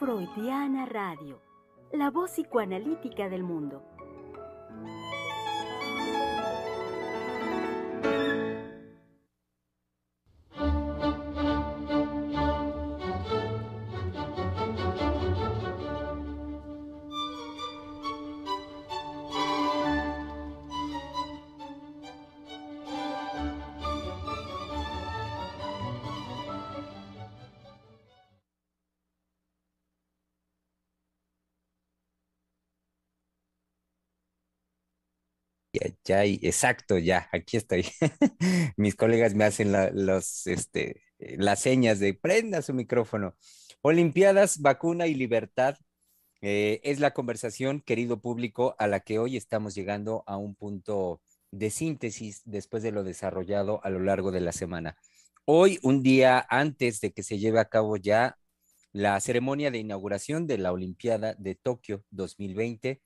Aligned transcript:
Freudiana 0.00 0.86
Radio, 0.86 1.42
la 1.92 2.10
voz 2.10 2.30
psicoanalítica 2.30 3.28
del 3.28 3.42
mundo. 3.42 3.82
Ya, 36.04 36.24
exacto, 36.24 36.98
ya, 36.98 37.28
aquí 37.32 37.56
estoy. 37.56 37.86
Mis 38.76 38.94
colegas 38.96 39.34
me 39.34 39.44
hacen 39.44 39.72
los, 39.94 40.46
este, 40.46 41.02
las 41.18 41.60
señas 41.60 41.98
de 41.98 42.14
prenda 42.14 42.62
su 42.62 42.74
micrófono. 42.74 43.34
Olimpiadas, 43.82 44.60
vacuna 44.60 45.06
y 45.06 45.14
libertad 45.14 45.76
eh, 46.42 46.80
es 46.84 47.00
la 47.00 47.12
conversación, 47.12 47.80
querido 47.80 48.20
público, 48.20 48.74
a 48.78 48.86
la 48.86 49.00
que 49.00 49.18
hoy 49.18 49.36
estamos 49.36 49.74
llegando 49.74 50.24
a 50.26 50.36
un 50.36 50.54
punto 50.54 51.22
de 51.50 51.70
síntesis 51.70 52.42
después 52.44 52.82
de 52.82 52.92
lo 52.92 53.04
desarrollado 53.04 53.80
a 53.84 53.90
lo 53.90 54.00
largo 54.00 54.30
de 54.30 54.40
la 54.40 54.52
semana. 54.52 54.96
Hoy, 55.44 55.78
un 55.82 56.02
día 56.02 56.46
antes 56.48 57.00
de 57.00 57.12
que 57.12 57.22
se 57.22 57.38
lleve 57.38 57.60
a 57.60 57.68
cabo 57.68 57.96
ya 57.96 58.38
la 58.92 59.20
ceremonia 59.20 59.70
de 59.70 59.78
inauguración 59.78 60.46
de 60.46 60.58
la 60.58 60.72
Olimpiada 60.72 61.34
de 61.38 61.54
Tokio 61.54 62.04
2020, 62.10 63.00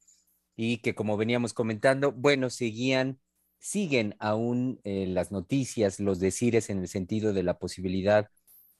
y 0.56 0.78
que 0.78 0.94
como 0.94 1.16
veníamos 1.16 1.52
comentando, 1.54 2.12
bueno, 2.12 2.50
seguían, 2.50 3.20
siguen 3.58 4.16
aún 4.18 4.80
eh, 4.84 5.06
las 5.06 5.32
noticias, 5.32 6.00
los 6.00 6.20
decires 6.20 6.70
en 6.70 6.78
el 6.80 6.88
sentido 6.88 7.32
de 7.32 7.42
la 7.42 7.58
posibilidad 7.58 8.28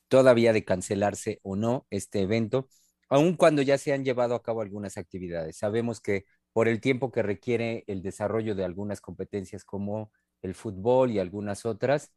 todavía 0.08 0.52
de 0.52 0.64
cancelarse 0.64 1.40
o 1.42 1.56
no 1.56 1.86
este 1.90 2.20
evento, 2.20 2.68
aun 3.08 3.36
cuando 3.36 3.62
ya 3.62 3.78
se 3.78 3.92
han 3.92 4.04
llevado 4.04 4.34
a 4.34 4.42
cabo 4.42 4.60
algunas 4.60 4.96
actividades. 4.96 5.56
Sabemos 5.56 6.00
que 6.00 6.24
por 6.52 6.68
el 6.68 6.80
tiempo 6.80 7.10
que 7.10 7.22
requiere 7.22 7.84
el 7.88 8.02
desarrollo 8.02 8.54
de 8.54 8.64
algunas 8.64 9.00
competencias 9.00 9.64
como 9.64 10.12
el 10.42 10.54
fútbol 10.54 11.10
y 11.10 11.18
algunas 11.18 11.66
otras, 11.66 12.12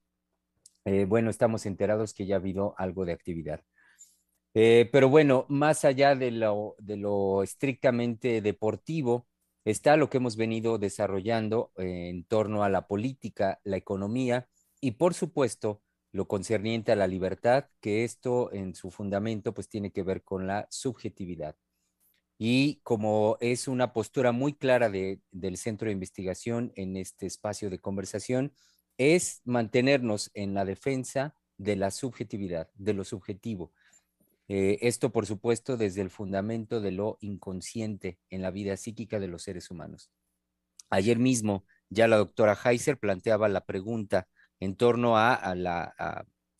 eh, 0.85 1.05
bueno, 1.05 1.29
estamos 1.29 1.65
enterados 1.65 2.13
que 2.13 2.25
ya 2.25 2.35
ha 2.35 2.39
habido 2.39 2.75
algo 2.77 3.05
de 3.05 3.13
actividad. 3.13 3.61
Eh, 4.53 4.89
pero 4.91 5.09
bueno, 5.09 5.45
más 5.49 5.85
allá 5.85 6.15
de 6.15 6.31
lo, 6.31 6.75
de 6.79 6.97
lo 6.97 7.43
estrictamente 7.43 8.41
deportivo, 8.41 9.27
está 9.71 9.97
lo 9.97 10.09
que 10.09 10.17
hemos 10.17 10.37
venido 10.37 10.77
desarrollando 10.77 11.73
eh, 11.77 12.09
en 12.09 12.23
torno 12.23 12.63
a 12.63 12.69
la 12.69 12.87
política, 12.87 13.59
la 13.65 13.75
economía 13.75 14.47
y 14.79 14.91
por 14.91 15.13
supuesto 15.13 15.81
lo 16.13 16.27
concerniente 16.27 16.93
a 16.93 16.95
la 16.95 17.05
libertad, 17.05 17.65
que 17.81 18.05
esto 18.05 18.51
en 18.53 18.75
su 18.75 18.91
fundamento 18.91 19.53
pues 19.53 19.67
tiene 19.67 19.91
que 19.91 20.03
ver 20.03 20.23
con 20.23 20.47
la 20.47 20.67
subjetividad. 20.71 21.57
Y 22.39 22.79
como 22.83 23.37
es 23.41 23.67
una 23.67 23.91
postura 23.91 24.31
muy 24.31 24.53
clara 24.53 24.89
del 24.89 25.57
centro 25.57 25.87
de 25.87 25.93
investigación 25.93 26.71
en 26.75 26.95
este 26.95 27.25
espacio 27.25 27.69
de 27.69 27.79
conversación, 27.79 28.53
es 28.97 29.41
mantenernos 29.43 30.31
en 30.33 30.53
la 30.53 30.63
defensa 30.63 31.35
de 31.57 31.75
la 31.75 31.91
subjetividad, 31.91 32.69
de 32.75 32.93
lo 32.93 33.03
subjetivo, 33.03 33.73
eh, 34.47 34.79
esto, 34.81 35.11
por 35.11 35.25
supuesto, 35.25 35.77
desde 35.77 36.01
el 36.01 36.09
fundamento 36.09 36.79
de 36.81 36.91
lo 36.91 37.17
inconsciente 37.21 38.19
en 38.29 38.41
la 38.41 38.51
vida 38.51 38.77
psíquica 38.77 39.19
de 39.19 39.27
los 39.27 39.43
seres 39.43 39.69
humanos. 39.71 40.09
Ayer 40.89 41.19
mismo 41.19 41.65
ya 41.89 42.07
la 42.07 42.17
doctora 42.17 42.57
Heiser 42.63 42.97
planteaba 42.97 43.49
la 43.49 43.65
pregunta 43.65 44.27
en 44.59 44.75
torno 44.75 45.17
a, 45.17 45.35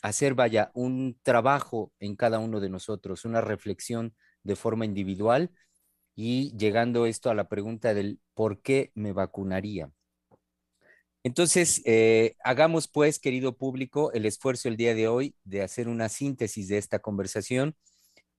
hacer, 0.02 0.36
vaya, 0.36 0.72
un 0.74 1.18
trabajo 1.24 1.92
en 2.00 2.16
cada 2.16 2.40
uno 2.40 2.59
de 2.59 2.70
nosotros, 2.70 3.26
una 3.26 3.42
reflexión 3.42 4.16
de 4.44 4.56
forma 4.56 4.86
individual 4.86 5.52
y 6.16 6.56
llegando 6.58 7.06
esto 7.06 7.30
a 7.30 7.36
la 7.36 7.47
pregunta 7.50 7.94
del 7.94 8.20
por 8.34 8.62
qué 8.62 8.92
me 8.96 9.14
vacunaría. 9.14 9.92
Entonces, 11.28 11.82
eh, 11.84 12.38
hagamos 12.42 12.88
pues, 12.88 13.20
querido 13.20 13.58
público, 13.58 14.14
el 14.14 14.26
esfuerzo 14.26 14.70
el 14.70 14.78
día 14.78 14.96
de 14.96 15.10
hoy 15.10 15.36
de 15.44 15.62
hacer 15.62 15.90
una 15.90 16.08
síntesis 16.08 16.70
de 16.70 16.78
esta 16.78 17.00
conversación, 17.00 17.76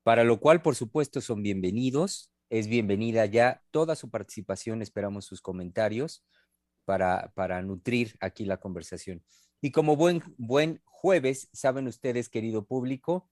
para 0.03 0.25
lo 0.25 0.41
cual, 0.41 0.63
por 0.63 0.75
supuesto, 0.75 1.21
son 1.21 1.43
bienvenidos. 1.43 2.33
Es 2.49 2.67
bienvenida 2.67 3.27
ya 3.27 3.63
toda 3.73 3.95
su 3.95 4.09
participación, 4.09 4.81
esperamos 4.81 5.27
sus 5.27 5.43
comentarios 5.43 6.25
para, 6.87 7.31
para 7.35 7.61
nutrir 7.61 8.17
aquí 8.21 8.47
la 8.47 8.57
conversación. 8.57 9.23
Y 9.61 9.71
como 9.71 9.95
buen, 9.95 10.23
buen 10.39 10.81
jueves, 10.87 11.51
saben 11.53 11.89
ustedes, 11.89 12.31
querido 12.31 12.65
público, 12.65 13.29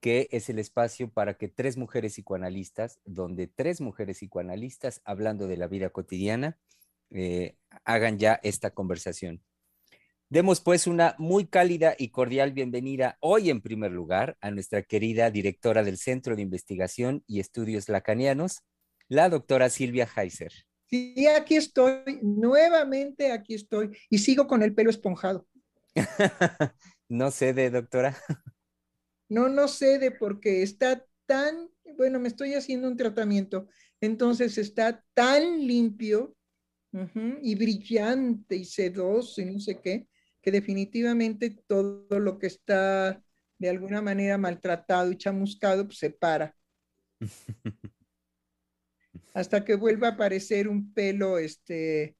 que 0.00 0.26
es 0.32 0.48
el 0.48 0.58
espacio 0.58 1.12
para 1.12 1.34
que 1.34 1.46
tres 1.46 1.76
mujeres 1.76 2.14
psicoanalistas, 2.14 2.98
donde 3.04 3.46
tres 3.46 3.80
mujeres 3.80 4.16
psicoanalistas, 4.16 5.00
hablando 5.04 5.46
de 5.46 5.58
la 5.58 5.68
vida 5.68 5.90
cotidiana, 5.90 6.58
eh, 7.10 7.56
hagan 7.84 8.18
ya 8.18 8.40
esta 8.42 8.70
conversación. 8.70 9.42
Demos 10.28 10.60
pues 10.60 10.88
una 10.88 11.14
muy 11.18 11.46
cálida 11.46 11.94
y 11.96 12.08
cordial 12.08 12.52
bienvenida 12.52 13.16
hoy 13.20 13.48
en 13.48 13.60
primer 13.62 13.92
lugar 13.92 14.36
a 14.40 14.50
nuestra 14.50 14.82
querida 14.82 15.30
directora 15.30 15.84
del 15.84 15.98
Centro 15.98 16.34
de 16.34 16.42
Investigación 16.42 17.22
y 17.28 17.38
Estudios 17.38 17.88
Lacanianos, 17.88 18.62
la 19.08 19.28
doctora 19.28 19.70
Silvia 19.70 20.08
Heiser. 20.16 20.52
Sí, 20.88 21.26
aquí 21.28 21.56
estoy, 21.56 22.18
nuevamente 22.22 23.30
aquí 23.32 23.54
estoy 23.54 23.96
y 24.10 24.18
sigo 24.18 24.48
con 24.48 24.62
el 24.62 24.74
pelo 24.74 24.90
esponjado. 24.90 25.46
no 27.08 27.30
cede, 27.30 27.70
doctora. 27.70 28.16
no, 29.28 29.48
no 29.48 29.68
cede 29.68 30.10
porque 30.10 30.62
está 30.62 31.04
tan, 31.26 31.68
bueno, 31.96 32.18
me 32.18 32.28
estoy 32.28 32.54
haciendo 32.54 32.88
un 32.88 32.96
tratamiento, 32.96 33.68
entonces 34.00 34.58
está 34.58 35.04
tan 35.14 35.66
limpio 35.66 36.35
y 37.42 37.54
brillante 37.54 38.56
y 38.56 38.64
sedoso 38.64 39.40
y 39.40 39.46
no 39.46 39.60
sé 39.60 39.80
qué, 39.80 40.08
que 40.40 40.50
definitivamente 40.50 41.50
todo 41.66 42.18
lo 42.18 42.38
que 42.38 42.46
está 42.46 43.22
de 43.58 43.68
alguna 43.68 44.02
manera 44.02 44.38
maltratado 44.38 45.10
y 45.10 45.16
chamuscado, 45.16 45.86
pues 45.86 45.98
se 45.98 46.10
para. 46.10 46.54
Hasta 49.34 49.64
que 49.64 49.74
vuelva 49.74 50.08
a 50.08 50.12
aparecer 50.12 50.68
un 50.68 50.92
pelo, 50.92 51.38
este, 51.38 52.16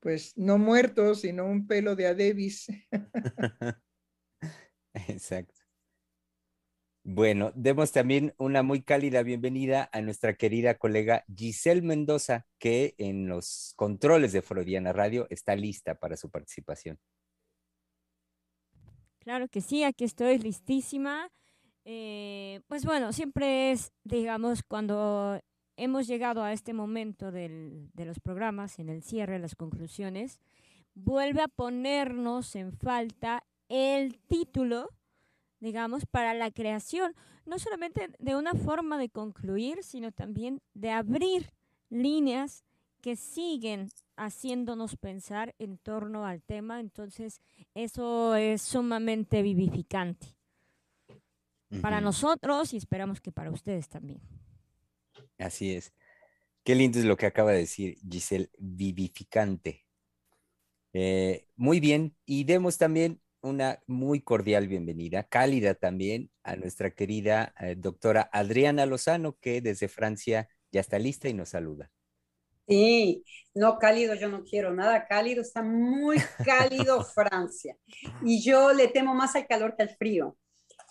pues 0.00 0.36
no 0.36 0.58
muerto, 0.58 1.14
sino 1.14 1.46
un 1.46 1.66
pelo 1.66 1.96
de 1.96 2.06
Adebis. 2.06 2.66
Exacto. 5.08 5.61
Bueno, 7.04 7.50
demos 7.56 7.90
también 7.90 8.32
una 8.38 8.62
muy 8.62 8.80
cálida 8.80 9.24
bienvenida 9.24 9.90
a 9.92 10.00
nuestra 10.02 10.34
querida 10.34 10.78
colega 10.78 11.24
Giselle 11.34 11.82
Mendoza, 11.82 12.46
que 12.58 12.94
en 12.96 13.28
los 13.28 13.72
controles 13.74 14.32
de 14.32 14.40
Freudiana 14.40 14.92
Radio 14.92 15.26
está 15.28 15.56
lista 15.56 15.96
para 15.96 16.16
su 16.16 16.30
participación. 16.30 17.00
Claro 19.18 19.48
que 19.48 19.60
sí, 19.60 19.82
aquí 19.82 20.04
estoy 20.04 20.38
listísima. 20.38 21.28
Eh, 21.84 22.60
pues 22.68 22.84
bueno, 22.84 23.12
siempre 23.12 23.72
es, 23.72 23.92
digamos, 24.04 24.62
cuando 24.62 25.40
hemos 25.76 26.06
llegado 26.06 26.44
a 26.44 26.52
este 26.52 26.72
momento 26.72 27.32
de 27.32 27.88
los 27.96 28.20
programas, 28.20 28.78
en 28.78 28.88
el 28.88 29.02
cierre, 29.02 29.40
las 29.40 29.56
conclusiones, 29.56 30.38
vuelve 30.94 31.42
a 31.42 31.48
ponernos 31.48 32.54
en 32.54 32.72
falta 32.72 33.44
el 33.68 34.20
título 34.28 34.90
digamos, 35.62 36.06
para 36.06 36.34
la 36.34 36.50
creación, 36.50 37.14
no 37.46 37.56
solamente 37.60 38.10
de 38.18 38.34
una 38.34 38.52
forma 38.54 38.98
de 38.98 39.08
concluir, 39.08 39.84
sino 39.84 40.10
también 40.10 40.60
de 40.74 40.90
abrir 40.90 41.52
líneas 41.88 42.64
que 43.00 43.14
siguen 43.14 43.88
haciéndonos 44.16 44.96
pensar 44.96 45.54
en 45.60 45.78
torno 45.78 46.26
al 46.26 46.42
tema. 46.42 46.80
Entonces, 46.80 47.40
eso 47.74 48.34
es 48.34 48.60
sumamente 48.60 49.42
vivificante 49.42 50.26
para 51.80 52.00
nosotros 52.00 52.74
y 52.74 52.76
esperamos 52.76 53.20
que 53.20 53.30
para 53.30 53.52
ustedes 53.52 53.88
también. 53.88 54.20
Así 55.38 55.74
es. 55.74 55.92
Qué 56.64 56.74
lindo 56.74 56.98
es 56.98 57.04
lo 57.04 57.16
que 57.16 57.26
acaba 57.26 57.52
de 57.52 57.58
decir 57.58 57.98
Giselle, 58.10 58.50
vivificante. 58.58 59.86
Eh, 60.92 61.46
muy 61.54 61.78
bien, 61.78 62.16
y 62.26 62.44
demos 62.44 62.78
también 62.78 63.22
una 63.42 63.80
muy 63.86 64.20
cordial 64.22 64.68
bienvenida, 64.68 65.24
cálida 65.24 65.74
también, 65.74 66.30
a 66.42 66.56
nuestra 66.56 66.90
querida 66.92 67.54
eh, 67.60 67.74
doctora 67.76 68.28
Adriana 68.32 68.86
Lozano, 68.86 69.36
que 69.40 69.60
desde 69.60 69.88
Francia 69.88 70.48
ya 70.72 70.80
está 70.80 70.98
lista 70.98 71.28
y 71.28 71.34
nos 71.34 71.50
saluda. 71.50 71.90
Sí, 72.68 73.24
no 73.54 73.78
cálido, 73.78 74.14
yo 74.14 74.28
no 74.28 74.44
quiero 74.44 74.72
nada 74.72 75.06
cálido, 75.06 75.42
está 75.42 75.62
muy 75.62 76.18
cálido 76.44 77.02
Francia. 77.14 77.76
Y 78.24 78.42
yo 78.42 78.72
le 78.72 78.88
temo 78.88 79.14
más 79.14 79.34
al 79.36 79.46
calor 79.46 79.74
que 79.76 79.82
al 79.82 79.90
frío. 79.96 80.36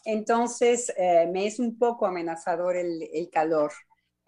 entonces 0.05 0.93
eh, 0.97 1.29
me 1.33 1.47
es 1.47 1.59
un 1.59 1.77
poco 1.79 2.05
amenazador 2.07 2.77
el, 2.77 3.03
el 3.13 3.29
calor. 3.31 3.71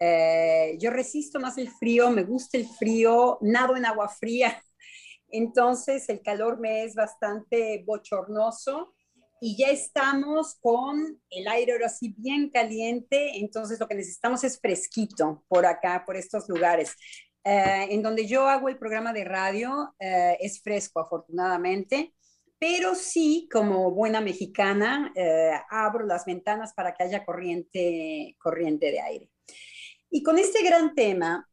Eh, 0.00 0.76
yo 0.80 0.90
resisto 0.90 1.40
más 1.40 1.58
el 1.58 1.70
frío, 1.70 2.10
me 2.10 2.24
gusta 2.24 2.58
el 2.58 2.66
frío, 2.68 3.38
nado 3.42 3.76
en 3.76 3.86
agua 3.86 4.08
fría, 4.08 4.62
entonces 5.36 6.08
el 6.08 6.22
calor 6.22 6.58
me 6.58 6.84
es 6.84 6.94
bastante 6.94 7.82
bochornoso 7.86 8.94
y 9.40 9.56
ya 9.58 9.68
estamos 9.68 10.56
con 10.60 11.20
el 11.28 11.48
aire 11.48 11.72
ahora 11.72 11.88
sí 11.88 12.14
bien 12.16 12.48
caliente, 12.48 13.36
entonces 13.38 13.78
lo 13.78 13.86
que 13.86 13.94
necesitamos 13.94 14.42
es 14.44 14.58
fresquito 14.58 15.44
por 15.48 15.66
acá, 15.66 16.02
por 16.06 16.16
estos 16.16 16.48
lugares. 16.48 16.96
Eh, 17.44 17.88
en 17.90 18.02
donde 18.02 18.26
yo 18.26 18.48
hago 18.48 18.70
el 18.70 18.78
programa 18.78 19.12
de 19.12 19.24
radio 19.24 19.94
eh, 19.98 20.38
es 20.40 20.62
fresco, 20.62 21.00
afortunadamente, 21.00 22.14
pero 22.58 22.94
sí, 22.94 23.46
como 23.52 23.90
buena 23.90 24.22
mexicana, 24.22 25.12
eh, 25.14 25.50
abro 25.68 26.06
las 26.06 26.24
ventanas 26.24 26.72
para 26.72 26.94
que 26.94 27.02
haya 27.02 27.22
corriente, 27.24 28.36
corriente 28.38 28.90
de 28.90 29.00
aire. 29.00 29.30
Y 30.08 30.22
con 30.22 30.38
este 30.38 30.62
gran 30.62 30.94
tema, 30.94 31.46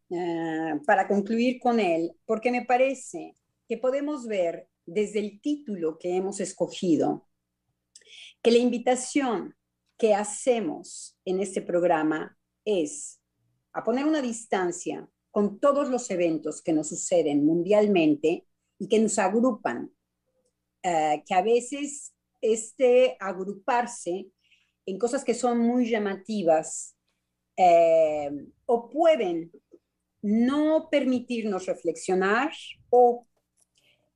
para 0.86 1.08
concluir 1.08 1.60
con 1.60 1.80
él, 1.80 2.12
porque 2.26 2.52
me 2.52 2.64
parece 2.66 3.34
que 3.72 3.78
podemos 3.78 4.28
ver 4.28 4.68
desde 4.86 5.20
el 5.20 5.40
título 5.40 5.98
que 5.98 6.14
hemos 6.18 6.42
escogido, 6.42 7.26
que 8.42 8.52
la 8.52 8.58
invitación 8.58 9.56
que 9.98 10.14
hacemos 10.14 11.18
en 11.24 11.40
este 11.40 11.62
programa 11.62 12.38
es 12.66 13.22
a 13.72 13.82
poner 13.82 14.04
una 14.04 14.22
distancia 14.22 15.10
con 15.30 15.62
todos 15.62 15.90
los 15.90 16.12
eventos 16.12 16.62
que 16.62 16.74
nos 16.74 16.90
suceden 16.90 17.46
mundialmente 17.46 18.46
y 18.78 18.90
que 18.90 19.00
nos 19.00 19.18
agrupan, 19.18 19.90
eh, 20.84 21.24
que 21.26 21.34
a 21.34 21.42
veces 21.42 22.14
este 22.42 23.16
agruparse 23.22 24.28
en 24.86 25.00
cosas 25.00 25.24
que 25.24 25.34
son 25.34 25.60
muy 25.60 25.90
llamativas 25.90 26.98
eh, 27.56 28.32
o 28.66 28.90
pueden 28.90 29.50
no 30.22 30.90
permitirnos 30.92 31.68
reflexionar 31.68 32.52
o 32.90 33.28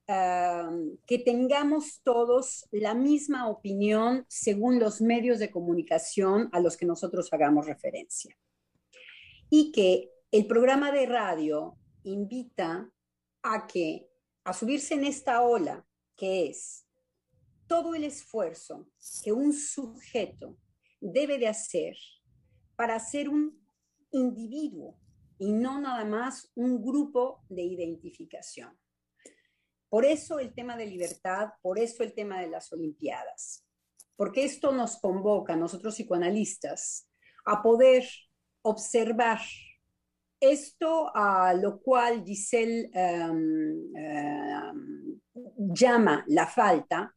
que 0.07 1.19
tengamos 1.25 2.01
todos 2.03 2.67
la 2.71 2.93
misma 2.93 3.49
opinión 3.49 4.25
según 4.27 4.79
los 4.79 5.01
medios 5.01 5.39
de 5.39 5.49
comunicación 5.49 6.49
a 6.51 6.59
los 6.59 6.77
que 6.77 6.85
nosotros 6.85 7.33
hagamos 7.33 7.65
referencia. 7.65 8.37
Y 9.49 9.71
que 9.71 10.11
el 10.31 10.45
programa 10.47 10.91
de 10.91 11.07
radio 11.07 11.77
invita 12.03 12.91
a 13.41 13.67
que, 13.67 14.07
a 14.43 14.53
subirse 14.53 14.93
en 14.93 15.05
esta 15.05 15.41
ola, 15.41 15.85
que 16.15 16.47
es 16.47 16.85
todo 17.67 17.95
el 17.95 18.03
esfuerzo 18.03 18.87
que 19.23 19.31
un 19.31 19.53
sujeto 19.53 20.57
debe 21.01 21.37
de 21.39 21.47
hacer 21.47 21.95
para 22.75 22.99
ser 22.99 23.29
un 23.29 23.59
individuo 24.11 24.99
y 25.37 25.51
no 25.51 25.81
nada 25.81 26.05
más 26.05 26.51
un 26.55 26.83
grupo 26.83 27.43
de 27.49 27.63
identificación. 27.63 28.77
Por 29.95 30.03
eso 30.03 30.39
el 30.39 30.53
tema 30.53 30.75
de 30.75 30.87
libertad, 30.87 31.51
por 31.61 31.79
eso 31.79 32.03
el 32.03 32.13
tema 32.13 32.41
de 32.41 32.49
las 32.49 32.69
Olimpiadas, 32.73 33.65
porque 34.17 34.43
esto 34.43 34.73
nos 34.73 34.97
convoca 34.97 35.55
nosotros 35.55 35.95
psicoanalistas 35.95 37.09
a 37.45 37.63
poder 37.63 38.03
observar 38.61 39.39
esto 40.37 41.15
a 41.15 41.53
lo 41.53 41.79
cual 41.79 42.25
Giselle 42.25 42.89
em, 42.93 43.95
em, 43.95 45.21
llama 45.73 46.25
la 46.27 46.45
falta 46.45 47.15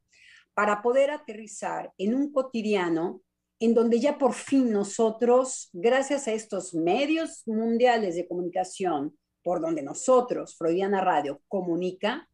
para 0.54 0.80
poder 0.80 1.10
aterrizar 1.10 1.92
en 1.98 2.14
un 2.14 2.30
cotidiano 2.30 3.22
en 3.58 3.74
donde 3.74 3.98
ya 3.98 4.18
por 4.18 4.34
fin 4.34 4.70
nosotros, 4.70 5.68
gracias 5.72 6.28
a 6.28 6.32
estos 6.32 6.74
medios 6.74 7.42
mundiales 7.44 8.14
de 8.14 8.28
comunicación, 8.28 9.18
por 9.42 9.60
donde 9.60 9.82
nosotros, 9.82 10.56
Freudiana 10.56 11.00
Radio, 11.00 11.42
comunica, 11.48 12.28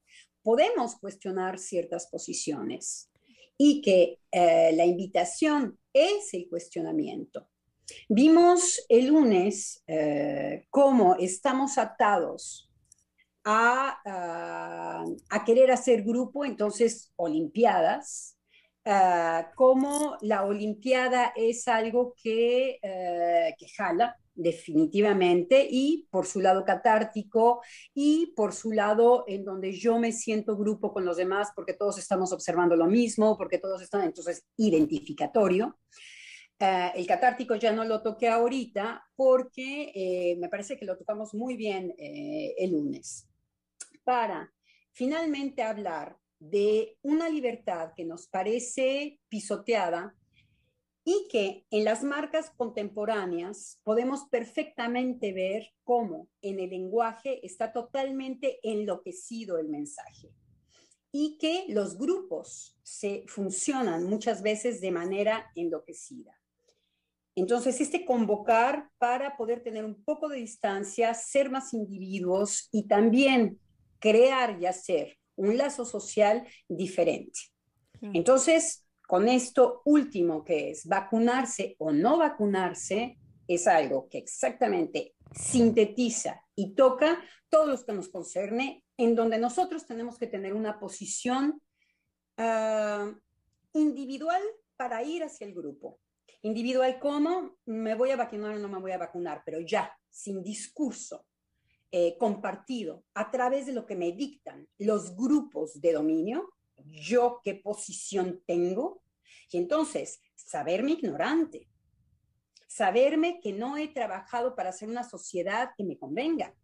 podemos 0.45 0.97
cuestionar 0.97 1.59
ciertas 1.59 2.07
posiciones 2.07 3.11
y 3.59 3.81
que 3.81 4.21
eh, 4.31 4.73
la 4.75 4.85
invitación 4.85 5.79
es 5.93 6.33
el 6.35 6.49
cuestionamiento. 6.49 7.49
Vimos 8.09 8.85
el 8.89 9.09
lunes 9.09 9.83
eh, 9.87 10.67
cómo 10.71 11.17
estamos 11.17 11.79
atados 11.79 12.71
a, 13.45 15.05
querer 15.45 15.71
hacer 15.71 16.03
grupo, 16.03 16.45
entonces 16.45 17.13
Olimpiadas, 17.17 18.39
uh, 18.87 19.45
cómo 19.55 20.17
la 20.23 20.45
Olimpiada 20.45 21.33
es 21.37 21.69
algo 21.69 22.15
que, 22.17 22.79
eh, 22.83 23.55
que 23.59 23.67
jala 23.77 24.17
definitivamente 24.35 25.67
y 25.71 26.09
por 26.11 26.27
su 26.27 26.41
lado 26.41 26.65
catártico 26.65 27.63
y 27.95 28.33
por 28.35 28.53
su 28.53 28.73
lado 28.73 29.25
en 29.29 29.45
donde 29.45 29.73
yo 29.73 29.99
me 29.99 30.13
siento 30.13 30.57
grupo 30.57 30.93
con 30.93 31.05
los 31.05 31.17
demás 31.17 31.51
porque 31.55 31.75
todos 31.75 31.99
estamos 31.99 32.33
observando 32.33 32.77
lo 32.77 32.87
mismo, 32.87 33.37
porque 33.39 33.59
todos 33.59 33.83
están 33.83 34.03
entonces 34.03 34.45
identificatorio. 34.57 35.79
Eh, 36.59 36.93
el 36.95 37.07
catártico 37.07 37.57
ya 37.57 37.73
no 37.73 37.85
lo 37.85 38.03
toqué 38.03 38.29
ahorita 38.29 39.05
porque 39.17 39.93
eh, 39.95 40.37
me 40.39 40.49
parece 40.49 40.77
que 40.77 40.85
lo 40.85 40.97
tocamos 40.97 41.35
muy 41.35 41.57
bien 41.57 41.95
eh, 41.99 42.55
el 42.59 42.73
lunes. 42.73 43.29
Para 44.05 44.53
finalmente 44.93 45.63
hablar 45.63 46.17
de 46.39 46.99
una 47.03 47.29
libertad 47.29 47.93
que 47.97 48.05
nos 48.05 48.29
parece 48.29 49.19
pisoteada 49.29 50.15
y 51.05 51.29
que 51.31 51.67
en 51.71 51.85
las 51.85 52.03
marcas 52.03 52.51
contemporáneas 52.57 53.81
podemos 53.85 54.25
perfectamente 54.31 55.33
ver 55.33 55.73
cómo 55.85 56.29
en 56.41 56.61
el 56.61 56.71
lenguaje 56.71 57.45
está 57.47 57.73
totalmente 57.73 58.59
enloquecido 58.63 59.59
el 59.59 59.69
mensaje 59.69 60.31
y 61.13 61.37
que 61.39 61.67
los 61.69 61.99
grupos 61.99 62.77
se 62.83 63.25
funcionan 63.29 64.05
muchas 64.05 64.43
veces 64.43 64.81
de 64.81 64.91
manera 64.91 65.51
enloquecida. 65.55 66.41
Entonces, 67.37 67.81
este 67.81 68.05
convocar 68.05 68.91
para 68.99 69.37
poder 69.37 69.63
tener 69.63 69.85
un 69.85 70.03
poco 70.05 70.29
de 70.29 70.39
distancia, 70.39 71.13
ser 71.15 71.51
más 71.51 71.75
individuos 71.75 72.69
y 72.73 72.87
también 72.87 73.61
crear 73.99 74.61
y 74.61 74.67
hacer 74.67 75.19
un 75.37 75.57
lazo 75.57 75.85
social 75.85 76.47
diferente. 76.69 77.41
Entonces, 78.01 78.84
con 79.07 79.29
esto 79.29 79.83
último 79.85 80.45
que 80.45 80.71
es 80.71 80.87
vacunarse 80.87 81.77
o 81.79 81.93
no 81.93 82.19
vacunarse, 82.19 83.19
es 83.47 83.67
algo 83.67 84.09
que 84.09 84.19
exactamente 84.19 85.15
sintetiza 85.33 86.43
y 86.55 86.75
toca 86.75 87.23
todos 87.49 87.69
los 87.69 87.85
que 87.85 87.93
nos 87.93 88.09
concerne, 88.09 88.85
en 88.97 89.15
donde 89.15 89.39
nosotros 89.39 89.87
tenemos 89.87 90.19
que 90.19 90.27
tener 90.27 90.55
una 90.55 90.79
posición 90.79 91.61
ah, 92.37 93.13
individual 93.73 94.43
para 94.77 95.03
ir 95.03 95.23
hacia 95.23 95.47
el 95.47 95.55
grupo. 95.55 96.01
Individual 96.43 96.99
como 96.99 97.57
me 97.67 97.95
voy 97.95 98.11
a 98.11 98.17
vacunar 98.17 98.55
o 98.55 98.59
no 98.59 98.69
me 98.69 98.79
voy 98.79 98.93
a 98.93 98.99
vacunar, 98.99 99.43
pero 99.45 99.61
ya, 99.61 99.97
sin 100.11 100.43
discurso 100.43 101.27
eh, 101.91 102.17
compartido, 102.19 103.05
a 103.15 103.31
través 103.31 103.67
de 103.67 103.73
lo 103.73 103.87
que 103.87 103.97
me 103.97 104.13
dictan 104.13 104.69
los 104.79 105.15
grupos 105.15 105.81
de 105.81 105.93
dominio, 105.93 106.53
yo 106.87 107.41
qué 107.45 107.55
posición 107.55 108.43
tengo, 108.47 109.03
y 109.51 109.59
entonces 109.59 110.21
saberme 110.35 110.93
ignorante, 110.93 111.69
saberme 112.67 113.41
que 113.41 113.53
no 113.53 113.77
he 113.77 113.89
trabajado 113.89 114.55
para 114.55 114.71
hacer 114.71 114.89
una 114.89 115.05
sociedad 115.05 115.71
que 115.77 115.85
me 115.85 115.99
convenga, 115.99 116.55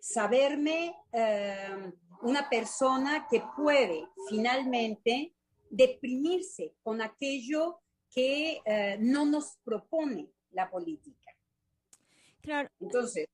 saberme 0.00 0.94
eh, 1.12 1.92
una 2.22 2.48
persona 2.48 3.26
que 3.30 3.42
puede 3.56 4.06
finalmente 4.28 5.34
deprimirse 5.68 6.74
con 6.82 7.00
aquello 7.00 7.80
que 8.10 8.60
eh, 8.64 8.98
no 9.00 9.24
nos 9.24 9.56
propone 9.64 10.30
la 10.50 10.70
política. 10.70 11.30
Claro. 12.40 12.68
Entonces. 12.78 13.26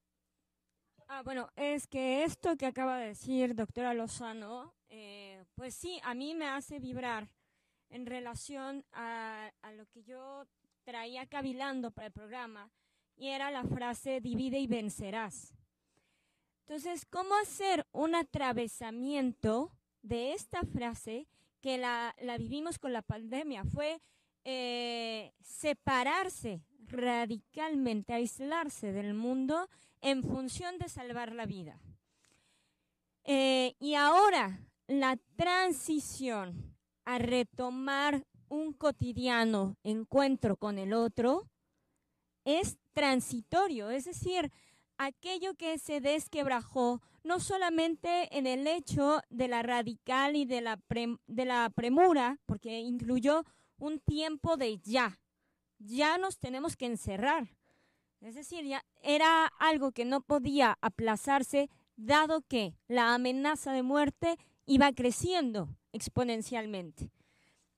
Ah, 1.08 1.22
bueno, 1.22 1.50
es 1.56 1.86
que 1.86 2.22
esto 2.24 2.56
que 2.56 2.66
acaba 2.66 2.98
de 2.98 3.08
decir 3.08 3.54
doctora 3.54 3.94
Lozano, 3.94 4.74
eh, 4.90 5.37
pues 5.58 5.74
sí, 5.74 5.98
a 6.04 6.14
mí 6.14 6.36
me 6.36 6.46
hace 6.46 6.78
vibrar 6.78 7.28
en 7.90 8.06
relación 8.06 8.84
a, 8.92 9.50
lo 9.76 9.86
que 9.86 10.04
yo 10.04 10.46
traía 10.84 11.26
cavilando 11.26 11.90
para 11.90 12.06
el 12.06 12.12
programa 12.12 12.70
y 13.16 13.26
era 13.26 13.50
la 13.50 13.64
frase 13.64 14.20
divide 14.20 14.60
y 14.60 14.68
vencerás. 14.68 15.52
Entonces, 16.60 17.04
¿cómo 17.06 17.34
hacer 17.42 17.84
un 17.90 18.14
atravesamiento 18.14 19.72
de 20.00 20.32
esta 20.32 20.62
frase 20.62 21.26
que 21.60 21.76
la, 21.76 22.14
la 22.20 22.38
vivimos 22.38 22.78
con 22.78 22.92
la 22.92 23.02
pandemia? 23.02 23.64
Fue 23.64 24.00
eh, 24.44 25.32
separarse 25.40 26.62
radicalmente, 26.86 28.12
aislarse 28.12 28.92
del 28.92 29.12
mundo 29.12 29.68
en 30.02 30.22
función 30.22 30.78
de 30.78 30.88
salvar 30.88 31.32
la 31.32 31.46
vida. 31.46 31.80
Eh, 33.24 33.74
y 33.80 33.94
ahora 33.94 34.60
la 34.88 35.18
transición 35.36 36.74
a 37.04 37.18
retomar 37.18 38.26
un 38.48 38.72
cotidiano 38.72 39.76
encuentro 39.84 40.56
con 40.56 40.78
el 40.78 40.94
otro 40.94 41.48
es 42.44 42.78
transitorio, 42.94 43.90
es 43.90 44.06
decir, 44.06 44.50
aquello 44.96 45.54
que 45.54 45.78
se 45.78 46.00
desquebrajó 46.00 47.02
no 47.22 47.40
solamente 47.40 48.36
en 48.36 48.46
el 48.46 48.66
hecho 48.66 49.20
de 49.28 49.48
la 49.48 49.62
radical 49.62 50.34
y 50.34 50.46
de 50.46 50.62
la, 50.62 50.80
de 51.26 51.44
la 51.44 51.70
premura, 51.74 52.38
porque 52.46 52.80
incluyó 52.80 53.44
un 53.76 54.00
tiempo 54.00 54.56
de 54.56 54.78
ya, 54.78 55.20
ya 55.78 56.16
nos 56.16 56.38
tenemos 56.38 56.76
que 56.76 56.86
encerrar. 56.86 57.50
Es 58.20 58.34
decir, 58.34 58.64
era 59.02 59.46
algo 59.58 59.92
que 59.92 60.06
no 60.06 60.22
podía 60.22 60.78
aplazarse 60.80 61.68
dado 61.96 62.40
que 62.40 62.74
la 62.88 63.14
amenaza 63.14 63.72
de 63.72 63.82
muerte 63.82 64.38
iba 64.68 64.92
creciendo 64.92 65.68
exponencialmente. 65.92 67.10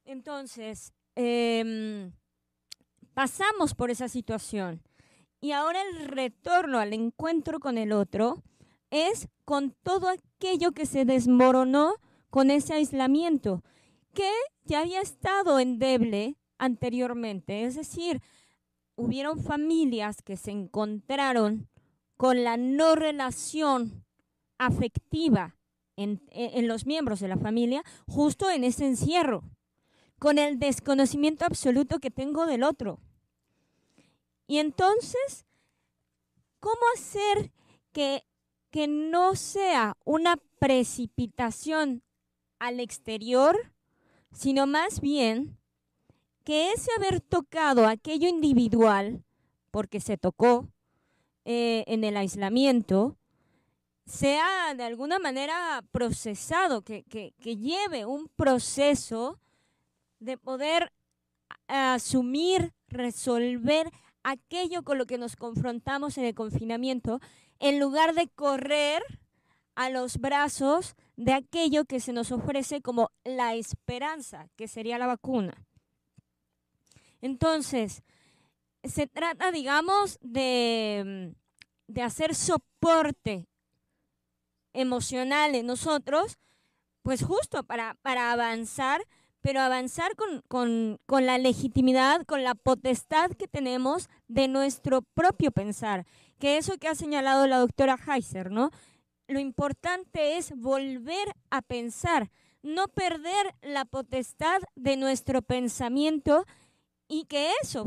Entonces, 0.04 0.92
em, 1.14 2.12
pasamos 3.14 3.74
por 3.74 3.90
esa 3.90 4.08
situación 4.08 4.82
y 5.40 5.52
ahora 5.52 5.80
el 5.82 6.08
retorno 6.08 6.80
al 6.80 6.92
encuentro 6.92 7.60
con 7.60 7.78
el 7.78 7.92
otro 7.92 8.42
es 8.90 9.28
con 9.44 9.70
todo 9.84 10.08
aquello 10.08 10.72
que 10.72 10.84
se 10.84 11.04
desmoronó 11.04 11.94
con 12.28 12.50
ese 12.50 12.74
aislamiento, 12.74 13.62
que 14.12 14.30
ya 14.64 14.80
había 14.80 15.00
estado 15.00 15.60
endeble 15.60 16.36
anteriormente. 16.58 17.64
Es 17.64 17.76
decir, 17.76 18.20
hubieron 18.96 19.40
familias 19.40 20.22
que 20.22 20.36
se 20.36 20.50
encontraron 20.50 21.68
con 22.16 22.42
la 22.42 22.56
no 22.56 22.96
relación 22.96 24.04
afectiva 24.58 25.56
en, 25.96 26.22
en, 26.30 26.68
los 26.68 26.86
miembros 26.86 27.20
de 27.20 27.28
la 27.28 27.36
familia 27.36 27.82
justo 28.06 28.50
en 28.50 28.64
ese 28.64 28.86
encierro, 28.86 29.42
con 30.18 30.38
el 30.38 30.58
desconocimiento 30.58 31.44
absoluto 31.44 31.98
que 31.98 32.10
tengo 32.10 32.46
del 32.46 32.62
otro. 32.62 33.00
Y 34.46 34.58
entonces, 34.58 35.46
¿cómo 36.58 36.80
hacer 36.94 37.52
que, 37.92 38.24
que 38.70 38.88
no 38.88 39.34
sea 39.36 39.96
una 40.04 40.36
precipitación 40.58 42.02
al 42.58 42.78
exterior, 42.78 43.72
sino 44.32 44.66
más 44.66 45.00
bien 45.00 45.58
que 46.44 46.72
ese 46.72 46.90
haber 46.96 47.20
tocado 47.20 47.86
aquello 47.86 48.28
individual, 48.28 49.24
porque 49.70 50.00
se 50.00 50.16
tocó 50.16 50.68
eh, 51.44 51.84
en 51.86 52.04
el 52.04 52.16
aislamiento, 52.16 53.16
sea 54.10 54.74
de 54.74 54.82
alguna 54.82 55.18
manera 55.18 55.82
procesado, 55.92 56.82
que, 56.82 57.04
que, 57.04 57.32
que 57.40 57.56
lleve 57.56 58.04
un 58.04 58.28
proceso 58.28 59.38
de 60.18 60.36
poder 60.36 60.92
asumir, 61.68 62.72
resolver 62.88 63.90
aquello 64.22 64.82
con 64.82 64.98
lo 64.98 65.06
que 65.06 65.16
nos 65.16 65.36
confrontamos 65.36 66.18
en 66.18 66.24
el 66.24 66.34
confinamiento, 66.34 67.20
en 67.60 67.78
lugar 67.78 68.14
de 68.14 68.28
correr 68.28 69.02
a 69.76 69.88
los 69.90 70.18
brazos 70.18 70.96
de 71.16 71.32
aquello 71.32 71.84
que 71.84 72.00
se 72.00 72.12
nos 72.12 72.32
ofrece 72.32 72.82
como 72.82 73.10
la 73.24 73.54
esperanza, 73.54 74.48
que 74.56 74.66
sería 74.66 74.98
la 74.98 75.06
vacuna. 75.06 75.54
Entonces, 77.20 78.02
se 78.82 79.06
trata, 79.06 79.52
digamos, 79.52 80.18
de, 80.20 81.34
de 81.86 82.02
hacer 82.02 82.34
soporte 82.34 83.49
emocional 84.72 85.54
en 85.54 85.66
nosotros, 85.66 86.38
pues 87.02 87.22
justo 87.24 87.64
para, 87.64 87.94
para 88.02 88.32
avanzar 88.32 89.02
pero 89.40 89.60
avanzar 89.60 90.12
con, 90.16 90.98
la 91.08 91.38
legitimidad, 91.38 92.24
con 92.26 92.44
la 92.44 92.54
potestad 92.54 93.30
que 93.32 93.48
tenemos 93.48 94.08
de 94.28 94.48
nuestro 94.48 95.02
propio 95.02 95.50
pensar, 95.50 96.06
que 96.38 96.58
eso 96.58 96.76
que 96.78 96.88
ha 96.88 96.94
señalado 96.94 97.46
la 97.46 97.58
doctora 97.58 97.98
Heiser, 98.06 98.50
¿no? 98.50 98.70
Lo 99.28 99.38
importante 99.38 100.36
es 100.36 100.52
volver 100.56 101.34
a 101.50 101.62
pensar, 101.62 102.30
no 102.62 102.88
perder 102.88 103.54
la 103.62 103.84
potestad 103.84 104.60
de 104.74 104.96
nuestro 104.96 105.40
pensamiento 105.40 106.44
y 107.08 107.24
que 107.24 107.50
eso 107.62 107.86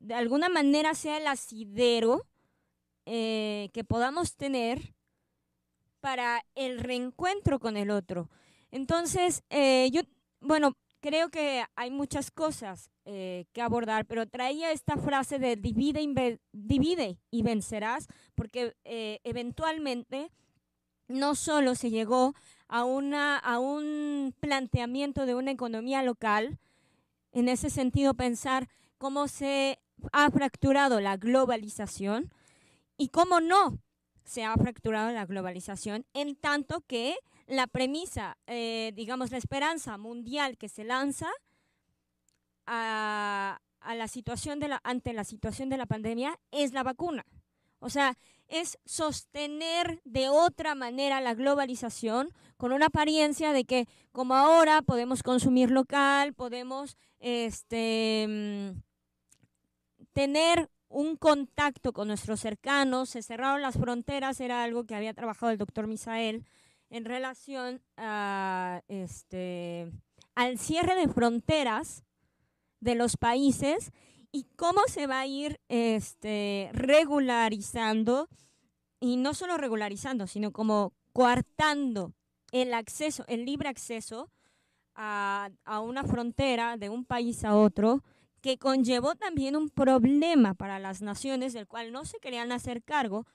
de 0.00 0.14
alguna 0.14 0.48
manera 0.48 0.94
sea 0.94 1.16
el 1.16 1.26
asidero 1.26 2.26
eh, 3.06 3.70
que 3.72 3.84
podamos 3.84 4.36
tener 4.36 4.94
para 6.00 6.44
el 6.54 6.80
reencuentro 6.80 7.58
con 7.58 7.76
el 7.76 7.90
otro. 7.90 8.28
Entonces, 8.70 9.42
eh, 9.50 9.90
yo, 9.92 10.02
bueno, 10.40 10.76
creo 11.00 11.30
que 11.30 11.64
hay 11.74 11.90
muchas 11.90 12.30
cosas 12.30 12.90
eh, 13.04 13.46
que 13.52 13.62
abordar, 13.62 14.06
pero 14.06 14.26
traía 14.26 14.70
esta 14.72 14.96
frase 14.96 15.38
de 15.38 15.56
divide, 15.56 16.38
divide 16.52 17.18
y 17.30 17.42
vencerás, 17.42 18.06
porque 18.34 18.76
eh, 18.84 19.20
eventualmente 19.24 20.30
no 21.08 21.34
solo 21.34 21.74
se 21.74 21.90
llegó 21.90 22.34
a, 22.68 22.84
una, 22.84 23.36
a 23.38 23.58
un 23.58 24.34
planteamiento 24.38 25.26
de 25.26 25.34
una 25.34 25.50
economía 25.50 26.02
local, 26.02 26.58
en 27.32 27.48
ese 27.48 27.70
sentido 27.70 28.14
pensar 28.14 28.68
cómo 28.98 29.28
se 29.28 29.80
ha 30.12 30.30
fracturado 30.30 31.00
la 31.00 31.16
globalización 31.16 32.32
y 32.96 33.08
cómo 33.08 33.40
no 33.40 33.78
se 34.30 34.44
ha 34.44 34.54
fracturado 34.54 35.10
la 35.10 35.26
globalización, 35.26 36.06
en 36.14 36.36
tanto 36.36 36.82
que 36.82 37.16
la 37.48 37.66
premisa, 37.66 38.38
eh, 38.46 38.92
digamos, 38.94 39.32
la 39.32 39.38
esperanza 39.38 39.98
mundial 39.98 40.56
que 40.56 40.68
se 40.68 40.84
lanza 40.84 41.28
a, 42.64 43.60
la 43.84 44.06
situación 44.06 44.60
de 44.60 44.68
la, 44.68 44.80
ante 44.84 45.12
la 45.14 45.24
situación 45.24 45.68
de 45.68 45.78
la 45.78 45.86
pandemia 45.86 46.38
es 46.52 46.72
la 46.72 46.84
vacuna. 46.84 47.26
O 47.80 47.90
sea, 47.90 48.16
es 48.46 48.78
sostener 48.84 50.00
de 50.04 50.28
otra 50.28 50.76
manera 50.76 51.20
la 51.20 51.34
globalización 51.34 52.28
con 52.56 52.70
una 52.70 52.86
apariencia 52.86 53.52
de 53.52 53.64
que 53.64 53.88
como 54.12 54.36
ahora 54.36 54.82
podemos 54.82 55.24
consumir 55.24 55.72
local, 55.72 56.34
podemos 56.34 56.96
este, 57.18 58.26
mm, 58.28 58.80
tener 60.12 60.70
un 60.90 61.16
contacto 61.16 61.92
con 61.92 62.08
nuestros 62.08 62.40
cercanos, 62.40 63.10
se 63.10 63.22
cerraron 63.22 63.62
las 63.62 63.78
fronteras, 63.78 64.40
era 64.40 64.64
algo 64.64 64.84
que 64.84 64.96
había 64.96 65.14
trabajado 65.14 65.52
el 65.52 65.58
doctor 65.58 65.86
Misael, 65.86 66.44
en 66.90 67.04
relación 67.04 67.80
a, 67.96 68.82
este, 68.88 69.92
al 70.34 70.58
cierre 70.58 70.96
de 70.96 71.08
fronteras 71.08 72.02
de 72.80 72.96
los 72.96 73.16
países 73.16 73.92
y 74.32 74.46
cómo 74.56 74.80
se 74.88 75.06
va 75.06 75.20
a 75.20 75.26
ir 75.26 75.60
este, 75.68 76.70
regularizando, 76.72 78.28
y 78.98 79.16
no 79.16 79.32
solo 79.32 79.56
regularizando, 79.56 80.26
sino 80.26 80.50
como 80.52 80.92
coartando 81.12 82.12
el 82.50 82.74
acceso, 82.74 83.24
el 83.28 83.46
libre 83.46 83.68
acceso 83.68 84.28
a, 84.96 85.50
a 85.64 85.80
una 85.80 86.02
frontera 86.02 86.76
de 86.76 86.90
un 86.90 87.04
país 87.04 87.44
a 87.44 87.56
otro, 87.56 88.02
que 88.40 88.58
conllevó 88.58 89.14
también 89.14 89.56
un 89.56 89.70
problema 89.70 90.54
para 90.54 90.78
las 90.78 91.02
naciones 91.02 91.52
del 91.52 91.66
cual 91.66 91.92
no 91.92 92.04
se 92.04 92.18
querían 92.18 92.52
hacer 92.52 92.82
cargo, 92.82 93.26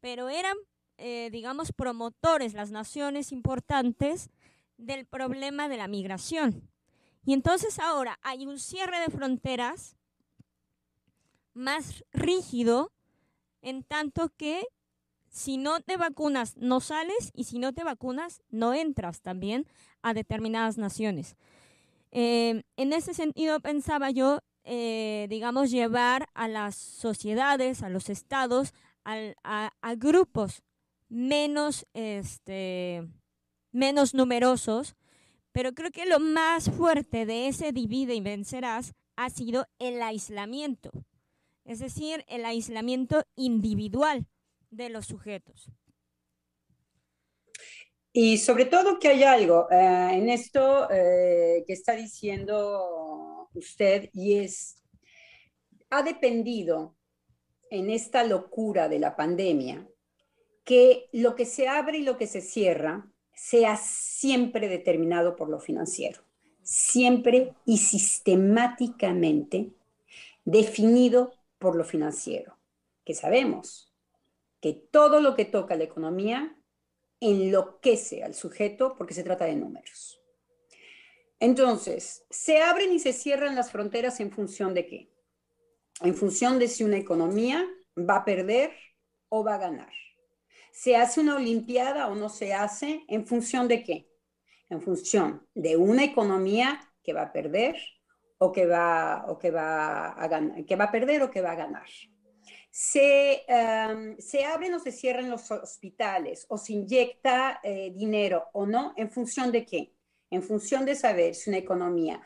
pero 0.00 0.28
eran 0.28 0.56
eh, 1.04 1.30
digamos, 1.32 1.72
promotores, 1.72 2.54
las 2.54 2.70
naciones 2.70 3.32
importantes 3.32 4.30
del 4.76 5.04
problema 5.04 5.68
de 5.68 5.76
la 5.76 5.88
migración. 5.88 6.70
Y 7.24 7.32
entonces 7.32 7.80
ahora 7.80 8.20
hay 8.22 8.46
un 8.46 8.60
cierre 8.60 9.00
de 9.00 9.08
fronteras 9.08 9.96
más 11.54 12.04
rígido, 12.12 12.92
en 13.62 13.82
tanto 13.82 14.28
que 14.36 14.64
si 15.28 15.56
no 15.56 15.80
te 15.80 15.96
vacunas 15.96 16.56
no 16.56 16.80
sales 16.80 17.32
y 17.34 17.44
si 17.44 17.58
no 17.58 17.72
te 17.72 17.82
vacunas 17.82 18.42
no 18.50 18.72
entras 18.72 19.22
también 19.22 19.66
a 20.02 20.14
determinadas 20.14 20.78
naciones. 20.78 21.36
Eh, 22.12 22.62
en 22.76 22.92
ese 22.92 23.12
sentido 23.12 23.58
pensaba 23.58 24.10
yo, 24.10 24.38
eh, 24.64 25.26
digamos, 25.28 25.70
llevar 25.70 26.28
a 26.34 26.48
las 26.48 26.76
sociedades, 26.76 27.82
a 27.82 27.88
los 27.88 28.08
estados, 28.08 28.72
a, 29.04 29.72
a 29.80 29.94
grupos 29.96 30.62
menos, 31.08 31.86
este, 31.92 33.06
menos 33.70 34.14
numerosos, 34.14 34.96
pero 35.52 35.74
creo 35.74 35.90
que 35.90 36.06
lo 36.06 36.18
más 36.20 36.70
fuerte 36.70 37.26
de 37.26 37.48
ese 37.48 37.72
divide 37.72 38.14
y 38.14 38.20
vencerás 38.20 38.94
ha 39.16 39.28
sido 39.28 39.66
el 39.78 40.00
aislamiento, 40.00 40.90
es 41.64 41.80
decir, 41.80 42.24
el 42.28 42.46
aislamiento 42.46 43.24
individual 43.36 44.26
de 44.70 44.88
los 44.88 45.06
sujetos. 45.06 45.70
Y 48.14 48.38
sobre 48.38 48.66
todo 48.66 48.98
que 48.98 49.08
hay 49.08 49.22
algo 49.22 49.70
eh, 49.70 50.10
en 50.12 50.28
esto 50.28 50.90
eh, 50.90 51.64
que 51.66 51.72
está 51.72 51.94
diciendo 51.94 53.31
usted 53.54 54.10
y 54.12 54.38
es, 54.38 54.76
ha 55.90 56.02
dependido 56.02 56.94
en 57.70 57.90
esta 57.90 58.24
locura 58.24 58.88
de 58.88 58.98
la 58.98 59.16
pandemia 59.16 59.88
que 60.64 61.08
lo 61.12 61.34
que 61.34 61.44
se 61.44 61.68
abre 61.68 61.98
y 61.98 62.02
lo 62.02 62.16
que 62.18 62.26
se 62.26 62.40
cierra 62.40 63.10
sea 63.34 63.76
siempre 63.76 64.68
determinado 64.68 65.36
por 65.36 65.48
lo 65.48 65.58
financiero. 65.58 66.22
siempre 66.64 67.54
y 67.66 67.78
sistemáticamente 67.78 69.72
definido 70.44 71.34
por 71.58 71.74
lo 71.74 71.82
financiero, 71.82 72.56
que 73.04 73.14
sabemos 73.14 73.92
que 74.60 74.72
todo 74.72 75.20
lo 75.20 75.34
que 75.34 75.44
toca 75.44 75.74
la 75.74 75.82
economía 75.84 76.56
enloquece 77.18 78.22
al 78.22 78.34
sujeto 78.34 78.94
porque 78.96 79.12
se 79.12 79.24
trata 79.24 79.44
de 79.44 79.56
números. 79.56 80.21
Entonces, 81.42 82.24
se 82.30 82.62
abren 82.62 82.92
y 82.92 83.00
se 83.00 83.12
cierran 83.12 83.56
las 83.56 83.72
fronteras 83.72 84.20
en 84.20 84.30
función 84.30 84.74
de 84.74 84.86
qué? 84.86 85.10
En 86.00 86.14
función 86.14 86.60
de 86.60 86.68
si 86.68 86.84
una 86.84 86.98
economía 86.98 87.66
va 87.98 88.18
a 88.18 88.24
perder 88.24 88.70
o 89.28 89.42
va 89.42 89.56
a 89.56 89.58
ganar. 89.58 89.92
¿Se 90.70 90.94
hace 90.94 91.18
una 91.18 91.34
Olimpiada 91.34 92.06
o 92.06 92.14
no 92.14 92.28
se 92.28 92.54
hace? 92.54 93.02
¿En 93.08 93.26
función 93.26 93.66
de 93.66 93.82
qué? 93.82 94.08
En 94.70 94.80
función 94.80 95.44
de 95.52 95.76
una 95.76 96.04
economía 96.04 96.78
que 97.02 97.12
va 97.12 97.22
a 97.22 97.32
perder 97.32 97.74
o 98.38 98.52
que 98.52 98.66
va, 98.66 99.24
o 99.26 99.36
que 99.36 99.50
va, 99.50 100.10
a, 100.10 100.28
ganar, 100.28 100.64
que 100.64 100.76
va 100.76 100.84
a 100.84 100.92
perder 100.92 101.24
o 101.24 101.30
que 101.32 101.40
va 101.40 101.50
a 101.50 101.56
ganar. 101.56 101.88
Se, 102.70 103.42
em, 103.48 104.16
se 104.16 104.44
abren 104.44 104.74
o 104.74 104.78
se 104.78 104.92
cierran 104.92 105.28
los 105.28 105.50
hospitales 105.50 106.46
o 106.48 106.56
se 106.56 106.74
inyecta 106.74 107.58
eh, 107.64 107.90
dinero 107.92 108.44
o 108.52 108.64
no, 108.64 108.94
¿en 108.96 109.10
función 109.10 109.50
de 109.50 109.66
qué? 109.66 109.92
En 110.32 110.42
función 110.42 110.86
de 110.86 110.94
saber 110.94 111.34
si 111.34 111.50
una 111.50 111.58
economía 111.58 112.18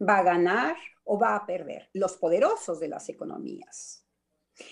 va 0.00 0.18
a 0.18 0.22
ganar 0.22 0.74
o 1.04 1.18
va 1.18 1.36
a 1.36 1.44
perder, 1.44 1.90
los 1.92 2.14
poderosos 2.16 2.80
de 2.80 2.88
las 2.88 3.10
economías. 3.10 4.06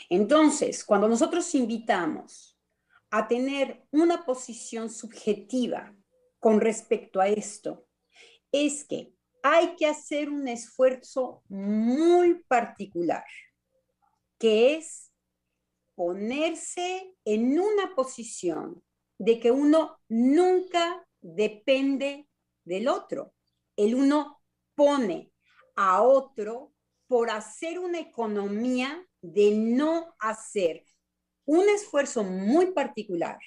Entonces, 0.08 0.82
cuando 0.82 1.06
nosotros 1.06 1.54
invitamos 1.54 2.58
a 3.10 3.28
tener 3.28 3.84
una 3.90 4.24
posición 4.24 4.88
subjetiva 4.88 5.94
con 6.38 6.58
respecto 6.58 7.20
a 7.20 7.28
esto 7.28 7.86
es 8.50 8.84
que 8.84 9.12
hay 9.42 9.76
que 9.76 9.84
hacer 9.84 10.30
un 10.30 10.48
esfuerzo 10.48 11.42
muy 11.50 12.42
particular, 12.44 13.26
que 14.38 14.76
es 14.76 15.12
ponerse 15.94 17.14
en 17.26 17.60
una 17.60 17.94
posición 17.94 18.82
de 19.18 19.38
que 19.38 19.50
uno 19.50 19.98
nunca 20.08 21.06
depende 21.20 22.26
del 22.70 22.86
otro. 22.88 23.34
El 23.76 23.96
uno 23.96 24.40
pone 24.76 25.32
a 25.74 26.02
otro 26.02 26.72
por 27.08 27.30
hacer 27.30 27.80
una 27.80 27.98
economía 27.98 29.04
de 29.20 29.50
no 29.50 30.14
hacer 30.20 30.84
un 31.44 31.68
esfuerzo 31.68 32.22
muy 32.22 32.72
particular 32.72 33.38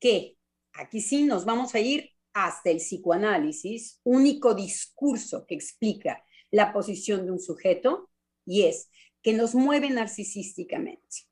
que 0.00 0.36
aquí 0.72 1.00
sí 1.00 1.22
nos 1.22 1.44
vamos 1.44 1.76
a 1.76 1.78
ir 1.78 2.10
hasta 2.34 2.70
el 2.70 2.78
psicoanálisis, 2.78 4.00
único 4.02 4.54
discurso 4.54 5.46
que 5.46 5.54
explica 5.54 6.24
la 6.50 6.72
posición 6.72 7.24
de 7.24 7.30
un 7.30 7.38
sujeto, 7.38 8.10
y 8.44 8.62
es 8.62 8.90
que 9.22 9.34
nos 9.34 9.54
mueve 9.54 9.90
narcisísticamente, 9.90 11.28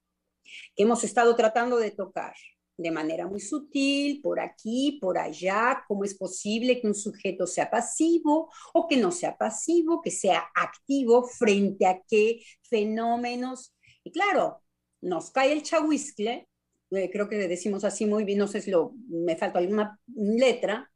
que 0.76 0.85
hemos 0.85 1.03
estado 1.03 1.35
tratando 1.35 1.79
de 1.79 1.90
tocar 1.90 2.35
de 2.81 2.90
manera 2.90 3.27
muy 3.27 3.40
sutil, 3.40 4.23
por 4.23 4.40
aquí, 4.40 4.99
por 5.03 5.19
allá, 5.19 5.85
cómo 5.87 6.05
es 6.05 6.14
posible 6.14 6.81
que 6.81 6.87
un 6.87 6.95
sujeto 6.95 7.47
sea 7.47 7.71
pasivo 7.71 8.51
o 8.73 8.88
que 8.88 8.97
no 8.97 9.12
sea 9.12 9.37
pasivo, 9.37 10.01
que 10.01 10.11
sea 10.11 10.47
activo 10.55 11.25
frente 11.25 11.87
a 11.87 12.01
qué 12.09 12.40
fenómenos. 12.62 13.75
Y 14.03 14.12
claro, 14.12 14.62
nos 15.03 15.31
cae 15.31 15.53
el 15.53 15.62
chahuiscle, 15.62 16.49
eh, 16.93 17.11
creo 17.12 17.29
que 17.29 17.37
le 17.37 17.49
decimos 17.49 17.85
así 17.85 18.07
muy 18.07 18.25
bien, 18.25 18.38
no 18.38 18.49
sé 18.49 18.62
si 18.62 18.71
lo, 18.71 18.95
me 19.09 19.37
falta 19.37 19.59
alguna 19.59 19.99
letra, 20.14 20.90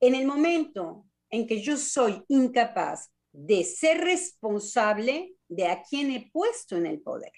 en 0.00 0.14
el 0.14 0.26
momento 0.26 1.04
en 1.28 1.46
que 1.46 1.60
yo 1.60 1.76
soy 1.76 2.22
incapaz 2.28 3.10
de 3.30 3.62
ser 3.64 3.98
responsable 4.00 5.34
de 5.48 5.66
a 5.66 5.82
quien 5.82 6.10
he 6.12 6.30
puesto 6.32 6.76
en 6.76 6.86
el 6.86 7.02
poder. 7.02 7.32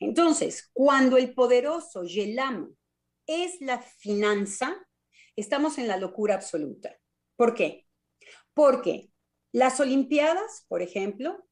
Entonces, 0.00 0.70
cuando 0.72 1.16
el 1.16 1.34
poderoso 1.34 2.04
Yelamo 2.04 2.70
es 3.26 3.60
la 3.60 3.78
finanza, 3.78 4.76
estamos 5.36 5.78
en 5.78 5.88
la 5.88 5.96
locura 5.96 6.34
absoluta. 6.34 6.96
¿Por 7.36 7.54
qué? 7.54 7.86
Porque 8.54 9.10
las 9.52 9.80
Olimpiadas, 9.80 10.64
por 10.68 10.82
ejemplo, 10.82 11.44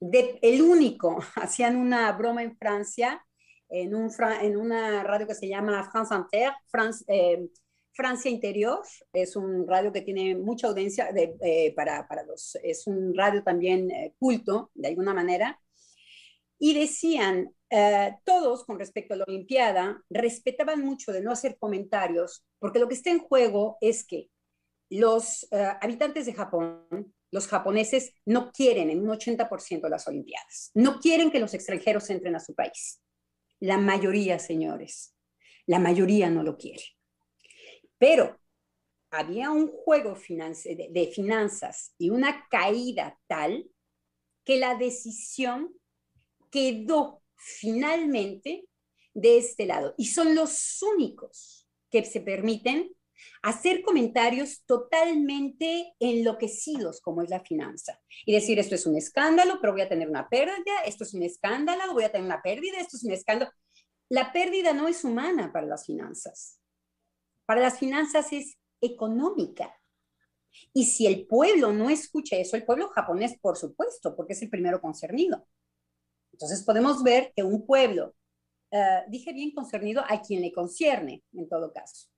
el 0.00 0.62
único, 0.62 1.18
hacían 1.36 1.76
una 1.76 2.10
broma 2.12 2.42
en 2.42 2.56
Francia, 2.56 3.24
en, 3.68 3.94
un, 3.94 4.10
en 4.42 4.56
una 4.56 5.02
radio 5.02 5.26
que 5.26 5.34
se 5.34 5.48
llama 5.48 5.90
France 5.90 6.14
Inter, 6.14 6.52
eh, 7.08 7.48
Francia 7.94 8.30
Interior, 8.30 8.80
es 9.12 9.36
un 9.36 9.68
radio 9.68 9.92
que 9.92 10.00
tiene 10.00 10.34
mucha 10.34 10.66
audiencia 10.66 11.10
eh, 11.14 11.74
para, 11.74 12.06
para, 12.08 12.24
los, 12.24 12.56
es 12.62 12.86
un 12.86 13.14
radio 13.14 13.42
también 13.42 13.90
eh, 13.90 14.14
culto, 14.18 14.70
de 14.74 14.88
alguna 14.88 15.12
manera, 15.12 15.60
y 16.64 16.74
decían, 16.74 17.52
todos 18.24 18.64
con 18.64 18.78
respecto 18.78 19.14
a 19.14 19.16
la 19.16 19.24
Olimpiada, 19.26 20.00
respetaban 20.08 20.80
mucho 20.80 21.10
de 21.10 21.20
no 21.20 21.32
hacer 21.32 21.58
comentarios, 21.58 22.44
porque 22.60 22.78
lo 22.78 22.86
que 22.86 22.94
está 22.94 23.10
en 23.10 23.18
juego 23.18 23.78
es 23.80 24.06
que 24.06 24.28
los 24.88 25.48
habitantes 25.50 26.26
de 26.26 26.34
Japón 26.34 27.12
los 27.32 27.48
japoneses 27.48 28.14
no 28.26 28.52
quieren 28.52 28.90
en 28.90 29.00
un 29.00 29.08
80% 29.08 29.88
las 29.88 30.06
Olimpiadas. 30.06 30.70
No 30.74 31.00
quieren 31.00 31.32
que 31.32 31.40
los 31.40 31.52
extranjeros 31.52 32.08
entren 32.10 32.36
a 32.36 32.40
su 32.40 32.54
país. 32.54 33.02
La 33.58 33.78
mayoría, 33.78 34.38
señores, 34.38 35.16
la 35.66 35.80
mayoría 35.80 36.30
no 36.30 36.44
lo 36.44 36.56
quiere. 36.56 36.84
Pero 37.98 38.38
había 39.10 39.50
un 39.50 39.66
juego 39.66 40.14
de 40.14 41.10
finanzas 41.12 41.94
y 41.98 42.10
una 42.10 42.46
caída 42.48 43.18
tal 43.26 43.68
que 44.44 44.58
la 44.58 44.76
decisión 44.76 45.74
quedó 46.52 47.22
finalmente 47.34 48.68
de 49.14 49.38
este 49.38 49.66
lado. 49.66 49.94
Y 49.98 50.06
son 50.06 50.36
los 50.36 50.80
únicos 50.82 51.68
que 51.90 52.04
se 52.04 52.20
permiten 52.20 52.94
hacer 53.42 53.82
comentarios 53.82 54.62
totalmente 54.66 55.94
enloquecidos 55.98 57.00
como 57.00 57.22
es 57.22 57.30
la 57.30 57.40
finanza 57.40 58.00
y 58.24 58.32
decir 58.32 58.58
esto 58.58 58.74
es 58.74 58.86
un 58.86 58.96
escándalo, 58.96 59.58
pero 59.60 59.72
voy 59.72 59.82
a 59.82 59.88
tener 59.88 60.08
una 60.08 60.28
pérdida, 60.28 60.82
esto 60.86 61.04
es 61.04 61.14
un 61.14 61.22
escándalo, 61.22 61.92
voy 61.92 62.04
a 62.04 62.12
tener 62.12 62.26
una 62.26 62.42
pérdida, 62.42 62.78
esto 62.78 62.96
es 62.96 63.04
un 63.04 63.12
escándalo. 63.12 63.50
La 64.08 64.32
pérdida 64.32 64.72
no 64.72 64.88
es 64.88 65.04
humana 65.04 65.52
para 65.52 65.66
las 65.66 65.86
finanzas. 65.86 66.60
Para 67.46 67.60
las 67.60 67.78
finanzas 67.78 68.32
es 68.32 68.56
económica. 68.80 69.74
Y 70.74 70.84
si 70.84 71.06
el 71.06 71.26
pueblo 71.26 71.72
no 71.72 71.88
escucha 71.88 72.36
eso, 72.36 72.56
el 72.56 72.64
pueblo 72.64 72.88
japonés, 72.88 73.38
por 73.40 73.56
supuesto, 73.56 74.14
porque 74.14 74.34
es 74.34 74.42
el 74.42 74.50
primero 74.50 74.80
concernido. 74.80 75.46
Entonces 76.32 76.62
podemos 76.64 77.02
ver 77.02 77.32
que 77.34 77.42
un 77.42 77.66
pueblo, 77.66 78.14
eh, 78.70 79.02
dije 79.08 79.32
bien 79.32 79.52
concernido, 79.52 80.02
a 80.08 80.20
quien 80.20 80.42
le 80.42 80.52
concierne, 80.52 81.22
en 81.32 81.48
todo 81.48 81.72
caso. 81.72 82.08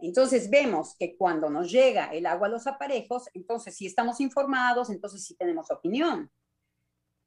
Entonces 0.00 0.48
vemos 0.48 0.94
que 0.96 1.16
cuando 1.16 1.50
nos 1.50 1.70
llega 1.70 2.12
el 2.12 2.26
agua 2.26 2.46
a 2.46 2.50
los 2.50 2.66
aparejos, 2.66 3.24
entonces 3.34 3.76
sí 3.76 3.86
estamos 3.86 4.20
informados, 4.20 4.90
entonces 4.90 5.24
sí 5.24 5.34
tenemos 5.34 5.70
opinión. 5.70 6.30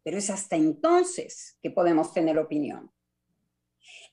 Pero 0.03 0.17
es 0.17 0.29
hasta 0.29 0.55
entonces 0.55 1.57
que 1.61 1.69
podemos 1.69 2.13
tener 2.13 2.39
opinión. 2.39 2.91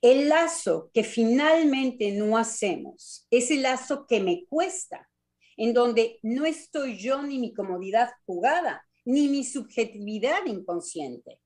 El 0.00 0.28
lazo 0.28 0.90
que 0.92 1.04
finalmente 1.04 2.12
no 2.12 2.36
hacemos 2.36 3.26
es 3.30 3.50
el 3.50 3.62
lazo 3.62 4.06
que 4.06 4.20
me 4.20 4.44
cuesta, 4.46 5.08
en 5.56 5.72
donde 5.72 6.18
no 6.22 6.44
estoy 6.44 6.98
yo 6.98 7.22
ni 7.22 7.38
mi 7.38 7.52
comodidad 7.52 8.10
jugada, 8.26 8.86
ni 9.04 9.28
mi 9.28 9.44
subjetividad 9.44 10.46
inconsciente. 10.46 11.40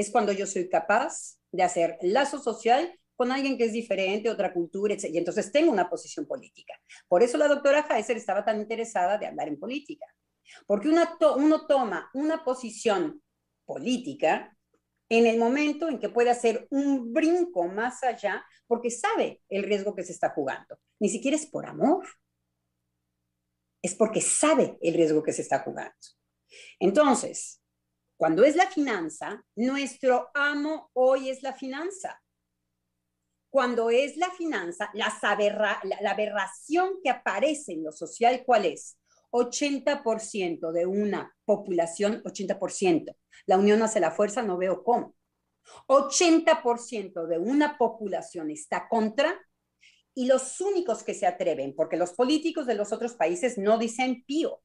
Es 0.00 0.10
cuando 0.10 0.32
yo 0.32 0.46
soy 0.46 0.66
capaz 0.66 1.38
de 1.52 1.62
hacer 1.62 1.98
lazo 2.00 2.38
social 2.38 2.98
con 3.16 3.30
alguien 3.30 3.58
que 3.58 3.64
es 3.64 3.72
diferente, 3.74 4.30
otra 4.30 4.54
cultura, 4.54 4.94
etc. 4.94 5.10
Y 5.12 5.18
entonces 5.18 5.52
tengo 5.52 5.70
una 5.70 5.90
posición 5.90 6.26
política. 6.26 6.72
Por 7.06 7.22
eso 7.22 7.36
la 7.36 7.48
doctora 7.48 7.86
Heiser 7.90 8.16
estaba 8.16 8.42
tan 8.42 8.58
interesada 8.60 9.18
de 9.18 9.26
hablar 9.26 9.48
en 9.48 9.58
política. 9.58 10.06
Porque 10.66 10.88
uno 10.88 11.66
toma 11.66 12.10
una 12.14 12.42
posición 12.42 13.22
política 13.66 14.56
en 15.10 15.26
el 15.26 15.38
momento 15.38 15.86
en 15.90 15.98
que 15.98 16.08
puede 16.08 16.30
hacer 16.30 16.66
un 16.70 17.12
brinco 17.12 17.68
más 17.68 18.02
allá, 18.02 18.42
porque 18.66 18.90
sabe 18.90 19.42
el 19.50 19.64
riesgo 19.64 19.94
que 19.94 20.02
se 20.02 20.12
está 20.12 20.30
jugando. 20.30 20.78
Ni 20.98 21.10
siquiera 21.10 21.36
es 21.36 21.44
por 21.44 21.66
amor, 21.66 22.06
es 23.82 23.94
porque 23.94 24.22
sabe 24.22 24.78
el 24.80 24.94
riesgo 24.94 25.22
que 25.22 25.34
se 25.34 25.42
está 25.42 25.58
jugando. 25.58 25.94
Entonces, 26.78 27.59
cuando 28.20 28.44
es 28.44 28.54
la 28.54 28.66
finanza, 28.66 29.42
nuestro 29.56 30.28
amo 30.34 30.90
hoy 30.92 31.30
es 31.30 31.42
la 31.42 31.54
finanza 31.54 32.20
cuando 33.48 33.90
es 33.90 34.16
la 34.18 34.30
finanza, 34.30 34.90
la, 34.94 35.12
la, 36.00 36.10
aberración 36.12 37.00
que 37.02 37.10
aparece 37.10 37.72
en 37.72 37.82
lo 37.82 37.90
social, 37.90 38.44
¿cuál 38.46 38.66
es? 38.66 38.96
80% 39.32 40.70
de 40.70 40.86
una 40.86 41.34
población, 41.44 42.22
80%. 42.22 43.16
La 43.46 43.58
unión 43.58 43.82
hace 43.82 43.98
la 43.98 44.12
fuerza, 44.12 44.42
no 44.42 44.56
veo 44.56 44.84
cómo. 44.84 45.16
80% 45.88 47.26
de 47.26 47.38
una 47.38 47.76
población 47.76 48.50
está 48.50 48.88
contra 48.88 49.34
y 50.14 50.26
los 50.26 50.60
únicos 50.60 51.02
que 51.02 51.14
se 51.14 51.26
atreven, 51.26 51.74
porque 51.74 51.96
los 51.96 52.12
políticos 52.12 52.66
de 52.66 52.74
los 52.74 52.92
otros 52.92 53.14
países 53.14 53.58
no 53.58 53.78
dicen 53.78 54.24
pío, 54.26 54.62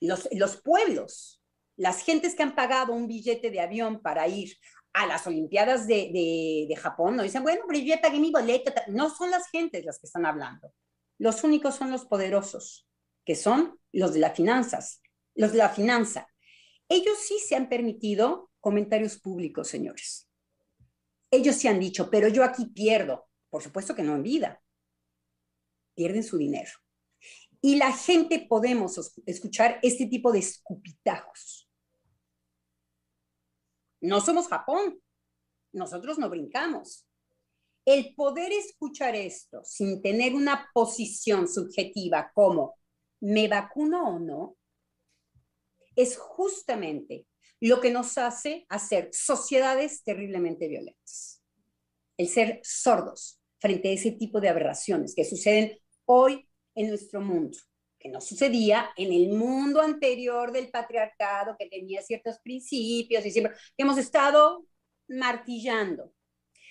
los, 0.00 0.28
los 0.32 0.60
pueblos, 0.62 1.39
las 1.80 2.02
gentes 2.02 2.34
que 2.34 2.42
han 2.42 2.54
pagado 2.54 2.92
un 2.92 3.08
billete 3.08 3.50
de 3.50 3.58
avión 3.58 4.02
para 4.02 4.28
ir 4.28 4.54
a 4.92 5.06
las 5.06 5.26
Olimpiadas 5.26 5.86
de, 5.86 6.66
de, 6.68 6.76
Japón, 6.76 7.16
no 7.16 7.22
dicen, 7.22 7.42
bueno, 7.42 7.62
pero 7.66 7.80
yo 7.80 7.98
pagué 8.02 8.20
mi 8.20 8.30
boleto, 8.30 8.70
no 8.88 9.08
son 9.08 9.30
las 9.30 9.48
gentes 9.48 9.86
las 9.86 9.98
que 9.98 10.06
están 10.06 10.26
hablando, 10.26 10.74
los 11.16 11.42
únicos 11.42 11.76
son 11.76 11.90
los 11.90 12.04
poderosos, 12.04 12.86
que 13.24 13.34
son 13.34 13.78
los 13.92 14.12
de 14.12 14.20
las 14.20 14.36
finanzas, 14.36 15.00
los 15.34 15.52
de 15.52 15.58
la 15.58 15.70
finanza. 15.70 16.28
Ellos 16.86 17.16
sí 17.18 17.38
se 17.38 17.56
han 17.56 17.70
permitido 17.70 18.50
comentarios 18.60 19.18
públicos, 19.18 19.68
señores. 19.68 20.28
Ellos 21.30 21.56
sí 21.56 21.66
han 21.66 21.80
dicho, 21.80 22.10
pero 22.10 22.28
yo 22.28 22.44
aquí 22.44 22.66
pierdo. 22.66 23.26
Por 23.48 23.62
supuesto 23.62 23.94
que 23.94 24.02
no 24.02 24.16
en 24.16 24.22
vida. 24.22 24.62
Pierden 25.94 26.24
su 26.24 26.36
dinero. 26.36 26.72
Y 27.62 27.76
la 27.76 27.92
gente 27.92 28.46
podemos 28.48 29.12
escuchar 29.26 29.78
este 29.82 30.06
tipo 30.06 30.32
de 30.32 30.40
escupitajos. 30.40 31.59
No 34.00 34.20
somos 34.20 34.48
Japón. 34.48 35.00
Nosotros 35.72 36.18
no 36.18 36.28
brincamos. 36.28 37.06
El 37.84 38.14
poder 38.14 38.52
escuchar 38.52 39.14
esto 39.14 39.62
sin 39.64 40.02
tener 40.02 40.34
una 40.34 40.68
posición 40.74 41.48
subjetiva 41.48 42.30
como 42.34 42.74
me 43.20 43.48
vacuno 43.48 44.08
o 44.08 44.18
no, 44.18 44.56
es 45.96 46.16
justamente 46.16 47.26
lo 47.60 47.80
que 47.80 47.90
nos 47.90 48.16
hace 48.16 48.64
hacer 48.68 49.10
sociedades 49.12 50.02
terriblemente 50.02 50.68
violentas. 50.68 51.42
El 52.16 52.28
ser 52.28 52.60
sordos 52.62 53.40
frente 53.58 53.90
a 53.90 53.92
ese 53.92 54.12
tipo 54.12 54.40
de 54.40 54.48
aberraciones 54.48 55.14
que 55.14 55.24
suceden 55.24 55.78
hoy 56.06 56.48
en 56.74 56.88
nuestro 56.88 57.20
mundo, 57.20 57.58
que 58.00 58.08
no 58.08 58.20
sucedía 58.20 58.90
en 58.96 59.12
el 59.12 59.28
mundo 59.28 59.82
anterior 59.82 60.50
del 60.52 60.70
patriarcado, 60.70 61.54
que 61.58 61.68
tenía 61.68 62.00
ciertos 62.02 62.38
principios 62.38 63.24
y 63.26 63.30
siempre 63.30 63.54
hemos 63.76 63.98
estado 63.98 64.64
martillando. 65.06 66.12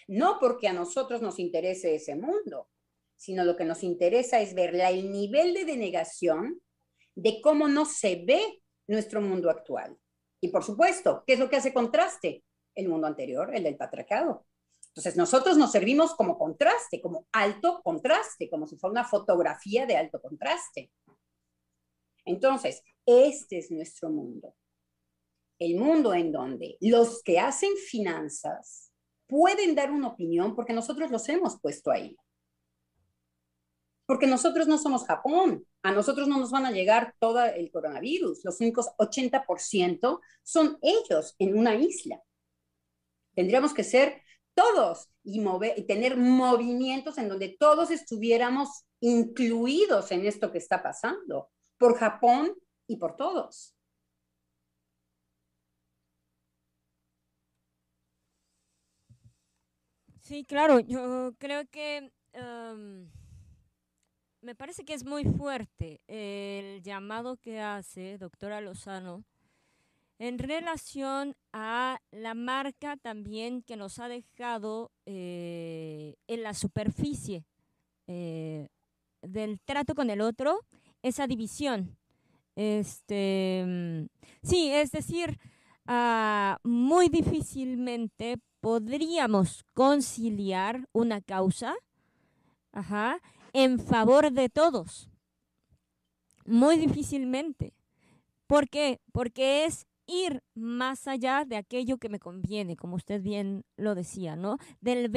No 0.08 0.38
porque 0.40 0.68
a 0.68 0.74
nosotros 0.74 1.22
nos 1.22 1.38
interese 1.38 1.94
ese 1.94 2.16
mundo, 2.16 2.68
sino 3.16 3.46
lo 3.46 3.56
que 3.56 3.64
nos 3.64 3.84
interesa 3.84 4.42
es 4.42 4.56
ver 4.56 4.74
el 4.76 5.12
nivel 5.12 5.54
de 5.54 5.66
denegación 5.66 6.60
de 7.16 7.42
cómo 7.42 7.68
no 7.68 7.86
se 7.86 8.24
ve 8.26 8.62
nuestro 8.88 9.22
mundo 9.22 9.52
actual. 9.52 9.96
Y 10.42 10.48
por 10.48 10.64
supuesto, 10.64 11.24
¿qué 11.28 11.34
es 11.34 11.40
lo 11.40 11.50
que 11.50 11.58
hace 11.58 11.74
contraste? 11.74 12.44
El 12.74 12.90
mundo 12.90 13.06
anterior, 13.06 13.54
el 13.54 13.64
del 13.64 13.78
patriarcado. 13.78 14.48
Entonces, 14.88 15.16
nosotros 15.16 15.58
nos 15.58 15.72
servimos 15.72 16.16
como 16.16 16.38
contraste, 16.38 17.00
como 17.02 17.28
alto 17.32 17.82
contraste, 17.84 18.50
como 18.50 18.66
si 18.66 18.78
fuera 18.78 18.92
una 18.92 19.04
fotografía 19.04 19.86
de 19.86 19.98
alto 19.98 20.20
contraste. 20.22 20.92
Entonces, 22.26 22.82
este 23.06 23.58
es 23.58 23.72
nuestro 23.72 24.10
mundo. 24.10 24.56
El 25.58 25.76
mundo 25.76 26.14
en 26.14 26.32
donde 26.32 26.78
los 26.80 27.22
que 27.24 27.40
hacen 27.40 27.76
finanzas 27.76 28.92
pueden 29.28 29.76
dar 29.76 29.92
una 29.92 30.08
opinión 30.08 30.56
porque 30.56 30.74
nosotros 30.74 31.12
los 31.12 31.28
hemos 31.30 31.60
puesto 31.60 31.92
ahí 31.92 32.16
porque 34.10 34.26
nosotros 34.26 34.68
no 34.68 34.80
somos 34.80 35.06
Japón, 35.06 35.68
a 35.84 35.92
nosotros 35.92 36.28
no 36.28 36.40
nos 36.40 36.50
van 36.50 36.66
a 36.66 36.72
llegar 36.72 37.14
todo 37.20 37.46
el 37.46 37.70
coronavirus, 37.70 38.44
los 38.44 38.60
únicos 38.60 38.88
80% 38.98 40.20
son 40.42 40.80
ellos 40.82 41.36
en 41.38 41.56
una 41.56 41.76
isla. 41.76 42.20
Tendríamos 43.36 43.72
que 43.72 43.84
ser 43.84 44.24
todos 44.56 45.10
y, 45.24 45.40
y 45.78 45.84
tener 45.84 46.18
movimientos 46.18 47.20
en 47.20 47.30
donde 47.30 47.56
todos 47.60 47.92
estuviéramos 47.92 48.84
incluidos 49.00 50.12
en 50.12 50.26
esto 50.26 50.52
que 50.52 50.58
está 50.58 50.82
pasando, 50.82 51.52
por 51.80 51.98
Japón 51.98 52.54
y 52.88 52.98
por 52.98 53.16
todos. 53.16 53.74
Sí, 60.22 60.46
claro, 60.46 60.80
yo 60.80 61.34
creo 61.40 61.66
que 61.72 62.12
me 64.42 64.56
parece 64.56 64.86
que 64.86 64.94
es 64.94 65.04
muy 65.04 65.24
fuerte 65.24 66.02
el 66.08 66.84
llamado 66.84 67.38
que 67.38 67.60
hace 67.60 68.20
doctora 68.20 68.62
Lozano 68.62 69.24
en 70.20 70.38
relación 70.38 71.36
a 71.54 72.00
la 72.12 72.34
marca 72.34 72.98
también 72.98 73.64
que 73.64 73.78
nos 73.78 74.00
ha 74.00 74.08
dejado 74.10 74.92
eh, 75.06 76.16
en 76.28 76.44
la 76.44 76.54
superficie 76.54 77.46
eh, 78.08 78.68
del 79.22 79.60
trato 79.62 79.96
con 79.96 80.10
el 80.10 80.22
otro, 80.22 80.60
esa 81.02 81.28
división. 81.28 81.98
Este, 82.56 83.64
mm, 83.66 84.06
sí, 84.44 84.72
es 84.72 84.92
decir, 84.92 85.40
ah, 85.86 86.60
muy 86.64 87.10
difícilmente 87.10 88.38
podríamos 88.60 89.64
conciliar 89.74 90.88
una 90.92 91.22
causa 91.22 91.76
ajá, 92.72 93.20
en 93.54 93.80
favor 93.80 94.32
de 94.32 94.50
todos. 94.50 95.10
Muy 96.46 96.78
difícilmente. 96.78 97.74
¿Por 98.48 98.70
qué? 98.70 99.00
Porque 99.12 99.66
es 99.66 99.86
ir 100.08 100.42
más 100.56 101.08
allá 101.08 101.46
de 101.46 101.56
aquello 101.56 101.98
que 101.98 102.10
me 102.10 102.20
conviene, 102.20 102.76
como 102.76 102.96
usted 102.96 103.22
bien 103.22 103.64
lo 103.78 103.94
decía, 103.94 104.36
¿no? 104.36 104.58
Del 104.82 105.10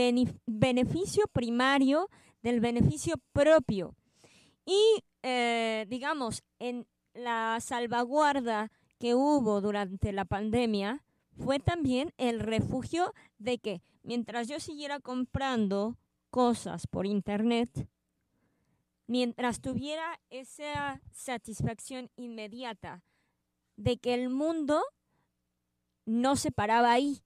beneficio 0.47 1.25
primario, 1.33 2.11
del 2.42 2.61
beneficio 2.61 3.14
propio. 3.33 3.95
Y, 4.66 5.03
eh, 5.23 5.87
digamos, 5.89 6.43
en 6.59 6.87
la 7.15 7.59
salvaguarda 7.61 8.71
que 8.99 9.15
hubo 9.15 9.61
durante 9.61 10.13
la 10.13 10.25
pandemia 10.25 11.05
fue 11.37 11.59
también 11.59 12.13
el 12.19 12.41
refugio 12.41 13.15
de 13.39 13.59
que 13.59 13.83
mientras 14.03 14.49
yo 14.49 14.61
siguiera 14.61 15.01
comprando 15.01 15.97
cosas 16.31 16.87
por 16.87 17.07
internet, 17.07 17.89
mientras 19.07 19.61
tuviera 19.61 20.21
esa 20.31 21.01
satisfacción 21.13 22.11
inmediata 22.17 23.03
de 23.77 23.99
que 23.99 24.15
el 24.15 24.31
mundo 24.31 24.83
no 26.05 26.37
se 26.37 26.51
paraba 26.53 26.93
ahí, 26.93 27.23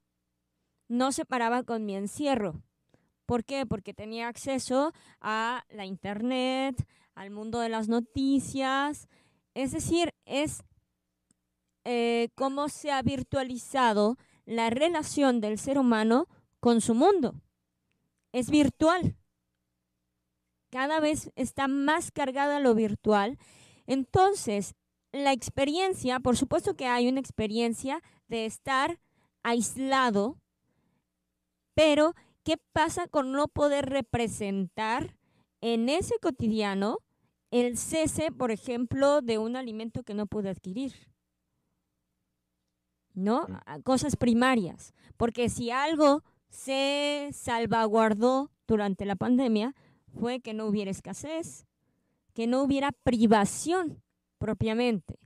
no 0.88 1.12
se 1.12 1.24
paraba 1.24 1.62
con 1.62 1.84
mi 1.84 1.96
encierro. 1.96 2.62
¿Por 3.26 3.44
qué? 3.44 3.66
Porque 3.66 3.92
tenía 3.92 4.28
acceso 4.28 4.92
a 5.20 5.64
la 5.68 5.84
internet, 5.84 6.86
al 7.16 7.30
mundo 7.30 7.58
de 7.58 7.68
las 7.68 7.88
noticias. 7.88 9.08
Es 9.54 9.72
decir, 9.72 10.14
es 10.24 10.62
eh, 11.84 12.28
cómo 12.36 12.68
se 12.68 12.92
ha 12.92 13.02
virtualizado 13.02 14.16
la 14.44 14.70
relación 14.70 15.40
del 15.40 15.58
ser 15.58 15.76
humano 15.76 16.28
con 16.60 16.80
su 16.80 16.94
mundo. 16.94 17.34
Es 18.30 18.50
virtual 18.50 19.16
cada 20.76 21.00
vez 21.00 21.30
está 21.36 21.68
más 21.68 22.10
cargada 22.10 22.60
lo 22.60 22.74
virtual. 22.74 23.38
Entonces, 23.86 24.74
la 25.10 25.32
experiencia, 25.32 26.20
por 26.20 26.36
supuesto 26.36 26.74
que 26.74 26.86
hay 26.86 27.08
una 27.08 27.18
experiencia 27.18 28.02
de 28.28 28.44
estar 28.44 29.00
aislado, 29.42 30.36
pero 31.74 32.14
¿qué 32.42 32.58
pasa 32.72 33.06
con 33.08 33.32
no 33.32 33.48
poder 33.48 33.86
representar 33.86 35.16
en 35.62 35.88
ese 35.88 36.18
cotidiano 36.20 36.98
el 37.56 37.76
cese, 37.76 38.32
por 38.32 38.50
ejemplo, 38.50 39.20
de 39.20 39.38
un 39.38 39.56
alimento 39.56 40.02
que 40.02 40.14
no 40.14 40.26
pude 40.26 40.50
adquirir? 40.50 40.92
¿No? 43.14 43.46
Cosas 43.84 44.16
primarias. 44.16 44.94
Porque 45.16 45.48
si 45.48 45.70
algo 45.70 46.22
se 46.48 47.30
salvaguardó 47.32 48.50
durante 48.66 49.04
la 49.04 49.16
pandemia, 49.16 49.74
fue 50.18 50.40
que 50.40 50.54
no 50.54 50.66
hubiera 50.66 50.90
escasez, 50.90 51.66
que 52.34 52.46
no 52.46 52.62
hubiera 52.62 52.92
privación 52.92 54.02
propiamente. 54.38 55.18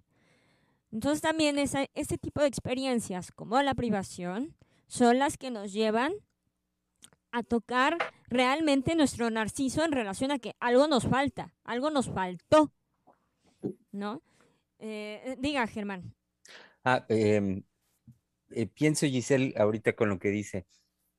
Entonces 0.93 1.21
también 1.21 1.59
ese 1.59 1.91
este 1.95 2.19
tipo 2.19 2.41
de 2.41 2.49
experiencias 2.49 3.31
como 3.33 3.61
la 3.63 3.75
privación 3.75 4.57
son 4.89 5.19
las 5.19 5.39
que 5.39 5.51
nos 5.51 5.73
llevan 5.73 6.13
a 7.33 7.43
tocar 7.43 7.97
realmente 8.29 8.95
nuestro 8.95 9.31
narciso 9.31 9.85
en 9.85 9.93
relación 9.93 10.31
a 10.31 10.39
que 10.39 10.55
algo 10.61 10.87
nos 10.89 11.07
falta, 11.07 11.55
algo 11.65 11.91
nos 11.91 12.11
faltó, 12.11 12.73
¿no? 13.93 14.23
Eh, 14.79 15.37
diga, 15.39 15.67
Germán. 15.67 16.15
Ah, 16.85 17.05
em, 17.09 17.63
eh, 18.51 18.67
pienso, 18.67 19.07
Giselle, 19.07 19.55
ahorita 19.57 19.95
con 19.95 20.09
lo 20.09 20.19
que 20.19 20.31
dice, 20.31 20.67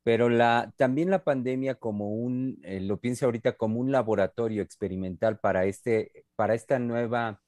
pero 0.04 0.30
la, 0.30 0.74
también 0.78 1.10
la 1.12 1.24
pandemia 1.24 1.76
como 1.76 2.10
un, 2.10 2.60
eh, 2.64 2.80
lo 2.82 3.00
pienso 3.00 3.26
ahorita 3.26 3.54
como 3.54 3.80
un 3.80 3.92
laboratorio 3.92 4.64
experimental 4.64 5.40
para, 5.40 5.66
este, 5.66 6.26
para 6.36 6.56
esta 6.56 6.80
nueva, 6.80 7.42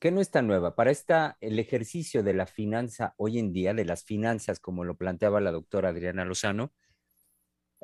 que 0.00 0.10
no 0.10 0.20
está 0.20 0.42
nueva, 0.42 0.74
para 0.74 0.90
esta, 0.90 1.36
el 1.40 1.58
ejercicio 1.58 2.22
de 2.22 2.34
la 2.34 2.46
finanza 2.46 3.14
hoy 3.16 3.38
en 3.38 3.52
día, 3.52 3.74
de 3.74 3.84
las 3.84 4.04
finanzas, 4.04 4.58
como 4.58 4.84
lo 4.84 4.96
planteaba 4.96 5.40
la 5.40 5.52
doctora 5.52 5.90
Adriana 5.90 6.24
Lozano, 6.24 6.72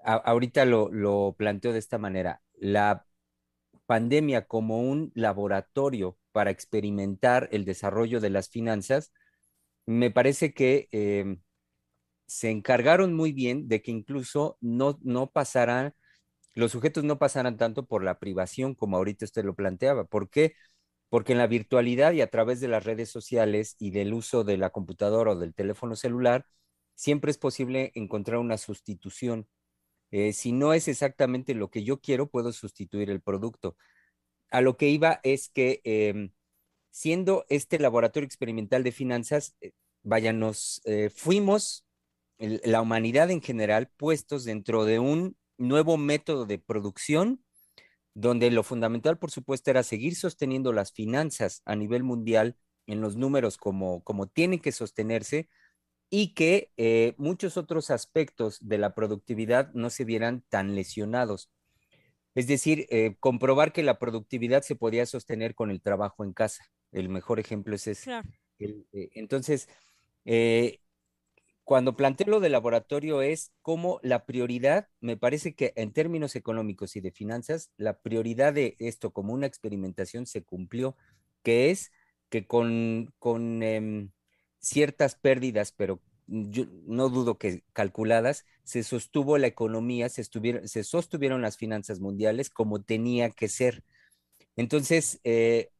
ahorita 0.05 0.65
lo, 0.65 0.91
lo 0.91 1.35
planteo 1.39 1.73
de 1.73 1.79
esta 1.79 1.99
manera. 1.99 2.43
La 2.55 3.07
pandemia 3.87 4.47
como 4.47 4.81
un 4.81 5.13
laboratorio 5.15 6.19
para 6.33 6.51
experimentar 6.51 7.49
el 7.53 7.65
desarrollo 7.65 8.21
de 8.21 8.31
las 8.31 8.49
finanzas, 8.51 9.13
me 9.87 10.11
parece 10.11 10.55
que 10.55 10.89
em, 10.93 11.41
se 12.27 12.51
encargaron 12.51 13.15
muy 13.15 13.33
bien 13.33 13.69
de 13.69 13.83
que 13.83 13.91
incluso 13.93 14.59
no, 14.61 14.99
no 15.03 15.31
pasaran, 15.31 15.95
los 16.55 16.73
sujetos 16.73 17.05
no 17.05 17.19
pasaran 17.19 17.57
tanto 17.59 17.87
por 17.87 18.05
la 18.05 18.19
privación 18.19 18.75
como 18.75 18.97
ahorita 18.97 19.25
usted 19.27 19.45
lo 19.45 19.55
planteaba. 19.55 20.05
¿Por 20.05 20.31
qué? 20.31 20.55
Porque 21.09 21.33
en 21.33 21.39
la 21.39 21.47
virtualidad 21.49 22.13
y 22.13 22.21
a 22.23 22.31
través 22.31 22.61
de 22.61 22.69
las 22.69 22.85
redes 22.85 23.11
sociales 23.11 23.77
y 23.79 23.91
del 23.93 24.15
uso 24.15 24.45
de 24.45 24.59
la 24.59 24.71
computadora 24.71 25.33
o 25.33 25.37
del 25.37 25.55
teléfono 25.55 25.97
celular, 25.97 26.47
siempre 26.95 27.31
es 27.31 27.39
posible 27.39 27.93
encontrar 27.95 28.39
una 28.39 28.59
sustitución. 28.59 29.49
Eh, 30.11 30.33
si 30.33 30.53
no 30.53 30.73
es 30.73 30.89
exactamente 30.89 31.55
lo 31.55 31.71
que 31.71 31.85
yo 31.85 32.01
quiero, 32.01 32.29
puedo 32.29 32.53
sustituir 32.53 33.11
el 33.11 33.21
producto. 33.21 33.77
A 34.51 34.61
lo 34.61 34.77
que 34.77 34.89
iba 34.89 35.21
es 35.25 35.49
que 35.49 35.81
em, 35.85 36.33
siendo 36.91 37.45
este 37.49 37.79
laboratorio 37.79 38.27
experimental 38.27 38.85
de 38.85 38.93
finanzas, 38.93 39.57
eh, 39.61 39.73
vaya, 40.03 40.33
nos 40.33 40.81
eh, 40.85 41.11
fuimos 41.11 41.85
la 42.39 42.83
humanidad 42.83 43.31
en 43.31 43.41
general 43.41 43.91
puestos 43.97 44.45
dentro 44.45 44.85
de 44.85 44.99
un 44.99 45.37
nuevo 45.59 45.97
método 45.97 46.45
de 46.47 46.59
producción 46.59 47.43
donde 48.15 48.51
lo 48.51 48.63
fundamental, 48.63 49.19
por 49.19 49.31
supuesto, 49.31 49.71
era 49.71 49.83
seguir 49.83 50.17
sosteniendo 50.17 50.73
las 50.73 50.93
finanzas 50.93 51.63
a 51.67 51.77
nivel 51.77 52.03
mundial 52.03 52.57
en 52.87 53.01
los 53.03 53.17
números 53.17 53.59
como, 53.59 54.03
como 54.05 54.27
tienen 54.27 54.61
que 54.61 54.73
sostenerse 54.73 55.49
y 56.11 56.35
que 56.35 56.73
eh, 56.77 57.15
muchos 57.19 57.57
otros 57.57 57.91
aspectos 57.91 58.59
de 58.61 58.79
la 58.79 58.95
productividad 58.95 59.73
no 59.75 59.91
se 59.91 60.05
vieran 60.05 60.45
tan 60.49 60.75
lesionados. 60.75 61.51
Es 62.35 62.47
decir, 62.47 62.87
eh, 62.91 63.17
comprobar 63.19 63.73
que 63.73 63.83
la 63.83 63.99
productividad 63.99 64.63
se 64.63 64.77
podía 64.77 65.07
sostener 65.07 65.55
con 65.55 65.71
el 65.71 65.81
trabajo 65.81 66.23
en 66.25 66.33
casa. 66.33 66.65
El 66.93 67.09
mejor 67.09 67.41
ejemplo 67.41 67.75
es 67.75 67.87
ese. 67.87 68.11
Eh, 68.59 69.11
entonces, 69.15 69.69
cuando 71.65 71.97
planteo 71.97 72.29
lo 72.29 72.41
de 72.41 72.49
laboratorio 72.49 73.23
es 73.23 73.53
como 73.61 73.99
la 74.03 74.25
prioridad, 74.25 74.89
me 75.01 75.17
parece 75.17 75.55
que 75.55 75.73
en 75.77 75.93
términos 75.93 76.37
económicos 76.37 76.95
y 76.95 77.01
de 77.01 77.11
finanzas, 77.11 77.73
la 77.77 77.99
prioridad 78.01 78.53
de 78.53 78.77
esto 78.79 79.13
como 79.13 79.33
una 79.33 79.47
experimentación 79.47 80.27
se 80.27 80.45
cumplió, 80.45 80.97
que 81.43 81.71
es 81.71 81.91
que 82.29 82.47
con, 82.47 83.13
con 83.19 83.63
em, 83.63 84.11
ciertas 84.67 85.15
pérdidas, 85.15 85.73
pero 85.73 86.01
yo 86.27 86.65
no 86.87 87.09
dudo 87.09 87.39
que 87.39 87.63
calculadas, 87.73 88.45
se 88.65 88.83
sostuvo 88.83 89.39
la 89.39 89.47
economía, 89.47 90.09
se, 90.09 90.25
se 90.25 90.85
sostuvieron 90.85 91.41
las 91.41 91.57
finanzas 91.57 92.01
mundiales 92.01 92.51
como 92.51 92.83
tenía 92.83 93.31
que 93.31 93.49
ser. 93.49 93.85
Entonces, 94.57 95.21
eh, 95.23 95.71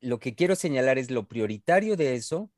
lo 0.00 0.18
que 0.18 0.34
quiero 0.34 0.56
señalar 0.56 0.98
es 0.98 1.10
lo 1.10 1.28
prioritario 1.28 1.96
de 1.96 2.16
eso 2.16 2.50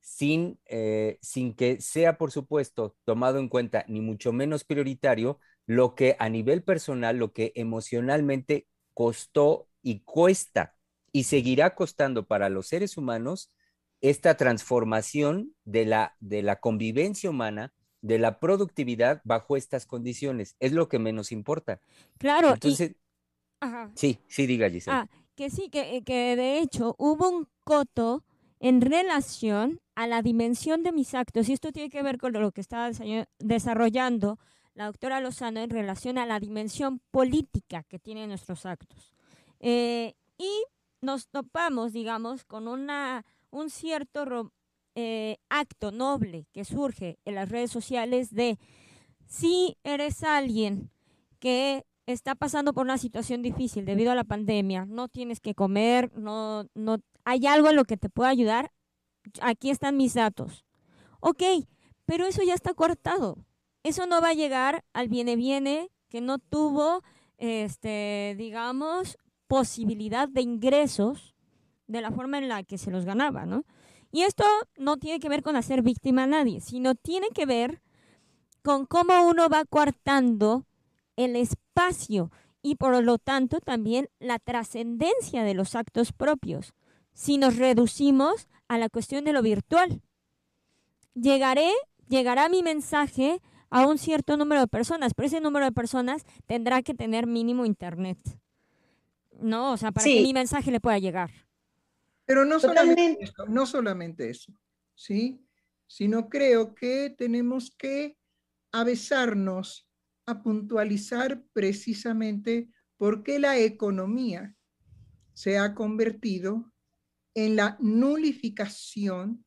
sin, 0.00 0.58
eh, 0.66 1.18
sin 1.20 1.54
que 1.54 1.80
sea, 1.80 2.16
por 2.16 2.32
supuesto, 2.32 2.96
tomado 3.04 3.38
en 3.38 3.48
cuenta, 3.48 3.84
ni 3.88 4.00
mucho 4.00 4.32
menos 4.32 4.64
prioritario, 4.64 5.38
lo 5.66 5.94
que 5.94 6.16
a 6.18 6.30
nivel 6.30 6.62
personal, 6.62 7.18
lo 7.18 7.32
que 7.32 7.52
emocionalmente 7.54 8.66
costó 8.94 9.68
y 9.82 10.00
cuesta 10.00 10.74
y 11.12 11.24
seguirá 11.24 11.74
costando 11.74 12.26
para 12.26 12.48
los 12.48 12.66
seres 12.66 12.96
humanos 12.96 13.50
esta 14.02 14.36
transformación 14.36 15.54
de 15.64 15.86
la, 15.86 16.16
de 16.20 16.42
la 16.42 16.60
convivencia 16.60 17.30
humana, 17.30 17.72
de 18.02 18.18
la 18.18 18.40
productividad 18.40 19.22
bajo 19.24 19.56
estas 19.56 19.86
condiciones. 19.86 20.56
Es 20.60 20.72
lo 20.72 20.88
que 20.88 20.98
menos 20.98 21.32
importa. 21.32 21.80
Claro. 22.18 22.52
Entonces, 22.52 22.96
sí, 23.94 24.18
sí, 24.28 24.46
diga 24.46 24.68
Giselle. 24.68 24.98
Ah, 24.98 25.08
que 25.36 25.48
sí, 25.48 25.70
que, 25.70 26.02
que 26.04 26.36
de 26.36 26.58
hecho 26.58 26.94
hubo 26.98 27.30
un 27.30 27.48
coto 27.64 28.24
en 28.58 28.80
relación 28.80 29.80
a 29.94 30.06
la 30.06 30.20
dimensión 30.20 30.82
de 30.82 30.92
mis 30.92 31.14
actos, 31.14 31.48
y 31.48 31.52
esto 31.52 31.72
tiene 31.72 31.90
que 31.90 32.02
ver 32.02 32.18
con 32.18 32.32
lo 32.32 32.52
que 32.52 32.60
estaba 32.60 32.90
desarrollando 33.38 34.38
la 34.74 34.86
doctora 34.86 35.20
Lozano 35.20 35.60
en 35.60 35.70
relación 35.70 36.16
a 36.16 36.26
la 36.26 36.40
dimensión 36.40 37.00
política 37.10 37.84
que 37.84 37.98
tienen 37.98 38.28
nuestros 38.28 38.66
actos. 38.66 39.12
Eh, 39.60 40.14
y 40.38 40.64
nos 41.02 41.28
topamos, 41.28 41.92
digamos, 41.92 42.44
con 42.44 42.68
una, 42.68 43.26
un 43.50 43.68
cierto 43.68 44.52
eh, 44.94 45.36
acto 45.50 45.90
noble 45.90 46.46
que 46.52 46.64
surge 46.64 47.18
en 47.24 47.34
las 47.34 47.48
redes 47.48 47.70
sociales 47.70 48.32
de 48.32 48.58
si 49.26 49.76
eres 49.84 50.22
alguien 50.22 50.90
que 51.40 51.84
está 52.06 52.34
pasando 52.34 52.72
por 52.72 52.84
una 52.84 52.98
situación 52.98 53.42
difícil 53.42 53.84
debido 53.84 54.12
a 54.12 54.14
la 54.14 54.24
pandemia, 54.24 54.86
no 54.86 55.08
tienes 55.08 55.40
que 55.40 55.54
comer, 55.54 56.10
no, 56.16 56.66
no 56.74 56.98
hay 57.24 57.46
algo 57.46 57.68
en 57.68 57.76
lo 57.76 57.84
que 57.84 57.96
te 57.96 58.08
pueda 58.08 58.30
ayudar, 58.30 58.72
aquí 59.40 59.70
están 59.70 59.96
mis 59.96 60.14
datos. 60.14 60.64
Ok, 61.20 61.42
pero 62.04 62.26
eso 62.26 62.42
ya 62.42 62.54
está 62.54 62.74
cortado. 62.74 63.38
Eso 63.82 64.06
no 64.06 64.20
va 64.20 64.30
a 64.30 64.34
llegar 64.34 64.84
al 64.92 65.08
viene-viene 65.08 65.90
que 66.08 66.20
no 66.20 66.38
tuvo, 66.38 67.02
este, 67.38 68.34
digamos, 68.36 69.18
posibilidad 69.52 70.30
de 70.30 70.40
ingresos 70.40 71.34
de 71.86 72.00
la 72.00 72.10
forma 72.10 72.38
en 72.38 72.48
la 72.48 72.62
que 72.62 72.78
se 72.78 72.90
los 72.90 73.04
ganaba, 73.04 73.44
¿no? 73.44 73.66
Y 74.10 74.22
esto 74.22 74.44
no 74.78 74.96
tiene 74.96 75.20
que 75.20 75.28
ver 75.28 75.42
con 75.42 75.56
hacer 75.56 75.82
víctima 75.82 76.22
a 76.22 76.26
nadie, 76.26 76.62
sino 76.62 76.94
tiene 76.94 77.28
que 77.34 77.44
ver 77.44 77.82
con 78.62 78.86
cómo 78.86 79.28
uno 79.28 79.50
va 79.50 79.66
cortando 79.66 80.64
el 81.16 81.36
espacio 81.36 82.30
y 82.62 82.76
por 82.76 83.04
lo 83.04 83.18
tanto 83.18 83.60
también 83.60 84.08
la 84.20 84.38
trascendencia 84.38 85.44
de 85.44 85.52
los 85.52 85.74
actos 85.74 86.14
propios 86.14 86.72
si 87.12 87.36
nos 87.36 87.56
reducimos 87.56 88.48
a 88.68 88.78
la 88.78 88.88
cuestión 88.88 89.22
de 89.26 89.34
lo 89.34 89.42
virtual. 89.42 90.00
Llegaré, 91.12 91.70
llegará 92.08 92.48
mi 92.48 92.62
mensaje 92.62 93.42
a 93.68 93.86
un 93.86 93.98
cierto 93.98 94.38
número 94.38 94.62
de 94.62 94.68
personas, 94.68 95.12
pero 95.12 95.26
ese 95.26 95.42
número 95.42 95.66
de 95.66 95.72
personas 95.72 96.24
tendrá 96.46 96.80
que 96.80 96.94
tener 96.94 97.26
mínimo 97.26 97.66
internet. 97.66 98.18
No, 99.42 99.72
o 99.72 99.76
sea, 99.76 99.92
para 99.92 100.04
que 100.04 100.22
mi 100.22 100.32
mensaje 100.32 100.70
le 100.70 100.80
pueda 100.80 100.98
llegar. 100.98 101.30
Pero 102.24 102.44
no 102.44 102.60
solamente, 102.60 103.18
eso, 103.20 103.46
no 103.46 103.66
solamente 103.66 104.30
eso, 104.30 104.52
¿sí? 104.94 105.44
Sino 105.86 106.28
creo 106.28 106.74
que 106.74 107.10
tenemos 107.10 107.74
que 107.76 108.16
avesarnos 108.72 109.88
a 110.26 110.42
puntualizar 110.42 111.42
precisamente 111.52 112.70
por 112.96 113.22
qué 113.22 113.38
la 113.38 113.58
economía 113.58 114.56
se 115.34 115.58
ha 115.58 115.74
convertido 115.74 116.72
en 117.34 117.56
la 117.56 117.76
nulificación 117.80 119.44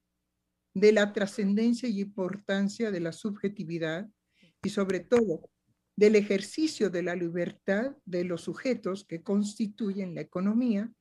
de 0.74 0.92
la 0.92 1.14
trascendencia 1.14 1.88
y 1.88 2.02
importancia 2.02 2.92
de 2.92 3.00
la 3.00 3.14
subjetividad 3.14 4.10
y 4.62 4.70
sobre 4.70 5.00
todo 5.00 5.50
del 5.96 6.16
ejercicio 6.16 6.90
de 6.90 7.04
la 7.04 7.16
libertad 7.16 7.96
de 8.06 8.26
los 8.26 8.42
sujetos 8.42 9.06
que 9.06 9.24
constituyen 9.24 10.14
la 10.16 10.22
economía 10.22 10.92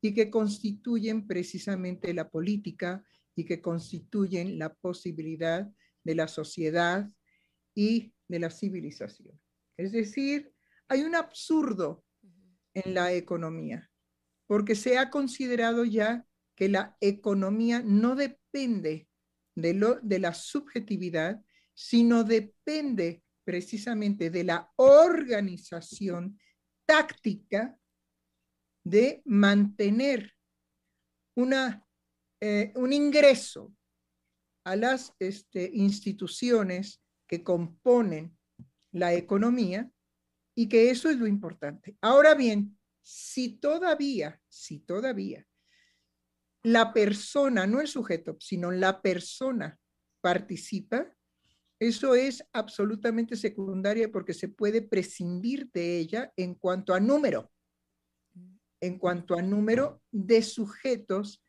y 0.00 0.14
que 0.14 0.30
constituyen 0.30 1.26
precisamente 1.26 2.14
la 2.14 2.30
política 2.30 3.04
y 3.34 3.44
que 3.44 3.60
constituyen 3.60 4.58
la 4.58 4.72
posibilidad 4.74 5.68
de 6.04 6.14
la 6.14 6.28
sociedad 6.28 7.10
y 7.74 8.12
de 8.28 8.38
la 8.38 8.50
civilización. 8.50 9.40
Es 9.76 9.92
decir, 9.92 10.52
hay 10.88 11.02
un 11.02 11.16
absurdo 11.16 12.04
en 12.74 12.94
la 12.94 13.12
economía, 13.12 13.90
porque 14.46 14.76
se 14.76 14.98
ha 14.98 15.10
considerado 15.10 15.84
ya 15.84 16.26
que 16.54 16.68
la 16.68 16.96
economía 17.00 17.82
no 17.84 18.14
depende 18.14 19.08
de, 19.56 19.74
lo, 19.74 19.98
de 20.02 20.18
la 20.20 20.34
subjetividad, 20.34 21.42
sino 21.74 22.22
depende 22.22 23.23
precisamente 23.44 24.30
de 24.30 24.44
la 24.44 24.72
organización 24.76 26.38
táctica 26.86 27.78
de 28.84 29.22
mantener 29.24 30.32
una, 31.36 31.86
eh, 32.40 32.72
un 32.76 32.92
ingreso 32.92 33.74
a 34.64 34.76
las 34.76 35.14
este, 35.18 35.70
instituciones 35.72 37.02
que 37.26 37.42
componen 37.42 38.36
la 38.92 39.14
economía 39.14 39.90
y 40.54 40.68
que 40.68 40.90
eso 40.90 41.10
es 41.10 41.18
lo 41.18 41.26
importante. 41.26 41.96
Ahora 42.00 42.34
bien, 42.34 42.78
si 43.02 43.58
todavía, 43.58 44.40
si 44.48 44.80
todavía 44.80 45.46
la 46.62 46.92
persona, 46.92 47.66
no 47.66 47.80
el 47.80 47.88
sujeto, 47.88 48.36
sino 48.40 48.70
la 48.70 49.02
persona 49.02 49.78
participa, 50.22 51.14
eso 51.86 52.14
es 52.14 52.44
absolutamente 52.52 53.36
secundaria 53.36 54.10
porque 54.10 54.34
se 54.34 54.48
puede 54.48 54.82
prescindir 54.82 55.70
de 55.72 55.98
ella 55.98 56.32
en 56.36 56.54
cuanto 56.54 56.94
a 56.94 57.00
número, 57.00 57.50
en 58.80 58.98
cuanto 58.98 59.34
a 59.34 59.42
número 59.42 60.02
de 60.10 60.42
sujetos 60.42 61.42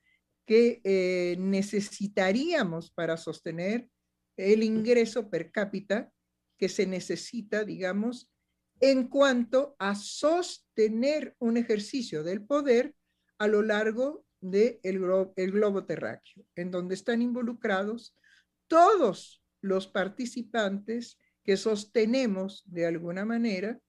que 0.45 0.81
eh, 0.83 1.35
necesitaríamos 1.39 2.91
para 2.91 3.17
sostener 3.17 3.89
el 4.37 4.63
ingreso 4.63 5.29
per 5.29 5.51
cápita 5.51 6.11
que 6.57 6.69
se 6.69 6.85
necesita, 6.85 7.63
digamos, 7.63 8.29
en 8.79 9.07
cuanto 9.07 9.75
a 9.79 9.95
sostener 9.95 11.35
un 11.39 11.57
ejercicio 11.57 12.23
del 12.23 12.45
poder 12.45 12.93
a 13.37 13.47
lo 13.47 13.61
largo 13.61 14.25
del 14.41 14.79
de 14.81 14.81
el 15.37 15.51
globo 15.51 15.85
terráqueo, 15.85 16.45
en 16.55 16.69
donde 16.69 16.93
están 16.93 17.21
involucrados 17.21 18.15
todos 18.67 19.41
los 19.65 19.87
participantes 19.87 21.17
que 21.43 21.57
sostenemos 21.57 22.63
de 22.65 22.85
alguna 22.85 23.25
manera 23.25 23.79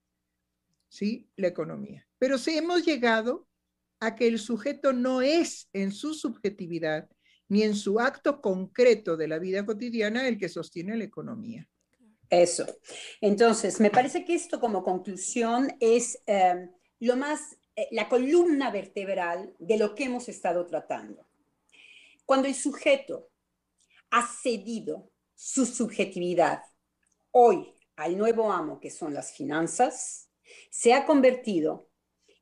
¿sí? 0.89 1.29
la 1.37 1.49
economía. 1.49 2.07
Pero 2.19 2.39
si 2.39 2.57
hemos 2.57 2.85
llegado 2.85 3.47
a 4.01 4.15
que 4.15 4.27
el 4.27 4.39
sujeto 4.39 4.93
no 4.93 5.23
es 5.23 5.69
en 5.73 5.93
su 5.93 6.15
subjetividad 6.15 7.09
ni 7.49 7.63
en 7.63 7.75
su 7.75 8.01
acto 8.01 8.41
concreto 8.41 9.17
de 9.17 9.29
la 9.29 9.39
vida 9.39 9.65
cotidiana 9.65 10.27
el 10.27 10.39
que 10.39 10.49
sostiene 10.49 10.97
la 10.97 11.05
economía. 11.05 11.69
Eso. 12.29 12.67
Entonces, 13.21 13.79
me 13.79 13.91
parece 13.91 14.25
que 14.25 14.35
esto 14.35 14.59
como 14.59 14.83
conclusión 14.83 15.77
es 15.79 16.19
eh, 16.27 16.71
lo 16.99 17.17
más, 17.17 17.57
eh, 17.77 17.87
la 17.93 18.09
columna 18.09 18.71
vertebral 18.71 19.55
de 19.61 19.79
lo 19.79 19.95
que 19.95 20.05
hemos 20.05 20.29
estado 20.29 20.67
tratando. 20.67 21.25
Cuando 22.25 22.49
el 22.49 22.55
sujeto 22.55 23.31
ha 24.11 24.27
cedido 24.27 25.09
su 25.37 25.67
subjetividad 25.67 26.63
hoy 27.31 27.73
al 27.97 28.17
nuevo 28.17 28.51
amo 28.51 28.81
que 28.81 28.91
son 28.91 29.15
las 29.15 29.33
finanzas, 29.33 30.31
se 30.71 30.95
ha 30.95 31.07
convertido 31.07 31.91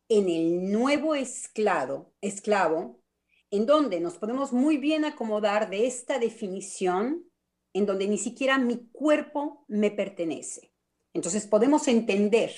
en 0.08 0.28
el 0.28 0.70
nuevo 0.70 1.14
esclavo, 1.14 2.14
esclavo 2.20 3.02
en 3.50 3.66
donde 3.66 4.00
nos 4.00 4.18
podemos 4.18 4.52
muy 4.52 4.78
bien 4.78 5.04
acomodar 5.04 5.70
de 5.70 5.86
esta 5.86 6.18
definición, 6.18 7.24
en 7.72 7.86
donde 7.86 8.08
ni 8.08 8.18
siquiera 8.18 8.58
mi 8.58 8.88
cuerpo 8.90 9.64
me 9.68 9.90
pertenece. 9.90 10.72
Entonces 11.12 11.46
podemos 11.46 11.86
entender 11.88 12.52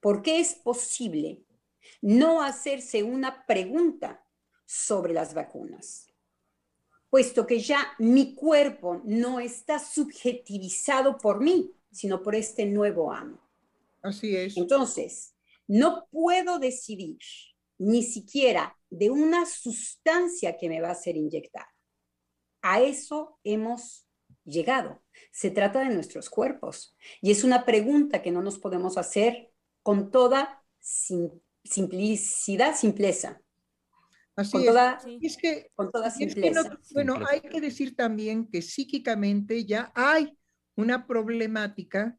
por 0.00 0.22
qué 0.22 0.40
es 0.40 0.54
posible 0.54 1.44
no 2.02 2.42
hacerse 2.42 3.02
una 3.02 3.46
pregunta 3.46 4.24
sobre 4.66 5.12
las 5.12 5.34
vacunas, 5.34 6.06
puesto 7.10 7.46
que 7.46 7.58
ya 7.58 7.88
mi 7.98 8.34
cuerpo 8.34 9.02
no 9.04 9.40
está 9.40 9.78
subjetivizado 9.78 11.18
por 11.18 11.40
mí, 11.40 11.74
sino 11.90 12.22
por 12.22 12.34
este 12.34 12.64
nuevo 12.66 13.12
amo. 13.12 13.40
Así 14.00 14.34
es. 14.36 14.56
Entonces, 14.56 15.34
no 15.66 16.06
puedo 16.10 16.58
decidir 16.58 17.18
ni 17.78 18.02
siquiera 18.02 18.76
de 18.88 19.10
una 19.10 19.44
sustancia 19.46 20.56
que 20.56 20.68
me 20.68 20.80
va 20.80 20.90
a 20.90 20.94
ser 20.94 21.16
inyectada. 21.16 21.68
A 22.62 22.80
eso 22.80 23.38
hemos 23.42 24.06
llegado. 24.44 25.02
Se 25.32 25.50
trata 25.50 25.80
de 25.80 25.94
nuestros 25.94 26.30
cuerpos. 26.30 26.96
Y 27.20 27.30
es 27.30 27.44
una 27.44 27.64
pregunta 27.64 28.22
que 28.22 28.30
no 28.30 28.42
nos 28.42 28.58
podemos 28.58 28.98
hacer 28.98 29.52
con 29.82 30.10
toda 30.10 30.62
simplicidad, 31.62 32.76
simpleza. 32.76 33.40
Así 34.36 34.52
con 34.52 34.60
es. 34.62 34.66
Toda, 34.68 34.98
es 35.20 35.36
que, 35.36 35.70
con 35.74 35.90
toda 35.90 36.08
es 36.08 36.14
que 36.14 36.30
simpleza. 36.30 36.62
no- 36.62 36.78
bueno, 36.92 37.20
hay 37.28 37.40
que 37.40 37.60
decir 37.60 37.94
también 37.96 38.46
que 38.48 38.62
psíquicamente 38.62 39.64
ya 39.64 39.92
hay 39.94 40.36
una 40.76 41.06
problemática 41.06 42.16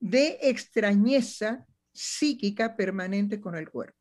de 0.00 0.38
extrañeza 0.42 1.66
psíquica 1.92 2.76
permanente 2.76 3.40
con 3.40 3.54
el 3.56 3.70
cuerpo. 3.70 3.96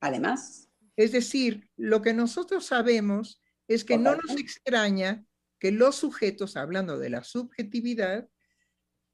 Además, 0.00 0.68
Es 0.96 1.12
decir, 1.12 1.70
lo 1.76 2.02
que 2.02 2.12
nosotros 2.12 2.66
sabemos 2.66 3.40
es 3.68 3.84
que 3.84 3.96
no 3.96 4.16
nos 4.16 4.36
extraña 4.38 5.24
que 5.58 5.70
los 5.70 5.96
sujetos, 5.96 6.56
hablando 6.56 6.98
de 6.98 7.10
la 7.10 7.22
subjetividad, 7.22 8.28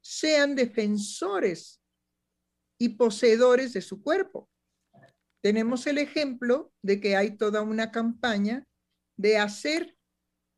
sean 0.01 0.55
defensores 0.55 1.81
y 2.79 2.89
poseedores 2.89 3.73
de 3.73 3.81
su 3.81 4.01
cuerpo. 4.01 4.49
Tenemos 5.41 5.87
el 5.87 5.97
ejemplo 5.97 6.71
de 6.81 6.99
que 6.99 7.15
hay 7.15 7.37
toda 7.37 7.61
una 7.61 7.91
campaña 7.91 8.65
de 9.17 9.37
hacer 9.37 9.95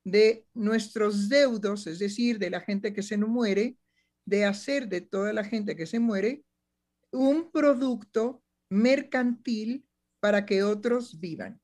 de 0.03 0.47
nuestros 0.53 1.29
deudos, 1.29 1.87
es 1.87 1.99
decir, 1.99 2.39
de 2.39 2.49
la 2.49 2.61
gente 2.61 2.93
que 2.93 3.03
se 3.03 3.17
nos 3.17 3.29
muere, 3.29 3.77
de 4.25 4.45
hacer 4.45 4.87
de 4.87 5.01
toda 5.01 5.33
la 5.33 5.43
gente 5.43 5.75
que 5.75 5.85
se 5.85 5.99
muere 5.99 6.43
un 7.11 7.51
producto 7.51 8.43
mercantil 8.69 9.85
para 10.19 10.45
que 10.45 10.63
otros 10.63 11.19
vivan. 11.19 11.59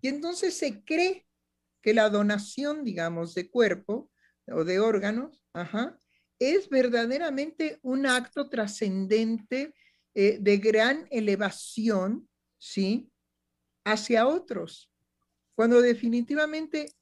Y 0.00 0.08
entonces 0.08 0.54
se 0.54 0.82
cree 0.84 1.26
que 1.82 1.94
la 1.94 2.10
donación, 2.10 2.84
digamos, 2.84 3.34
de 3.34 3.50
cuerpo 3.50 4.10
o 4.46 4.64
de 4.64 4.80
órganos, 4.80 5.42
ajá, 5.52 5.98
es 6.38 6.68
verdaderamente 6.68 7.78
un 7.82 8.06
acto 8.06 8.48
trascendente 8.48 9.74
eh, 10.14 10.38
de 10.40 10.56
gran 10.58 11.06
elevación, 11.10 12.27
¿sí? 12.58 13.10
Hacia 13.84 14.26
otros. 14.26 14.90
Cuando 15.54 15.80
definitivamente 15.80 16.92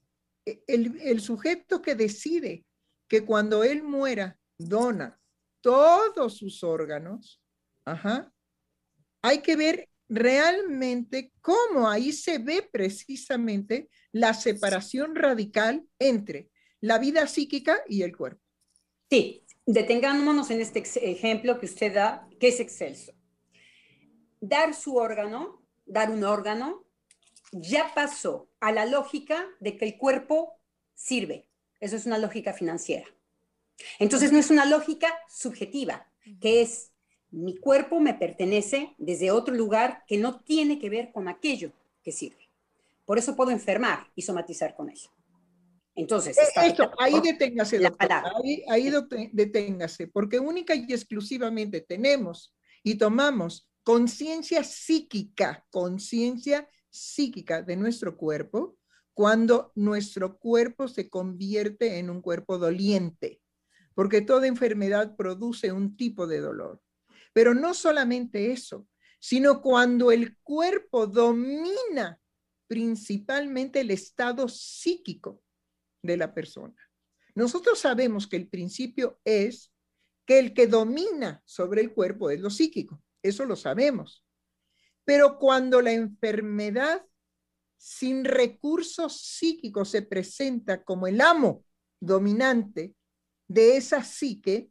eh, 0.45 0.63
el, 0.67 1.21
sujeto 1.21 1.83
que 1.83 1.95
decide 1.95 2.65
que 3.09 3.25
cuando 3.25 3.65
él 3.65 3.83
muera 3.83 4.39
dona 4.57 5.21
todos 5.61 6.37
sus 6.37 6.63
órganos, 6.63 7.43
ajá, 7.85 8.33
hay 9.23 9.41
que 9.41 9.57
ver 9.57 9.89
realmente 10.09 11.33
cómo 11.41 11.89
ahí 11.89 12.13
se 12.13 12.39
ve 12.39 12.69
precisamente 12.71 13.89
la 14.13 14.35
separación 14.35 15.17
radical 15.17 15.85
entre 15.99 16.49
la 16.81 16.99
vida 16.99 17.27
psíquica 17.27 17.83
y 17.89 18.03
el 18.03 18.17
cuerpo. 18.17 18.41
sí, 19.11 19.43
detengámonos 19.67 20.51
en 20.51 20.61
este 20.61 20.85
ejemplo 21.11 21.59
que 21.59 21.67
usted 21.67 21.93
da, 21.93 22.29
que 22.39 22.49
es 22.49 22.61
excelso. 22.61 23.16
Dar 24.49 24.75
su 24.75 24.97
órgano, 24.97 25.63
dar 25.87 26.11
un 26.11 26.23
órgano, 26.25 26.85
ya 27.53 27.93
pasó 27.95 28.49
a 28.61 28.73
la 28.73 28.87
lógica 28.87 29.47
de 29.61 29.77
que 29.77 29.85
el 29.87 29.97
cuerpo 29.99 30.59
sirve. 30.95 31.49
Eso 31.81 31.97
es 31.97 32.07
una 32.07 32.19
lógica 32.19 32.53
financiera. 32.53 33.07
Entonces 33.99 34.33
no 34.33 34.39
es 34.39 34.51
una 34.51 34.65
lógica 34.67 35.09
subjetiva, 35.29 36.07
que 36.41 36.63
es 36.63 36.93
mi 37.31 37.57
cuerpo 37.57 38.01
me 38.01 38.15
pertenece 38.15 38.95
desde 38.99 39.31
otro 39.31 39.55
lugar 39.55 40.05
que 40.07 40.17
no 40.17 40.41
tiene 40.41 40.79
que 40.79 40.89
ver 40.91 41.13
con 41.13 41.29
aquello 41.29 41.73
que 42.03 42.13
sirve. 42.13 42.49
Por 43.05 43.19
eso 43.19 43.37
puedo 43.37 43.51
enfermar 43.51 44.11
y 44.15 44.23
somatizar 44.23 44.75
con 44.75 44.91
eso. 44.91 45.11
Entonces, 45.95 46.37
Eh, 46.39 46.43
está 46.43 46.67
Esto, 46.67 46.91
ahí 46.99 47.21
deténgase, 47.21 47.79
la 47.79 47.89
doctor, 47.91 48.09
palabra. 48.09 48.33
ahí, 48.43 48.65
ahí 48.69 48.93
deténgase, 49.33 50.07
porque 50.09 50.39
única 50.39 50.75
y 50.75 50.87
exclusivamente 50.93 51.81
tenemos 51.81 52.55
y 52.83 52.97
tomamos 52.97 53.69
conciencia 53.87 54.65
psíquica, 54.65 55.65
conciencia 55.71 56.69
psíquica 56.91 57.63
de 57.63 57.77
nuestro 57.77 58.17
cuerpo, 58.17 58.77
cuando 59.15 59.71
nuestro 59.77 60.39
cuerpo 60.39 60.89
se 60.89 61.09
convierte 61.09 62.01
en 62.01 62.11
un 62.11 62.21
cuerpo 62.21 62.59
doliente, 62.59 63.41
porque 63.95 64.23
toda 64.23 64.49
enfermedad 64.49 65.15
produce 65.15 65.71
un 65.71 65.97
tipo 65.97 66.27
de 66.27 66.41
dolor. 66.41 66.83
Pero 67.33 67.55
no 67.55 67.75
solamente 67.75 68.51
eso, 68.51 68.89
sino 69.21 69.63
cuando 69.63 70.11
el 70.11 70.37
cuerpo 70.39 71.07
domina 71.07 72.21
principalmente 72.67 73.83
el 73.83 73.93
estado 73.93 74.49
psíquico 74.49 75.45
de 76.03 76.17
la 76.17 76.35
persona. 76.35 76.75
Nosotros 77.37 77.79
sabemos 77.79 78.27
que 78.27 78.35
el 78.35 78.49
principio 78.49 79.21
es 79.25 79.73
que 80.27 80.41
el 80.41 80.55
que 80.55 80.67
domina 80.67 81.41
sobre 81.45 81.83
el 81.83 81.95
cuerpo 81.95 82.31
es 82.31 82.41
lo 82.41 82.51
psíquico, 82.51 83.01
eso 83.23 83.45
lo 83.45 83.57
sabemos. 83.57 84.25
Pero 85.05 85.39
cuando 85.39 85.81
la 85.83 85.93
enfermedad 85.93 87.05
sin 87.77 88.25
recursos 88.25 89.21
psíquicos 89.21 89.91
se 89.91 90.03
presenta 90.03 90.83
como 90.83 91.07
el 91.07 91.21
amo 91.21 91.65
dominante 92.01 92.95
de 93.49 93.77
esa 93.77 94.03
psique, 94.03 94.71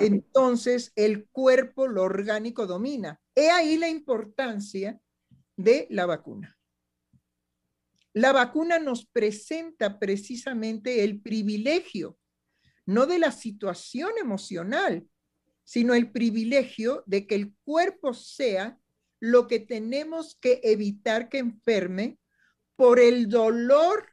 entonces 0.00 0.92
el 0.96 1.28
cuerpo, 1.28 1.86
lo 1.86 2.02
orgánico 2.02 2.66
domina. 2.66 3.20
He 3.34 3.50
ahí 3.50 3.76
la 3.76 3.88
importancia 3.88 5.00
de 5.56 5.86
la 5.90 6.06
vacuna. 6.06 6.58
La 8.12 8.32
vacuna 8.32 8.78
nos 8.78 9.06
presenta 9.06 9.98
precisamente 9.98 11.02
el 11.02 11.20
privilegio, 11.20 12.18
no 12.86 13.06
de 13.06 13.18
la 13.18 13.32
situación 13.32 14.12
emocional, 14.20 15.06
sino 15.64 15.94
el 15.94 16.12
privilegio 16.12 17.02
de 17.06 17.26
que 17.26 17.34
el 17.34 17.54
cuerpo 17.64 18.14
sea 18.14 18.78
lo 19.18 19.48
que 19.48 19.58
tenemos 19.58 20.36
que 20.40 20.60
evitar 20.62 21.28
que 21.28 21.38
enferme 21.38 22.18
por 22.76 23.00
el 23.00 23.28
dolor 23.28 24.06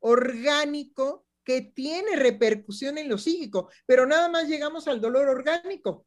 orgánico 0.00 1.26
que 1.44 1.62
tiene 1.62 2.16
repercusión 2.16 2.98
en 2.98 3.08
lo 3.08 3.16
psíquico, 3.16 3.70
pero 3.86 4.06
nada 4.06 4.28
más 4.28 4.48
llegamos 4.48 4.86
al 4.88 5.00
dolor 5.00 5.28
orgánico. 5.28 6.06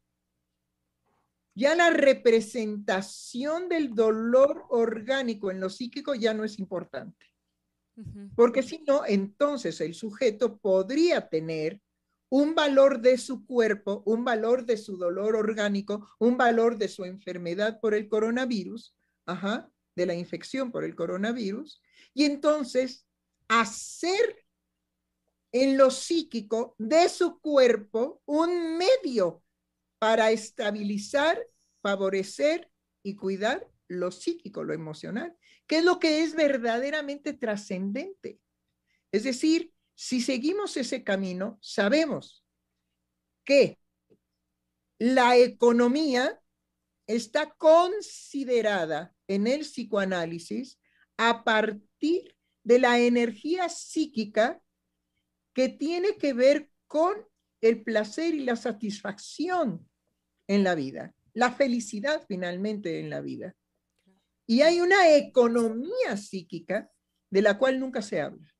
Ya 1.54 1.74
la 1.74 1.90
representación 1.90 3.68
del 3.68 3.94
dolor 3.94 4.64
orgánico 4.70 5.50
en 5.50 5.60
lo 5.60 5.68
psíquico 5.68 6.14
ya 6.14 6.32
no 6.32 6.44
es 6.44 6.58
importante, 6.58 7.26
porque 8.36 8.62
si 8.62 8.78
no, 8.86 9.04
entonces 9.04 9.80
el 9.80 9.94
sujeto 9.94 10.58
podría 10.58 11.28
tener 11.28 11.80
un 12.32 12.54
valor 12.54 13.02
de 13.02 13.18
su 13.18 13.44
cuerpo, 13.44 14.02
un 14.06 14.24
valor 14.24 14.64
de 14.64 14.78
su 14.78 14.96
dolor 14.96 15.36
orgánico, 15.36 16.08
un 16.18 16.38
valor 16.38 16.78
de 16.78 16.88
su 16.88 17.04
enfermedad 17.04 17.78
por 17.78 17.92
el 17.92 18.08
coronavirus, 18.08 18.96
de 19.94 20.06
la 20.06 20.14
infección 20.14 20.72
por 20.72 20.82
el 20.84 20.94
coronavirus, 20.94 21.82
y 22.14 22.24
entonces 22.24 23.06
hacer 23.48 24.46
en 25.52 25.76
lo 25.76 25.90
psíquico 25.90 26.74
de 26.78 27.10
su 27.10 27.38
cuerpo 27.38 28.22
un 28.24 28.78
medio 28.78 29.44
para 29.98 30.30
estabilizar, 30.30 31.38
favorecer 31.82 32.70
y 33.02 33.14
cuidar 33.14 33.68
lo 33.88 34.10
psíquico, 34.10 34.64
lo 34.64 34.72
emocional, 34.72 35.36
que 35.66 35.78
es 35.78 35.84
lo 35.84 35.98
que 35.98 36.22
es 36.22 36.34
verdaderamente 36.34 37.34
trascendente. 37.34 38.40
Es 39.12 39.24
decir, 39.24 39.71
si 39.94 40.20
seguimos 40.20 40.76
ese 40.76 41.04
camino, 41.04 41.58
sabemos 41.60 42.44
que 43.44 43.78
la 44.98 45.36
economía 45.36 46.40
está 47.06 47.50
considerada 47.54 49.14
en 49.26 49.46
el 49.46 49.60
psicoanálisis 49.60 50.78
a 51.16 51.44
partir 51.44 52.36
de 52.62 52.78
la 52.78 52.98
energía 52.98 53.68
psíquica 53.68 54.62
que 55.52 55.68
tiene 55.68 56.16
que 56.16 56.32
ver 56.32 56.70
con 56.86 57.14
el 57.60 57.82
placer 57.82 58.34
y 58.34 58.40
la 58.40 58.56
satisfacción 58.56 59.88
en 60.46 60.64
la 60.64 60.74
vida, 60.74 61.14
la 61.32 61.52
felicidad 61.52 62.24
finalmente 62.26 63.00
en 63.00 63.10
la 63.10 63.20
vida. 63.20 63.54
Y 64.46 64.62
hay 64.62 64.80
una 64.80 65.14
economía 65.16 66.16
psíquica 66.16 66.90
de 67.30 67.42
la 67.42 67.58
cual 67.58 67.78
nunca 67.80 68.02
se 68.02 68.20
habla 68.20 68.51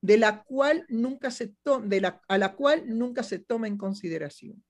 de 0.00 0.18
la 0.18 0.42
cual 0.44 0.86
nunca 0.88 1.30
se 1.30 1.48
toma, 1.62 1.86
de 1.86 2.00
la, 2.00 2.22
a 2.26 2.38
la 2.38 2.54
cual 2.54 2.84
nunca 2.86 3.22
se 3.22 3.38
toma 3.38 3.68
en 3.68 3.76
consideración. 3.76 4.64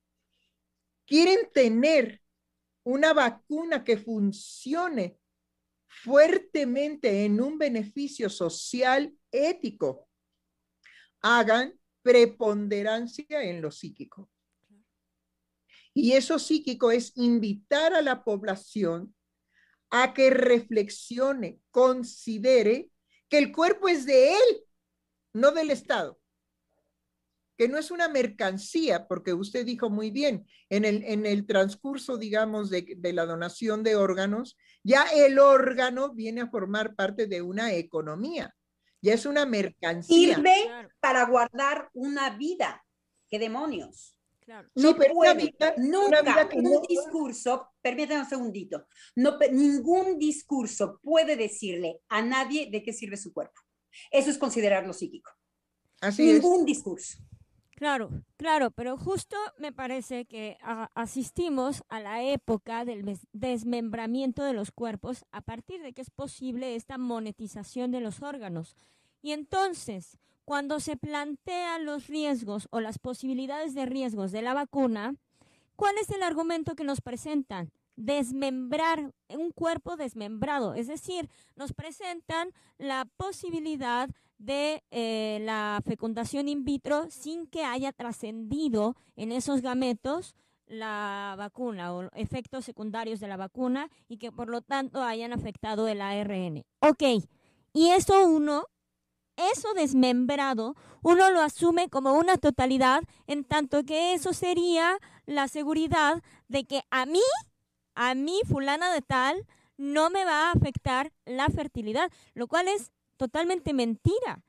Quieren 1.07 1.51
tener 1.53 2.21
una 2.83 3.13
vacuna 3.13 3.85
que 3.85 3.97
funcione 3.97 5.19
fuertemente 5.87 7.25
en 7.25 7.41
un 7.41 7.59
beneficio 7.59 8.29
social 8.31 9.15
ético. 9.31 10.09
Hagan 11.21 11.79
preponderancia 12.03 13.43
en 13.43 13.61
lo 13.61 13.71
psíquico. 13.71 14.31
Y 15.93 16.13
eso 16.13 16.39
psíquico 16.39 16.91
es 16.91 17.13
invitar 17.17 17.93
a 17.95 18.03
la 18.03 18.25
población 18.25 19.15
a 19.91 20.15
que 20.15 20.31
reflexione, 20.31 21.61
considere 21.73 22.91
que 23.29 23.39
el 23.39 23.53
cuerpo 23.53 23.89
es 23.89 24.07
de 24.07 24.35
él 24.35 24.65
no 25.33 25.53
del 25.53 25.71
Estado, 25.71 26.19
que 27.61 27.69
no 27.69 27.77
es 27.77 27.91
una 27.91 28.09
mercancía, 28.09 29.07
porque 29.07 29.35
usted 29.35 29.67
dijo 29.67 29.91
muy 29.91 30.11
bien, 30.11 30.47
en 30.71 30.87
el, 30.87 31.05
en 31.05 31.27
el 31.27 31.47
transcurso, 31.47 32.17
digamos, 32.17 32.71
de, 32.71 32.97
la 33.13 33.27
donación 33.27 33.83
de 33.83 33.97
órganos, 33.97 34.57
ya 34.83 35.05
el 35.15 35.39
órgano 35.39 36.15
viene 36.15 36.41
a 36.41 36.49
formar 36.49 36.95
parte 36.95 37.27
de 37.27 37.43
una 37.43 37.75
economía, 37.75 38.57
ya 39.03 39.13
es 39.13 39.27
una 39.27 39.45
mercancía. 39.45 40.37
Sirve 40.37 40.89
para 41.01 41.27
guardar 41.27 41.91
una 41.93 42.31
vida. 42.31 42.83
¿Qué 43.29 43.39
demonios? 43.39 44.17
No 44.75 44.97
puede, 44.97 45.55
nunca 45.77 46.49
un 46.55 46.83
discurso, 46.89 47.69
permítanme 47.83 48.23
un 48.23 48.29
segundito, 48.29 48.87
no, 49.15 49.39
ningún 49.53 50.19
discurso 50.19 50.99
puede 51.03 51.37
decirle 51.37 52.01
a 52.09 52.23
nadie 52.23 52.71
de 52.71 52.83
qué 52.83 52.93
sirve 52.93 53.17
su 53.17 53.33
cuerpo. 53.33 53.61
Eso 54.11 54.31
es 54.31 54.39
considerarlo 54.39 54.93
psíquico. 54.93 55.31
Así 56.01 56.25
Ningún 56.25 56.65
discurso. 56.65 57.19
Claro, 57.81 58.11
claro, 58.37 58.71
pero 58.73 58.99
justo 58.99 59.39
me 59.59 59.73
parece 59.73 60.27
que 60.27 60.59
asistimos 60.95 61.83
a 61.89 61.99
la 61.99 62.23
época 62.23 62.85
del 62.85 63.19
desmembramiento 63.33 64.43
de 64.43 64.53
los 64.53 64.71
cuerpos 64.71 65.25
a 65.33 65.41
partir 65.41 65.81
de 65.81 65.95
que 65.95 66.03
es 66.03 66.11
posible 66.11 66.77
esta 66.77 66.99
monetización 66.99 67.91
de 67.91 68.01
los 68.01 68.21
órganos. 68.21 68.77
Y 69.23 69.33
entonces, 69.33 70.19
cuando 70.45 70.79
se 70.79 70.99
plantean 70.99 71.87
los 71.87 72.07
riesgos 72.07 72.69
o 72.71 72.81
las 72.81 72.99
posibilidades 72.99 73.75
de 73.75 73.87
riesgos 73.87 74.31
de 74.31 74.43
la 74.43 74.53
vacuna, 74.53 75.15
¿cuál 75.75 75.97
es 75.97 76.11
el 76.11 76.23
argumento 76.23 76.75
que 76.75 76.85
nos 76.85 77.01
presentan? 77.01 77.73
Desmembrar 78.01 79.13
un 79.29 79.51
cuerpo 79.53 79.97
desmembrado, 79.97 80.75
es 80.75 80.87
decir, 80.89 81.29
nos 81.55 81.73
presentan 81.73 82.51
la 82.79 83.07
posibilidad 83.17 84.09
de 84.39 84.83
eh, 84.91 85.39
la 85.43 85.83
fecundación 85.85 86.49
in 86.49 86.65
vitro 86.65 87.11
sin 87.11 87.47
que 87.47 87.63
haya 87.63 87.93
trascendido 87.93 88.97
en 89.17 89.33
esos 89.33 89.61
gametos 89.61 90.35
la 90.67 91.35
vacuna 91.37 91.93
o 91.93 92.09
efectos 92.15 92.65
secundarios 92.65 93.21
de 93.21 93.29
la 93.29 93.37
vacuna 93.37 93.91
y 94.09 94.17
que 94.17 94.33
por 94.33 94.49
lo 94.49 94.63
tanto 94.63 95.03
hayan 95.03 95.33
afectado 95.33 95.89
el 95.89 96.01
ARN. 96.01 96.65
Ok, 96.81 97.03
y 97.75 97.91
eso 97.91 98.27
uno, 98.29 98.65
eso 99.37 99.75
desmembrado, 99.75 100.75
uno 101.03 101.31
lo 101.31 101.41
asume 101.41 101.91
como 101.91 102.15
una 102.15 102.39
totalidad 102.39 103.03
en 103.27 103.45
tanto 103.45 103.85
que 103.85 104.15
eso 104.15 104.33
sería 104.33 104.97
la 105.27 105.49
seguridad 105.49 106.23
de 106.49 106.65
que 106.65 106.83
a 106.91 107.05
mí 107.05 107.21
a 108.03 108.15
mí, 108.15 108.41
fulana 108.49 108.95
de 108.95 109.03
tal, 109.03 109.47
no 109.77 110.09
me 110.09 110.25
va 110.25 110.49
a 110.49 110.53
afectar 110.53 111.13
la 111.27 111.51
fertilidad, 111.51 112.11
lo 112.33 112.49
cual 112.49 112.67
es 112.67 112.93
totalmente 113.19 113.75
mentira. 113.75 114.43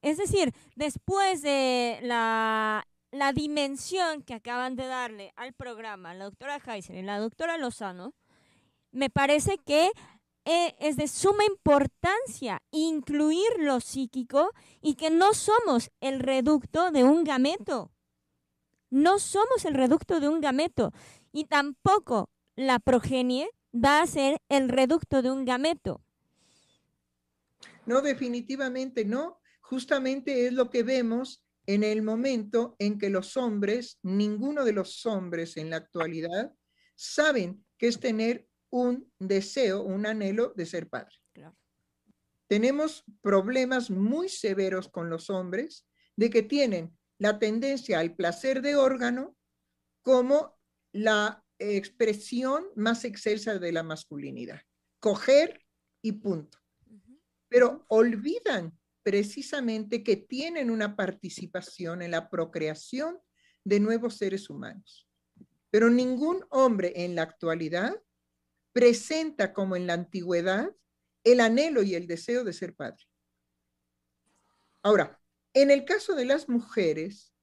Es 0.00 0.16
decir, 0.16 0.54
después 0.76 1.42
de 1.42 1.98
la, 2.00 2.86
dimensión 3.34 4.22
que 4.22 4.32
acaban 4.32 4.76
de 4.76 4.86
darle 4.86 5.34
al 5.36 5.52
programa 5.52 6.14
la 6.14 6.24
doctora 6.24 6.56
Heiser 6.56 6.96
y 6.96 7.02
la 7.02 7.18
doctora 7.18 7.58
Lozano, 7.58 8.14
me 8.92 9.10
parece 9.10 9.58
que 9.58 9.90
eh, 10.46 10.74
es 10.78 10.96
de 10.96 11.06
suma 11.06 11.44
importancia 11.44 12.62
incluir 12.70 13.58
lo 13.58 13.80
psíquico 13.80 14.52
y 14.80 14.94
que 14.94 15.10
no 15.10 15.34
somos 15.34 15.90
el 16.00 16.20
reducto 16.20 16.90
de 16.92 17.04
un 17.04 17.24
gameto. 17.24 17.90
No 18.88 19.18
somos 19.18 19.66
el 19.66 19.74
reducto 19.74 20.18
de 20.18 20.30
un 20.30 20.40
gameto 20.40 20.92
y 21.30 21.44
tampoco 21.44 22.30
la 22.56 22.78
progenie 22.78 23.48
va 23.72 24.02
a 24.02 24.06
ser 24.06 24.38
el 24.48 24.68
reducto 24.68 25.22
de 25.22 25.30
un 25.30 25.44
gameto. 25.44 26.02
No, 27.86 28.02
definitivamente 28.02 29.04
no. 29.04 29.40
Justamente 29.60 30.46
es 30.46 30.52
lo 30.52 30.70
que 30.70 30.82
vemos 30.82 31.44
en 31.66 31.84
el 31.84 32.02
momento 32.02 32.74
en 32.78 32.98
que 32.98 33.10
los 33.10 33.36
hombres, 33.36 33.98
ninguno 34.02 34.64
de 34.64 34.72
los 34.72 35.06
hombres 35.06 35.56
en 35.56 35.70
la 35.70 35.76
actualidad, 35.76 36.52
saben 36.96 37.64
que 37.78 37.88
es 37.88 38.00
tener 38.00 38.48
un 38.70 39.12
deseo, 39.18 39.82
un 39.82 40.06
anhelo 40.06 40.52
de 40.56 40.66
ser 40.66 40.88
padre. 40.88 41.14
Tenemos 42.48 43.04
problemas 43.20 43.90
muy 43.90 44.28
severos 44.28 44.88
con 44.88 45.08
los 45.08 45.30
hombres 45.30 45.86
de 46.16 46.30
que 46.30 46.42
tienen 46.42 46.98
la 47.16 47.38
tendencia 47.38 48.00
al 48.00 48.16
placer 48.16 48.60
de 48.60 48.74
órgano 48.74 49.36
como 50.02 50.58
la 50.90 51.44
expresión 51.60 52.66
más 52.74 53.04
excelsa 53.04 53.58
de 53.58 53.72
la 53.72 53.82
masculinidad. 53.82 54.62
Coger 54.98 55.64
y 56.02 56.12
punto. 56.12 56.58
Pero 57.48 57.84
olvidan 57.88 58.78
precisamente 59.02 60.02
que 60.02 60.16
tienen 60.16 60.70
una 60.70 60.96
participación 60.96 62.02
en 62.02 62.10
la 62.10 62.28
procreación 62.30 63.18
de 63.64 63.80
nuevos 63.80 64.16
seres 64.16 64.50
humanos. 64.50 65.06
Pero 65.70 65.90
ningún 65.90 66.44
hombre 66.50 66.92
en 66.96 67.14
la 67.14 67.22
actualidad 67.22 67.94
presenta 68.72 69.52
como 69.52 69.76
en 69.76 69.86
la 69.86 69.94
antigüedad 69.94 70.74
el 71.24 71.40
anhelo 71.40 71.82
y 71.82 71.94
el 71.94 72.06
deseo 72.06 72.44
de 72.44 72.52
ser 72.52 72.74
padre. 72.74 73.04
Ahora, 74.82 75.20
en 75.52 75.70
el 75.70 75.84
caso 75.84 76.14
de 76.14 76.24
las 76.24 76.48
mujeres, 76.48 77.34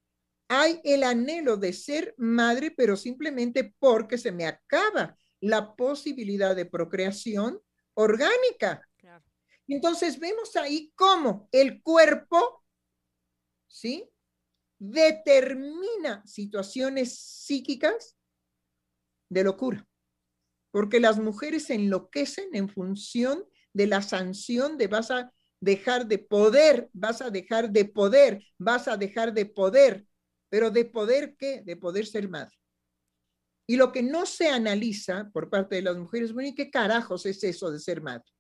hay 0.48 0.80
el 0.84 1.04
anhelo 1.04 1.58
de 1.58 1.74
ser 1.74 2.16
madre, 2.18 2.72
pero 2.72 2.96
simplemente 2.96 3.76
porque 3.80 4.18
se 4.18 4.32
me 4.32 4.46
acaba 4.46 5.18
la 5.40 5.76
posibilidad 5.76 6.56
de 6.56 6.66
procreación 6.66 7.62
orgánica. 7.94 8.88
Entonces 9.68 10.20
vemos 10.20 10.56
ahí 10.56 10.94
cómo 10.96 11.50
el 11.52 11.82
cuerpo, 11.82 12.64
¿sí? 13.68 14.10
Determina 14.80 16.26
situaciones 16.26 17.20
psíquicas 17.20 18.16
de 19.30 19.44
locura, 19.44 19.86
porque 20.72 21.02
las 21.02 21.20
mujeres 21.20 21.70
enloquecen 21.70 22.56
en 22.56 22.70
función 22.70 23.46
de 23.74 23.88
la 23.88 24.02
sanción 24.02 24.78
de 24.78 24.88
vas 24.88 25.12
a 25.12 25.34
dejar 25.60 26.08
de 26.08 26.20
poder, 26.20 26.90
vas 26.94 27.22
a 27.22 27.30
dejar 27.30 27.72
de 27.72 27.86
poder, 27.86 28.46
vas 28.58 28.88
a 28.88 28.96
dejar 28.96 29.34
de 29.34 29.48
poder, 29.48 30.08
pero 30.50 30.72
de 30.72 30.86
poder 30.86 31.36
qué? 31.38 31.62
De 31.62 31.76
poder 31.76 32.06
ser 32.06 32.30
madre. 32.30 32.58
Y 33.68 33.76
lo 33.76 33.92
que 33.92 34.02
no 34.02 34.26
se 34.26 34.48
analiza 34.48 35.30
por 35.34 35.50
parte 35.50 35.76
de 35.76 35.82
las 35.82 35.98
mujeres, 35.98 36.34
bueno, 36.34 36.50
¿y 36.50 36.56
qué 36.56 36.72
carajos 36.72 37.26
es 37.26 37.44
eso 37.44 37.70
de 37.70 37.80
ser 37.80 38.02
madre? 38.02 38.32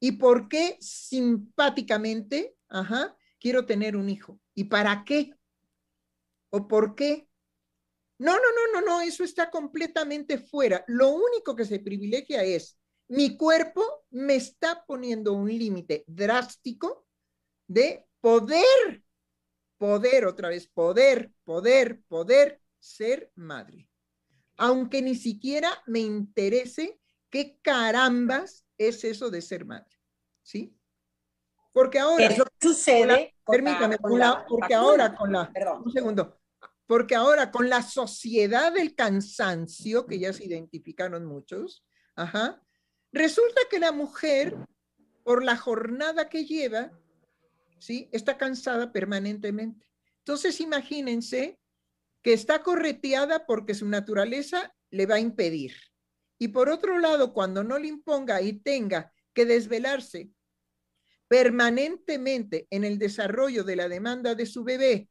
¿Y 0.00 0.12
por 0.12 0.48
qué 0.48 0.76
simpáticamente, 0.80 2.56
ajá, 2.68 3.16
quiero 3.40 3.64
tener 3.64 3.96
un 3.96 4.10
hijo? 4.10 4.38
¿Y 4.54 4.64
para 4.64 5.04
qué? 5.04 5.32
o 6.50 6.68
por 6.68 6.94
qué. 6.94 7.28
No, 8.18 8.34
no, 8.34 8.40
no, 8.40 8.80
no, 8.80 8.86
no, 8.86 9.00
eso 9.02 9.24
está 9.24 9.50
completamente 9.50 10.38
fuera. 10.38 10.84
Lo 10.86 11.10
único 11.10 11.54
que 11.54 11.66
se 11.66 11.80
privilegia 11.80 12.42
es, 12.42 12.78
mi 13.08 13.36
cuerpo 13.36 14.06
me 14.10 14.36
está 14.36 14.84
poniendo 14.86 15.34
un 15.34 15.48
límite 15.48 16.04
drástico 16.06 17.06
de 17.68 18.06
poder, 18.20 19.04
poder, 19.78 20.26
otra 20.26 20.48
vez, 20.48 20.68
poder, 20.68 21.32
poder, 21.44 22.02
poder 22.08 22.60
ser 22.78 23.30
madre. 23.34 23.88
Aunque 24.56 25.02
ni 25.02 25.14
siquiera 25.14 25.70
me 25.86 26.00
interese 26.00 26.98
qué 27.30 27.58
carambas 27.60 28.64
es 28.78 29.04
eso 29.04 29.30
de 29.30 29.42
ser 29.42 29.64
madre. 29.64 29.94
¿Sí? 30.42 30.76
Porque 31.72 31.98
ahora... 31.98 32.28
¿Qué 32.28 32.42
sucede? 32.60 33.34
permítame, 33.46 33.98
porque 33.98 34.74
ahora 34.74 35.14
con 35.14 35.32
la... 35.32 35.52
Un 35.84 35.92
segundo. 35.92 36.40
Porque 36.86 37.14
ahora 37.14 37.50
con 37.50 37.68
la 37.68 37.82
sociedad 37.82 38.72
del 38.72 38.94
cansancio, 38.94 40.06
que 40.06 40.18
ya 40.18 40.32
se 40.32 40.44
identificaron 40.44 41.24
muchos, 41.24 41.84
ajá, 42.14 42.62
resulta 43.12 43.60
que 43.70 43.78
la 43.78 43.92
mujer, 43.92 44.56
por 45.24 45.44
la 45.44 45.56
jornada 45.56 46.28
que 46.28 46.44
lleva, 46.44 46.92
¿sí? 47.78 48.08
Está 48.12 48.36
cansada 48.36 48.92
permanentemente. 48.92 49.86
Entonces, 50.18 50.60
imagínense 50.60 51.58
que 52.22 52.32
está 52.32 52.62
correteada 52.62 53.46
porque 53.46 53.74
su 53.74 53.86
naturaleza 53.86 54.74
le 54.90 55.06
va 55.06 55.16
a 55.16 55.20
impedir. 55.20 55.74
Y 56.38 56.48
por 56.48 56.68
otro 56.68 56.98
lado, 56.98 57.32
cuando 57.32 57.64
no 57.64 57.78
le 57.78 57.88
imponga 57.88 58.42
y 58.42 58.54
tenga 58.54 59.12
que 59.32 59.46
desvelarse 59.46 60.30
permanentemente 61.28 62.66
en 62.70 62.84
el 62.84 62.98
desarrollo 62.98 63.64
de 63.64 63.76
la 63.76 63.88
demanda 63.88 64.34
de 64.34 64.46
su 64.46 64.64
bebé, 64.64 65.08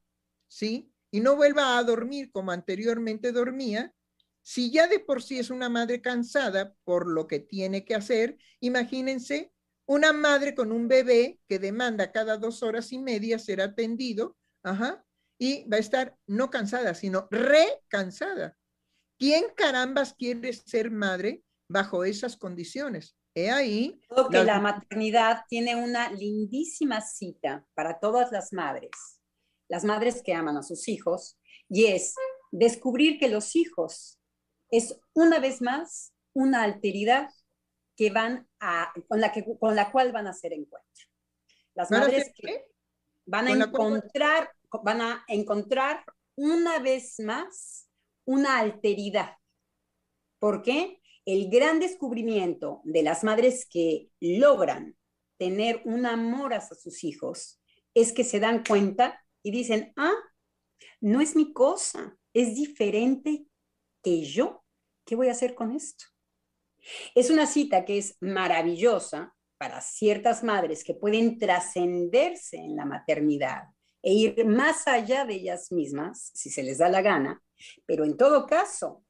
¿sí? 0.47 0.91
Y 1.11 1.19
no 1.19 1.35
vuelva 1.35 1.77
a 1.77 1.83
dormir 1.83 2.31
como 2.31 2.51
anteriormente 2.51 3.31
dormía, 3.31 3.93
si 4.41 4.71
ya 4.71 4.87
de 4.87 4.99
por 4.99 5.23
sí 5.23 5.39
es 5.39 5.49
una 5.49 5.69
madre 5.69 6.01
cansada 6.01 6.75
por 6.83 7.07
lo 7.07 7.27
que 7.27 7.39
tiene 7.39 7.83
que 7.83 7.95
hacer, 7.95 8.37
imagínense 8.59 9.51
una 9.87 10.13
madre 10.13 10.55
con 10.55 10.71
un 10.71 10.87
bebé 10.87 11.39
que 11.47 11.59
demanda 11.59 12.11
cada 12.11 12.37
dos 12.37 12.63
horas 12.63 12.91
y 12.91 12.99
media 12.99 13.39
ser 13.39 13.61
atendido, 13.61 14.35
ajá, 14.63 15.03
y 15.37 15.67
va 15.69 15.77
a 15.77 15.81
estar 15.81 16.17
no 16.27 16.49
cansada, 16.49 16.93
sino 16.95 17.27
recansada. 17.29 18.57
¿Quién 19.17 19.45
carambas 19.55 20.13
quiere 20.13 20.53
ser 20.53 20.91
madre 20.91 21.43
bajo 21.69 22.03
esas 22.03 22.37
condiciones? 22.37 23.15
He 23.35 23.51
ahí. 23.51 23.99
que 24.31 24.43
la 24.43 24.59
maternidad 24.61 25.43
tiene 25.49 25.75
una 25.75 26.09
lindísima 26.09 27.01
cita 27.01 27.65
para 27.73 27.99
todas 27.99 28.31
las 28.31 28.53
madres, 28.53 28.91
las 29.69 29.83
madres 29.83 30.21
que 30.23 30.33
aman 30.33 30.57
a 30.57 30.63
sus 30.63 30.87
hijos, 30.87 31.37
y 31.69 31.87
es 31.87 32.15
descubrir 32.51 33.19
que 33.19 33.27
los 33.27 33.55
hijos 33.55 34.19
es 34.71 34.99
una 35.13 35.39
vez 35.39 35.61
más 35.61 36.13
una 36.33 36.63
alteridad 36.63 37.29
que 37.95 38.09
van 38.09 38.47
a, 38.59 38.93
con, 39.07 39.21
la 39.21 39.31
que, 39.31 39.45
con 39.59 39.75
la 39.75 39.91
cual 39.91 40.11
van 40.11 40.27
a 40.27 40.31
hacer 40.31 40.53
encuentro. 40.53 41.05
Las 41.73 41.91
madres 41.91 42.31
que 42.35 42.67
van 43.25 43.47
a 43.47 43.51
encontrar, 43.51 44.51
van 44.83 45.01
a 45.01 45.25
encontrar 45.27 46.03
una 46.35 46.79
vez 46.79 47.19
más 47.19 47.89
una 48.25 48.59
alteridad. 48.59 49.37
¿Por 50.39 50.61
qué? 50.61 51.01
el 51.25 51.49
gran 51.49 51.79
descubrimiento 51.79 52.81
de 52.83 53.01
las 53.01 53.23
madres 53.23 53.67
que 53.67 54.09
logran 54.19 54.95
tener 55.37 55.81
un 55.85 56.05
amor 56.05 56.53
hacia 56.53 56.77
sus 56.77 57.03
hijos 57.03 57.59
es 57.95 58.13
que 58.13 58.23
se 58.23 58.39
dan 58.39 58.63
cuenta 58.63 59.19
y 59.41 59.51
dicen, 59.51 59.91
ah, 59.97 60.13
no 61.01 61.21
es 61.21 61.35
mi 61.35 61.51
cosa, 61.51 62.17
es 62.33 62.55
diferente 62.55 63.47
que 64.03 64.23
yo. 64.23 64.63
¿Qué 65.03 65.15
voy 65.15 65.27
a 65.27 65.31
hacer 65.31 65.55
con 65.55 65.71
esto? 65.71 66.05
Es 67.13 67.29
una 67.29 67.45
cita 67.45 67.85
que 67.85 67.97
es 67.97 68.17
maravillosa 68.19 69.33
para 69.57 69.81
ciertas 69.81 70.43
madres 70.43 70.83
que 70.83 70.93
pueden 70.93 71.37
trascenderse 71.37 72.57
en 72.57 72.75
la 72.75 72.85
maternidad 72.85 73.63
e 74.01 74.13
ir 74.13 74.45
más 74.45 74.87
allá 74.87 75.25
de 75.25 75.35
ellas 75.35 75.71
mismas, 75.71 76.31
si 76.35 76.49
se 76.49 76.61
les 76.61 76.77
da 76.77 76.89
la 76.89 77.01
gana, 77.01 77.41
pero 77.85 78.05
en 78.05 78.17
todo 78.17 78.45
caso, 78.45 79.03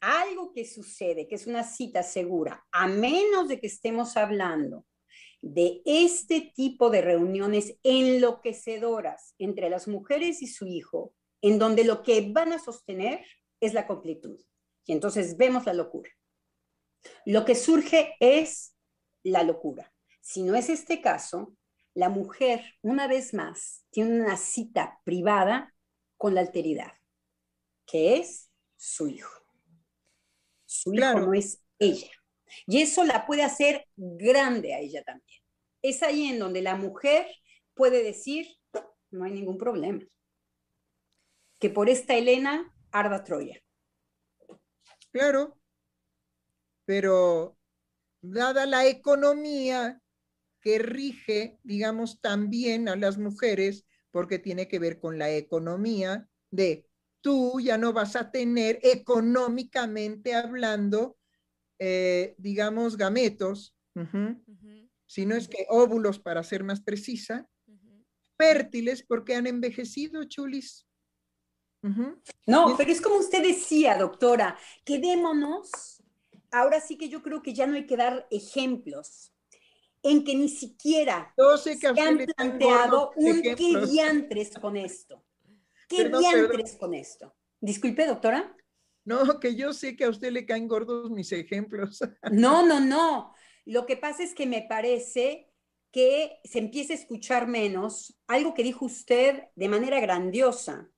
algo 0.00 0.52
que 0.52 0.66
sucede, 0.66 1.26
que 1.26 1.36
es 1.36 1.46
una 1.46 1.64
cita 1.64 2.02
segura, 2.02 2.66
a 2.70 2.86
menos 2.86 3.48
de 3.48 3.58
que 3.58 3.66
estemos 3.66 4.16
hablando 4.16 4.84
de 5.40 5.80
este 5.84 6.52
tipo 6.54 6.90
de 6.90 7.00
reuniones 7.02 7.78
enloquecedoras 7.82 9.34
entre 9.38 9.70
las 9.70 9.88
mujeres 9.88 10.42
y 10.42 10.48
su 10.48 10.66
hijo, 10.66 11.14
en 11.40 11.58
donde 11.58 11.84
lo 11.84 12.02
que 12.02 12.30
van 12.30 12.52
a 12.52 12.58
sostener 12.58 13.24
es 13.60 13.72
la 13.72 13.86
completud. 13.86 14.38
Y 14.84 14.92
entonces 14.92 15.36
vemos 15.36 15.66
la 15.66 15.74
locura. 15.74 16.10
Lo 17.24 17.44
que 17.44 17.54
surge 17.54 18.16
es 18.20 18.74
la 19.22 19.42
locura. 19.42 19.92
Si 20.20 20.42
no 20.42 20.54
es 20.54 20.68
este 20.68 21.00
caso, 21.00 21.56
la 21.94 22.08
mujer, 22.08 22.62
una 22.82 23.08
vez 23.08 23.32
más, 23.32 23.84
tiene 23.90 24.20
una 24.20 24.36
cita 24.36 25.00
privada 25.04 25.74
con 26.16 26.34
la 26.34 26.42
alteridad, 26.42 26.92
que 27.86 28.16
es 28.18 28.50
su 28.76 29.08
hijo. 29.08 29.32
Su 30.64 30.94
hijo 30.94 31.20
no 31.20 31.32
es 31.32 31.62
ella. 31.78 32.10
Y 32.66 32.82
eso 32.82 33.04
la 33.04 33.26
puede 33.26 33.42
hacer 33.42 33.86
grande 33.96 34.74
a 34.74 34.80
ella 34.80 35.02
también. 35.04 35.40
Es 35.82 36.02
ahí 36.02 36.28
en 36.28 36.38
donde 36.38 36.62
la 36.62 36.76
mujer 36.76 37.26
puede 37.74 38.02
decir, 38.02 38.46
no 39.10 39.24
hay 39.24 39.32
ningún 39.32 39.58
problema. 39.58 40.02
Que 41.58 41.70
por 41.70 41.88
esta 41.88 42.14
Elena 42.14 42.74
arda 42.90 43.24
Troya. 43.24 43.62
Claro, 45.10 45.58
pero 46.86 47.58
dada 48.22 48.64
la 48.64 48.86
economía 48.86 50.00
que 50.60 50.78
rige, 50.78 51.58
digamos, 51.62 52.20
también 52.20 52.88
a 52.88 52.96
las 52.96 53.18
mujeres, 53.18 53.84
porque 54.10 54.38
tiene 54.38 54.66
que 54.66 54.78
ver 54.78 54.98
con 54.98 55.18
la 55.18 55.30
economía 55.30 56.26
de 56.50 56.88
tú 57.20 57.60
ya 57.60 57.76
no 57.76 57.92
vas 57.92 58.16
a 58.16 58.30
tener 58.30 58.78
económicamente 58.82 60.34
hablando, 60.34 61.18
eh, 61.78 62.34
digamos, 62.38 62.96
gametos, 62.96 63.76
sino 65.06 65.34
es 65.34 65.48
que 65.48 65.66
óvulos, 65.68 66.18
para 66.18 66.42
ser 66.42 66.64
más 66.64 66.80
precisa, 66.80 67.48
fértiles 68.36 69.02
porque 69.02 69.34
han 69.34 69.46
envejecido, 69.46 70.24
chulis. 70.24 70.86
No, 72.46 72.74
pero 72.76 72.90
es 72.90 73.00
como 73.00 73.16
usted 73.16 73.42
decía, 73.42 73.96
doctora, 73.96 74.56
quedémonos, 74.84 75.95
ahora 76.58 76.80
sí 76.80 76.96
que 76.96 77.08
yo 77.08 77.22
creo 77.22 77.42
que 77.42 77.54
ya 77.54 77.66
no 77.66 77.74
hay 77.74 77.86
que 77.86 77.96
dar 77.96 78.26
ejemplos 78.30 79.32
en 80.02 80.24
que 80.24 80.34
ni 80.34 80.48
siquiera 80.48 81.34
se 81.62 81.78
han 82.00 82.18
planteado 82.18 83.12
un 83.16 83.42
qué 83.42 83.54
diantres 83.86 84.56
con 84.58 84.76
esto. 84.76 85.24
¿Qué 85.88 86.08
diantres 86.08 86.76
con 86.76 86.94
esto? 86.94 87.34
Disculpe, 87.60 88.06
doctora. 88.06 88.56
No, 89.04 89.38
que 89.40 89.54
yo 89.54 89.72
sé 89.72 89.96
que 89.96 90.04
a 90.04 90.10
usted 90.10 90.30
le 90.30 90.46
caen 90.46 90.68
gordos 90.68 91.10
mis 91.10 91.32
ejemplos. 91.32 92.00
No, 92.32 92.66
no, 92.66 92.80
no. 92.80 93.34
Lo 93.64 93.86
que 93.86 93.96
pasa 93.96 94.22
es 94.22 94.34
que 94.34 94.46
me 94.46 94.62
parece 94.62 95.52
que 95.92 96.40
se 96.44 96.58
empieza 96.58 96.92
a 96.92 96.96
escuchar 96.96 97.48
menos 97.48 98.18
algo 98.26 98.54
que 98.54 98.62
dijo 98.62 98.84
usted 98.84 99.44
de 99.54 99.68
manera 99.68 99.98
grandiosa, 100.00 100.90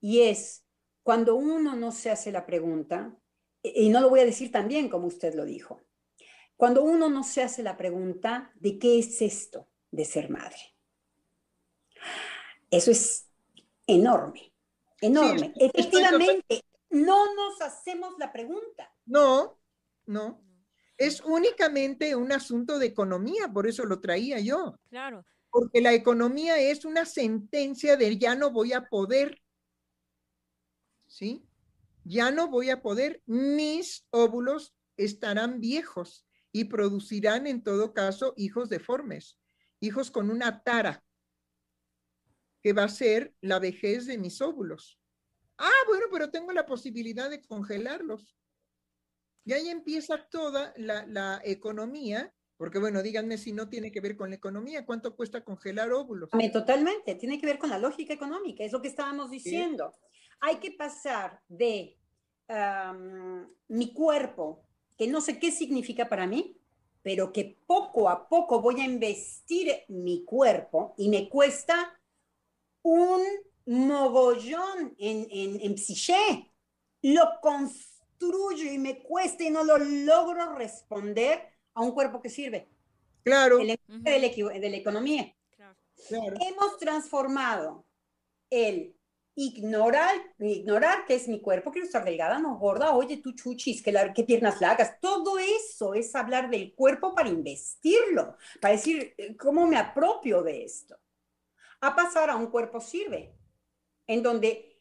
y 0.00 0.20
es 0.20 0.64
cuando 1.02 1.34
uno 1.36 1.74
no 1.74 1.92
se 1.92 2.10
hace 2.10 2.30
la 2.30 2.46
pregunta, 2.46 3.16
y 3.74 3.88
no 3.88 4.00
lo 4.00 4.10
voy 4.10 4.20
a 4.20 4.24
decir 4.24 4.50
tan 4.52 4.68
bien 4.68 4.88
como 4.88 5.06
usted 5.06 5.34
lo 5.34 5.44
dijo, 5.44 5.80
cuando 6.56 6.82
uno 6.82 7.08
no 7.08 7.22
se 7.22 7.42
hace 7.42 7.62
la 7.62 7.76
pregunta 7.76 8.52
de 8.54 8.78
qué 8.78 8.98
es 8.98 9.20
esto 9.20 9.68
de 9.90 10.04
ser 10.04 10.30
madre. 10.30 10.74
Eso 12.70 12.90
es 12.90 13.28
enorme, 13.86 14.52
enorme. 15.00 15.52
Efectivamente, 15.56 16.64
no 16.90 17.34
nos 17.34 17.60
hacemos 17.60 18.14
la 18.18 18.32
pregunta. 18.32 18.92
No, 19.04 19.58
no. 20.06 20.42
Es 20.96 21.20
únicamente 21.20 22.16
un 22.16 22.32
asunto 22.32 22.78
de 22.78 22.86
economía, 22.86 23.48
por 23.52 23.66
eso 23.66 23.84
lo 23.84 24.00
traía 24.00 24.40
yo. 24.40 24.78
Claro. 24.88 25.24
Porque 25.50 25.80
la 25.80 25.92
economía 25.92 26.58
es 26.58 26.84
una 26.84 27.04
sentencia 27.04 27.96
de 27.96 28.16
ya 28.16 28.34
no 28.34 28.50
voy 28.50 28.72
a 28.72 28.88
poder. 28.88 29.40
¿Sí? 31.06 31.46
Ya 32.08 32.30
no 32.30 32.48
voy 32.48 32.70
a 32.70 32.82
poder. 32.82 33.20
Mis 33.26 34.06
óvulos 34.10 34.76
estarán 34.96 35.60
viejos 35.60 36.24
y 36.52 36.64
producirán 36.64 37.48
en 37.48 37.64
todo 37.64 37.92
caso 37.92 38.32
hijos 38.36 38.68
deformes, 38.68 39.40
hijos 39.80 40.12
con 40.12 40.30
una 40.30 40.62
tara 40.62 41.04
que 42.62 42.72
va 42.72 42.84
a 42.84 42.88
ser 42.88 43.34
la 43.40 43.58
vejez 43.58 44.06
de 44.06 44.18
mis 44.18 44.40
óvulos. 44.40 45.00
Ah, 45.58 45.82
bueno, 45.88 46.06
pero 46.12 46.30
tengo 46.30 46.52
la 46.52 46.64
posibilidad 46.64 47.28
de 47.28 47.44
congelarlos. 47.44 48.36
Y 49.44 49.52
ahí 49.52 49.68
empieza 49.68 50.28
toda 50.30 50.74
la, 50.76 51.40
economía 51.44 52.32
Porque 52.56 52.78
bueno, 52.78 53.02
díganme 53.02 53.36
si 53.36 53.52
no 53.52 53.68
tiene 53.68 53.90
que 53.92 54.00
ver 54.00 54.16
con 54.16 54.30
la 54.30 54.36
economía, 54.36 54.86
¿cuánto 54.86 55.14
cuesta 55.14 55.44
congelar 55.44 55.92
óvulos? 55.92 56.30
Totalmente, 56.52 57.16
tiene 57.16 57.40
que 57.40 57.46
ver 57.46 57.58
con 57.58 57.70
la 57.70 57.78
lógica 57.78 58.14
económica, 58.14 58.64
es 58.64 58.72
lo 58.72 58.80
que 58.80 58.88
estábamos 58.88 59.30
diciendo. 59.30 59.92
Hay 60.40 60.56
que 60.56 60.72
pasar 60.72 61.40
de 61.48 61.98
mi 63.68 63.92
cuerpo, 63.92 64.62
que 64.96 65.06
no 65.06 65.20
sé 65.20 65.38
qué 65.38 65.50
significa 65.50 66.08
para 66.08 66.26
mí, 66.26 66.60
pero 67.02 67.32
que 67.32 67.58
poco 67.66 68.08
a 68.08 68.28
poco 68.28 68.60
voy 68.60 68.80
a 68.80 68.84
investir 68.84 69.72
mi 69.88 70.24
cuerpo 70.24 70.94
y 70.96 71.08
me 71.08 71.28
cuesta 71.28 72.00
un 72.82 73.22
mogollón 73.66 74.94
en, 74.98 75.26
en, 75.30 75.60
en 75.60 75.78
psiché. 75.78 76.52
Lo 77.02 77.40
construyo 77.40 78.72
y 78.72 78.78
me 78.78 79.02
cuesta 79.02 79.44
y 79.44 79.50
no 79.50 79.64
lo 79.64 79.78
logro 79.78 80.54
responder 80.54 81.42
a 81.74 81.82
un 81.82 81.92
cuerpo 81.92 82.20
que 82.20 82.30
sirve. 82.30 82.68
Claro. 83.22 83.58
El 83.58 83.78
de, 83.88 84.18
la, 84.20 84.76
economía. 84.76 85.34
Hemos 86.10 86.78
transformado 86.78 87.84
el 88.50 88.95
ignorar, 89.38 90.16
ignorar 90.38 91.04
que 91.04 91.14
es 91.14 91.28
mi 91.28 91.40
cuerpo, 91.42 91.70
quiero 91.70 91.86
estar 91.86 92.04
delgada, 92.04 92.38
no 92.38 92.58
gorda, 92.58 92.96
oye, 92.96 93.18
tú 93.18 93.32
chuchis, 93.32 93.82
que, 93.82 93.92
la, 93.92 94.12
que 94.14 94.24
piernas 94.24 94.62
largas, 94.62 94.98
todo 94.98 95.38
eso 95.38 95.92
es 95.92 96.14
hablar 96.14 96.48
del 96.48 96.74
cuerpo 96.74 97.14
para 97.14 97.28
investirlo, 97.28 98.36
para 98.62 98.72
decir 98.72 99.14
eh, 99.18 99.36
cómo 99.36 99.66
me 99.66 99.76
apropio 99.76 100.42
de 100.42 100.64
esto. 100.64 100.96
A 101.82 101.94
pasar 101.94 102.30
a 102.30 102.36
un 102.36 102.46
cuerpo 102.46 102.80
sirve, 102.80 103.36
en 104.06 104.22
donde 104.22 104.80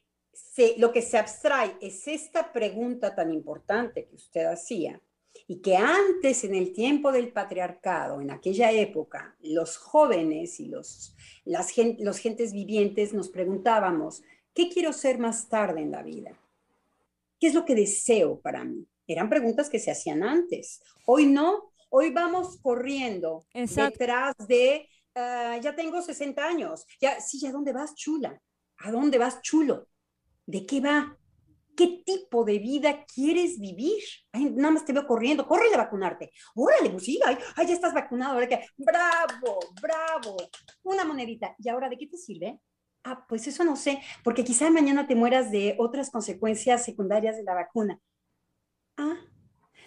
lo 0.78 0.92
que 0.94 1.02
se 1.02 1.18
abstrae 1.18 1.78
es 1.82 2.08
esta 2.08 2.54
pregunta 2.54 3.14
tan 3.14 3.34
importante 3.34 4.08
que 4.08 4.16
usted 4.16 4.46
hacía, 4.46 5.02
y 5.48 5.62
que 5.62 5.76
antes, 5.76 6.44
en 6.46 6.56
el 6.56 6.72
tiempo 6.72 7.12
del 7.12 7.34
patriarcado, 7.34 8.22
en 8.22 8.32
aquella 8.32 8.72
época, 8.72 9.36
los 9.42 9.78
jóvenes 9.78 10.60
y 10.60 10.68
los, 10.68 11.16
los 11.44 12.18
gentes 12.18 12.54
vivientes 12.54 13.14
nos 13.14 13.30
preguntábamos, 13.30 14.24
¿qué 14.56 14.70
quiero 14.70 14.94
ser 14.94 15.20
más 15.20 15.48
tarde 15.50 15.82
en 15.82 15.92
la 15.92 16.02
vida? 16.02 16.32
¿Qué 17.40 17.48
es 17.48 17.54
lo 17.54 17.66
que 17.66 17.76
deseo 17.76 18.40
para 18.40 18.64
mí? 18.64 18.88
Eran 19.06 19.30
preguntas 19.30 19.70
que 19.70 19.78
se 19.78 19.92
hacían 19.92 20.24
antes. 20.24 20.82
Hoy 21.06 21.28
no, 21.28 21.74
hoy 21.90 22.10
vamos 22.10 22.58
corriendo 22.62 23.46
detrás 23.54 24.34
de, 24.48 24.90
ah, 25.14 25.60
ya 25.62 25.76
tengo 25.76 26.02
60 26.02 26.44
años, 26.44 26.88
ya, 27.00 27.20
sí, 27.20 27.46
¿a 27.46 27.52
dónde 27.52 27.74
vas, 27.74 27.94
chula? 27.94 28.42
¿A 28.78 28.92
dónde 28.92 29.18
vas, 29.18 29.42
chulo? 29.42 29.90
¿De 30.46 30.66
qué 30.66 30.80
va? 30.80 31.18
¿Qué 31.76 32.02
tipo 32.06 32.46
de 32.46 32.58
vida 32.58 33.06
quieres 33.06 33.60
vivir? 33.60 34.02
nada 34.32 34.72
más 34.72 34.86
te 34.86 34.94
veo 34.94 35.06
corriendo, 35.06 35.46
corre 35.46 35.74
a 35.74 35.78
vacunarte. 35.78 36.32
Órale, 36.56 36.90
pues 36.90 37.04
sí, 37.04 37.20
ay, 37.26 37.38
ya 37.68 37.74
estás 37.74 37.94
vacunado. 37.94 38.36
Ahora 38.36 38.48
que, 38.48 38.66
bravo, 38.78 39.60
bravo. 39.82 40.38
Una 40.84 41.04
monedita. 41.04 41.54
¿Y 41.60 41.68
ahora 41.68 41.90
de 41.90 41.98
qué 41.98 42.08
te 42.08 42.18
sirve? 42.18 42.62
Ah, 43.08 43.24
pues 43.28 43.46
eso 43.46 43.64
no 43.64 43.76
sé, 43.76 44.02
porque 44.24 44.44
quizá 44.44 44.72
mañana 44.72 45.06
te 45.06 45.14
mueras 45.14 45.52
de 45.52 45.76
otras 45.78 46.10
consecuencias 46.10 46.84
secundarias 46.84 47.38
de 47.38 47.44
la 47.44 47.54
vacuna. 47.54 48.00
Ah, 48.98 49.18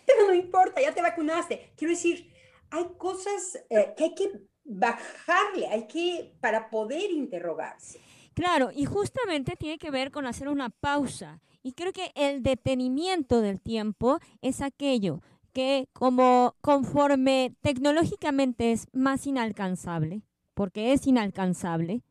pero 0.06 0.28
no 0.28 0.34
importa, 0.34 0.80
ya 0.80 0.94
te 0.94 1.02
vacunaste. 1.02 1.72
Quiero 1.76 1.92
decir, 1.92 2.32
hay 2.70 2.86
cosas 2.96 3.58
eh, 3.70 3.92
que 3.96 4.04
hay 4.04 4.14
que 4.14 4.30
bajarle, 4.62 5.66
hay 5.66 5.88
que, 5.88 6.32
para 6.40 6.70
poder 6.70 7.10
interrogarse. 7.10 8.00
Claro, 8.34 8.70
y 8.72 8.84
justamente 8.84 9.56
tiene 9.56 9.78
que 9.78 9.90
ver 9.90 10.12
con 10.12 10.24
hacer 10.24 10.48
una 10.48 10.70
pausa 10.70 11.40
y 11.64 11.72
creo 11.72 11.92
que 11.92 12.12
el 12.14 12.44
detenimiento 12.44 13.40
del 13.40 13.60
tiempo 13.60 14.20
es 14.42 14.60
aquello 14.60 15.22
que 15.52 15.88
como 15.92 16.54
conforme 16.60 17.56
tecnológicamente 17.62 18.70
es 18.70 18.86
más 18.92 19.26
inalcanzable, 19.26 20.22
porque 20.54 20.92
es 20.92 21.04
inalcanzable, 21.08 22.02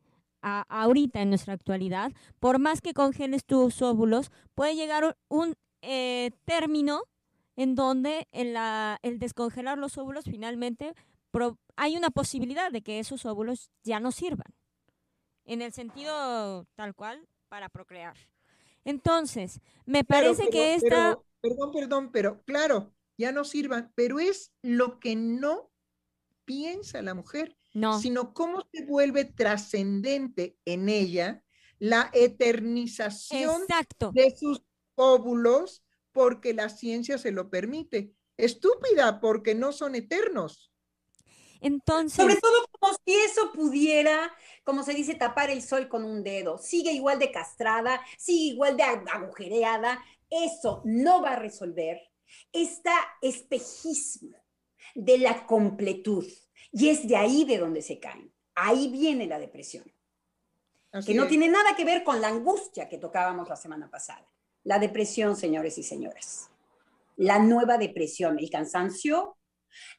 ahorita 0.70 1.22
en 1.22 1.30
nuestra 1.30 1.54
actualidad, 1.54 2.12
por 2.40 2.60
más 2.60 2.82
que 2.82 2.94
congeles 2.94 3.46
tus 3.46 3.82
óvulos, 3.82 4.32
puede 4.56 4.76
llegar 4.76 5.18
un 5.30 5.56
eh, 5.82 6.32
término 6.46 7.04
en 7.56 7.76
donde 7.76 8.28
el 8.32 9.20
descongelar 9.20 9.78
los 9.78 9.98
óvulos 9.98 10.26
finalmente 10.26 10.94
hay 11.76 11.96
una 11.96 12.10
posibilidad 12.10 12.72
de 12.72 12.82
que 12.82 13.00
esos 13.00 13.26
óvulos 13.26 13.70
ya 13.84 14.00
no 14.00 14.12
sirvan, 14.12 14.54
en 15.46 15.62
el 15.62 15.74
sentido 15.74 16.66
tal 16.76 16.96
cual 16.96 17.28
para 17.50 17.70
procrear. 17.70 18.16
Entonces, 18.84 19.62
me 19.86 20.04
parece 20.04 20.50
que 20.50 20.76
esta... 20.76 21.20
perdón, 21.42 21.72
perdón, 21.72 22.12
pero 22.12 22.42
claro, 22.44 22.94
ya 23.18 23.32
no 23.32 23.44
sirvan, 23.44 23.92
pero 23.96 24.20
es 24.20 24.52
lo 24.62 25.00
que 25.00 25.16
no 25.16 25.70
piensa 26.46 27.02
la 27.02 27.14
mujer, 27.14 27.58
no. 27.78 28.00
sino 28.00 28.34
cómo 28.34 28.68
se 28.74 28.86
vuelve 28.86 29.26
trascendente 29.26 30.58
en 30.66 30.90
ella 30.90 31.44
la 31.80 32.10
eternización 32.14 33.62
de 34.14 34.36
sus 34.36 34.64
óvulos 34.96 35.84
porque 36.12 36.54
la 36.54 36.70
ciencia 36.70 37.20
se 37.20 37.32
lo 37.32 37.50
permite. 37.52 38.14
Estúpida, 38.38 39.20
porque 39.20 39.54
no 39.54 39.72
son 39.72 39.94
eternos. 39.94 40.72
Entonces. 41.62 42.18
Sobre 42.18 42.38
todo 42.38 42.68
como 42.72 42.94
si 43.06 43.14
eso 43.14 43.52
pudiera, 43.54 44.34
como 44.64 44.84
se 44.84 44.94
dice, 44.94 45.14
tapar 45.14 45.52
el 45.52 45.62
sol 45.62 45.88
con 45.88 46.04
un 46.04 46.24
dedo. 46.24 46.58
Sigue 46.58 46.92
igual 46.92 47.20
de 47.20 47.32
castrada, 47.32 48.02
sigue 48.18 48.54
igual 48.54 48.78
de 48.78 48.84
agujereada. 48.84 50.04
Eso 50.30 50.82
no 50.86 51.22
va 51.22 51.34
a 51.34 51.40
resolver 51.40 52.00
este 52.52 52.90
espejismo 53.22 54.38
de 54.96 55.20
la 55.20 55.46
completud. 55.46 56.26
Y 56.72 56.90
es 56.90 57.08
de 57.08 57.16
ahí 57.16 57.46
de 57.46 57.58
donde 57.58 57.82
se 57.82 58.00
caen. 58.00 58.34
Ahí 58.56 58.90
viene 58.90 59.28
la 59.28 59.40
depresión. 59.40 59.84
que 61.06 61.14
no 61.14 61.28
tiene 61.28 61.48
nada 61.48 61.76
que 61.76 61.86
ver 61.86 62.04
con 62.04 62.22
la 62.22 62.30
angustia 62.30 62.90
que 62.90 62.98
tocábamos 62.98 63.50
la 63.50 63.56
semana 63.56 63.90
pasada. 63.90 64.28
La 64.64 64.80
depresión, 64.80 65.36
señores 65.36 65.78
y 65.78 65.84
señoras. 65.84 66.50
La 67.16 67.40
nueva 67.40 67.78
depresión, 67.78 68.40
el 68.40 68.50
cansancio 68.50 69.38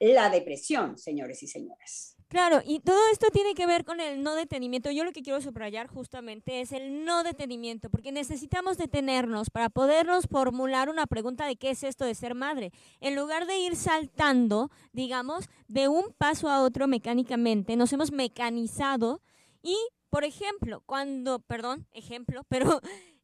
la 0.00 0.30
depresión, 0.30 0.98
señores 0.98 1.42
y 1.42 1.48
señoras. 1.48 2.16
Claro, 2.28 2.60
y 2.62 2.80
todo 2.80 2.98
esto 3.10 3.28
tiene 3.32 3.54
que 3.54 3.66
ver 3.66 3.86
con 3.86 4.00
el 4.00 4.22
no 4.22 4.34
detenimiento. 4.34 4.90
Yo 4.90 5.02
lo 5.04 5.12
que 5.12 5.22
quiero 5.22 5.40
subrayar 5.40 5.86
justamente 5.86 6.60
es 6.60 6.72
el 6.72 7.06
no 7.06 7.22
detenimiento, 7.22 7.88
porque 7.88 8.12
necesitamos 8.12 8.76
detenernos 8.76 9.48
para 9.48 9.70
podernos 9.70 10.26
formular 10.26 10.90
una 10.90 11.06
pregunta 11.06 11.46
de 11.46 11.56
qué 11.56 11.70
es 11.70 11.82
esto 11.82 12.04
de 12.04 12.14
ser 12.14 12.34
madre. 12.34 12.70
En 13.00 13.16
lugar 13.16 13.46
de 13.46 13.58
ir 13.58 13.76
saltando, 13.76 14.70
digamos, 14.92 15.48
de 15.68 15.88
un 15.88 16.12
paso 16.18 16.50
a 16.50 16.62
otro 16.62 16.86
mecánicamente, 16.86 17.76
nos 17.76 17.94
hemos 17.94 18.12
mecanizado 18.12 19.22
y, 19.62 19.78
por 20.10 20.24
ejemplo, 20.24 20.82
cuando, 20.84 21.38
perdón, 21.38 21.86
ejemplo, 21.92 22.42
pero 22.50 22.82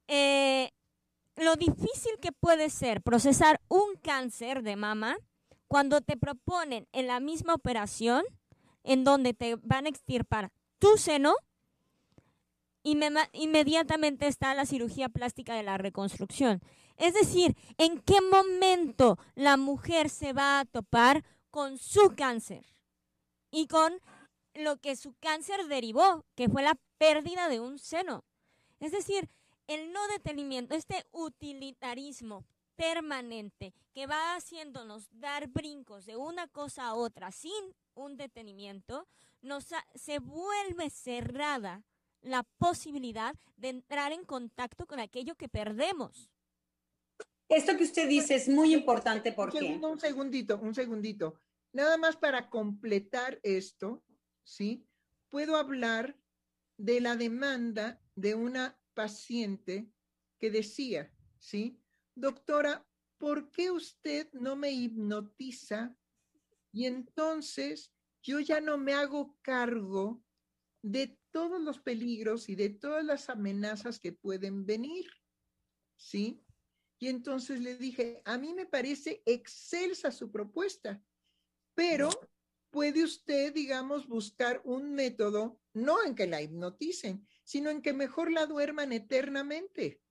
eh, 0.09 0.71
lo 1.37 1.57
difícil 1.57 2.13
que 2.23 2.33
puede 2.33 2.71
ser 2.71 3.03
procesar 3.03 3.61
un 3.69 3.97
cáncer 4.03 4.63
de 4.63 4.77
mama 4.77 5.19
cuando 5.69 6.01
te 6.01 6.17
proponen 6.17 6.87
en 6.93 7.07
la 7.07 7.21
misma 7.21 7.53
operación, 7.55 8.25
en 8.85 9.03
donde 9.03 9.35
te 9.35 9.57
van 9.57 9.87
a 9.87 9.89
extirpar 9.89 10.53
tu 10.79 10.97
seno, 10.97 11.35
inmediatamente 12.85 14.27
está 14.27 14.55
la 14.55 14.67
cirugía 14.67 15.09
plástica 15.09 15.55
de 15.55 15.63
la 15.63 15.79
reconstrucción. 15.79 16.63
Es 16.97 17.15
decir, 17.15 17.57
¿en 17.79 18.01
qué 18.01 18.21
momento 18.21 19.19
la 19.35 19.57
mujer 19.57 20.11
se 20.11 20.33
va 20.33 20.61
a 20.61 20.65
topar 20.65 21.25
con 21.51 21.79
su 21.79 22.15
cáncer 22.15 22.65
y 23.51 23.67
con 23.67 24.01
lo 24.55 24.77
que 24.77 24.95
su 24.95 25.15
cáncer 25.15 25.67
derivó, 25.67 26.25
que 26.35 26.49
fue 26.49 26.63
la 26.63 26.79
pérdida 26.99 27.49
de 27.49 27.61
un 27.61 27.79
seno? 27.79 28.25
Es 28.81 28.93
decir, 28.93 29.29
el 29.67 29.93
no 29.93 30.07
detenimiento, 30.09 30.75
este 30.75 31.07
utilitarismo 31.11 32.45
permanente 32.77 33.73
que 33.95 34.07
va 34.07 34.35
haciéndonos 34.37 35.09
dar 35.11 35.49
brincos 35.49 36.05
de 36.05 36.17
una 36.17 36.49
cosa 36.49 36.89
a 36.89 36.95
otra 36.95 37.33
sin 37.33 37.75
un 37.95 38.17
detenimiento, 38.17 39.07
nos 39.43 39.67
se 39.95 40.19
vuelve 40.19 40.91
cerrada 40.91 41.85
la 42.21 42.43
posibilidad 42.59 43.35
de 43.57 43.69
entrar 43.69 44.13
en 44.13 44.25
contacto 44.25 44.87
con 44.87 44.99
aquello 44.99 45.35
que 45.35 45.49
perdemos. 45.49 46.31
Esto 47.49 47.77
que 47.77 47.85
usted 47.85 48.09
dice 48.09 48.35
es 48.35 48.49
muy 48.49 48.73
importante 48.73 49.33
porque... 49.33 49.59
Un, 49.59 49.85
un 49.85 50.01
segundito, 50.01 50.59
un 50.59 50.75
segundito. 50.75 51.39
Nada 51.73 51.97
más 51.99 52.17
para 52.17 52.49
completar 52.49 53.39
esto, 53.43 54.03
¿sí? 54.43 54.87
Puedo 55.29 55.57
hablar 55.57 56.17
de 56.79 57.01
la 57.01 57.17
demanda 57.17 58.01
de 58.15 58.35
una 58.35 58.79
paciente 58.95 59.91
que 60.39 60.51
decía, 60.51 61.13
¿sí? 61.39 61.79
doctora, 62.15 62.87
¿por 63.19 63.51
qué 63.51 63.71
usted 63.71 64.33
no 64.33 64.57
me 64.57 64.71
hipnotiza? 64.71 65.97
Y 66.75 66.87
entonces 66.87 67.95
yo 68.21 68.41
ya 68.41 68.61
no 68.61 68.77
me 68.79 68.95
hago 68.95 69.39
cargo 69.43 70.21
de 70.83 71.17
todos 71.31 71.63
los 71.63 71.79
peligros 71.79 72.49
y 72.49 72.57
de 72.57 72.69
todas 72.69 73.05
las 73.05 73.29
amenazas 73.31 74.01
que 74.01 74.13
pueden 74.13 74.67
venir. 74.67 75.09
¿Sí? 75.97 76.45
Y 76.99 77.09
entonces 77.09 77.61
le 77.61 77.77
dije, 77.77 78.23
a 78.25 78.39
mí 78.39 78.55
me 78.55 78.67
parece 78.67 79.23
excelsa 79.25 80.11
su 80.11 80.33
propuesta, 80.33 81.01
pero 81.75 82.11
puede 82.71 83.05
usted, 83.05 83.55
digamos, 83.55 84.09
buscar 84.09 84.61
un 84.65 84.95
método, 84.95 85.61
no 85.75 86.03
en 86.03 86.17
que 86.17 86.27
la 86.27 86.43
hipnoticen, 86.43 87.25
sino 87.45 87.71
en 87.71 87.83
que 87.83 87.93
mejor 87.93 88.33
la 88.33 88.47
duerman 88.47 88.93
eternamente. 88.93 90.03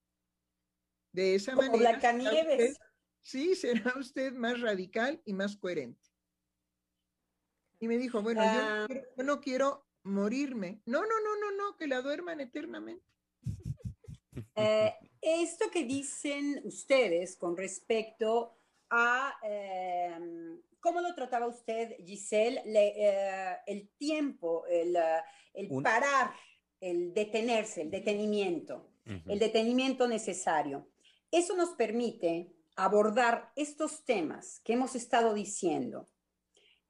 De 1.11 1.35
esa 1.35 1.55
Como 1.55 1.71
manera. 1.73 1.99
Blancanieves. 1.99 2.71
usted- 2.71 2.85
sí, 3.21 3.55
será 3.55 3.95
usted 3.99 4.31
más 4.31 4.61
radical 4.61 5.21
y 5.25 5.33
más 5.33 5.57
coherente. 5.57 6.12
Y 7.83 7.87
me 7.89 7.97
dijo, 7.97 8.21
bueno, 8.21 8.41
yo 8.41 8.49
no 8.49 8.59
Ah. 8.61 8.85
quiero- 8.87 9.07
yo 9.17 9.23
no 9.25 9.41
quiero 9.41 9.85
morirme. 10.03 10.81
No, 10.85 11.01
no, 11.01 11.19
no, 11.21 11.35
no, 11.35 11.51
no, 11.57 11.75
que 11.75 11.85
la 11.85 12.01
duerman 12.01 12.39
eternamente. 12.39 13.03
Eh, 14.55 14.93
esto 15.19 15.65
que 15.71 15.83
dicen 15.83 16.61
ustedes 16.63 17.35
con 17.35 17.57
respecto 17.57 18.55
a 18.89 19.35
eh, 19.43 20.17
cómo 20.79 21.01
lo 21.01 21.13
trataba 21.15 21.47
usted, 21.47 21.95
Giselle, 22.05 22.61
le- 22.65 22.93
eh, 22.95 23.57
el 23.67 23.89
tiempo, 23.97 24.65
el, 24.67 24.95
eh, 24.95 25.21
el 25.55 25.67
Un- 25.71 25.83
parar, 25.83 26.31
el 26.79 27.13
detenerse, 27.13 27.81
el 27.81 27.89
detenimiento, 27.91 28.91
el 29.05 29.39
detenimiento 29.39 30.07
necesario. 30.07 30.87
Eso 31.31 31.55
nos 31.55 31.71
permite 31.71 32.53
abordar 32.75 33.51
estos 33.55 34.05
temas 34.05 34.61
que 34.63 34.73
hemos 34.73 34.95
estado 34.95 35.33
diciendo 35.33 36.07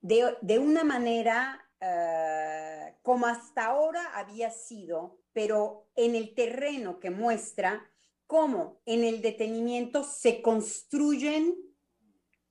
de, 0.04 0.38
de 0.42 0.60
una 0.60 0.84
manera 0.84 1.66
eh, 1.80 2.94
como 3.02 3.26
hasta 3.26 3.66
ahora 3.66 4.12
había 4.14 4.52
sido, 4.52 5.22
pero 5.32 5.90
en 5.96 6.16
el 6.16 6.36
terreno 6.36 7.00
que 7.00 7.10
muestra 7.10 7.90
cómo 8.28 8.82
en 8.86 9.04
el 9.04 9.22
detenimiento 9.22 10.04
se 10.04 10.42
construyen 10.42 11.56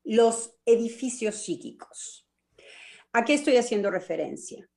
los 0.02 0.56
edificios 0.64 1.36
psíquicos. 1.36 2.28
¿A 3.12 3.24
qué 3.24 3.34
estoy 3.34 3.58
haciendo 3.58 3.90
referencia? 3.90 4.68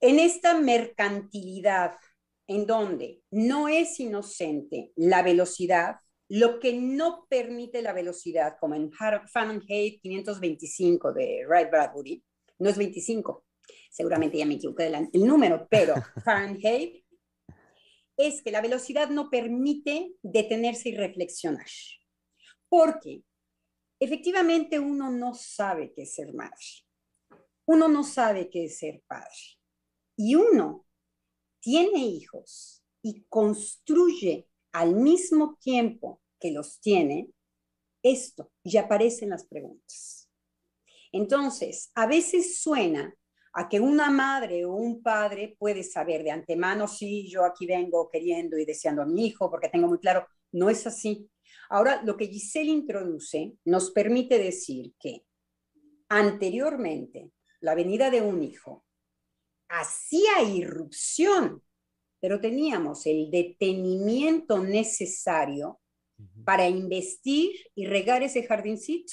En 0.00 0.18
esta 0.18 0.58
mercantilidad 0.58 1.96
en 2.48 2.66
donde 2.66 3.22
no 3.30 3.68
es 3.68 3.98
inocente 4.00 4.92
la 4.96 5.22
velocidad, 5.22 5.96
lo 6.28 6.58
que 6.58 6.72
no 6.72 7.26
permite 7.28 7.82
la 7.82 7.92
velocidad, 7.92 8.56
como 8.60 8.74
en 8.74 8.90
Fahrenheit 8.92 10.00
525 10.00 11.12
de 11.12 11.44
Ray 11.46 11.66
Bradbury, 11.66 12.22
no 12.58 12.68
es 12.68 12.78
25, 12.78 13.44
seguramente 13.90 14.38
ya 14.38 14.46
me 14.46 14.54
equivoqué 14.54 14.84
del 14.84 15.08
el 15.12 15.26
número, 15.26 15.66
pero 15.70 15.94
Fahrenheit 16.24 17.04
es 18.16 18.42
que 18.42 18.50
la 18.50 18.60
velocidad 18.60 19.10
no 19.10 19.30
permite 19.30 20.14
detenerse 20.22 20.88
y 20.88 20.96
reflexionar. 20.96 21.66
Porque 22.68 23.22
efectivamente 24.00 24.78
uno 24.78 25.10
no 25.10 25.34
sabe 25.34 25.92
qué 25.94 26.02
es 26.02 26.14
ser 26.14 26.32
madre. 26.34 26.56
Uno 27.66 27.88
no 27.88 28.02
sabe 28.02 28.48
qué 28.48 28.64
es 28.64 28.78
ser 28.78 29.02
padre. 29.06 29.36
Y 30.16 30.34
uno 30.34 30.86
tiene 31.60 31.98
hijos 31.98 32.82
y 33.02 33.24
construye 33.28 34.48
al 34.76 34.94
mismo 34.94 35.56
tiempo 35.58 36.20
que 36.38 36.50
los 36.50 36.80
tiene 36.80 37.30
esto 38.02 38.52
y 38.62 38.76
aparecen 38.76 39.30
las 39.30 39.46
preguntas. 39.46 40.28
Entonces, 41.12 41.90
a 41.94 42.06
veces 42.06 42.60
suena 42.60 43.14
a 43.54 43.70
que 43.70 43.80
una 43.80 44.10
madre 44.10 44.66
o 44.66 44.74
un 44.74 45.02
padre 45.02 45.56
puede 45.58 45.82
saber 45.82 46.22
de 46.22 46.30
antemano, 46.30 46.86
sí, 46.86 47.26
yo 47.26 47.46
aquí 47.46 47.66
vengo 47.66 48.10
queriendo 48.10 48.58
y 48.58 48.66
deseando 48.66 49.00
a 49.00 49.06
mi 49.06 49.26
hijo 49.26 49.50
porque 49.50 49.70
tengo 49.70 49.88
muy 49.88 49.98
claro, 49.98 50.26
no 50.52 50.68
es 50.68 50.86
así. 50.86 51.26
Ahora, 51.70 52.02
lo 52.04 52.14
que 52.18 52.26
Giselle 52.26 52.70
introduce 52.70 53.54
nos 53.64 53.90
permite 53.92 54.38
decir 54.38 54.92
que 55.00 55.24
anteriormente 56.10 57.32
la 57.60 57.74
venida 57.74 58.10
de 58.10 58.20
un 58.20 58.42
hijo 58.42 58.84
hacía 59.70 60.42
irrupción, 60.42 61.62
pero 62.26 62.40
teníamos 62.40 63.06
el 63.06 63.30
detenimiento 63.30 64.58
necesario 64.58 65.78
para 66.44 66.68
investir 66.68 67.54
y 67.76 67.86
regar 67.86 68.24
ese 68.24 68.42
jardincito 68.42 69.12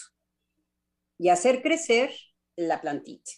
y 1.20 1.30
hacer 1.30 1.61
crecer 1.61 2.09
la 2.55 2.82
plantita. 2.82 3.30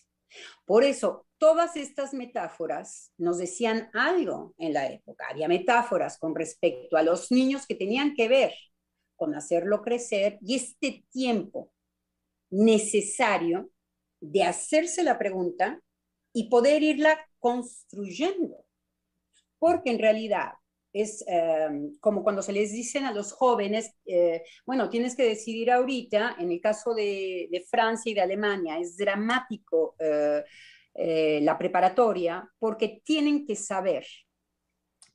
Por 0.64 0.86
eso, 0.86 1.28
todas 1.38 1.76
estas 1.76 2.14
metáforas 2.14 3.12
nos 3.18 3.38
decían 3.38 3.90
algo 3.92 4.56
en 4.60 4.72
la 4.72 4.88
época. 4.90 5.28
Había 5.30 5.50
metáforas 5.50 6.18
con 6.20 6.36
respecto 6.36 6.96
a 6.96 7.04
los 7.04 7.30
niños 7.30 7.68
que 7.68 7.76
tenían 7.76 8.16
que 8.16 8.30
ver 8.30 8.54
con 9.18 9.36
hacerlo 9.36 9.82
crecer 9.82 10.40
y 10.42 10.56
este 10.56 11.04
tiempo 11.12 11.74
necesario 12.50 13.70
de 14.22 14.44
hacerse 14.44 15.04
la 15.04 15.20
pregunta 15.20 15.82
y 16.32 16.48
poder 16.48 16.82
irla 16.82 17.20
construyendo. 17.40 18.65
Porque 19.66 19.90
en 19.90 19.98
realidad 19.98 20.52
es 20.94 21.26
eh, 21.28 21.70
como 22.00 22.22
cuando 22.22 22.44
se 22.44 22.54
les 22.54 22.72
dicen 22.72 23.04
a 23.04 23.12
los 23.12 23.32
jóvenes, 23.32 23.96
eh, 24.06 24.44
bueno, 24.64 24.92
tienes 24.92 25.16
que 25.16 25.24
decidir 25.24 25.72
ahorita, 25.72 26.36
en 26.38 26.52
el 26.52 26.62
caso 26.62 26.94
de, 26.94 27.48
de 27.52 27.62
Francia 27.62 28.12
y 28.12 28.14
de 28.14 28.22
Alemania, 28.22 28.78
es 28.78 28.96
dramático 28.96 29.96
eh, 29.98 30.44
eh, 30.94 31.40
la 31.42 31.58
preparatoria 31.58 32.48
porque 32.60 33.02
tienen 33.04 33.44
que 33.44 33.56
saber 33.56 34.06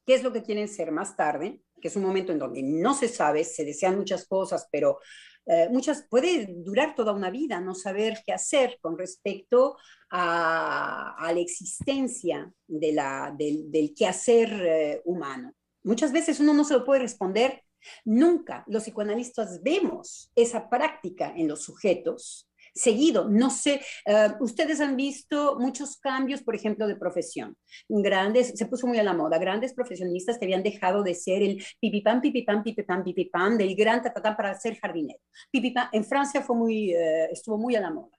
qué 0.05 0.14
es 0.14 0.24
lo 0.24 0.32
que 0.32 0.42
quieren 0.42 0.66
ser 0.66 0.90
más 0.90 1.16
tarde, 1.16 1.61
que 1.80 1.86
es 1.86 1.94
un 1.94 2.03
momento 2.03 2.32
en 2.32 2.40
donde 2.40 2.61
no 2.64 2.92
se 2.92 3.07
sabe, 3.07 3.44
se 3.44 3.64
desean 3.64 3.96
muchas 3.96 4.26
cosas, 4.26 4.68
pero 4.72 4.98
eh, 5.47 5.68
muchas 5.70 6.07
puede 6.09 6.47
durar 6.47 6.95
toda 6.95 7.12
una 7.12 7.30
vida 7.30 7.61
no 7.61 7.74
saber 7.74 8.22
qué 8.24 8.32
hacer 8.32 8.78
con 8.80 8.99
respecto 8.99 9.76
a, 10.11 11.16
a 11.18 11.32
la 11.32 11.41
existencia 11.41 12.53
de 12.66 12.93
la, 12.93 13.34
del, 13.36 13.70
del 13.70 13.95
quehacer 13.95 14.53
eh, 14.53 15.03
humano. 15.05 15.53
Muchas 15.82 16.12
veces 16.12 16.41
uno 16.41 16.53
no 16.53 16.64
se 16.64 16.74
lo 16.74 16.84
puede 16.84 17.01
responder. 17.01 17.62
Nunca 18.05 18.64
los 18.66 18.82
psicoanalistas 18.82 19.62
vemos 19.62 20.30
esa 20.34 20.68
práctica 20.68 21.32
en 21.34 21.49
los 21.49 21.62
sujetos 21.62 22.49
seguido. 22.74 23.28
No 23.28 23.50
sé, 23.50 23.80
uh, 24.06 24.42
ustedes 24.42 24.80
han 24.80 24.96
visto 24.96 25.58
muchos 25.58 25.96
cambios, 25.98 26.42
por 26.42 26.54
ejemplo, 26.54 26.86
de 26.86 26.96
profesión. 26.96 27.56
Grandes, 27.88 28.52
se 28.56 28.66
puso 28.66 28.86
muy 28.86 28.98
a 28.98 29.02
la 29.02 29.14
moda, 29.14 29.38
grandes 29.38 29.74
profesionistas 29.74 30.38
que 30.38 30.44
habían 30.44 30.62
dejado 30.62 31.02
de 31.02 31.14
ser 31.14 31.42
el 31.42 31.64
pipipán, 31.80 32.20
pipipán, 32.20 32.62
pipipán, 32.62 33.04
pipipán, 33.04 33.58
del 33.58 33.74
gran 33.74 34.02
tatatán 34.02 34.36
para 34.36 34.58
ser 34.58 34.78
jardinero. 34.78 35.20
Pipipán, 35.50 35.88
en 35.92 36.04
Francia 36.04 36.42
fue 36.42 36.56
muy, 36.56 36.94
uh, 36.94 37.28
estuvo 37.30 37.58
muy 37.58 37.76
a 37.76 37.80
la 37.80 37.90
moda. 37.90 38.16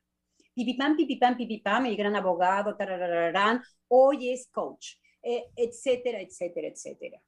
Pipipán, 0.54 0.98
pipipán, 0.98 1.38
pipipán, 1.38 1.86
el 1.86 1.96
gran 1.96 2.16
abogado, 2.16 2.76
tarararán, 2.76 3.62
hoy 3.88 4.32
es 4.32 4.48
coach, 4.48 4.96
eh, 5.24 5.46
etcétera, 5.56 6.20
etcétera, 6.20 6.68
etcétera. 6.68 7.22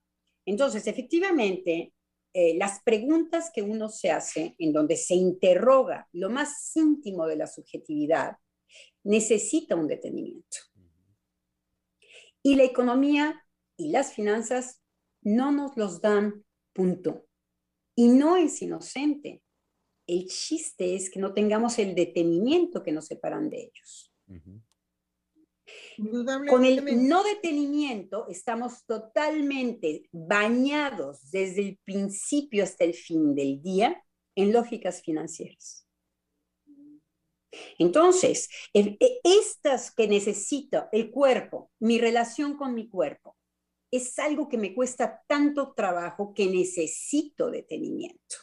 Entonces, 0.46 0.86
efectivamente, 0.88 1.94
eh, 2.34 2.56
las 2.58 2.82
preguntas 2.84 3.52
que 3.54 3.62
uno 3.62 3.90
se 3.90 4.10
hace, 4.10 4.56
en 4.58 4.74
donde 4.74 4.98
se 4.98 5.14
interroga 5.14 6.08
lo 6.14 6.30
más 6.30 6.76
íntimo 6.76 7.28
de 7.28 7.36
la 7.36 7.48
subjetividad, 7.48 8.38
necesita 9.04 9.76
un 9.76 9.88
detenimiento. 9.88 10.58
Y 12.42 12.56
la 12.56 12.64
economía 12.64 13.46
y 13.78 13.92
las 13.92 14.14
finanzas 14.14 14.82
no 15.22 15.52
nos 15.52 15.78
los 15.78 16.02
dan, 16.02 16.44
punto. 16.74 17.28
Y 17.96 18.08
no 18.08 18.36
es 18.36 18.62
inocente. 18.62 19.44
El 20.08 20.26
chiste 20.26 20.96
es 20.96 21.10
que 21.10 21.20
no 21.20 21.34
tengamos 21.34 21.78
el 21.80 21.94
detenimiento 21.94 22.84
que 22.84 22.92
nos 22.92 23.06
separan 23.06 23.50
de 23.50 23.62
ellos. 23.62 24.12
Uh 24.28 24.34
-huh. 24.34 24.63
Con 26.50 26.66
el 26.66 27.08
no 27.08 27.24
detenimiento 27.24 28.28
estamos 28.28 28.86
totalmente 28.86 30.08
bañados 30.12 31.30
desde 31.32 31.62
el 31.62 31.80
principio 31.84 32.64
hasta 32.64 32.84
el 32.84 32.94
fin 32.94 33.36
del 33.36 33.62
día 33.62 34.04
en 34.36 34.52
lógicas 34.52 35.02
financieras. 35.02 35.88
Entonces, 37.78 38.50
estas 39.24 39.94
que 39.94 40.08
necesito, 40.08 40.88
el 40.92 41.12
cuerpo, 41.12 41.72
mi 41.80 42.00
relación 42.00 42.58
con 42.58 42.74
mi 42.74 42.90
cuerpo, 42.90 43.38
es 43.92 44.18
algo 44.18 44.50
que 44.50 44.58
me 44.58 44.74
cuesta 44.74 45.22
tanto 45.28 45.74
trabajo 45.74 46.34
que 46.34 46.48
necesito 46.48 47.52
detenimiento. 47.52 48.38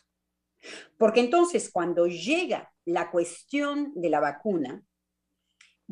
Porque 0.97 1.21
entonces 1.21 1.71
cuando 1.73 2.07
llega 2.07 2.73
la 2.85 3.11
cuestión 3.11 3.93
de 3.97 4.11
la 4.11 4.21
vacuna, 4.21 4.85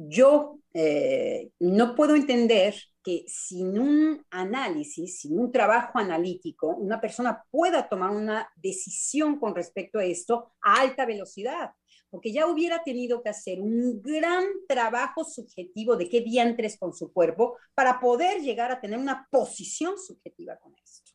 yo 0.00 0.60
eh, 0.74 1.50
no 1.58 1.96
puedo 1.96 2.14
entender 2.14 2.76
que 3.02 3.24
sin 3.26 3.78
un 3.80 4.24
análisis, 4.30 5.20
sin 5.20 5.36
un 5.40 5.50
trabajo 5.50 5.98
analítico, 5.98 6.68
una 6.68 7.00
persona 7.00 7.42
pueda 7.50 7.88
tomar 7.88 8.10
una 8.10 8.48
decisión 8.54 9.40
con 9.40 9.56
respecto 9.56 9.98
a 9.98 10.04
esto 10.04 10.52
a 10.62 10.82
alta 10.82 11.04
velocidad, 11.04 11.72
porque 12.10 12.32
ya 12.32 12.46
hubiera 12.46 12.84
tenido 12.84 13.22
que 13.22 13.30
hacer 13.30 13.60
un 13.60 14.00
gran 14.00 14.44
trabajo 14.68 15.24
subjetivo 15.24 15.96
de 15.96 16.08
qué 16.08 16.20
diantres 16.20 16.78
con 16.78 16.94
su 16.94 17.12
cuerpo 17.12 17.56
para 17.74 17.98
poder 17.98 18.40
llegar 18.40 18.70
a 18.70 18.80
tener 18.80 19.00
una 19.00 19.26
posición 19.32 19.98
subjetiva 19.98 20.56
con 20.58 20.76
esto. 20.76 21.10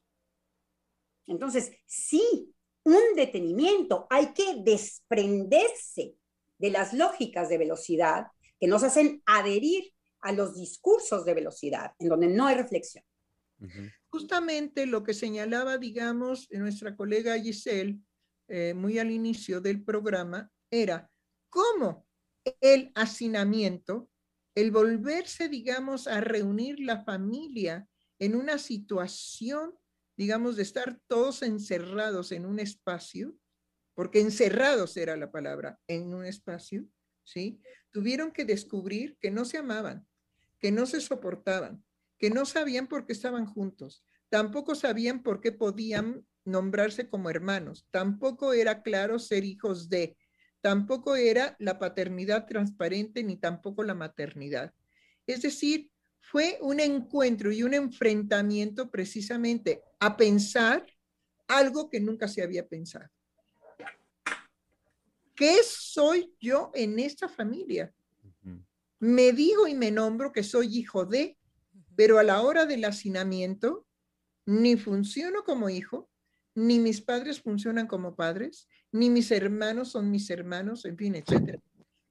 Entonces, 1.25 1.71
sí, 1.85 2.53
un 2.83 3.15
detenimiento, 3.15 4.07
hay 4.09 4.33
que 4.33 4.55
desprenderse 4.57 6.15
de 6.57 6.69
las 6.69 6.93
lógicas 6.93 7.47
de 7.47 7.57
velocidad 7.57 8.27
que 8.63 8.69
nos 8.69 8.83
hacen 8.83 9.21
adherir 9.25 9.93
a 10.21 10.31
los 10.31 10.55
discursos 10.55 11.25
de 11.25 11.33
velocidad, 11.33 11.91
en 11.99 12.07
donde 12.07 12.27
no 12.27 12.47
hay 12.47 12.55
reflexión. 12.55 13.03
Justamente 14.07 14.85
lo 14.85 15.03
que 15.03 15.13
señalaba, 15.13 15.77
digamos, 15.77 16.47
nuestra 16.49 16.95
colega 16.95 17.37
Giselle, 17.37 17.99
eh, 18.47 18.73
muy 18.73 18.99
al 18.99 19.11
inicio 19.11 19.59
del 19.59 19.83
programa, 19.83 20.49
era 20.71 21.11
cómo 21.49 22.07
el 22.61 22.93
hacinamiento, 22.95 24.09
el 24.55 24.71
volverse, 24.71 25.49
digamos, 25.49 26.07
a 26.07 26.21
reunir 26.21 26.79
la 26.79 27.03
familia 27.03 27.85
en 28.17 28.33
una 28.33 28.59
situación, 28.59 29.77
digamos, 30.15 30.55
de 30.55 30.63
estar 30.63 31.01
todos 31.07 31.41
encerrados 31.41 32.31
en 32.31 32.45
un 32.45 32.61
espacio, 32.61 33.35
porque 33.93 34.21
encerrados 34.21 34.95
era 34.95 35.17
la 35.17 35.33
palabra, 35.33 35.81
en 35.85 36.13
un 36.13 36.23
espacio, 36.23 36.87
¿sí? 37.23 37.59
Tuvieron 37.91 38.31
que 38.31 38.45
descubrir 38.45 39.17
que 39.19 39.31
no 39.31 39.45
se 39.45 39.57
amaban, 39.57 40.07
que 40.59 40.71
no 40.71 40.85
se 40.85 41.01
soportaban, 41.01 41.83
que 42.17 42.29
no 42.29 42.45
sabían 42.45 42.87
por 42.87 43.05
qué 43.05 43.13
estaban 43.13 43.45
juntos, 43.45 44.05
tampoco 44.29 44.75
sabían 44.75 45.23
por 45.23 45.41
qué 45.41 45.51
podían 45.51 46.25
nombrarse 46.45 47.09
como 47.09 47.29
hermanos, 47.29 47.87
tampoco 47.91 48.53
era 48.53 48.81
claro 48.81 49.19
ser 49.19 49.45
hijos 49.45 49.89
de, 49.89 50.17
tampoco 50.61 51.15
era 51.15 51.55
la 51.59 51.79
paternidad 51.79 52.45
transparente 52.45 53.23
ni 53.23 53.37
tampoco 53.37 53.83
la 53.83 53.93
maternidad. 53.93 54.73
Es 55.27 55.41
decir, 55.41 55.89
fue 56.19 56.57
un 56.61 56.79
encuentro 56.79 57.51
y 57.51 57.63
un 57.63 57.73
enfrentamiento 57.73 58.89
precisamente 58.89 59.81
a 59.99 60.15
pensar 60.17 60.85
algo 61.47 61.89
que 61.89 61.99
nunca 61.99 62.27
se 62.27 62.41
había 62.41 62.67
pensado. 62.67 63.09
¿Qué 65.35 65.57
soy 65.63 66.33
yo 66.39 66.71
en 66.73 66.99
esta 66.99 67.27
familia? 67.27 67.93
Me 68.99 69.33
digo 69.33 69.67
y 69.67 69.75
me 69.75 69.91
nombro 69.91 70.31
que 70.31 70.43
soy 70.43 70.77
hijo 70.77 71.05
de, 71.05 71.37
pero 71.95 72.19
a 72.19 72.23
la 72.23 72.41
hora 72.41 72.65
del 72.65 72.85
hacinamiento, 72.85 73.85
ni 74.45 74.77
funciono 74.77 75.43
como 75.43 75.69
hijo, 75.69 76.09
ni 76.55 76.79
mis 76.79 77.01
padres 77.01 77.41
funcionan 77.41 77.87
como 77.87 78.15
padres, 78.15 78.67
ni 78.91 79.09
mis 79.09 79.31
hermanos 79.31 79.89
son 79.89 80.11
mis 80.11 80.29
hermanos, 80.29 80.85
en 80.85 80.97
fin, 80.97 81.15
etcétera. 81.15 81.59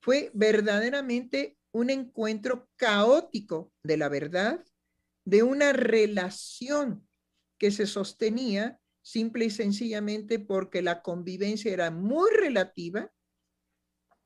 Fue 0.00 0.30
verdaderamente 0.34 1.56
un 1.70 1.90
encuentro 1.90 2.68
caótico 2.76 3.72
de 3.82 3.96
la 3.96 4.08
verdad, 4.08 4.64
de 5.24 5.42
una 5.42 5.72
relación 5.72 7.08
que 7.58 7.70
se 7.70 7.86
sostenía 7.86 8.81
simple 9.02 9.46
y 9.46 9.50
sencillamente 9.50 10.38
porque 10.38 10.80
la 10.80 11.02
convivencia 11.02 11.72
era 11.72 11.90
muy 11.90 12.30
relativa 12.30 13.12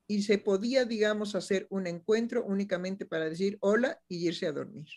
y 0.07 0.21
se 0.21 0.37
podía, 0.37 0.85
digamos, 0.85 1.35
hacer 1.35 1.67
un 1.69 1.85
encuentro 1.87 2.45
únicamente 2.45 3.05
para 3.05 3.29
decir 3.29 3.57
hola 3.59 4.01
y 4.07 4.27
irse 4.27 4.47
a 4.47 4.53
dormir. 4.53 4.87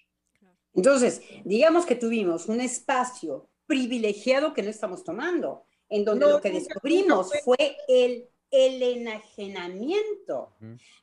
Entonces, 0.73 1.21
digamos 1.45 1.85
que 1.85 1.97
tuvimos 1.97 2.47
un 2.47 2.61
espacio 2.61 3.51
privilegiado 3.67 4.55
que 4.55 4.63
no 4.63 4.71
estamos 4.71 5.03
tomando, 5.03 5.67
en 5.89 6.05
donde 6.05 6.27
lo 6.27 6.41
que 6.41 6.53
descubrimos 6.53 7.33
fue 7.45 7.77
el, 7.89 8.29
el 8.51 8.83
enajenamiento. 8.83 10.55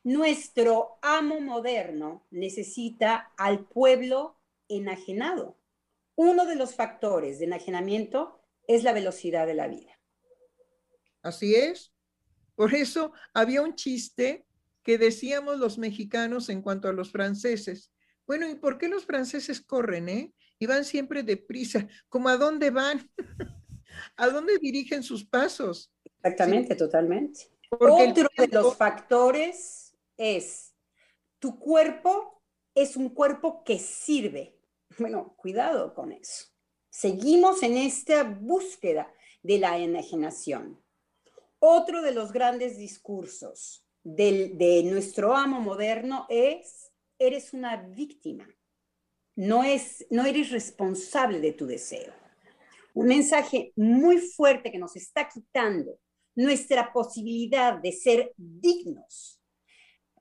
Nuestro 0.04 0.98
amo 1.02 1.40
moderno 1.40 2.26
necesita 2.30 3.32
al 3.36 3.66
pueblo 3.66 4.38
enajenado. 4.68 5.58
Uno 6.14 6.46
de 6.46 6.56
los 6.56 6.74
factores 6.74 7.38
de 7.38 7.44
enajenamiento 7.44 8.37
es 8.68 8.84
la 8.84 8.92
velocidad 8.92 9.48
de 9.48 9.54
la 9.54 9.66
vida. 9.66 9.98
Así 11.22 11.56
es. 11.56 11.92
Por 12.54 12.72
eso 12.74 13.12
había 13.34 13.62
un 13.62 13.74
chiste 13.74 14.46
que 14.84 14.96
decíamos 14.96 15.58
los 15.58 15.78
mexicanos 15.78 16.48
en 16.48 16.62
cuanto 16.62 16.88
a 16.88 16.92
los 16.92 17.10
franceses. 17.10 17.90
Bueno, 18.26 18.48
¿y 18.48 18.54
por 18.54 18.78
qué 18.78 18.88
los 18.88 19.04
franceses 19.04 19.60
corren, 19.60 20.08
eh? 20.08 20.32
Y 20.60 20.66
van 20.66 20.84
siempre 20.84 21.24
deprisa. 21.24 21.88
¿Cómo 22.08 22.28
a 22.28 22.36
dónde 22.36 22.70
van? 22.70 23.10
¿A 24.16 24.28
dónde 24.28 24.58
dirigen 24.58 25.02
sus 25.02 25.24
pasos? 25.24 25.92
Exactamente, 26.04 26.76
totalmente. 26.76 27.50
Otro 27.70 28.28
de 28.36 28.48
los 28.48 28.76
factores 28.76 29.96
es 30.16 30.74
tu 31.40 31.58
cuerpo 31.58 32.38
es 32.82 32.96
un 32.96 33.08
cuerpo 33.08 33.64
que 33.64 33.78
sirve. 33.78 34.56
Bueno, 34.98 35.34
cuidado 35.36 35.94
con 35.94 36.12
eso. 36.12 36.46
Seguimos 36.90 37.62
en 37.62 37.76
esta 37.76 38.24
búsqueda 38.24 39.12
de 39.42 39.58
la 39.58 39.78
enajenación. 39.78 40.82
Otro 41.58 42.02
de 42.02 42.12
los 42.12 42.32
grandes 42.32 42.78
discursos 42.78 43.84
de 44.02 44.82
nuestro 44.84 45.36
amo 45.36 45.60
moderno 45.60 46.26
es, 46.28 46.92
eres 47.18 47.52
una 47.52 47.76
víctima, 47.76 48.48
no, 49.38 49.62
es, 49.62 50.04
no 50.10 50.24
eres 50.24 50.50
responsable 50.50 51.40
de 51.40 51.52
tu 51.52 51.66
deseo. 51.66 52.12
Un 52.94 53.06
mensaje 53.06 53.72
muy 53.76 54.18
fuerte 54.18 54.72
que 54.72 54.78
nos 54.78 54.96
está 54.96 55.28
quitando 55.28 56.00
nuestra 56.34 56.92
posibilidad 56.92 57.78
de 57.78 57.92
ser 57.92 58.32
dignos, 58.36 59.40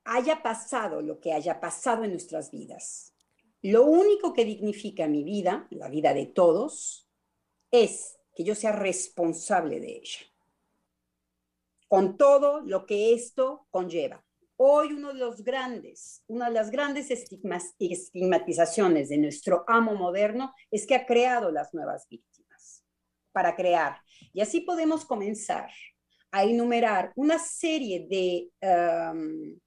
haya 0.03 0.41
pasado 0.41 1.01
lo 1.01 1.19
que 1.19 1.33
haya 1.33 1.59
pasado 1.59 2.03
en 2.03 2.11
nuestras 2.11 2.51
vidas. 2.51 3.13
Lo 3.67 3.83
único 3.83 4.31
que 4.33 4.45
dignifica 4.45 5.09
mi 5.09 5.25
vida, 5.25 5.67
la 5.71 5.89
vida 5.89 6.13
de 6.13 6.25
todos, 6.25 7.05
es 7.69 8.17
que 8.33 8.45
yo 8.45 8.55
sea 8.55 8.71
responsable 8.71 9.81
de 9.81 9.97
ella 9.97 10.19
con 11.89 12.15
todo 12.15 12.61
lo 12.61 12.85
que 12.85 13.13
esto 13.13 13.67
conlleva. 13.69 14.23
Hoy 14.55 14.93
uno 14.93 15.09
de 15.09 15.19
los 15.19 15.43
grandes, 15.43 16.23
una 16.27 16.47
de 16.47 16.53
las 16.53 16.71
grandes 16.71 17.11
estigmas, 17.11 17.75
estigmatizaciones 17.77 19.09
de 19.09 19.17
nuestro 19.17 19.65
amo 19.67 19.95
moderno 19.95 20.53
es 20.71 20.87
que 20.87 20.95
ha 20.95 21.05
creado 21.05 21.51
las 21.51 21.73
nuevas 21.73 22.07
víctimas 22.09 22.85
para 23.33 23.53
crear. 23.53 23.97
Y 24.31 24.39
así 24.39 24.61
podemos 24.61 25.03
comenzar 25.03 25.69
a 26.31 26.45
enumerar 26.45 27.11
una 27.17 27.37
serie 27.37 28.07
de, 28.09 28.49
um, 28.61 29.59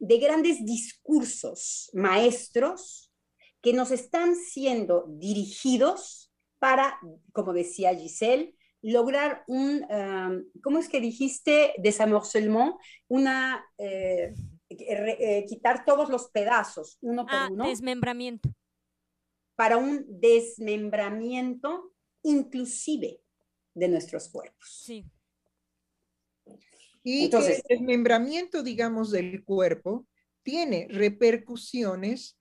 de 0.00 0.18
grandes 0.18 0.64
discursos 0.66 1.88
maestros 1.94 3.12
que 3.64 3.72
nos 3.72 3.90
están 3.90 4.36
siendo 4.36 5.06
dirigidos 5.08 6.30
para, 6.58 7.00
como 7.32 7.54
decía 7.54 7.96
Giselle, 7.96 8.54
lograr 8.82 9.42
un, 9.46 9.82
um, 9.90 10.44
¿cómo 10.62 10.78
es 10.78 10.86
que 10.90 11.00
dijiste? 11.00 11.72
Desamorcellement, 11.78 12.74
una, 13.08 13.64
eh, 13.78 14.34
eh, 14.68 15.46
quitar 15.48 15.86
todos 15.86 16.10
los 16.10 16.28
pedazos, 16.28 16.98
uno 17.00 17.24
por 17.24 17.34
ah, 17.34 17.48
uno. 17.50 17.66
Desmembramiento. 17.66 18.50
Para 19.56 19.78
un 19.78 20.04
desmembramiento 20.08 21.94
inclusive 22.22 23.22
de 23.72 23.88
nuestros 23.88 24.28
cuerpos. 24.28 24.82
Sí. 24.84 25.06
Y 27.02 27.24
Entonces, 27.24 27.62
el 27.66 27.78
desmembramiento, 27.78 28.62
digamos, 28.62 29.10
del 29.10 29.42
cuerpo 29.42 30.06
tiene 30.42 30.86
repercusiones 30.90 32.36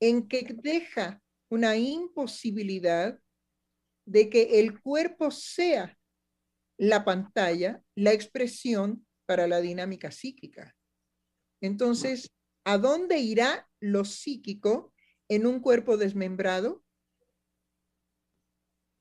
en 0.00 0.28
que 0.28 0.46
deja 0.62 1.22
una 1.48 1.76
imposibilidad 1.76 3.18
de 4.04 4.30
que 4.30 4.60
el 4.60 4.80
cuerpo 4.80 5.30
sea 5.30 5.98
la 6.78 7.04
pantalla, 7.04 7.82
la 7.94 8.12
expresión 8.12 9.06
para 9.26 9.46
la 9.46 9.60
dinámica 9.60 10.10
psíquica. 10.10 10.76
Entonces, 11.60 12.30
¿a 12.64 12.78
dónde 12.78 13.18
irá 13.18 13.68
lo 13.80 14.04
psíquico 14.04 14.92
en 15.28 15.46
un 15.46 15.60
cuerpo 15.60 15.96
desmembrado? 15.96 16.84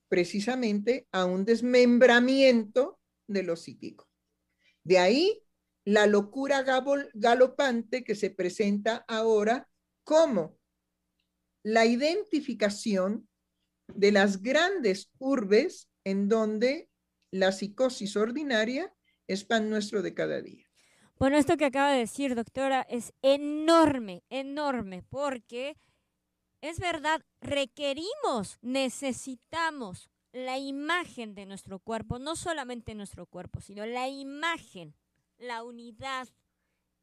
Precisamente 0.08 1.08
a 1.12 1.26
un 1.26 1.46
desmembramiento 1.46 3.00
de 3.28 3.44
lo 3.44 3.56
psíquico. 3.56 4.08
De 4.84 5.00
ahí 5.00 5.44
la 5.84 6.08
locura 6.08 6.64
galopante 7.14 8.04
que 8.04 8.16
se 8.16 8.32
presenta 8.32 9.06
ahora 9.08 9.70
como 10.04 10.58
la 11.66 11.88
identificación 11.88 13.28
de 13.88 14.12
las 14.12 14.44
grandes 14.44 15.12
urbes 15.18 15.90
en 16.04 16.30
donde 16.30 16.92
la 17.32 17.52
psicosis 17.52 18.16
ordinaria 18.16 18.94
es 19.28 19.46
pan 19.46 19.72
nuestro 19.72 20.04
de 20.04 20.14
cada 20.14 20.44
día. 20.44 20.68
Bueno, 21.18 21.38
esto 21.38 21.58
que 21.58 21.66
acaba 21.66 21.92
de 21.92 22.00
decir, 22.00 22.36
doctora, 22.36 22.86
es 22.88 23.14
enorme, 23.24 24.24
enorme, 24.30 25.02
porque 25.10 25.76
es 26.62 26.80
verdad, 26.80 27.26
requerimos, 27.42 28.60
necesitamos 28.62 30.12
la 30.34 30.60
imagen 30.60 31.34
de 31.34 31.48
nuestro 31.48 31.80
cuerpo, 31.80 32.20
no 32.20 32.36
solamente 32.36 32.94
nuestro 32.94 33.26
cuerpo, 33.26 33.60
sino 33.60 33.88
la 33.88 34.08
imagen, 34.08 34.94
la 35.40 35.64
unidad, 35.64 36.28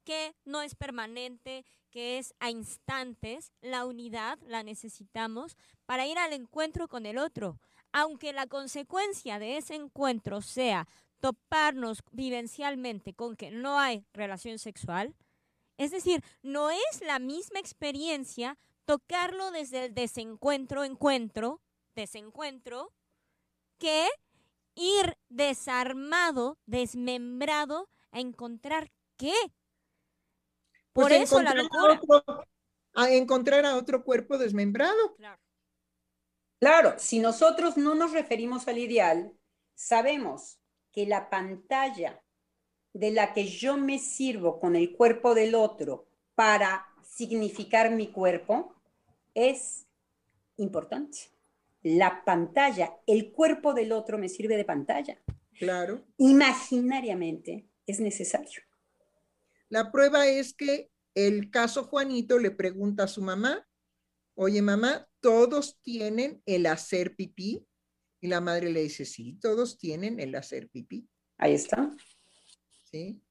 que 0.03 0.35
no 0.45 0.61
es 0.61 0.75
permanente, 0.75 1.65
que 1.91 2.17
es 2.17 2.33
a 2.39 2.49
instantes, 2.49 3.51
la 3.61 3.85
unidad 3.85 4.39
la 4.47 4.63
necesitamos 4.63 5.55
para 5.85 6.05
ir 6.07 6.17
al 6.17 6.33
encuentro 6.33 6.87
con 6.87 7.05
el 7.05 7.17
otro. 7.17 7.59
Aunque 7.91 8.33
la 8.33 8.47
consecuencia 8.47 9.39
de 9.39 9.57
ese 9.57 9.75
encuentro 9.75 10.41
sea 10.41 10.87
toparnos 11.19 11.99
vivencialmente 12.11 13.13
con 13.13 13.35
que 13.35 13.51
no 13.51 13.79
hay 13.79 14.05
relación 14.13 14.59
sexual, 14.59 15.15
Es 15.77 15.91
decir, 15.91 16.23
no 16.43 16.69
es 16.69 17.01
la 17.01 17.17
misma 17.17 17.59
experiencia 17.59 18.57
tocarlo 18.85 19.49
desde 19.51 19.85
el 19.85 19.93
desencuentro, 19.93 20.83
encuentro, 20.83 21.61
desencuentro, 21.95 22.91
que 23.79 24.07
ir 24.75 25.17
desarmado, 25.29 26.57
desmembrado 26.65 27.89
a 28.11 28.19
encontrar 28.19 28.91
qué. 29.17 29.33
Por 30.93 31.09
Pues 31.09 31.23
eso 31.23 31.41
la 31.41 31.51
encontrar 31.51 31.91
a 31.91 31.93
otro- 31.95 32.45
a 32.95 33.09
encontrar 33.11 33.65
a 33.65 33.75
otro 33.75 34.03
cuerpo 34.03 34.37
desmembrado. 34.37 35.15
Claro. 35.15 35.41
Claro, 36.59 36.93
si 36.97 37.19
nosotros 37.19 37.75
no 37.75 37.95
nos 37.95 38.11
referimos 38.11 38.67
al 38.67 38.77
ideal, 38.77 39.33
sabemos 39.73 40.59
que 40.91 41.05
la 41.07 41.29
pantalla 41.29 42.23
de 42.93 43.11
la 43.11 43.33
que 43.33 43.47
yo 43.47 43.77
me 43.77 43.97
sirvo 43.97 44.59
con 44.59 44.75
el 44.75 44.95
cuerpo 44.95 45.33
del 45.33 45.55
otro 45.55 46.05
para 46.35 46.85
significar 47.03 47.89
mi 47.91 48.07
cuerpo 48.11 48.75
es 49.33 49.87
importante. 50.57 51.31
La 51.81 52.23
pantalla, 52.23 52.95
el 53.07 53.31
cuerpo 53.31 53.73
del 53.73 53.91
otro 53.91 54.17
me 54.19 54.29
sirve 54.29 54.55
de 54.55 54.63
pantalla. 54.65 55.17
Claro. 55.57 56.03
Imaginariamente 56.17 57.67
es 57.87 57.99
necesario. 57.99 58.61
La 59.69 59.91
prueba 59.91 60.27
es 60.27 60.53
que 60.53 60.89
el 61.15 61.51
caso 61.51 61.83
Juanito 61.83 62.39
le 62.39 62.51
pregunta 62.51 63.03
a 63.03 63.07
su 63.07 63.21
mamá, 63.21 63.67
oye 64.35 64.61
mamá, 64.61 65.07
¿todos 65.19 65.79
tienen 65.81 66.41
el 66.45 66.65
hacer 66.65 67.15
pipí? 67.15 67.65
Y 68.19 68.27
la 68.27 68.41
madre 68.41 68.71
le 68.71 68.83
dice, 68.83 69.05
sí, 69.05 69.37
todos 69.41 69.77
tienen 69.77 70.19
el 70.19 70.33
hacer 70.35 70.69
pipí. 70.69 71.07
Ahí 71.37 71.53
está. 71.53 71.95
¿sí? 72.89 73.21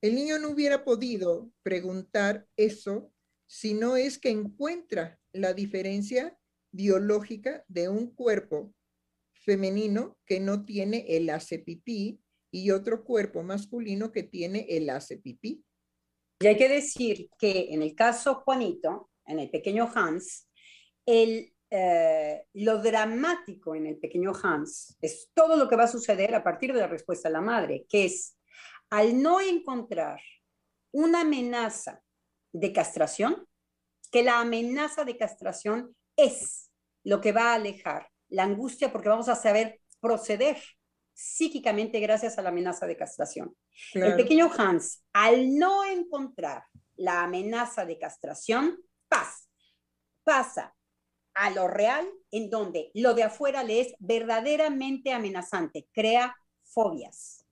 El 0.00 0.14
niño 0.14 0.38
no 0.38 0.50
hubiera 0.50 0.84
podido 0.84 1.50
preguntar 1.62 2.46
eso 2.56 3.12
si 3.46 3.74
no 3.74 3.96
es 3.96 4.18
que 4.18 4.30
encuentra 4.30 5.18
la 5.32 5.54
diferencia 5.54 6.36
biológica 6.72 7.64
de 7.68 7.88
un 7.88 8.14
cuerpo 8.14 8.74
femenino 9.32 10.18
que 10.26 10.40
no 10.40 10.64
tiene 10.64 11.06
el 11.08 11.30
hace 11.30 11.58
pipí 11.58 12.20
y 12.56 12.70
otro 12.70 13.04
cuerpo 13.04 13.42
masculino 13.42 14.10
que 14.10 14.22
tiene 14.22 14.66
el 14.70 14.88
hace 14.88 15.18
pipí. 15.18 15.62
Y 16.40 16.46
hay 16.46 16.56
que 16.56 16.70
decir 16.70 17.28
que 17.38 17.68
en 17.70 17.82
el 17.82 17.94
caso 17.94 18.36
Juanito, 18.36 19.10
en 19.26 19.40
el 19.40 19.50
pequeño 19.50 19.90
Hans, 19.94 20.48
el, 21.04 21.52
eh, 21.70 22.46
lo 22.54 22.78
dramático 22.82 23.74
en 23.74 23.86
el 23.86 23.98
pequeño 23.98 24.32
Hans 24.42 24.96
es 25.02 25.28
todo 25.34 25.56
lo 25.56 25.68
que 25.68 25.76
va 25.76 25.84
a 25.84 25.88
suceder 25.88 26.34
a 26.34 26.42
partir 26.42 26.72
de 26.72 26.80
la 26.80 26.86
respuesta 26.86 27.28
de 27.28 27.34
la 27.34 27.42
madre, 27.42 27.84
que 27.90 28.06
es 28.06 28.38
al 28.88 29.20
no 29.20 29.42
encontrar 29.42 30.20
una 30.92 31.20
amenaza 31.20 32.00
de 32.52 32.72
castración, 32.72 33.46
que 34.10 34.22
la 34.22 34.40
amenaza 34.40 35.04
de 35.04 35.18
castración 35.18 35.94
es 36.16 36.70
lo 37.04 37.20
que 37.20 37.32
va 37.32 37.50
a 37.50 37.56
alejar 37.56 38.08
la 38.28 38.44
angustia 38.44 38.90
porque 38.90 39.10
vamos 39.10 39.28
a 39.28 39.36
saber 39.36 39.80
proceder 40.00 40.56
psíquicamente 41.16 41.98
gracias 41.98 42.36
a 42.36 42.42
la 42.42 42.50
amenaza 42.50 42.86
de 42.86 42.96
castración. 42.96 43.56
Claro. 43.92 44.10
El 44.10 44.16
pequeño 44.16 44.50
Hans, 44.56 45.02
al 45.14 45.56
no 45.56 45.84
encontrar 45.84 46.64
la 46.96 47.24
amenaza 47.24 47.86
de 47.86 47.98
castración, 47.98 48.78
pasa, 49.08 49.48
pasa 50.24 50.76
a 51.34 51.50
lo 51.50 51.68
real, 51.68 52.06
en 52.30 52.50
donde 52.50 52.90
lo 52.94 53.14
de 53.14 53.22
afuera 53.22 53.62
le 53.62 53.80
es 53.80 53.94
verdaderamente 53.98 55.12
amenazante, 55.12 55.88
crea 55.92 56.36
fobias. 56.62 57.44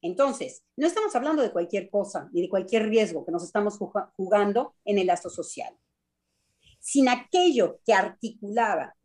Entonces, 0.00 0.64
no 0.76 0.88
estamos 0.88 1.14
hablando 1.14 1.42
de 1.42 1.52
cualquier 1.52 1.88
cosa 1.88 2.28
ni 2.32 2.42
de 2.42 2.48
cualquier 2.48 2.88
riesgo 2.88 3.24
que 3.24 3.30
nos 3.30 3.44
estamos 3.44 3.78
juga- 3.78 4.12
jugando 4.16 4.74
en 4.84 4.98
el 4.98 5.06
lazo 5.06 5.30
social. 5.30 5.76
Sin 6.80 7.08
aquello 7.08 7.80
que 7.84 7.94
articulaba 7.94 8.96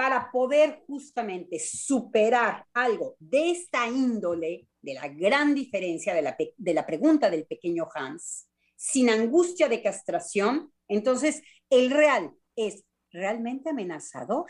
para 0.00 0.30
poder 0.32 0.82
justamente 0.86 1.58
superar 1.58 2.64
algo 2.72 3.16
de 3.18 3.50
esta 3.50 3.86
índole, 3.86 4.66
de 4.80 4.94
la 4.94 5.08
gran 5.08 5.54
diferencia 5.54 6.14
de 6.14 6.22
la, 6.22 6.34
de 6.56 6.72
la 6.72 6.86
pregunta 6.86 7.28
del 7.28 7.44
pequeño 7.44 7.86
Hans, 7.94 8.48
sin 8.76 9.10
angustia 9.10 9.68
de 9.68 9.82
castración, 9.82 10.72
entonces 10.88 11.42
el 11.68 11.90
real 11.90 12.32
es 12.56 12.82
realmente 13.12 13.68
amenazador. 13.68 14.46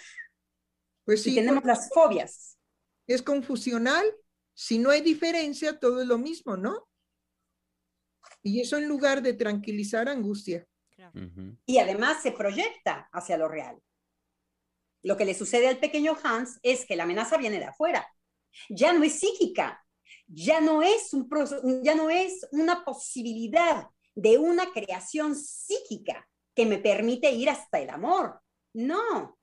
Pues 1.05 1.20
Si 1.24 1.30
sí, 1.30 1.34
tenemos 1.34 1.62
porque 1.62 1.66
las 1.66 1.88
fobias. 1.88 2.57
es 3.09 3.20
confusional. 3.20 4.07
Si 4.55 4.78
no 4.78 4.90
hay 4.90 5.01
diferencia, 5.01 5.80
todo 5.80 6.01
es 6.01 6.07
lo 6.07 6.18
mismo, 6.18 6.57
¿no? 6.57 6.86
Y 8.40 8.61
eso 8.61 8.78
en 8.78 8.86
lugar 8.86 9.20
de 9.20 9.32
tranquilizar 9.32 10.09
angustia. 10.09 10.64
Y 11.66 11.78
además 11.78 12.22
se 12.22 12.30
proyecta 12.30 13.09
hacia 13.11 13.36
lo 13.36 13.48
real. 13.48 13.82
Lo 15.03 15.16
que 15.16 15.24
le 15.24 15.34
sucede 15.34 15.68
al 15.68 15.78
pequeño 15.78 16.16
Hans 16.22 16.59
es 16.62 16.84
que 16.84 16.96
la 16.96 17.05
amenaza 17.05 17.36
viene 17.36 17.59
de 17.59 17.66
afuera. 17.66 18.07
Ya 18.68 18.92
no 18.92 19.03
es 19.05 19.20
psíquica, 19.20 19.84
ya 20.26 20.61
no 20.61 20.82
es, 20.82 21.12
un, 21.14 21.28
ya 21.82 21.94
no 21.94 22.11
es 22.11 22.46
una 22.53 22.84
posibilidad 22.84 23.88
de 24.14 24.38
una 24.38 24.72
creación 24.72 25.34
psíquica 25.34 26.28
que 26.55 26.66
me 26.66 26.78
permite 26.78 27.30
ir 27.30 27.48
hasta 27.48 27.80
el 27.80 27.90
amor. 27.90 28.40
No, 28.72 29.38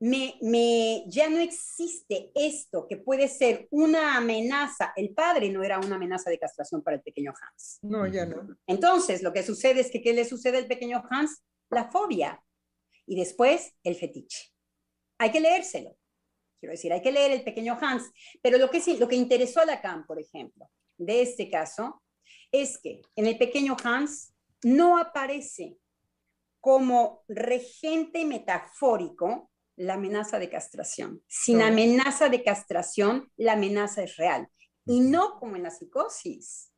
me, 0.00 0.36
me, 0.40 1.04
ya 1.08 1.28
no 1.28 1.38
existe 1.38 2.30
esto 2.34 2.86
que 2.88 2.96
puede 2.96 3.28
ser 3.28 3.68
una 3.70 4.16
amenaza. 4.16 4.92
El 4.96 5.10
padre 5.10 5.50
no 5.50 5.62
era 5.62 5.78
una 5.78 5.96
amenaza 5.96 6.30
de 6.30 6.38
castración 6.38 6.82
para 6.82 6.96
el 6.96 7.02
pequeño 7.02 7.32
Hans. 7.32 7.78
No, 7.82 8.06
ya 8.06 8.24
no. 8.24 8.56
Entonces, 8.66 9.22
lo 9.22 9.32
que 9.32 9.42
sucede 9.42 9.80
es 9.80 9.90
que, 9.90 10.00
¿qué 10.02 10.12
le 10.12 10.24
sucede 10.24 10.58
al 10.58 10.66
pequeño 10.66 11.02
Hans? 11.10 11.42
La 11.70 11.90
fobia. 11.90 12.42
Y 13.06 13.16
después, 13.16 13.72
el 13.84 13.94
fetiche. 13.96 14.49
Hay 15.20 15.30
que 15.30 15.40
leérselo. 15.40 15.94
Quiero 16.58 16.72
decir, 16.72 16.92
hay 16.94 17.02
que 17.02 17.12
leer 17.12 17.30
el 17.30 17.44
pequeño 17.44 17.76
Hans. 17.78 18.10
Pero 18.42 18.56
lo 18.56 18.70
que, 18.70 18.80
sí, 18.80 18.96
lo 18.96 19.06
que 19.06 19.16
interesó 19.16 19.60
a 19.60 19.66
Lacan, 19.66 20.06
por 20.06 20.18
ejemplo, 20.18 20.70
de 20.96 21.20
este 21.20 21.50
caso, 21.50 22.02
es 22.50 22.78
que 22.78 23.02
en 23.16 23.26
el 23.26 23.36
pequeño 23.36 23.76
Hans 23.84 24.32
no 24.62 24.96
aparece 24.96 25.76
como 26.58 27.22
regente 27.28 28.24
metafórico 28.24 29.50
la 29.76 29.94
amenaza 29.94 30.38
de 30.38 30.48
castración. 30.48 31.22
Sin 31.28 31.60
amenaza 31.60 32.30
de 32.30 32.42
castración, 32.42 33.30
la 33.36 33.52
amenaza 33.52 34.02
es 34.02 34.16
real. 34.16 34.48
Y 34.86 35.00
no 35.00 35.38
como 35.38 35.56
en 35.56 35.64
la 35.64 35.70
psicosis 35.70 36.72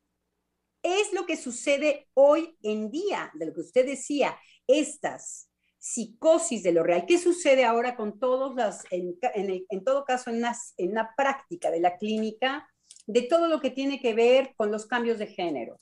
es 0.81 1.13
lo 1.13 1.25
que 1.25 1.37
sucede 1.37 2.09
hoy 2.13 2.57
en 2.61 2.91
día, 2.91 3.31
de 3.35 3.45
lo 3.45 3.53
que 3.53 3.61
usted 3.61 3.85
decía, 3.85 4.37
estas 4.67 5.49
psicosis 5.83 6.63
de 6.63 6.71
lo 6.71 6.81
real. 6.81 7.05
¿Qué 7.05 7.17
sucede 7.19 7.65
ahora 7.65 7.97
con 7.97 8.17
todos 8.17 8.55
las, 8.55 8.85
en, 8.89 9.17
en 9.35 9.65
en 9.67 9.83
todo 9.83 10.05
caso, 10.05 10.29
en 10.29 10.37
una, 10.37 10.55
en 10.77 10.91
una 10.91 11.13
práctica 11.17 11.69
de 11.71 11.81
la 11.81 11.97
clínica, 11.97 12.69
de 13.05 13.23
todo 13.23 13.49
lo 13.49 13.59
que 13.59 13.69
tiene 13.69 13.99
que 13.99 14.13
ver 14.13 14.53
con 14.55 14.71
los 14.71 14.85
cambios 14.85 15.19
de 15.19 15.27
género? 15.27 15.75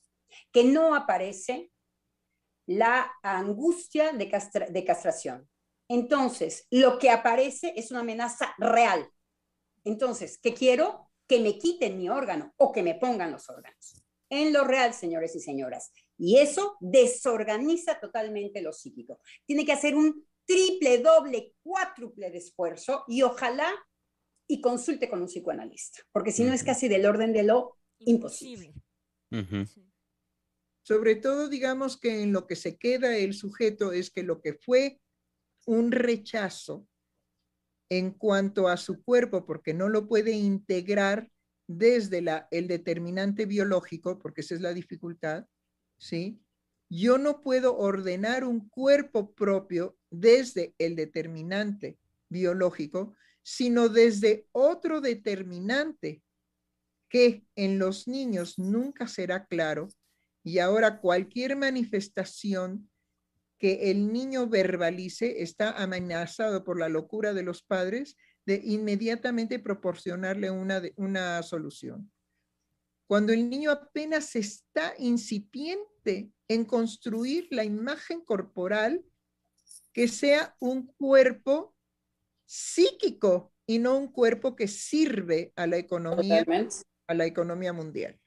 Que 0.52 0.64
no 0.64 0.96
aparece 0.96 1.70
la 2.66 3.12
angustia 3.22 4.12
de, 4.12 4.26
de 4.70 4.86
castración. 4.86 5.48
Entonces, 5.88 6.66
lo 6.72 6.98
que 6.98 7.12
aparece 7.12 7.74
es 7.76 7.92
una 7.92 8.00
amenaza 8.00 8.56
real. 8.58 9.08
Entonces, 9.84 10.40
¿qué 10.42 10.56
quiero? 10.56 11.12
Que 11.28 11.40
me 11.40 11.60
quiten 11.60 12.00
mi 12.00 12.10
órgano 12.10 12.54
o 12.58 12.72
que 12.72 12.82
me 12.82 12.96
pongan 12.96 13.32
los 13.32 13.48
órganos 13.52 14.02
en 14.32 14.54
lo 14.54 14.64
real, 14.64 14.94
señores 14.94 15.36
y 15.36 15.42
señoras. 15.42 15.92
Y 16.24 16.38
eso 16.38 16.78
desorganiza 16.80 18.00
totalmente 18.00 18.62
lo 18.62 18.74
psíquico. 18.74 19.20
Tiene 19.48 19.66
que 19.66 19.72
hacer 19.72 19.96
un 19.96 20.24
triple, 20.46 21.00
doble, 21.00 21.56
cuádruple 21.64 22.30
de 22.30 22.38
esfuerzo 22.38 23.06
y 23.08 23.24
ojalá 23.24 23.68
y 24.48 24.62
consulte 24.62 25.10
con 25.10 25.22
un 25.22 25.28
psicoanalista, 25.28 26.04
porque 26.12 26.32
si 26.32 26.44
no 26.44 26.54
es 26.54 26.64
casi 26.64 26.88
del 26.88 27.08
orden 27.08 27.34
de 27.34 27.42
lo 27.42 27.78
Imposible. 28.06 28.74
Sobre 30.84 31.16
todo, 31.16 31.48
digamos 31.48 32.00
que 32.00 32.22
en 32.22 32.34
lo 32.34 32.46
que 32.46 32.56
se 32.56 32.78
queda 32.78 33.16
el 33.18 33.34
sujeto 33.34 33.92
es 33.92 34.12
que 34.12 34.24
lo 34.24 34.42
que 34.42 34.54
fue 34.54 35.00
un 35.66 35.92
rechazo 35.92 36.88
en 37.90 38.12
cuanto 38.12 38.68
a 38.68 38.78
su 38.78 39.04
cuerpo, 39.04 39.46
porque 39.46 39.74
no 39.74 39.90
lo 39.90 40.08
puede 40.08 40.32
integrar 40.32 41.32
desde 41.68 42.22
la, 42.22 42.48
el 42.52 42.68
determinante 42.68 43.46
biológico, 43.46 44.20
porque 44.20 44.42
esa 44.42 44.56
es 44.56 44.62
la 44.62 44.74
dificultad, 44.74 45.46
¿sí? 46.02 46.42
Yo 46.90 47.18
no 47.18 47.42
puedo 47.42 47.78
ordenar 47.78 48.44
un 48.44 48.68
cuerpo 48.68 49.34
propio 49.34 49.98
desde 50.10 50.74
el 50.78 50.96
determinante 50.96 51.98
biológico, 52.28 53.16
sino 53.44 53.88
desde 53.88 54.48
otro 54.52 55.00
determinante 55.00 56.22
que 57.08 57.46
en 57.56 57.80
los 57.80 58.08
niños 58.08 58.58
nunca 58.58 59.08
será 59.08 59.46
claro 59.46 59.88
y 60.44 60.60
ahora 60.60 61.00
cualquier 61.00 61.56
manifestación 61.56 62.90
que 63.58 63.92
el 63.92 64.12
niño 64.12 64.48
verbalice 64.48 65.44
está 65.44 65.72
amenazado 65.82 66.64
por 66.64 66.80
la 66.80 66.90
locura 66.90 67.34
de 67.34 67.44
los 67.44 67.62
padres 67.62 68.18
de 68.46 68.60
inmediatamente 68.64 69.60
proporcionarle 69.60 70.50
una, 70.50 70.82
una 70.96 71.44
solución. 71.44 72.12
Cuando 73.06 73.34
el 73.34 73.50
niño 73.50 73.72
apenas 73.72 74.36
está 74.36 74.94
incipiente 74.98 75.91
insiste 76.04 76.32
en 76.48 76.66
construir 76.66 77.48
la 77.52 77.64
imagen 77.64 78.22
corporal 78.22 79.04
que 79.94 80.08
sea 80.08 80.56
un 80.60 80.88
cuerpo 80.88 81.76
psíquico 82.46 83.54
y 83.66 83.80
no 83.80 83.98
un 83.98 84.12
cuerpo 84.12 84.56
que 84.56 84.68
sirve 84.68 85.54
a 85.56 85.68
la 85.68 85.78
economía, 85.78 86.46
a 87.08 87.14
la 87.14 87.26
economía 87.26 87.74
mundial. 87.74 88.20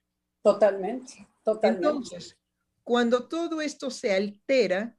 Totalmente, 0.42 1.28
totalmente. 1.42 1.86
Entonces, 1.86 2.38
cuando 2.82 3.28
todo 3.28 3.60
esto 3.60 3.90
se 3.90 4.14
altera, 4.14 4.98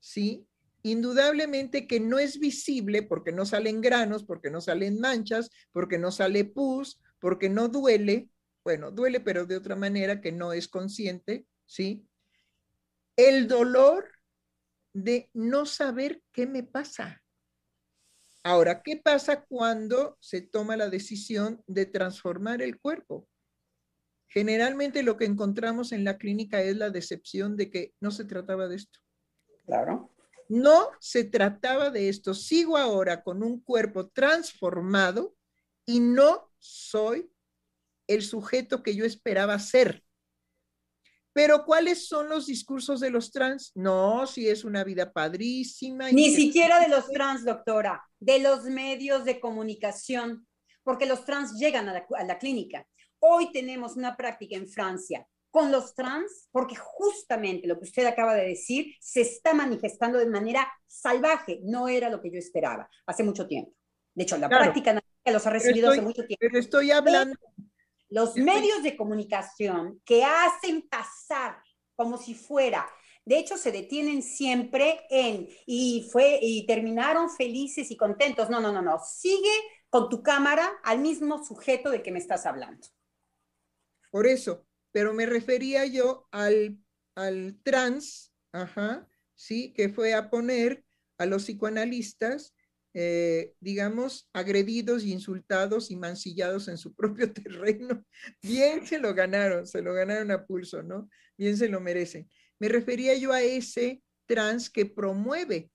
¿sí? 0.00 0.46
Indudablemente 0.82 1.86
que 1.86 2.00
no 2.00 2.18
es 2.18 2.38
visible 2.38 3.02
porque 3.02 3.32
no 3.32 3.46
salen 3.46 3.80
granos, 3.80 4.24
porque 4.24 4.50
no 4.50 4.60
salen 4.60 4.98
manchas, 4.98 5.50
porque 5.72 5.98
no 5.98 6.10
sale 6.10 6.44
pus, 6.44 7.00
porque 7.20 7.48
no 7.48 7.68
duele, 7.68 8.28
bueno, 8.64 8.90
duele 8.90 9.20
pero 9.20 9.46
de 9.46 9.56
otra 9.56 9.76
manera 9.76 10.20
que 10.20 10.32
no 10.32 10.52
es 10.52 10.68
consciente, 10.68 11.46
¿sí? 11.72 12.06
El 13.16 13.48
dolor 13.48 14.10
de 14.92 15.30
no 15.32 15.64
saber 15.64 16.22
qué 16.30 16.46
me 16.46 16.62
pasa. 16.62 17.22
Ahora, 18.44 18.82
¿qué 18.82 18.98
pasa 18.98 19.44
cuando 19.46 20.18
se 20.20 20.42
toma 20.42 20.76
la 20.76 20.90
decisión 20.90 21.62
de 21.66 21.86
transformar 21.86 22.60
el 22.60 22.78
cuerpo? 22.78 23.26
Generalmente 24.28 25.02
lo 25.02 25.16
que 25.16 25.24
encontramos 25.24 25.92
en 25.92 26.04
la 26.04 26.18
clínica 26.18 26.60
es 26.60 26.76
la 26.76 26.90
decepción 26.90 27.56
de 27.56 27.70
que 27.70 27.94
no 28.00 28.10
se 28.10 28.24
trataba 28.24 28.68
de 28.68 28.76
esto. 28.76 28.98
Claro. 29.64 30.10
No 30.48 30.90
se 31.00 31.24
trataba 31.24 31.90
de 31.90 32.10
esto. 32.10 32.34
Sigo 32.34 32.76
ahora 32.76 33.22
con 33.22 33.42
un 33.42 33.60
cuerpo 33.60 34.08
transformado 34.08 35.34
y 35.86 36.00
no 36.00 36.52
soy 36.58 37.32
el 38.08 38.22
sujeto 38.22 38.82
que 38.82 38.94
yo 38.94 39.06
esperaba 39.06 39.58
ser. 39.58 40.04
Pero 41.32 41.64
¿cuáles 41.64 42.06
son 42.06 42.28
los 42.28 42.46
discursos 42.46 43.00
de 43.00 43.10
los 43.10 43.30
trans? 43.30 43.72
No, 43.74 44.26
si 44.26 44.48
es 44.48 44.64
una 44.64 44.84
vida 44.84 45.12
padrísima. 45.12 46.10
Ni 46.10 46.34
siquiera 46.34 46.78
de 46.80 46.88
los 46.88 47.08
trans, 47.08 47.44
doctora, 47.44 48.02
de 48.20 48.38
los 48.38 48.64
medios 48.64 49.24
de 49.24 49.40
comunicación, 49.40 50.46
porque 50.82 51.06
los 51.06 51.24
trans 51.24 51.58
llegan 51.58 51.88
a 51.88 51.94
la, 51.94 52.06
a 52.16 52.24
la 52.24 52.38
clínica. 52.38 52.86
Hoy 53.18 53.50
tenemos 53.52 53.96
una 53.96 54.16
práctica 54.16 54.56
en 54.56 54.68
Francia 54.68 55.26
con 55.50 55.70
los 55.70 55.94
trans, 55.94 56.48
porque 56.50 56.76
justamente 56.76 57.68
lo 57.68 57.78
que 57.78 57.84
usted 57.84 58.06
acaba 58.06 58.34
de 58.34 58.48
decir 58.48 58.94
se 59.00 59.20
está 59.20 59.54
manifestando 59.54 60.18
de 60.18 60.26
manera 60.26 60.66
salvaje. 60.86 61.60
No 61.62 61.88
era 61.88 62.10
lo 62.10 62.20
que 62.20 62.30
yo 62.30 62.38
esperaba 62.38 62.88
hace 63.06 63.22
mucho 63.22 63.46
tiempo. 63.46 63.72
De 64.14 64.24
hecho, 64.24 64.36
la 64.38 64.48
práctica 64.48 65.00
los 65.24 65.46
ha 65.46 65.50
recibido 65.50 65.90
hace 65.90 66.02
mucho 66.02 66.24
tiempo. 66.26 66.38
Pero 66.40 66.58
estoy 66.58 66.90
hablando 66.90 67.36
los 68.12 68.36
medios 68.36 68.82
de 68.82 68.94
comunicación 68.94 70.00
que 70.04 70.22
hacen 70.22 70.82
pasar 70.82 71.62
como 71.96 72.18
si 72.18 72.34
fuera, 72.34 72.86
de 73.24 73.38
hecho 73.38 73.56
se 73.56 73.72
detienen 73.72 74.22
siempre 74.22 75.00
en 75.08 75.48
y 75.66 76.08
fue 76.12 76.38
y 76.42 76.66
terminaron 76.66 77.30
felices 77.30 77.90
y 77.90 77.96
contentos. 77.96 78.50
No, 78.50 78.60
no, 78.60 78.70
no, 78.70 78.82
no. 78.82 78.98
Sigue 79.02 79.52
con 79.88 80.10
tu 80.10 80.22
cámara 80.22 80.70
al 80.82 80.98
mismo 80.98 81.42
sujeto 81.42 81.90
de 81.90 82.02
que 82.02 82.12
me 82.12 82.18
estás 82.18 82.44
hablando. 82.44 82.86
Por 84.10 84.26
eso, 84.26 84.66
pero 84.90 85.14
me 85.14 85.24
refería 85.24 85.86
yo 85.86 86.28
al, 86.32 86.78
al 87.14 87.58
trans, 87.62 88.34
ajá, 88.52 89.08
sí, 89.34 89.72
que 89.72 89.88
fue 89.88 90.12
a 90.12 90.28
poner 90.28 90.84
a 91.16 91.24
los 91.24 91.44
psicoanalistas 91.44 92.54
eh, 92.94 93.54
digamos, 93.60 94.28
agredidos 94.32 95.04
insultados 95.04 95.90
y 95.90 95.96
mancillados 95.96 96.68
en 96.68 96.76
su 96.78 96.94
propio 96.96 97.32
terreno. 97.32 98.04
Bien 98.42 98.86
se 98.86 98.98
lo 98.98 99.14
ganaron, 99.14 99.66
se 99.66 99.82
lo 99.82 99.94
ganaron 99.94 100.30
a 100.30 100.46
pulso, 100.46 100.82
¿no? 100.82 101.08
Bien 101.36 101.56
se 101.56 101.68
lo 101.68 101.80
merecen. 101.80 102.28
Me 102.58 102.68
refería 102.68 103.14
yo 103.16 103.32
a 103.32 103.42
ese 103.42 104.02
trans 104.26 104.70
que 104.70 104.86
promueve 104.86 105.70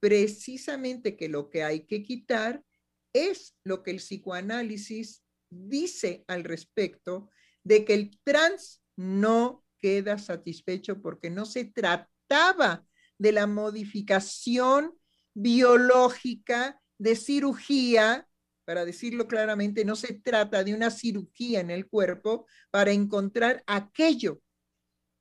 precisamente 0.00 1.16
que 1.16 1.28
lo 1.28 1.48
que 1.48 1.62
hay 1.62 1.86
que 1.86 2.02
quitar 2.02 2.64
es 3.12 3.54
lo 3.62 3.82
que 3.82 3.92
el 3.92 3.98
psicoanálisis 3.98 5.22
dice 5.50 6.24
al 6.26 6.44
respecto 6.44 7.30
de 7.62 7.84
que 7.84 7.94
el 7.94 8.18
trans 8.24 8.82
no 8.96 9.64
queda 9.78 10.18
satisfecho 10.18 11.00
porque 11.00 11.30
no 11.30 11.44
se 11.44 11.66
trataba 11.66 12.84
de 13.18 13.32
la 13.32 13.46
modificación 13.46 14.98
biológica 15.34 16.80
de 16.98 17.16
cirugía, 17.16 18.28
para 18.64 18.84
decirlo 18.84 19.26
claramente, 19.26 19.84
no 19.84 19.96
se 19.96 20.14
trata 20.14 20.64
de 20.64 20.74
una 20.74 20.90
cirugía 20.90 21.60
en 21.60 21.70
el 21.70 21.88
cuerpo 21.88 22.46
para 22.70 22.92
encontrar 22.92 23.62
aquello 23.66 24.40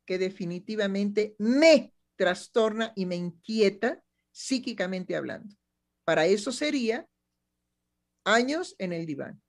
que 0.06 0.18
definitivamente 0.18 1.36
me 1.40 1.94
trastorna 2.16 2.94
y 2.96 3.06
me 3.06 3.16
inquieta 3.16 4.04
psíquicamente 4.32 5.16
hablando. 5.16 5.56
Para 6.04 6.26
eso 6.26 6.52
sería 6.52 7.08
años 8.24 8.76
en 8.78 8.94
el 8.94 9.06
diván. 9.06 9.42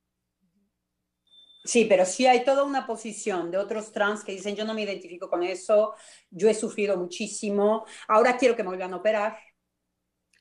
Sí, 1.64 1.84
pero 1.84 2.04
sí 2.04 2.26
hay 2.26 2.44
toda 2.44 2.64
una 2.64 2.86
posición 2.86 3.50
de 3.50 3.58
otros 3.58 3.92
trans 3.92 4.24
que 4.24 4.32
dicen, 4.32 4.56
yo 4.56 4.64
no 4.64 4.74
me 4.74 4.82
identifico 4.82 5.30
con 5.30 5.44
eso, 5.44 5.94
yo 6.28 6.48
he 6.48 6.54
sufrido 6.54 6.96
muchísimo, 6.96 7.86
ahora 8.08 8.36
quiero 8.36 8.56
que 8.56 8.64
me 8.64 8.70
vuelvan 8.70 8.94
a 8.94 8.96
operar, 8.96 9.38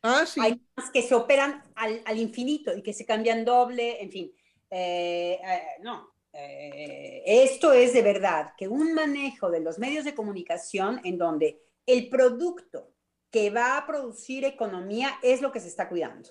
Ah, 0.03 0.25
sí. 0.25 0.39
Hay 0.41 0.59
más 0.75 0.89
que 0.89 1.01
se 1.01 1.13
operan 1.13 1.63
al, 1.75 2.01
al, 2.05 2.17
infinito 2.17 2.75
y 2.75 2.81
que 2.81 2.93
se 2.93 3.05
cambian 3.05 3.45
doble, 3.45 4.01
en 4.01 4.11
fin. 4.11 4.31
Eh, 4.69 5.39
eh, 5.43 5.61
no, 5.81 6.13
eh, 6.33 7.23
esto 7.25 7.73
es 7.73 7.93
de 7.93 8.01
verdad 8.01 8.53
que 8.57 8.67
un 8.67 8.93
manejo 8.93 9.51
de 9.51 9.59
los 9.59 9.77
medios 9.77 10.05
de 10.05 10.15
comunicación 10.15 11.01
en 11.03 11.17
donde 11.17 11.61
el 11.85 12.09
producto 12.09 12.93
que 13.29 13.49
va 13.49 13.77
a 13.77 13.85
producir 13.85 14.45
economía 14.45 15.19
es 15.21 15.41
lo 15.41 15.51
que 15.51 15.59
se 15.59 15.67
está 15.67 15.87
cuidando. 15.87 16.29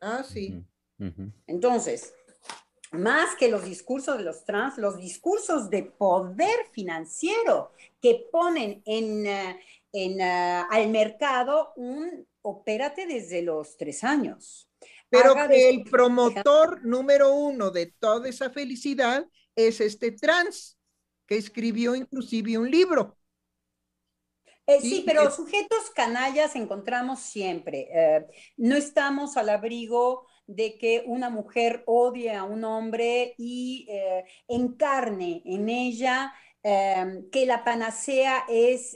Ah, 0.00 0.22
sí. 0.24 0.62
Uh 0.98 1.04
-huh. 1.04 1.32
Entonces, 1.46 2.12
más 2.92 3.36
que 3.36 3.48
los 3.48 3.64
discursos 3.64 4.18
de 4.18 4.24
los 4.24 4.44
trans, 4.44 4.78
los 4.78 4.98
discursos 4.98 5.70
de 5.70 5.84
poder 5.84 6.66
financiero 6.72 7.72
que 8.00 8.28
ponen 8.32 8.82
en, 8.84 9.26
en, 9.92 10.20
uh, 10.20 10.66
al 10.70 10.88
mercado 10.90 11.72
un 11.76 12.26
opérate 12.42 13.06
desde 13.06 13.42
los 13.42 13.76
tres 13.76 14.04
años. 14.04 14.70
Pero 15.08 15.32
Haga 15.32 15.48
que 15.48 15.68
el 15.68 15.84
promotor 15.84 16.84
número 16.84 17.34
uno 17.34 17.70
de 17.70 17.86
toda 17.86 18.28
esa 18.28 18.50
felicidad 18.50 19.26
es 19.56 19.80
este 19.80 20.12
trans, 20.12 20.78
que 21.26 21.36
escribió 21.36 21.94
inclusive 21.94 22.58
un 22.58 22.70
libro. 22.70 23.16
Eh, 24.66 24.80
sí, 24.80 25.02
pero 25.04 25.28
es... 25.28 25.34
sujetos 25.34 25.90
canallas 25.94 26.54
encontramos 26.54 27.20
siempre. 27.20 27.88
Eh, 27.92 28.26
no 28.56 28.76
estamos 28.76 29.36
al 29.36 29.48
abrigo 29.48 30.26
de 30.46 30.78
que 30.78 31.02
una 31.06 31.30
mujer 31.30 31.82
odie 31.86 32.34
a 32.34 32.44
un 32.44 32.64
hombre 32.64 33.34
y 33.36 33.86
eh, 33.88 34.24
encarne 34.48 35.42
en 35.44 35.68
ella 35.68 36.32
que 36.62 37.46
la 37.46 37.64
panacea 37.64 38.44
es 38.46 38.94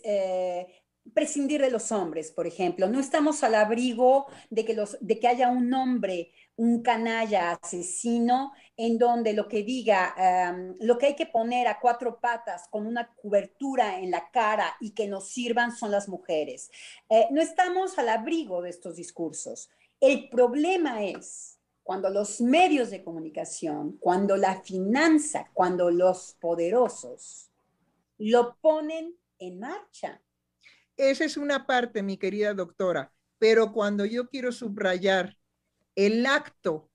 prescindir 1.13 1.61
de 1.61 1.71
los 1.71 1.93
hombres, 1.93 2.31
por 2.31 2.47
ejemplo. 2.47 2.89
No 2.89 2.99
estamos 2.99 3.43
al 3.45 3.55
abrigo 3.55 4.27
de 4.51 4.65
que, 4.65 4.75
los, 4.75 4.97
de 5.01 5.19
que 5.19 5.29
haya 5.29 5.51
un 5.51 5.73
hombre, 5.75 6.33
un 6.57 6.83
canalla 6.83 7.53
asesino, 7.53 8.53
en 8.77 8.99
donde 8.99 9.33
lo 9.33 9.49
que 9.49 9.63
diga, 9.63 10.55
lo 10.81 10.99
que 10.99 11.07
hay 11.07 11.17
que 11.17 11.27
poner 11.27 11.69
a 11.69 11.79
cuatro 11.81 12.21
patas 12.21 12.69
con 12.71 12.87
una 12.87 13.15
cobertura 13.15 13.99
en 14.01 14.11
la 14.11 14.31
cara 14.31 14.75
y 14.81 14.93
que 14.93 15.07
nos 15.07 15.29
sirvan 15.29 15.77
son 15.77 15.91
las 15.91 16.09
mujeres. 16.09 16.71
Eh, 17.09 17.27
no 17.31 17.43
estamos 17.43 17.99
al 17.99 18.09
abrigo 18.09 18.63
de 18.63 18.71
estos 18.71 18.97
discursos. 18.97 19.71
El 20.01 20.29
problema 20.29 21.05
es 21.05 21.59
cuando 21.83 22.09
los 22.09 22.41
medios 22.41 22.91
de 22.91 23.05
comunicación, 23.05 23.99
cuando 24.01 24.37
la 24.37 24.63
finanza, 24.63 25.51
cuando 25.53 25.91
los 25.91 26.37
poderosos 26.41 27.51
lo 28.17 28.57
ponen 28.61 29.17
en 29.39 29.59
marcha 29.59 30.21
esa 30.97 31.25
es 31.25 31.37
una 31.37 31.67
parte, 31.67 32.03
mi 32.03 32.17
querida 32.17 32.55
doctora, 32.55 33.13
pero 33.39 33.73
cuando 33.73 34.05
yo 34.05 34.29
quiero 34.29 34.53
subrayar 34.53 35.37
el 35.95 36.27
acto 36.27 36.91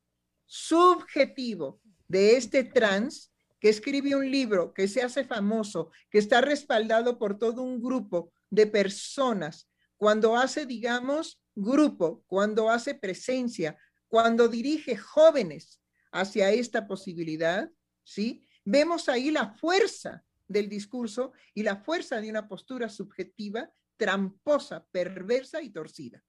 subjetivo 0.46 1.82
de 2.08 2.38
este 2.38 2.64
trans 2.64 3.32
que 3.60 3.70
escribe 3.70 4.16
un 4.16 4.30
libro, 4.32 4.74
que 4.74 4.88
se 4.88 5.02
hace 5.02 5.24
famoso, 5.24 5.92
que 6.10 6.18
está 6.18 6.42
respaldado 6.42 7.20
por 7.20 7.38
todo 7.38 7.62
un 7.62 7.82
grupo 7.82 8.32
de 8.50 8.68
personas, 8.68 9.70
cuando 9.98 10.38
hace, 10.38 10.66
digamos, 10.66 11.42
grupo, 11.56 12.24
cuando 12.26 12.70
hace 12.70 12.96
presencia, 12.96 13.78
cuando 14.08 14.48
dirige 14.48 14.96
jóvenes 14.96 15.82
hacia 16.12 16.52
esta 16.52 16.88
posibilidad, 16.88 17.70
¿sí? 18.04 18.48
Vemos 18.64 19.10
ahí 19.10 19.30
la 19.30 19.54
fuerza 19.56 20.24
del 20.48 20.70
discurso 20.70 21.34
y 21.54 21.64
la 21.64 21.78
fuerza 21.78 22.20
de 22.22 22.30
una 22.30 22.48
postura 22.48 22.90
subjetiva 22.90 23.70
tramposa, 24.00 24.88
perversa 24.92 25.62
y 25.62 25.70
torcida. 25.70 26.24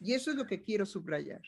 Y 0.00 0.14
eso 0.14 0.30
es 0.30 0.36
lo 0.36 0.46
que 0.46 0.62
quiero 0.62 0.86
subrayar. 0.86 1.42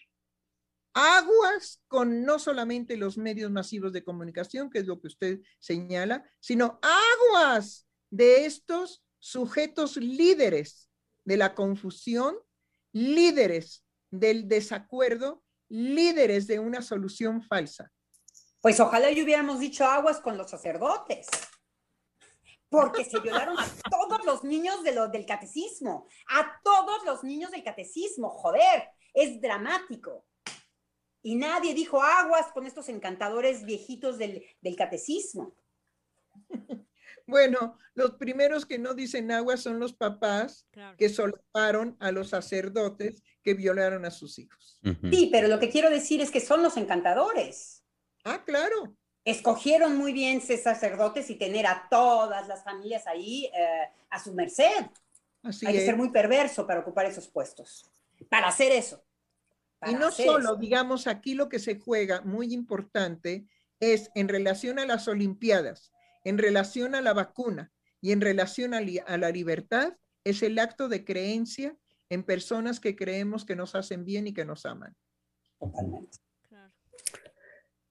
Aguas 0.92 1.82
con 1.88 2.24
no 2.24 2.38
solamente 2.38 2.96
los 2.96 3.16
medios 3.16 3.50
masivos 3.50 3.92
de 3.92 4.05
comunicación, 4.05 4.68
que 4.70 4.80
es 4.80 4.86
lo 4.86 5.00
que 5.00 5.06
usted 5.06 5.40
señala, 5.59 6.24
sino 6.40 6.78
aguas 6.82 7.86
de 8.10 8.44
estos 8.44 9.02
sujetos 9.18 9.96
líderes 9.96 10.90
de 11.24 11.36
la 11.36 11.55
confusión, 11.55 12.36
líderes 12.92 13.84
del 14.10 14.48
desacuerdo, 14.48 15.42
líderes 15.68 16.46
de 16.46 16.59
una 16.59 16.82
solución 16.82 17.42
falsa. 17.42 17.92
Pues 18.60 18.80
ojalá 18.80 19.10
yo 19.10 19.24
hubiéramos 19.24 19.60
dicho 19.60 19.84
aguas 19.84 20.20
con 20.20 20.36
los 20.36 20.50
sacerdotes, 20.50 21.28
porque 22.69 23.05
se 23.05 23.20
violaron 23.20 23.59
a 23.59 23.66
todos 23.90 24.24
los 24.24 24.45
niños 24.45 24.82
de 24.82 24.93
lo, 24.93 25.09
del 25.09 25.27
catecismo, 25.27 26.07
a 26.28 26.61
todos 26.62 27.05
los 27.05 27.24
niños 27.24 27.51
del 27.51 27.65
catecismo, 27.65 28.31
joder, 28.31 28.89
es 29.15 29.40
dramático. 29.40 30.27
Y 31.23 31.35
nadie 31.35 31.74
dijo 31.74 32.03
aguas 32.03 32.53
con 32.53 32.66
estos 32.66 32.89
encantadores 32.89 33.65
viejitos 33.65 34.19
del, 34.19 34.45
del 34.61 34.77
catecismo. 34.77 35.55
Bueno, 37.28 37.77
los 37.95 38.12
primeros 38.15 38.65
que 38.65 38.78
no 38.78 38.95
dicen 38.95 39.31
agua 39.31 39.59
son 39.59 39.78
los 39.78 39.93
papás 39.93 40.66
que 40.97 41.11
soltaron 41.11 41.95
a 42.01 42.11
los 42.11 42.31
sacerdotes 42.31 43.23
que 43.43 43.53
violaron 43.53 44.07
a 44.07 44.11
sus 44.11 44.39
hijos. 44.39 44.81
Sí, 45.11 45.28
pero 45.31 45.47
lo 45.47 45.59
que 45.59 45.69
quiero 45.69 45.90
decir 45.90 46.23
es 46.23 46.31
que 46.31 46.40
son 46.40 46.62
los 46.62 46.78
encantadores. 46.78 47.85
Ah, 48.24 48.43
claro. 48.47 48.97
Escogieron 49.30 49.96
muy 49.96 50.12
bien 50.12 50.40
ser 50.40 50.59
sacerdotes 50.59 51.30
y 51.30 51.36
tener 51.36 51.66
a 51.66 51.86
todas 51.90 52.48
las 52.48 52.64
familias 52.64 53.06
ahí 53.06 53.46
eh, 53.46 53.88
a 54.10 54.22
su 54.22 54.32
merced. 54.32 54.86
Hay 55.42 55.72
que 55.72 55.84
ser 55.84 55.96
muy 55.96 56.10
perverso 56.10 56.66
para 56.66 56.80
ocupar 56.80 57.06
esos 57.06 57.28
puestos, 57.28 57.90
para 58.28 58.48
hacer 58.48 58.72
eso. 58.72 59.02
y 59.86 59.94
no 59.94 60.10
solo, 60.10 60.56
digamos, 60.56 61.06
aquí 61.06 61.34
lo 61.34 61.48
que 61.48 61.59
se 61.59 61.78
juega 61.78 62.20
muy 62.22 62.52
importante 62.52 63.46
es 63.80 64.10
en 64.14 64.28
relación 64.28 64.78
a 64.78 64.86
las 64.86 65.06
Olimpiadas 65.06 65.92
en 66.28 66.36
relación 66.36 66.94
a 66.94 67.00
la 67.00 67.14
vacuna 67.14 67.72
y 68.02 68.12
en 68.12 68.20
relación 68.20 68.74
a, 68.74 68.80
la 68.80 69.30
libertad 69.30 69.96
es 70.24 70.42
el 70.42 70.59
acto 70.59 70.88
de 70.88 71.05
creencia 71.05 71.74
en 72.10 72.22
personas 72.22 72.80
que 72.80 72.96
creemos 72.96 73.46
que 73.46 73.56
nos 73.56 73.74
hacen 73.74 74.05
bien 74.05 74.26
y 74.26 74.34
que 74.34 74.44
nos 74.44 74.66
aman. 74.66 74.94
Totalmente. 75.59 76.18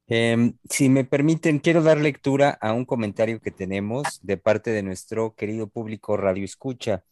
Em, 0.09 0.57
si 0.69 0.87
me 0.87 1.03
permiten, 1.03 1.59
quiero 1.59 1.83
dar 1.83 1.97
lectura 1.97 2.57
a 2.61 2.71
un 2.71 2.85
comentario 2.85 3.41
que 3.41 3.51
tenemos 3.51 4.19
de 4.23 4.37
parte 4.37 4.71
de 4.71 4.81
nuestro 4.81 5.35
querido 5.35 5.67
público 5.67 6.15
Radio 6.15 6.45
Escucha. 6.45 7.03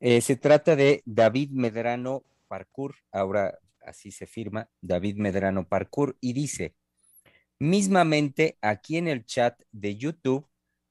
Eh, 0.00 0.20
se 0.20 0.36
trata 0.36 0.74
de 0.74 1.02
David 1.04 1.50
Medrano 1.52 2.24
Parkour, 2.48 2.96
ahora 3.12 3.58
así 3.86 4.10
se 4.10 4.26
firma, 4.26 4.68
David 4.80 5.16
Medrano 5.18 5.68
Parkour, 5.68 6.16
y 6.20 6.32
dice, 6.32 6.74
mismamente 7.60 8.58
aquí 8.60 8.96
en 8.96 9.06
el 9.06 9.24
chat 9.24 9.60
de 9.70 9.96
YouTube 9.96 10.48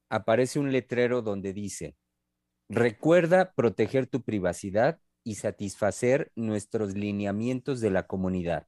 aparece 0.09 0.59
un 0.59 0.71
letrero 0.71 1.21
donde 1.21 1.51
dice, 1.51 1.97
recuerda 2.69 3.53
proteger 3.53 4.07
tu 4.07 4.23
privacidad 4.23 4.99
y 5.23 5.35
satisfacer 5.35 6.31
nuestros 6.35 6.95
lineamientos 6.95 7.81
de 7.81 7.89
la 7.91 8.07
comunidad. 8.07 8.67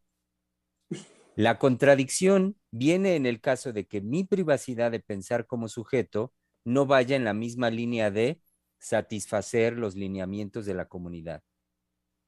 La 1.36 1.58
contradicción 1.58 2.60
viene 2.72 3.16
en 3.16 3.26
el 3.26 3.42
caso 3.42 3.74
de 3.74 3.86
que 3.86 4.02
mi 4.02 4.24
privacidad 4.24 4.92
de 4.92 5.00
pensar 5.00 5.48
como 5.48 5.68
sujeto 5.68 6.32
no 6.64 6.86
vaya 6.86 7.16
en 7.16 7.24
la 7.24 7.34
misma 7.34 7.72
línea 7.72 8.12
de 8.12 8.40
satisfacer 8.80 9.74
los 9.74 9.96
lineamientos 9.96 10.66
de 10.66 10.76
la 10.76 10.88
comunidad. 10.88 11.42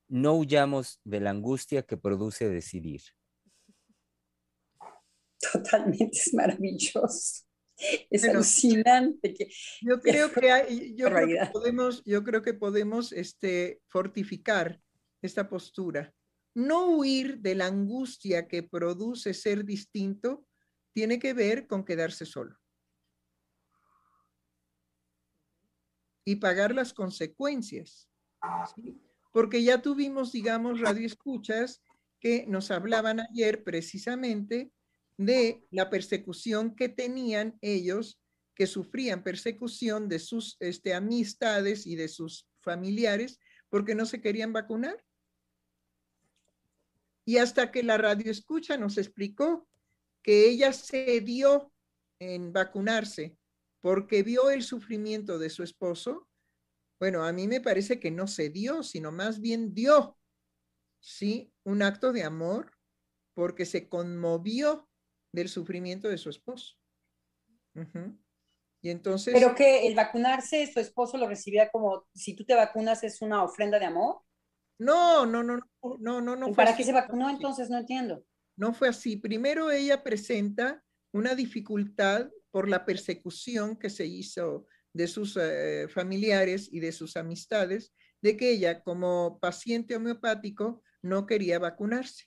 No 0.07 0.33
huyamos 0.33 0.99
de 1.03 1.19
la 1.19 1.31
angustia 1.31 1.83
que 1.83 1.97
produce 1.97 2.49
decidir. 2.49 3.01
Totalmente 5.51 6.17
es 6.17 6.33
maravilloso. 6.33 7.43
Es 8.09 8.23
alucinante. 8.23 9.33
Que, 9.33 9.49
yo 9.81 9.99
creo 10.01 10.31
que, 10.31 10.95
yo 10.95 11.09
podemos, 11.51 12.03
yo 12.05 12.23
creo 12.23 12.41
que 12.41 12.53
podemos 12.53 13.11
este, 13.11 13.81
fortificar 13.87 14.81
esta 15.21 15.49
postura. 15.49 16.13
No 16.55 16.87
huir 16.87 17.39
de 17.39 17.53
la 17.53 17.67
angustia 17.67 18.47
que 18.47 18.63
produce 18.63 19.33
ser 19.33 19.65
distinto 19.65 20.47
tiene 20.93 21.19
que 21.19 21.33
ver 21.33 21.67
con 21.67 21.83
quedarse 21.83 22.25
solo. 22.25 22.57
Y 26.23 26.37
pagar 26.37 26.73
las 26.73 26.93
consecuencias. 26.93 28.09
Porque 29.31 29.61
ya 29.63 29.81
tuvimos, 29.81 30.31
digamos, 30.31 30.79
radioescuchas 30.79 31.83
que 32.19 32.45
nos 32.47 32.71
hablaban 32.71 33.19
ayer 33.19 33.63
precisamente 33.63 34.71
de 35.17 35.65
la 35.69 35.89
persecución 35.89 36.75
que 36.75 36.89
tenían 36.89 37.57
ellos, 37.61 38.19
que 38.55 38.65
sufrían 38.65 39.23
persecución 39.23 40.07
de 40.07 40.19
sus 40.19 40.55
este, 40.61 40.93
amistades 40.93 41.85
y 41.85 41.95
de 41.95 42.07
sus 42.07 42.47
familiares 42.61 43.39
porque 43.69 43.95
no 43.95 44.05
se 44.05 44.21
querían 44.21 44.53
vacunar. 44.53 45.03
Y 47.25 47.37
hasta 47.37 47.71
que 47.71 47.83
la 47.83 47.97
radio 47.97 48.31
escucha 48.31 48.77
nos 48.77 48.97
explicó 48.97 49.67
que 50.23 50.47
ella 50.47 50.73
se 50.73 51.21
dio 51.21 51.71
en 52.19 52.53
vacunarse 52.53 53.37
porque 53.81 54.23
vio 54.23 54.49
el 54.49 54.63
sufrimiento 54.63 55.37
de 55.37 55.49
su 55.49 55.63
esposo, 55.63 56.27
bueno, 56.99 57.23
a 57.23 57.31
mí 57.31 57.47
me 57.47 57.61
parece 57.61 57.99
que 57.99 58.09
no 58.09 58.25
se 58.27 58.49
dio, 58.49 58.81
sino 58.81 59.11
más 59.11 59.41
bien 59.41 59.73
dio, 59.73 60.17
¿sí? 60.99 61.53
Un 61.63 61.83
acto 61.83 62.11
de 62.11 62.23
amor 62.23 62.71
porque 63.35 63.65
se 63.65 63.87
conmovió 63.89 64.89
del 65.31 65.49
sufrimiento 65.49 66.07
de 66.07 66.17
su 66.17 66.29
esposo. 66.29 66.75
Y 68.81 68.89
entonces... 68.89 69.33
Pero 69.33 69.53
que 69.53 69.85
el 69.87 69.93
vacunarse, 69.93 70.65
su 70.71 70.79
esposo 70.79 71.17
lo 71.17 71.27
recibía 71.27 71.69
como, 71.69 72.07
si 72.13 72.35
tú 72.35 72.45
te 72.45 72.55
vacunas 72.55 73.03
es 73.03 73.21
una 73.21 73.43
ofrenda 73.43 73.77
de 73.77 73.85
amor. 73.85 74.21
No, 74.77 75.25
no, 75.25 75.43
no, 75.43 75.59
no, 75.99 76.21
no, 76.21 76.35
no. 76.35 76.53
¿Para 76.53 76.75
qué 76.75 76.83
se 76.83 76.91
vacunó 76.91 77.29
entonces? 77.29 77.69
No 77.69 77.77
entiendo. 77.77 78.25
No 78.57 78.73
fue 78.73 78.89
así. 78.89 79.17
Primero 79.17 79.71
ella 79.71 80.03
presenta 80.03 80.83
una 81.11 81.35
dificultad 81.35 82.29
por 82.51 82.69
la 82.69 82.85
persecución 82.85 83.77
que 83.77 83.89
se 83.89 84.05
hizo 84.05 84.65
de 84.93 85.07
sus 85.07 85.37
eh, 85.37 85.87
familiares 85.89 86.69
y 86.71 86.79
de 86.79 86.91
sus 86.91 87.17
amistades, 87.17 87.93
de 88.21 88.37
que 88.37 88.51
ella 88.51 88.81
como 88.81 89.39
paciente 89.39 89.95
homeopático 89.95 90.81
no 91.01 91.25
quería 91.25 91.59
vacunarse. 91.59 92.25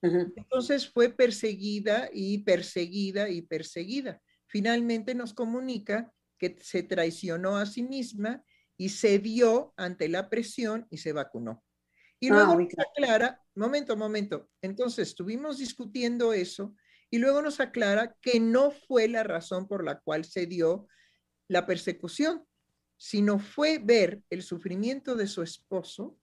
Entonces 0.00 0.88
fue 0.88 1.08
perseguida 1.08 2.08
y 2.12 2.38
perseguida 2.38 3.28
y 3.28 3.42
perseguida. 3.42 4.22
Finalmente 4.46 5.14
nos 5.14 5.34
comunica 5.34 6.12
que 6.38 6.56
se 6.60 6.82
traicionó 6.82 7.56
a 7.56 7.66
sí 7.66 7.82
misma 7.82 8.44
y 8.76 8.90
se 8.90 9.18
dio 9.18 9.74
ante 9.76 10.08
la 10.08 10.30
presión 10.30 10.86
y 10.88 10.98
se 10.98 11.12
vacunó. 11.12 11.64
Y 12.20 12.30
luego 12.30 12.52
ah, 12.52 12.56
nos 12.56 12.78
aclara, 12.78 13.42
momento, 13.54 13.96
momento, 13.96 14.48
entonces 14.60 15.08
estuvimos 15.08 15.58
discutiendo 15.58 16.32
eso 16.32 16.74
y 17.10 17.18
luego 17.18 17.42
nos 17.42 17.60
aclara 17.60 18.16
que 18.20 18.40
no 18.40 18.70
fue 18.70 19.08
la 19.08 19.22
razón 19.22 19.68
por 19.68 19.84
la 19.84 20.00
cual 20.00 20.24
se 20.24 20.46
dio 20.46 20.88
la 21.46 21.64
persecución, 21.64 22.44
sino 22.96 23.38
fue 23.38 23.78
ver 23.78 24.22
el 24.30 24.42
sufrimiento 24.42 25.14
de 25.14 25.28
su 25.28 25.42
esposo 25.42 26.18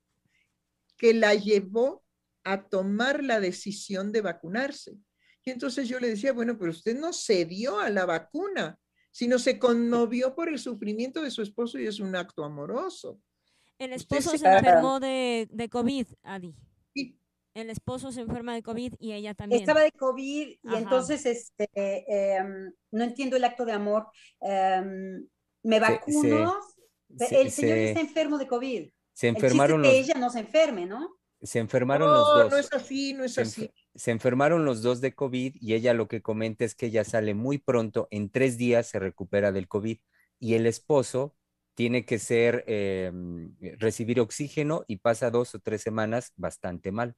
que 0.97 1.13
la 1.13 1.33
llevó 1.33 2.03
a 2.43 2.67
tomar 2.67 3.23
la 3.23 3.39
decisión 3.39 4.11
de 4.11 4.21
vacunarse. 4.21 4.97
Y 5.43 5.51
entonces 5.51 5.87
yo 5.87 5.99
le 5.99 6.09
decía, 6.09 6.33
bueno, 6.33 6.57
pero 6.57 6.71
usted 6.71 6.97
no 6.97 7.13
cedió 7.13 7.79
a 7.79 7.89
la 7.89 8.05
vacuna, 8.05 8.77
sino 9.11 9.39
se 9.39 9.57
conmovió 9.57 10.35
por 10.35 10.49
el 10.49 10.59
sufrimiento 10.59 11.21
de 11.21 11.31
su 11.31 11.41
esposo 11.41 11.79
y 11.79 11.87
es 11.87 11.99
un 11.99 12.15
acto 12.15 12.43
amoroso. 12.43 13.21
El 13.79 13.93
esposo 13.93 14.37
se 14.37 14.47
enfermó 14.47 14.99
de, 14.99 15.47
de 15.51 15.69
COVID, 15.69 16.07
Adi. 16.23 16.55
Sí. 16.93 17.19
El 17.53 17.69
esposo 17.69 18.11
se 18.11 18.21
enferma 18.21 18.53
de 18.53 18.63
COVID 18.63 18.95
y 18.99 19.13
ella 19.13 19.33
también. 19.33 19.61
Estaba 19.61 19.81
de 19.81 19.91
COVID 19.91 20.47
y 20.61 20.75
entonces 20.75 21.25
este, 21.25 21.69
em, 21.75 22.73
no 22.91 23.03
entiendo 23.03 23.37
el 23.37 23.43
acto 23.43 23.65
de 23.65 23.71
amor. 23.71 24.07
Em, 24.41 25.25
me 25.63 25.79
vacuno. 25.79 26.55
el 27.31 27.51
señor 27.51 27.77
está 27.77 28.01
enfermo 28.01 28.37
de 28.37 28.47
COVID. 28.47 28.89
Se 29.13 29.27
enfermaron 29.27 29.81
que 29.83 29.97
ella 29.97 30.15
no 30.15 30.29
se 30.29 30.39
enferme, 30.39 30.85
¿no? 30.85 31.17
se 31.45 31.59
enfermaron 31.59 32.11
los 32.11 32.27
dos. 32.27 32.51
No, 32.51 32.57
es 32.57 32.73
así, 32.73 33.13
no 33.13 33.23
es 33.23 33.37
así. 33.37 33.71
Se 33.93 34.11
enfermaron 34.11 34.65
los 34.65 34.81
dos 34.81 35.01
de 35.01 35.13
COVID 35.13 35.55
y 35.59 35.73
ella 35.73 35.93
lo 35.93 36.07
que 36.07 36.21
comenta 36.21 36.65
es 36.65 36.75
que 36.75 36.87
ella 36.87 37.03
sale 37.03 37.33
muy 37.33 37.57
pronto, 37.57 38.07
en 38.11 38.29
tres 38.29 38.57
días 38.57 38.87
se 38.87 38.99
recupera 38.99 39.51
del 39.51 39.67
COVID 39.67 39.99
y 40.39 40.53
el 40.55 40.65
esposo 40.65 41.35
tiene 41.75 42.05
que 42.05 42.19
ser, 42.19 42.63
em, 42.67 43.55
recibir 43.77 44.19
oxígeno 44.19 44.85
y 44.87 44.97
pasa 44.97 45.29
dos 45.29 45.53
o 45.55 45.59
tres 45.59 45.81
semanas 45.81 46.31
bastante 46.37 46.91
mal. 46.91 47.15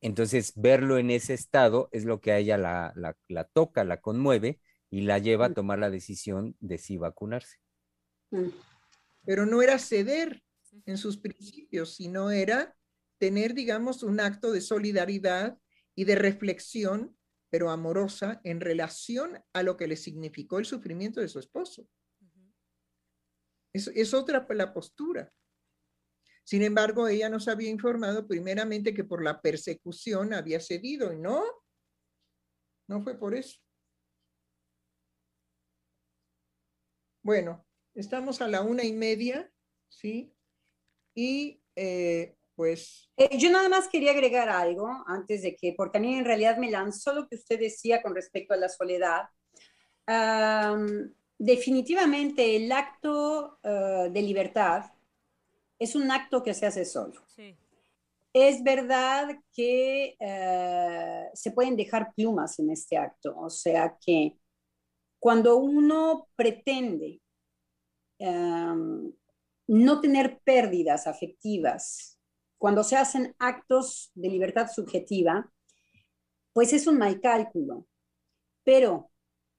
Entonces, 0.00 0.52
verlo 0.56 0.98
en 0.98 1.10
ese 1.10 1.32
estado 1.32 1.88
es 1.92 2.04
lo 2.04 2.20
que 2.20 2.32
a 2.32 2.38
ella 2.38 2.58
la, 2.58 2.92
la, 3.28 3.44
toca, 3.44 3.84
la 3.84 4.00
conmueve 4.00 4.60
y 4.90 5.02
la 5.02 5.18
lleva 5.18 5.46
a 5.46 5.54
tomar 5.54 5.78
la 5.78 5.90
decisión 5.90 6.56
de 6.58 6.78
sí 6.78 6.96
vacunarse. 6.96 7.58
Mm. 8.32 8.48
Pero 9.24 9.46
no 9.46 9.62
era 9.62 9.78
ceder 9.78 10.42
en 10.86 10.98
sus 10.98 11.18
principios, 11.18 11.94
sino 11.94 12.32
era 12.32 12.76
tener, 13.18 13.54
digamos, 13.54 14.02
un 14.02 14.18
acto 14.18 14.50
de 14.50 14.60
solidaridad 14.60 15.56
y 15.94 16.04
de 16.04 16.16
reflexión, 16.16 17.16
pero 17.50 17.70
amorosa, 17.70 18.40
en 18.42 18.60
relación 18.60 19.38
a 19.52 19.62
lo 19.62 19.76
que 19.76 19.86
le 19.86 19.96
significó 19.96 20.58
el 20.58 20.64
sufrimiento 20.64 21.20
de 21.20 21.28
su 21.28 21.38
esposo. 21.38 21.86
Es, 23.72 23.88
es 23.88 24.14
otra 24.14 24.46
la 24.50 24.72
postura. 24.72 25.32
Sin 26.44 26.62
embargo, 26.62 27.06
ella 27.06 27.28
nos 27.28 27.48
había 27.48 27.70
informado 27.70 28.26
primeramente 28.26 28.94
que 28.94 29.04
por 29.04 29.22
la 29.22 29.40
persecución 29.40 30.34
había 30.34 30.60
cedido 30.60 31.12
y 31.12 31.18
no, 31.18 31.44
no 32.88 33.02
fue 33.02 33.18
por 33.18 33.34
eso. 33.34 33.60
Bueno, 37.22 37.64
estamos 37.94 38.42
a 38.42 38.48
la 38.48 38.62
una 38.62 38.82
y 38.82 38.92
media, 38.92 39.50
¿sí? 39.88 40.34
Y 41.14 41.62
eh, 41.76 42.36
pues... 42.56 43.08
Eh, 43.16 43.38
yo 43.38 43.50
nada 43.50 43.68
más 43.68 43.88
quería 43.88 44.10
agregar 44.10 44.48
algo 44.48 44.88
antes 45.06 45.42
de 45.42 45.54
que, 45.54 45.74
porque 45.76 45.98
a 45.98 46.00
mí 46.00 46.16
en 46.16 46.24
realidad 46.24 46.56
me 46.56 46.70
lanzó 46.70 47.14
lo 47.14 47.28
que 47.28 47.36
usted 47.36 47.60
decía 47.60 48.02
con 48.02 48.14
respecto 48.16 48.54
a 48.54 48.56
la 48.56 48.68
soledad. 48.68 49.28
Definitivamente 51.44 52.56
el 52.56 52.70
acto 52.70 53.58
eh, 53.62 54.08
de 54.12 54.22
libertad 54.22 54.92
es 55.78 55.96
un 55.96 56.10
acto 56.10 56.42
que 56.42 56.54
se 56.54 56.66
hace 56.66 56.84
solo. 56.84 57.20
Es 58.32 58.62
verdad 58.62 59.28
que 59.52 60.16
se 61.34 61.50
pueden 61.50 61.76
dejar 61.76 62.14
plumas 62.14 62.58
en 62.60 62.70
este 62.70 62.96
acto, 62.96 63.36
o 63.36 63.50
sea 63.50 63.98
que 64.00 64.38
cuando 65.18 65.56
uno 65.56 66.28
pretende 66.34 67.20
no 68.18 70.00
tener 70.00 70.38
pérdidas 70.44 71.06
afectivas, 71.06 72.18
cuando 72.56 72.84
se 72.84 72.96
hacen 72.96 73.34
actos 73.38 74.10
de 74.14 74.28
libertad 74.30 74.70
subjetiva, 74.72 75.52
pues 76.52 76.72
es 76.72 76.86
un 76.86 76.96
mal 76.96 77.20
cálculo. 77.20 77.86
Pero 78.64 79.11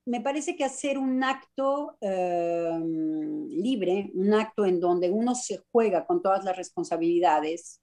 me 0.05 0.21
parece 0.21 0.55
que 0.55 0.65
hacer 0.65 0.97
un 0.97 1.23
acto 1.23 1.97
libre, 2.01 4.11
un 4.13 4.33
acto 4.33 4.65
en 4.65 4.79
donde 4.79 5.09
uno 5.09 5.35
se 5.35 5.63
juega 5.71 6.05
con 6.05 6.21
todas 6.21 6.43
las 6.43 6.57
responsabilidades, 6.57 7.81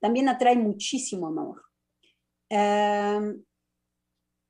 también 0.00 0.28
atrae 0.28 0.56
muchísimo 0.56 1.28
amor. 1.28 1.62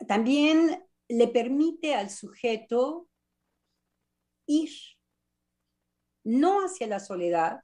también 0.07 0.85
le 1.09 1.29
permite 1.29 1.95
al 1.95 2.11
sujeto 2.11 3.09
ir 4.47 4.71
no 6.25 6.61
hacia 6.61 6.87
la 6.87 7.01
soledad, 7.01 7.61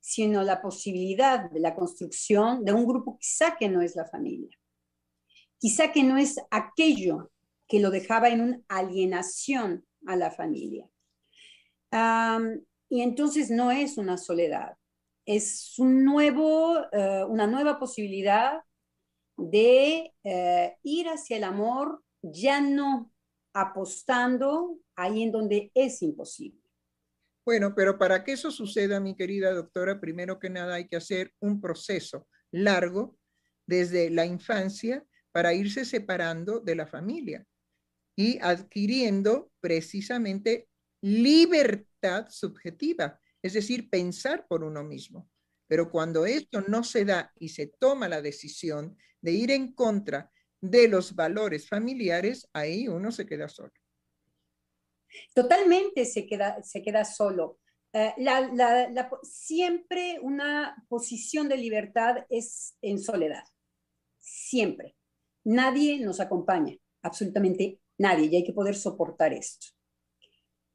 sino 0.00 0.44
la 0.44 0.62
posibilidad 0.62 1.50
de 1.50 1.60
la 1.60 1.74
construcción 1.74 2.64
de 2.64 2.72
un 2.72 2.86
grupo 2.86 3.18
quizá 3.18 3.56
que 3.56 3.68
no 3.68 3.82
es 3.82 3.96
la 3.96 4.06
familia, 4.06 4.56
quizá 5.58 5.92
que 5.92 6.04
no 6.04 6.16
es 6.16 6.36
aquello 6.50 7.30
que 7.68 7.80
lo 7.80 7.90
dejaba 7.90 8.30
en 8.30 8.40
una 8.40 8.60
alienación 8.68 9.86
a 10.06 10.16
la 10.16 10.30
familia. 10.30 10.88
y 12.90 13.02
entonces 13.02 13.50
no 13.50 13.70
es 13.70 13.98
una 13.98 14.16
soledad, 14.16 14.76
es 15.26 15.78
un 15.78 16.04
nuevo, 16.04 16.78
eh, 16.90 17.24
una 17.28 17.46
nueva 17.46 17.78
posibilidad 17.78 18.62
de 19.36 20.14
eh, 20.24 20.76
ir 20.82 21.08
hacia 21.08 21.36
el 21.36 21.44
amor 21.44 22.02
ya 22.22 22.60
no 22.60 23.12
apostando 23.52 24.78
ahí 24.96 25.22
en 25.22 25.32
donde 25.32 25.70
es 25.74 26.02
imposible. 26.02 26.60
Bueno, 27.44 27.74
pero 27.74 27.98
para 27.98 28.24
que 28.24 28.32
eso 28.32 28.50
suceda, 28.50 29.00
mi 29.00 29.14
querida 29.14 29.52
doctora, 29.52 30.00
primero 30.00 30.38
que 30.38 30.50
nada 30.50 30.74
hay 30.76 30.88
que 30.88 30.96
hacer 30.96 31.32
un 31.40 31.60
proceso 31.60 32.26
largo 32.50 33.18
desde 33.66 34.10
la 34.10 34.24
infancia 34.24 35.04
para 35.32 35.52
irse 35.54 35.84
separando 35.84 36.60
de 36.60 36.74
la 36.74 36.86
familia 36.86 37.46
y 38.18 38.36
adquiriendo 38.42 39.52
precisamente 39.60 40.68
libertad 41.00 42.26
subjetiva, 42.28 43.20
es 43.40 43.52
decir, 43.52 43.88
pensar 43.88 44.44
por 44.48 44.64
uno 44.64 44.82
mismo. 44.82 45.30
Pero 45.68 45.88
cuando 45.88 46.26
esto 46.26 46.62
no 46.62 46.82
se 46.82 47.04
da 47.04 47.32
y 47.38 47.50
se 47.50 47.68
toma 47.68 48.08
la 48.08 48.20
decisión 48.20 48.98
de 49.20 49.30
ir 49.30 49.52
en 49.52 49.72
contra 49.72 50.32
de 50.60 50.88
los 50.88 51.14
valores 51.14 51.68
familiares, 51.68 52.48
ahí 52.52 52.88
uno 52.88 53.12
se 53.12 53.24
queda 53.24 53.48
solo. 53.48 53.72
Totalmente 55.32 56.04
se 56.04 56.26
queda, 56.26 56.60
se 56.64 56.82
queda 56.82 57.04
solo. 57.04 57.60
Eh, 57.92 58.14
siempre 59.22 60.18
una 60.20 60.74
posición 60.88 61.48
de 61.48 61.56
libertad 61.56 62.26
es 62.28 62.76
en 62.82 62.98
soledad. 62.98 63.44
Siempre. 64.18 64.96
Nadie 65.44 66.00
nos 66.00 66.18
acompaña, 66.18 66.76
absolutamente 67.00 67.78
nadie, 67.98 68.26
y 68.26 68.36
hay 68.36 68.44
que 68.44 68.52
poder 68.52 68.74
soportar 68.74 69.32
esto. 69.32 69.66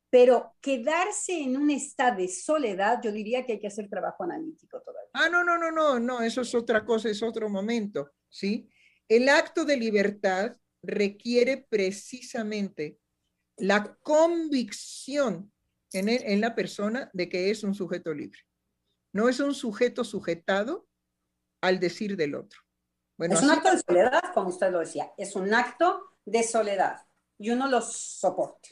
Pero 0.10 0.56
quedarse 0.62 1.42
en 1.42 1.58
un 1.58 1.72
estado 1.72 2.18
de 2.18 2.28
soledad, 2.28 3.00
yo 3.04 3.12
diría 3.12 3.46
que 3.46 3.54
hay 3.54 3.60
que 3.60 3.68
hacer 3.68 3.90
trabajo 3.90 4.24
analítico 4.24 4.80
todavía. 4.82 5.10
Ah, 5.14 5.30
no, 5.30 5.44
no, 5.44 5.58
no, 5.58 5.72
no, 5.72 6.00
no, 6.00 6.22
eso 6.22 6.42
es 6.42 6.54
otra 6.54 6.86
cosa, 6.86 7.10
es 7.10 7.24
otro 7.24 7.50
momento, 7.50 8.12
¿sí? 8.30 8.70
El 9.08 9.28
acto 9.30 9.66
de 9.66 9.78
libertad 9.78 10.56
requiere 10.84 11.66
precisamente 11.68 13.00
la 13.58 13.96
convicción 14.02 15.52
en, 15.94 16.42
la 16.42 16.56
persona 16.56 17.10
de 17.14 17.30
que 17.30 17.50
es 17.50 17.64
un 17.64 17.74
sujeto 17.74 18.14
libre. 18.14 18.40
No 19.14 19.30
es 19.30 19.40
un 19.40 19.54
sujeto 19.54 20.04
sujetado 20.04 20.88
al 21.62 21.80
decir 21.80 22.18
del 22.18 22.36
otro. 22.36 22.60
Bueno, 23.18 23.36
es 23.36 23.44
un 23.44 23.52
acto 23.52 23.72
de 23.72 23.80
soledad, 23.80 24.22
como 24.34 24.50
usted 24.50 24.72
lo 24.72 24.80
decía, 24.80 25.12
es 25.18 25.36
un 25.36 25.54
acto 25.54 26.18
de 26.26 26.44
soledad 26.44 26.98
y 27.38 27.50
uno 27.50 27.68
lo 27.68 27.82
soporta. 27.82 28.70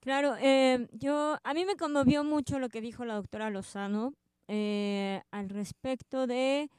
Claro, 0.00 0.36
eh, 0.40 0.88
yo 0.92 1.38
a 1.42 1.54
mí 1.54 1.64
me 1.64 1.76
conmovió 1.76 2.24
mucho 2.24 2.58
lo 2.58 2.68
que 2.68 2.80
dijo 2.80 3.04
la 3.04 3.14
doctora 3.16 3.50
Lozano 3.50 4.14
eh, 4.46 5.22
al 5.30 5.50
respecto 5.50 6.26
de 6.26 6.70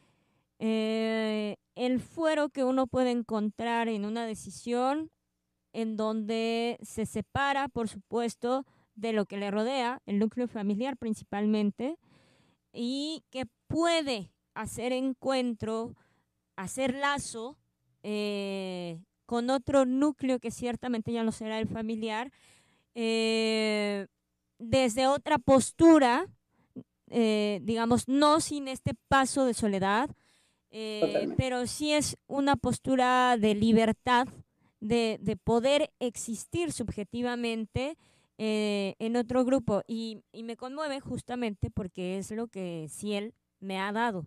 eh, 0.58 1.58
el 1.76 2.00
fuero 2.00 2.50
que 2.50 2.64
uno 2.64 2.88
puede 2.88 3.12
encontrar 3.12 3.88
en 3.88 4.06
una 4.06 4.26
decisión 4.26 5.12
en 5.72 5.96
donde 5.96 6.78
se 6.82 7.06
separa, 7.06 7.68
por 7.68 7.88
supuesto, 7.88 8.66
de 8.96 9.14
lo 9.14 9.26
que 9.26 9.38
le 9.38 9.52
rodea, 9.52 10.02
el 10.06 10.20
núcleo 10.20 10.48
familiar 10.48 10.98
principalmente, 10.98 11.98
y 12.74 13.24
que 13.30 13.46
puede 13.68 14.32
hacer 14.54 14.92
encuentro, 14.92 15.96
hacer 16.56 16.94
lazo 16.96 17.58
eh, 18.04 19.00
con 19.30 19.52
otro 19.52 19.86
núcleo 19.86 20.40
que 20.40 20.50
ciertamente 20.50 21.12
ya 21.14 21.24
no 21.24 21.32
será 21.32 21.60
el 21.60 21.68
familiar, 21.68 22.32
eh, 22.96 24.08
desde 24.58 25.06
otra 25.06 25.38
postura, 25.38 26.26
digamos, 27.08 28.08
no 28.08 28.40
sin 28.40 28.68
este 28.68 28.96
paso 29.08 29.46
de 29.46 29.54
soledad, 29.54 30.10
eh, 30.72 31.30
pero 31.38 31.68
sí 31.68 31.94
es 31.94 32.18
una 32.26 32.56
postura 32.56 33.38
de 33.38 33.54
libertad, 33.54 34.28
de, 34.80 35.20
de 35.22 35.36
poder 35.36 35.92
existir 36.00 36.72
subjetivamente 36.72 37.98
eh, 38.38 38.96
en 39.00 39.16
otro 39.16 39.44
grupo. 39.46 39.84
Y, 39.88 40.24
y, 40.32 40.44
me 40.44 40.58
conmueve 40.58 41.00
justamente 41.00 41.70
porque 41.70 42.18
es 42.18 42.32
lo 42.32 42.48
que 42.48 42.88
Ciel 42.90 43.34
me 43.60 43.80
ha 43.80 43.92
dado. 43.92 44.26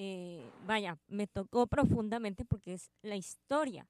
Eh, 0.00 0.48
vaya, 0.64 0.96
me 1.08 1.26
tocó 1.26 1.66
profundamente 1.66 2.44
porque 2.44 2.74
es 2.74 2.92
la 3.02 3.16
historia 3.16 3.88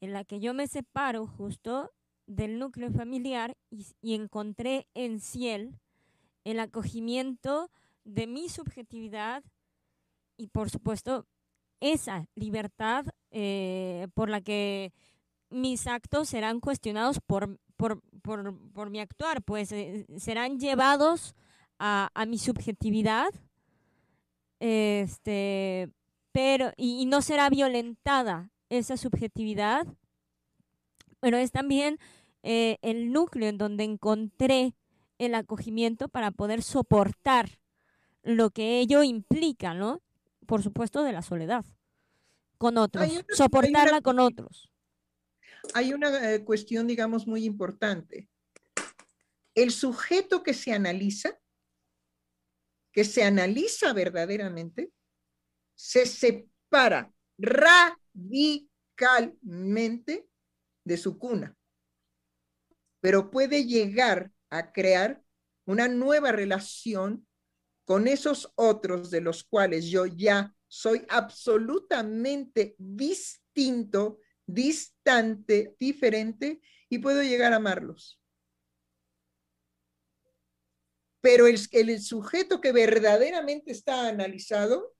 en 0.00 0.14
la 0.14 0.24
que 0.24 0.40
yo 0.40 0.54
me 0.54 0.66
separo 0.66 1.26
justo 1.26 1.92
del 2.26 2.58
núcleo 2.58 2.90
familiar 2.90 3.54
y, 3.68 4.14
encontré 4.14 4.86
en 4.94 5.20
Ciel 5.20 5.78
el 6.44 6.58
acogimiento 6.58 7.70
de 8.04 8.26
mi 8.26 8.48
subjetividad, 8.48 9.44
y 10.38 10.46
por 10.46 10.70
supuesto 10.70 11.26
esa 11.80 12.26
libertad 12.34 13.04
eh, 13.30 14.08
por 14.14 14.30
la 14.30 14.40
que 14.40 14.94
mis 15.50 15.86
actos 15.86 16.30
serán 16.30 16.60
cuestionados 16.60 17.20
por, 17.20 17.60
por, 17.76 18.90
mi 18.90 19.00
actuar, 19.00 19.42
pues 19.42 19.70
eh, 19.72 20.06
serán 20.16 20.58
llevados 20.58 21.34
a, 21.78 22.10
mi 22.26 22.38
subjetividad, 22.38 23.28
este, 24.64 25.90
pero, 26.30 26.72
y, 26.76 27.04
no 27.06 27.20
será 27.20 27.50
violentada 27.50 28.50
esa 28.68 28.96
subjetividad, 28.96 29.88
pero 31.18 31.36
es 31.36 31.50
también 31.50 31.98
eh, 32.44 32.78
el 32.80 33.12
núcleo 33.12 33.48
en 33.48 33.58
donde 33.58 33.82
encontré 33.82 34.76
el 35.18 35.34
acogimiento 35.34 36.08
para 36.08 36.30
poder 36.30 36.62
soportar 36.62 37.58
lo 38.22 38.50
que 38.50 38.78
ello 38.78 39.02
implica, 39.02 39.74
¿no? 39.74 40.00
por 40.46 40.62
supuesto, 40.62 41.02
de 41.02 41.12
la 41.12 41.22
soledad 41.22 41.64
con 42.58 42.78
otros, 42.78 43.08
soportarla 43.30 44.00
con 44.00 44.20
otros. 44.20 44.70
Hay 45.74 45.92
una 45.92 46.32
eh, 46.32 46.44
cuestión, 46.44 46.86
digamos, 46.86 47.26
muy 47.26 47.44
importante. 47.44 48.28
El 49.56 49.72
sujeto 49.72 50.44
que 50.44 50.54
se 50.54 50.72
analiza, 50.72 51.36
que 52.92 53.04
se 53.04 53.24
analiza 53.24 53.92
verdaderamente, 53.92 54.92
se 55.74 56.06
separa 56.06 57.12
radicalmente 57.38 60.28
de 60.84 60.96
su 60.96 61.18
cuna, 61.18 61.56
pero 63.00 63.30
puede 63.30 63.66
llegar 63.66 64.32
a 64.50 64.72
crear 64.72 65.22
una 65.64 65.88
nueva 65.88 66.32
relación 66.32 67.26
con 67.84 68.06
esos 68.06 68.52
otros 68.54 69.10
de 69.10 69.20
los 69.20 69.44
cuales 69.44 69.86
yo 69.86 70.06
ya 70.06 70.54
soy 70.68 71.04
absolutamente 71.08 72.74
distinto, 72.78 74.20
distante, 74.46 75.76
diferente 75.78 76.60
y 76.88 76.98
puedo 76.98 77.22
llegar 77.22 77.52
a 77.52 77.56
amarlos. 77.56 78.21
Pero 81.22 81.46
el, 81.46 81.58
el 81.70 82.02
sujeto 82.02 82.60
que 82.60 82.72
verdaderamente 82.72 83.72
está 83.72 84.08
analizado 84.08 84.94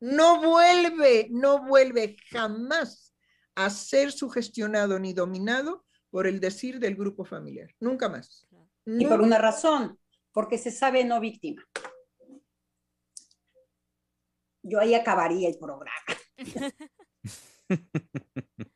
no 0.00 0.42
vuelve, 0.42 1.28
no 1.30 1.66
vuelve 1.66 2.16
jamás 2.30 3.14
a 3.54 3.70
ser 3.70 4.12
sugestionado 4.12 4.98
ni 4.98 5.14
dominado 5.14 5.86
por 6.10 6.26
el 6.26 6.40
decir 6.40 6.78
del 6.78 6.96
grupo 6.96 7.24
familiar. 7.24 7.70
Nunca 7.80 8.08
más. 8.08 8.46
Y 8.84 9.06
por 9.06 9.20
una 9.20 9.38
razón, 9.38 9.98
porque 10.32 10.58
se 10.58 10.70
sabe 10.70 11.04
no 11.04 11.20
víctima. 11.20 11.64
Yo 14.62 14.80
ahí 14.80 14.94
acabaría 14.94 15.48
el 15.48 15.58
programa. 15.58 15.90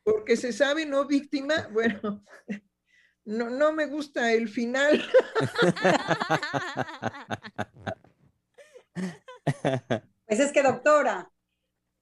Porque 0.03 0.37
se 0.37 0.53
sabe 0.53 0.85
no 0.85 1.05
víctima, 1.05 1.67
bueno, 1.73 2.23
no, 3.25 3.49
no 3.49 3.73
me 3.73 3.87
gusta 3.87 4.31
el 4.31 4.49
final. 4.49 5.03
Pues 10.27 10.39
es 10.39 10.51
que, 10.51 10.63
doctora, 10.63 11.31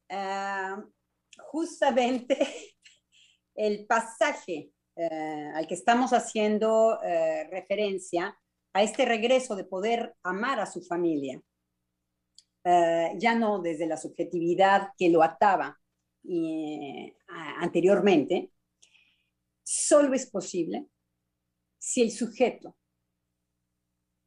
uh, 0.09 0.81
justamente 1.47 2.37
el 3.55 3.85
pasaje 3.85 4.71
uh, 4.95 5.57
al 5.57 5.67
que 5.67 5.73
estamos 5.73 6.13
haciendo 6.13 6.99
uh, 6.99 7.49
referencia 7.51 8.37
a 8.73 8.81
este 8.81 9.05
regreso 9.05 9.57
de 9.57 9.65
poder 9.65 10.15
amar 10.23 10.59
a 10.59 10.65
su 10.65 10.81
familia, 10.81 11.41
ya 12.65 13.35
no 13.35 13.59
desde 13.59 13.85
la 13.85 13.97
subjetividad 13.97 14.93
que 14.97 15.09
lo 15.09 15.21
ataba 15.21 15.77
anteriormente, 17.59 18.51
solo 19.63 20.13
es 20.13 20.27
posible 20.27 20.87
si 21.84 22.01
el 22.01 22.11
sujeto 22.11 22.77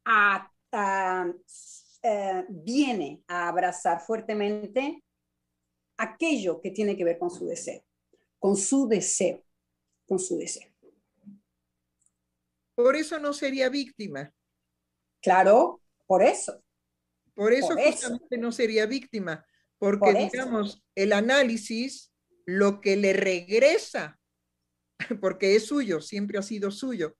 a, 0.05 0.53
a, 0.71 1.33
eh, 2.03 2.45
viene 2.49 3.23
a 3.27 3.47
abrazar 3.47 3.99
fuertemente 3.99 5.03
aquello 5.97 6.61
que 6.61 6.69
tiene 6.69 6.95
que 6.95 7.03
ver 7.03 7.17
con 7.17 7.31
su 7.31 7.47
deseo, 7.47 7.83
con 8.37 8.55
su 8.55 8.87
deseo, 8.87 9.43
con 10.05 10.19
su 10.19 10.37
deseo. 10.37 10.71
Por 12.75 12.95
eso 12.95 13.17
no 13.17 13.33
sería 13.33 13.69
víctima. 13.69 14.31
Claro, 15.19 15.81
por 16.05 16.21
eso. 16.21 16.63
Por 17.33 17.53
eso 17.53 17.75
justamente 17.75 18.37
no 18.37 18.51
sería 18.51 18.85
víctima, 18.85 19.43
porque 19.79 20.13
digamos, 20.13 20.83
el 20.93 21.11
análisis, 21.11 22.13
lo 22.45 22.81
que 22.81 22.97
le 22.97 23.13
regresa, 23.13 24.19
porque 25.21 25.55
es 25.55 25.65
suyo, 25.65 26.01
siempre 26.01 26.37
ha 26.37 26.43
sido 26.43 26.69
suyo, 26.69 27.17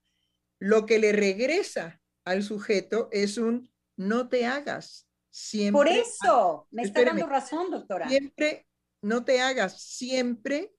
lo 0.59 0.85
que 0.85 0.99
le 0.99 1.11
regresa 1.11 2.01
al 2.25 2.43
sujeto 2.43 3.09
es 3.11 3.37
un 3.37 3.71
no 3.95 4.29
te 4.29 4.45
hagas. 4.45 5.07
Siempre, 5.29 5.71
Por 5.77 5.87
eso, 5.87 6.67
me 6.71 6.83
está 6.83 7.03
dando 7.03 7.27
razón, 7.27 7.69
doctora. 7.69 8.09
Siempre, 8.09 8.67
no 9.01 9.23
te 9.23 9.39
hagas, 9.39 9.81
siempre 9.81 10.73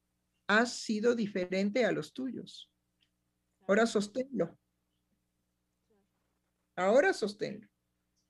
has 0.49 0.73
sido 0.81 1.15
diferente 1.15 1.85
a 1.85 1.93
los 1.93 2.13
tuyos. 2.13 2.71
Ahora 3.67 3.87
sosténlo. 3.87 4.59
Ahora 6.75 7.13
sosténlo. 7.13 7.69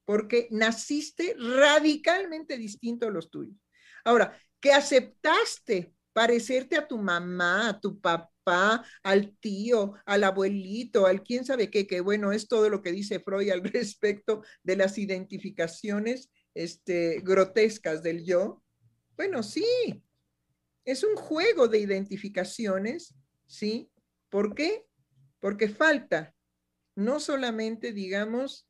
Porque 0.05 0.49
naciste 0.51 1.35
radicalmente 1.39 2.57
distinto 2.57 3.07
a 3.07 3.11
los 3.11 3.31
tuyos. 3.31 3.57
Ahora, 4.05 4.39
que 4.61 4.73
aceptaste 4.73 5.95
parecerte 6.13 6.77
a 6.77 6.89
tu 6.89 6.99
mamá, 6.99 7.69
a 7.69 7.81
tu 7.81 8.01
papá, 8.01 8.33
al 8.49 9.37
tío, 9.39 9.95
al 10.07 10.25
abuelito, 10.25 11.07
al 11.07 11.23
quién 11.23 11.45
sabe 11.45 11.71
qué, 11.71 11.87
que 11.87 12.01
bueno, 12.01 12.33
es 12.33 12.49
todo 12.49 12.69
lo 12.71 12.83
que 12.83 12.93
dice 12.93 13.21
Freud 13.21 13.51
al 13.51 13.63
respecto 13.73 14.43
de 14.63 14.77
las 14.77 14.99
identificaciones 14.99 16.31
este, 16.55 17.21
grotescas 17.21 18.03
del 18.03 18.25
yo. 18.25 18.63
Bueno, 19.17 19.43
sí, 19.43 19.65
es 20.85 21.05
un 21.05 21.17
juego 21.17 21.69
de 21.69 21.79
identificaciones, 21.79 23.15
¿sí? 23.47 23.91
¿Por 24.29 24.55
qué? 24.55 24.87
Porque 25.41 25.69
falta 25.69 26.35
no 26.97 27.21
solamente, 27.21 27.93
digamos, 27.93 28.69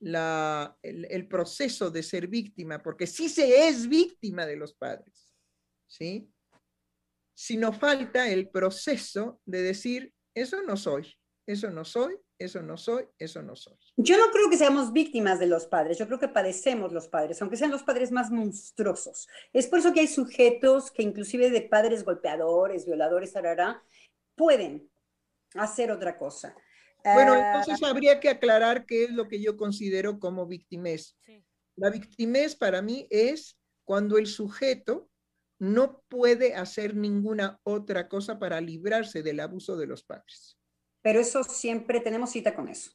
la, 0.00 0.76
el, 0.82 1.06
el, 1.10 1.28
proceso 1.28 1.90
de 1.90 2.02
ser 2.02 2.26
víctima, 2.26 2.82
porque 2.82 3.06
sí 3.06 3.28
se 3.28 3.68
es 3.68 3.88
víctima 3.88 4.46
de 4.46 4.56
los 4.56 4.74
padres, 4.74 5.34
¿sí? 5.86 6.30
Sino 7.40 7.72
falta 7.72 8.28
el 8.28 8.50
proceso 8.50 9.40
de 9.46 9.62
decir, 9.62 10.12
eso 10.34 10.62
no 10.62 10.76
soy, 10.76 11.10
eso 11.46 11.70
no 11.70 11.86
soy, 11.86 12.14
eso 12.38 12.60
no 12.60 12.76
soy, 12.76 13.06
eso 13.18 13.40
no 13.40 13.56
soy. 13.56 13.78
Yo 13.96 14.18
no 14.18 14.30
creo 14.30 14.50
que 14.50 14.58
seamos 14.58 14.92
víctimas 14.92 15.38
de 15.38 15.46
los 15.46 15.64
padres, 15.64 15.96
yo 15.96 16.06
creo 16.06 16.18
que 16.18 16.28
padecemos 16.28 16.92
los 16.92 17.08
padres, 17.08 17.40
aunque 17.40 17.56
sean 17.56 17.70
los 17.70 17.82
padres 17.82 18.12
más 18.12 18.30
monstruosos. 18.30 19.26
Es 19.54 19.68
por 19.68 19.78
eso 19.78 19.94
que 19.94 20.00
hay 20.00 20.06
sujetos 20.06 20.90
que 20.90 21.02
inclusive 21.02 21.48
de 21.48 21.62
padres 21.62 22.04
golpeadores, 22.04 22.84
violadores, 22.84 23.34
arara, 23.34 23.82
pueden 24.36 24.90
hacer 25.54 25.90
otra 25.90 26.18
cosa. 26.18 26.54
Bueno, 27.02 27.34
entonces 27.34 27.82
habría 27.82 28.20
que 28.20 28.28
aclarar 28.28 28.84
qué 28.84 29.04
es 29.04 29.12
lo 29.12 29.28
que 29.28 29.40
yo 29.40 29.56
considero 29.56 30.20
como 30.20 30.46
victimez. 30.46 31.16
Sí. 31.24 31.42
La 31.76 31.88
victimez 31.88 32.54
para 32.54 32.82
mí 32.82 33.06
es 33.08 33.58
cuando 33.86 34.18
el 34.18 34.26
sujeto 34.26 35.09
no 35.60 36.02
puede 36.08 36.54
hacer 36.54 36.96
ninguna 36.96 37.60
otra 37.62 38.08
cosa 38.08 38.38
para 38.38 38.60
librarse 38.60 39.22
del 39.22 39.40
abuso 39.40 39.76
de 39.76 39.86
los 39.86 40.02
padres. 40.02 40.58
Pero 41.02 41.20
eso 41.20 41.44
siempre 41.44 42.00
tenemos 42.00 42.30
cita 42.30 42.54
con 42.54 42.68
eso. 42.68 42.90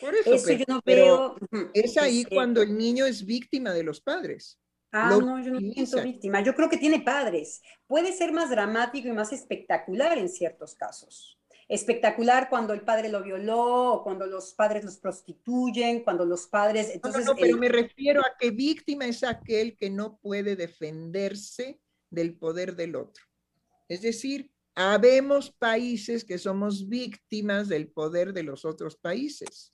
Por 0.00 0.14
eso, 0.14 0.32
eso 0.32 0.46
pero, 0.46 0.58
yo 0.58 0.64
no 0.68 0.82
veo. 0.84 1.36
Es 1.74 1.96
ahí 1.96 2.24
cuando 2.24 2.62
el 2.62 2.76
niño 2.76 3.06
es 3.06 3.24
víctima 3.24 3.72
de 3.72 3.82
los 3.82 4.00
padres. 4.00 4.60
Ah, 4.92 5.10
Lo 5.10 5.20
no, 5.20 5.42
yo 5.42 5.52
no 5.52 5.58
siento 5.58 6.02
víctima. 6.02 6.42
Yo 6.42 6.54
creo 6.54 6.68
que 6.68 6.76
tiene 6.76 7.00
padres. 7.00 7.62
Puede 7.86 8.12
ser 8.12 8.32
más 8.32 8.50
dramático 8.50 9.08
y 9.08 9.12
más 9.12 9.32
espectacular 9.32 10.18
en 10.18 10.28
ciertos 10.28 10.74
casos. 10.74 11.39
Espectacular 11.70 12.48
cuando 12.50 12.72
el 12.72 12.80
padre 12.80 13.08
lo 13.08 13.22
violó, 13.22 13.94
o 13.94 14.02
cuando 14.02 14.26
los 14.26 14.54
padres 14.54 14.84
los 14.84 14.96
prostituyen, 14.96 16.02
cuando 16.02 16.24
los 16.24 16.48
padres. 16.48 16.90
Entonces, 16.92 17.24
no, 17.24 17.34
no, 17.34 17.38
pero 17.38 17.54
el... 17.54 17.60
me 17.60 17.68
refiero 17.68 18.22
a 18.22 18.36
que 18.36 18.50
víctima 18.50 19.06
es 19.06 19.22
aquel 19.22 19.76
que 19.76 19.88
no 19.88 20.18
puede 20.18 20.56
defenderse 20.56 21.80
del 22.10 22.36
poder 22.36 22.74
del 22.74 22.96
otro. 22.96 23.24
Es 23.88 24.02
decir, 24.02 24.50
habemos 24.74 25.52
países 25.52 26.24
que 26.24 26.38
somos 26.38 26.88
víctimas 26.88 27.68
del 27.68 27.86
poder 27.86 28.32
de 28.32 28.42
los 28.42 28.64
otros 28.64 28.96
países. 28.96 29.72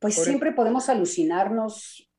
Pues 0.00 0.16
Por 0.16 0.24
siempre 0.24 0.50
podemos 0.50 0.88
alucinarnos, 0.88 2.10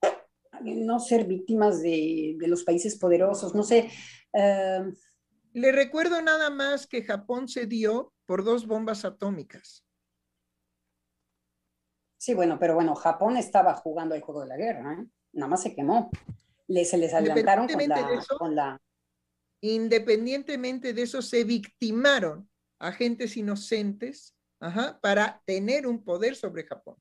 no 0.61 0.99
ser 1.01 1.25
víctimas 1.25 1.81
de, 1.81 2.37
de 2.37 2.47
los 2.47 2.63
países 2.63 2.97
poderosos, 2.97 3.53
no 3.53 3.63
sé. 3.63 3.89
Uh, 4.31 4.93
le 5.53 5.71
recuerdo 5.71 6.21
nada 6.21 6.49
más 6.49 6.87
que 6.87 7.03
Japón 7.03 7.47
se 7.47 7.65
dio 7.65 8.13
por 8.25 8.43
dos 8.43 8.67
bombas 8.67 9.05
atómicas. 9.05 9.85
Sí, 12.17 12.33
bueno, 12.33 12.59
pero 12.59 12.75
bueno, 12.75 12.95
Japón 12.95 13.37
estaba 13.37 13.73
jugando 13.75 14.13
el 14.13 14.21
juego 14.21 14.41
de 14.41 14.47
la 14.47 14.57
guerra, 14.57 14.93
¿eh? 14.93 15.07
nada 15.33 15.49
más 15.49 15.63
se 15.63 15.73
quemó. 15.73 16.11
Le, 16.67 16.85
se 16.85 16.97
les 16.97 17.13
adelantaron 17.13 17.67
con 17.67 17.87
la, 17.87 18.13
eso, 18.13 18.37
con 18.37 18.55
la... 18.55 18.79
Independientemente 19.61 20.93
de 20.93 21.01
eso, 21.01 21.21
se 21.21 21.43
victimaron 21.43 22.49
agentes 22.77 23.35
inocentes 23.37 24.35
ajá, 24.59 24.99
para 25.01 25.41
tener 25.45 25.87
un 25.87 26.03
poder 26.03 26.35
sobre 26.35 26.65
Japón. 26.65 26.97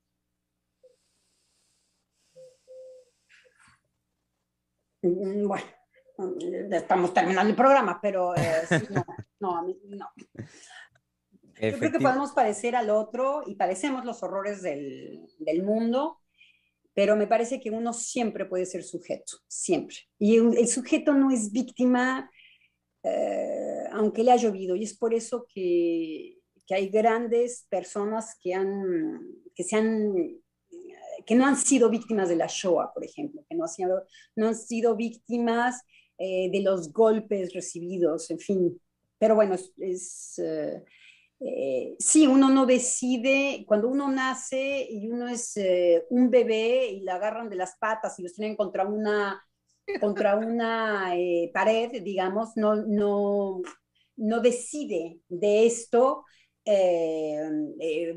Mm, 5.02 5.46
Bueno, 5.46 5.66
estamos 6.70 7.14
terminando 7.14 7.50
el 7.50 7.56
programa, 7.56 7.98
pero 8.00 8.34
eh, 8.36 8.62
sí, 8.68 8.86
no, 8.90 9.04
no, 9.40 9.74
no. 9.84 10.06
Yo 11.60 11.78
creo 11.78 11.92
que 11.92 11.98
podemos 11.98 12.32
parecer 12.32 12.76
al 12.76 12.90
otro 12.90 13.42
y 13.46 13.56
padecemos 13.56 14.04
los 14.04 14.22
horrores 14.22 14.62
del, 14.62 15.26
del, 15.38 15.64
mundo, 15.64 16.20
pero 16.94 17.16
me 17.16 17.26
parece 17.26 17.58
que 17.58 17.70
uno 17.70 17.92
siempre 17.92 18.44
puede 18.44 18.64
ser 18.64 18.84
sujeto, 18.84 19.38
siempre. 19.48 19.96
Y 20.18 20.36
el 20.36 20.68
sujeto 20.68 21.14
no 21.14 21.32
es 21.32 21.50
víctima, 21.50 22.30
eh, 23.02 23.84
aunque 23.92 24.22
le 24.22 24.30
ha 24.30 24.36
llovido, 24.36 24.76
y 24.76 24.84
es 24.84 24.96
por 24.96 25.14
eso 25.14 25.46
que, 25.52 26.38
que 26.64 26.74
hay 26.76 26.88
grandes 26.90 27.66
personas 27.68 28.36
que, 28.40 28.54
han, 28.54 29.20
que 29.54 29.64
se 29.64 29.76
han 29.76 30.14
que 31.26 31.34
no 31.34 31.44
han 31.44 31.56
sido 31.56 31.90
víctimas 31.90 32.28
de 32.28 32.36
la 32.36 32.46
Shoah, 32.48 32.92
por 32.94 33.04
ejemplo, 33.04 33.44
que 33.48 33.56
no 33.56 33.64
han 33.64 33.68
sido, 33.68 34.06
no 34.36 34.48
han 34.48 34.54
sido 34.54 34.96
víctimas 34.96 35.82
eh, 36.18 36.50
de 36.50 36.60
los 36.60 36.92
golpes 36.92 37.52
recibidos, 37.54 38.30
en 38.30 38.38
fin. 38.38 38.80
Pero 39.18 39.34
bueno, 39.34 39.54
es, 39.54 39.72
es, 39.78 40.34
uh, 40.38 40.84
eh, 41.40 41.94
sí, 42.00 42.26
uno 42.26 42.48
no 42.50 42.66
decide, 42.66 43.64
cuando 43.66 43.88
uno 43.88 44.10
nace 44.10 44.88
y 44.90 45.08
uno 45.08 45.28
es 45.28 45.56
eh, 45.56 46.04
un 46.10 46.30
bebé 46.30 46.88
y 46.88 47.00
le 47.00 47.12
agarran 47.12 47.48
de 47.48 47.54
las 47.56 47.76
patas 47.78 48.18
y 48.18 48.22
los 48.22 48.34
tienen 48.34 48.56
contra 48.56 48.84
una, 48.84 49.40
contra 50.00 50.36
una 50.36 51.16
eh, 51.16 51.50
pared, 51.54 52.02
digamos, 52.02 52.56
no, 52.56 52.74
no, 52.74 53.60
no 54.16 54.40
decide 54.40 55.20
de 55.28 55.66
esto, 55.66 56.24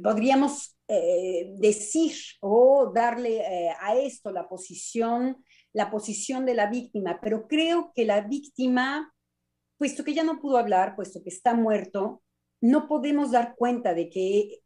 podríamos 0.03 0.75
decir 0.87 2.13
o 2.41 2.91
darle 2.93 3.41
a 3.79 3.95
esto 3.95 4.29
la 4.29 4.49
posición, 4.49 5.41
la 5.73 5.89
posición 5.89 6.45
de 6.45 6.53
la 6.53 6.69
víctima, 6.69 7.19
pero 7.21 7.47
creo 7.47 7.91
que 7.95 8.05
la 8.05 8.21
víctima, 8.21 9.13
puesto 9.77 10.03
que 10.03 10.13
ya 10.13 10.23
no 10.23 10.39
pudo 10.39 10.57
hablar, 10.57 10.95
puesto 10.95 11.23
que 11.23 11.29
está 11.29 11.53
muerto, 11.53 12.21
no 12.61 12.87
podemos 12.87 13.31
dar 13.31 13.55
cuenta 13.55 13.93
de 13.93 14.09
que 14.09 14.61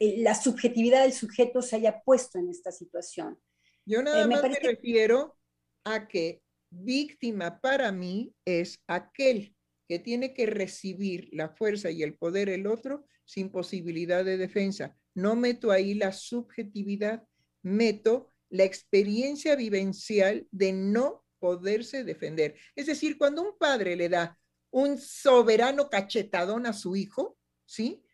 la 0.00 0.34
subjetividad 0.34 1.02
del 1.02 1.12
sujeto 1.12 1.60
se 1.60 1.76
haya 1.76 2.02
puesto 2.02 2.38
en 2.38 2.48
esta 2.48 2.72
situación. 2.72 3.38
Yo 3.84 4.02
nada 4.02 4.22
eh, 4.22 4.26
más 4.26 4.42
me 4.42 4.58
refiero 4.58 5.36
a 5.84 6.08
que 6.08 6.40
víctima 6.70 7.60
para 7.60 7.92
mí 7.92 8.34
es 8.46 8.80
aquel 8.86 9.54
que 9.86 9.98
tiene 9.98 10.32
que 10.32 10.46
recibir 10.46 11.28
la 11.32 11.50
fuerza 11.50 11.90
y 11.90 12.02
el 12.02 12.16
poder 12.16 12.48
el 12.48 12.66
otro 12.66 13.04
sin 13.26 13.50
posibilidad 13.50 14.24
de 14.24 14.38
defensa. 14.38 14.96
No 15.14 15.36
meto 15.36 15.70
ahí 15.70 15.94
la 15.94 16.12
subjetividad, 16.12 17.24
meto 17.62 18.28
la 18.54 18.62
experiencia 18.62 19.56
vivencial 19.56 20.46
de 20.52 20.72
no 20.72 21.24
poderse 21.40 22.04
defender. 22.04 22.54
Es 22.76 22.86
decir, 22.86 23.18
cuando 23.18 23.42
un 23.42 23.58
padre 23.58 23.96
le 23.96 24.08
da 24.08 24.38
un 24.70 24.96
soberano 24.96 25.90
cachetadón 25.90 26.64
a 26.64 26.72
su 26.72 26.94
hijo, 26.94 27.36
¿sí? 27.64 28.04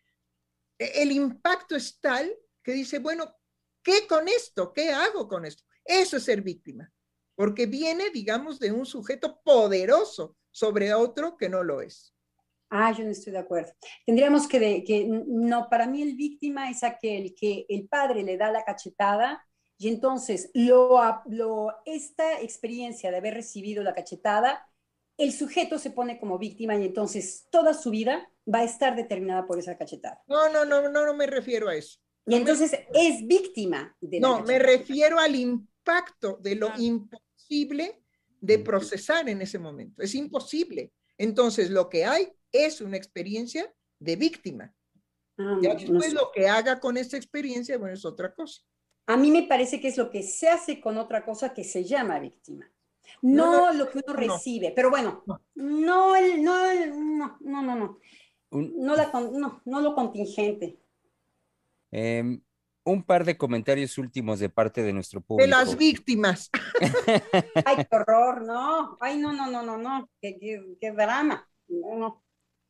E, 0.79 1.03
el 1.03 1.11
impacto 1.11 1.75
es 1.75 1.99
tal 1.99 2.35
que 2.63 2.73
dice, 2.73 2.97
bueno, 2.97 3.35
¿qué 3.83 4.07
con 4.09 4.27
esto? 4.27 4.73
¿Qué 4.73 4.89
hago 4.89 5.27
con 5.27 5.45
esto? 5.45 5.63
Eso 5.85 6.17
es 6.17 6.23
ser 6.23 6.41
víctima, 6.41 6.91
porque 7.35 7.67
viene, 7.67 8.09
digamos, 8.09 8.59
de 8.59 8.71
un 8.71 8.87
sujeto 8.87 9.41
poderoso 9.43 10.37
sobre 10.49 10.91
otro 10.95 11.37
que 11.37 11.49
no 11.49 11.63
lo 11.63 11.81
es. 11.81 12.15
Ah, 12.71 12.91
yo 12.97 13.03
no 13.03 13.11
estoy 13.11 13.33
de 13.33 13.39
acuerdo. 13.39 13.73
Tendríamos 14.07 14.47
que, 14.47 14.83
que 14.83 15.05
no, 15.07 15.69
para 15.69 15.85
mí 15.85 16.01
el 16.01 16.15
víctima 16.15 16.71
es 16.71 16.83
aquel 16.83 17.35
que 17.35 17.67
el 17.69 17.87
padre 17.87 18.23
le 18.23 18.37
da 18.37 18.49
la 18.51 18.63
cachetada 18.63 19.45
y 19.81 19.87
entonces 19.87 20.51
lo, 20.53 20.99
lo, 21.25 21.69
esta 21.85 22.39
experiencia 22.39 23.11
de 23.11 23.17
haber 23.17 23.33
recibido 23.33 23.83
la 23.83 23.93
cachetada 23.93 24.67
el 25.17 25.33
sujeto 25.33 25.77
se 25.77 25.91
pone 25.91 26.19
como 26.19 26.37
víctima 26.39 26.75
y 26.75 26.85
entonces 26.85 27.47
toda 27.51 27.73
su 27.73 27.91
vida 27.91 28.31
va 28.51 28.59
a 28.59 28.63
estar 28.63 28.95
determinada 28.95 29.45
por 29.45 29.59
esa 29.59 29.77
cachetada. 29.77 30.21
No, 30.27 30.49
no, 30.49 30.65
no, 30.65 30.89
no, 30.89 31.05
no 31.05 31.13
me 31.13 31.27
refiero 31.27 31.69
a 31.69 31.75
eso. 31.75 31.99
Y 32.25 32.35
entonces 32.35 32.71
es 32.93 33.25
víctima 33.27 33.95
de 33.99 34.19
la 34.19 34.27
No, 34.27 34.43
me 34.43 34.59
refiero 34.59 35.19
al 35.19 35.35
impacto 35.35 36.37
de 36.41 36.55
lo 36.55 36.71
imposible 36.77 38.03
de 38.39 38.59
procesar 38.59 39.29
en 39.29 39.41
ese 39.41 39.59
momento. 39.59 40.01
Es 40.01 40.15
imposible. 40.15 40.91
Entonces, 41.17 41.69
lo 41.69 41.89
que 41.89 42.05
hay 42.05 42.31
es 42.51 42.81
una 42.81 42.97
experiencia 42.97 43.71
de 43.99 44.15
víctima. 44.15 44.73
Ah, 45.37 45.59
ya 45.61 45.75
después 45.75 46.13
lo 46.13 46.31
que 46.33 46.47
haga 46.47 46.79
con 46.79 46.97
esa 46.97 47.17
experiencia, 47.17 47.77
bueno, 47.77 47.93
es 47.93 48.05
otra 48.05 48.33
cosa 48.33 48.61
a 49.07 49.17
mí 49.17 49.31
me 49.31 49.43
parece 49.43 49.79
que 49.81 49.87
es 49.89 49.97
lo 49.97 50.09
que 50.09 50.23
se 50.23 50.49
hace 50.49 50.79
con 50.79 50.97
otra 50.97 51.25
cosa 51.25 51.53
que 51.53 51.63
se 51.63 51.83
llama 51.83 52.19
víctima. 52.19 52.69
No, 53.21 53.73
lo 53.73 53.89
que 53.89 53.99
uno 54.05 54.15
recibe, 54.15 54.71
pero 54.75 54.89
bueno, 54.89 55.23
no 55.55 56.15
el, 56.15 56.43
no 56.43 56.65
el, 56.65 57.17
no, 57.17 57.37
no, 57.41 57.61
no, 57.61 57.99
no. 59.65 59.81
Lo 59.81 59.95
contingente. 59.95 60.79
Em, 61.91 62.41
un 62.83 63.03
par 63.03 63.25
de 63.25 63.37
comentarios 63.37 63.97
últimos 63.97 64.39
de 64.39 64.49
parte 64.49 64.81
de 64.81 64.93
nuestro 64.93 65.21
público. 65.21 65.43
De 65.43 65.49
las 65.49 65.77
víctimas. 65.77 66.49
Ay, 67.65 67.75
qué 67.77 67.95
horror, 67.95 68.41
no. 68.43 68.97
Ay, 68.99 69.17
no, 69.17 69.33
no, 69.33 69.49
no, 69.51 69.61
no, 69.61 69.77
no. 69.77 70.09
Qué, 70.19 70.91
drama. 70.95 71.47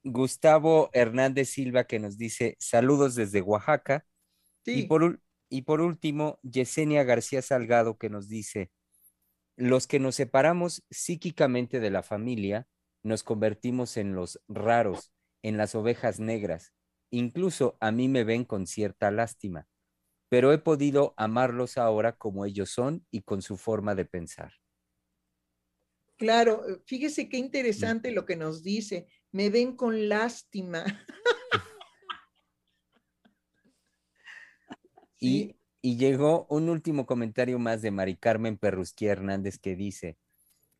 Gustavo 0.03 0.89
Hernández 0.93 1.49
Silva 1.49 1.85
que 1.85 1.99
nos 1.99 2.17
dice 2.17 2.55
saludos 2.59 3.15
desde 3.15 3.41
Oaxaca. 3.41 4.05
Sí. 4.65 4.81
Y 4.81 4.83
por, 4.87 5.19
y 5.51 5.63
por 5.63 5.81
último, 5.81 6.39
Yesenia 6.41 7.03
García 7.03 7.41
Salgado 7.41 7.97
que 7.97 8.09
nos 8.09 8.27
dice 8.27 8.71
los 9.57 9.85
que 9.85 9.99
nos 9.99 10.15
separamos 10.15 10.83
psíquicamente 10.89 11.79
de 11.79 11.91
la 11.91 12.01
familia, 12.01 12.67
nos 13.03 13.23
convertimos 13.23 13.97
en 13.97 14.15
los 14.15 14.41
raros, 14.47 15.13
en 15.43 15.57
las 15.57 15.75
ovejas 15.75 16.19
negras. 16.19 16.73
Incluso 17.11 17.77
a 17.79 17.91
mí 17.91 18.07
me 18.07 18.23
ven 18.23 18.45
con 18.45 18.65
cierta 18.65 19.11
lástima, 19.11 19.67
pero 20.29 20.53
he 20.53 20.57
podido 20.57 21.13
amarlos 21.17 21.77
ahora 21.77 22.13
como 22.13 22.45
ellos 22.45 22.71
son 22.71 23.05
y 23.11 23.21
con 23.21 23.41
su 23.41 23.57
forma 23.57 23.93
de 23.93 24.05
pensar. 24.05 24.53
Claro, 26.17 26.63
fíjese 26.85 27.27
qué 27.29 27.37
interesante 27.37 28.11
lo 28.11 28.25
que 28.25 28.37
nos 28.37 28.63
dice. 28.63 29.07
Me 29.31 29.49
ven 29.49 29.75
con 29.75 30.07
lástima. 30.07 30.85
y 35.21 35.55
llegó 35.81 36.47
un 36.49 36.69
último 36.69 37.05
comentario 37.05 37.59
más 37.59 37.81
de 37.81 37.91
Mari 37.91 38.17
Carmen 38.17 38.57
Perrusquía 38.57 39.11
Hernández 39.11 39.59
que 39.59 39.75
dice, 39.75 40.17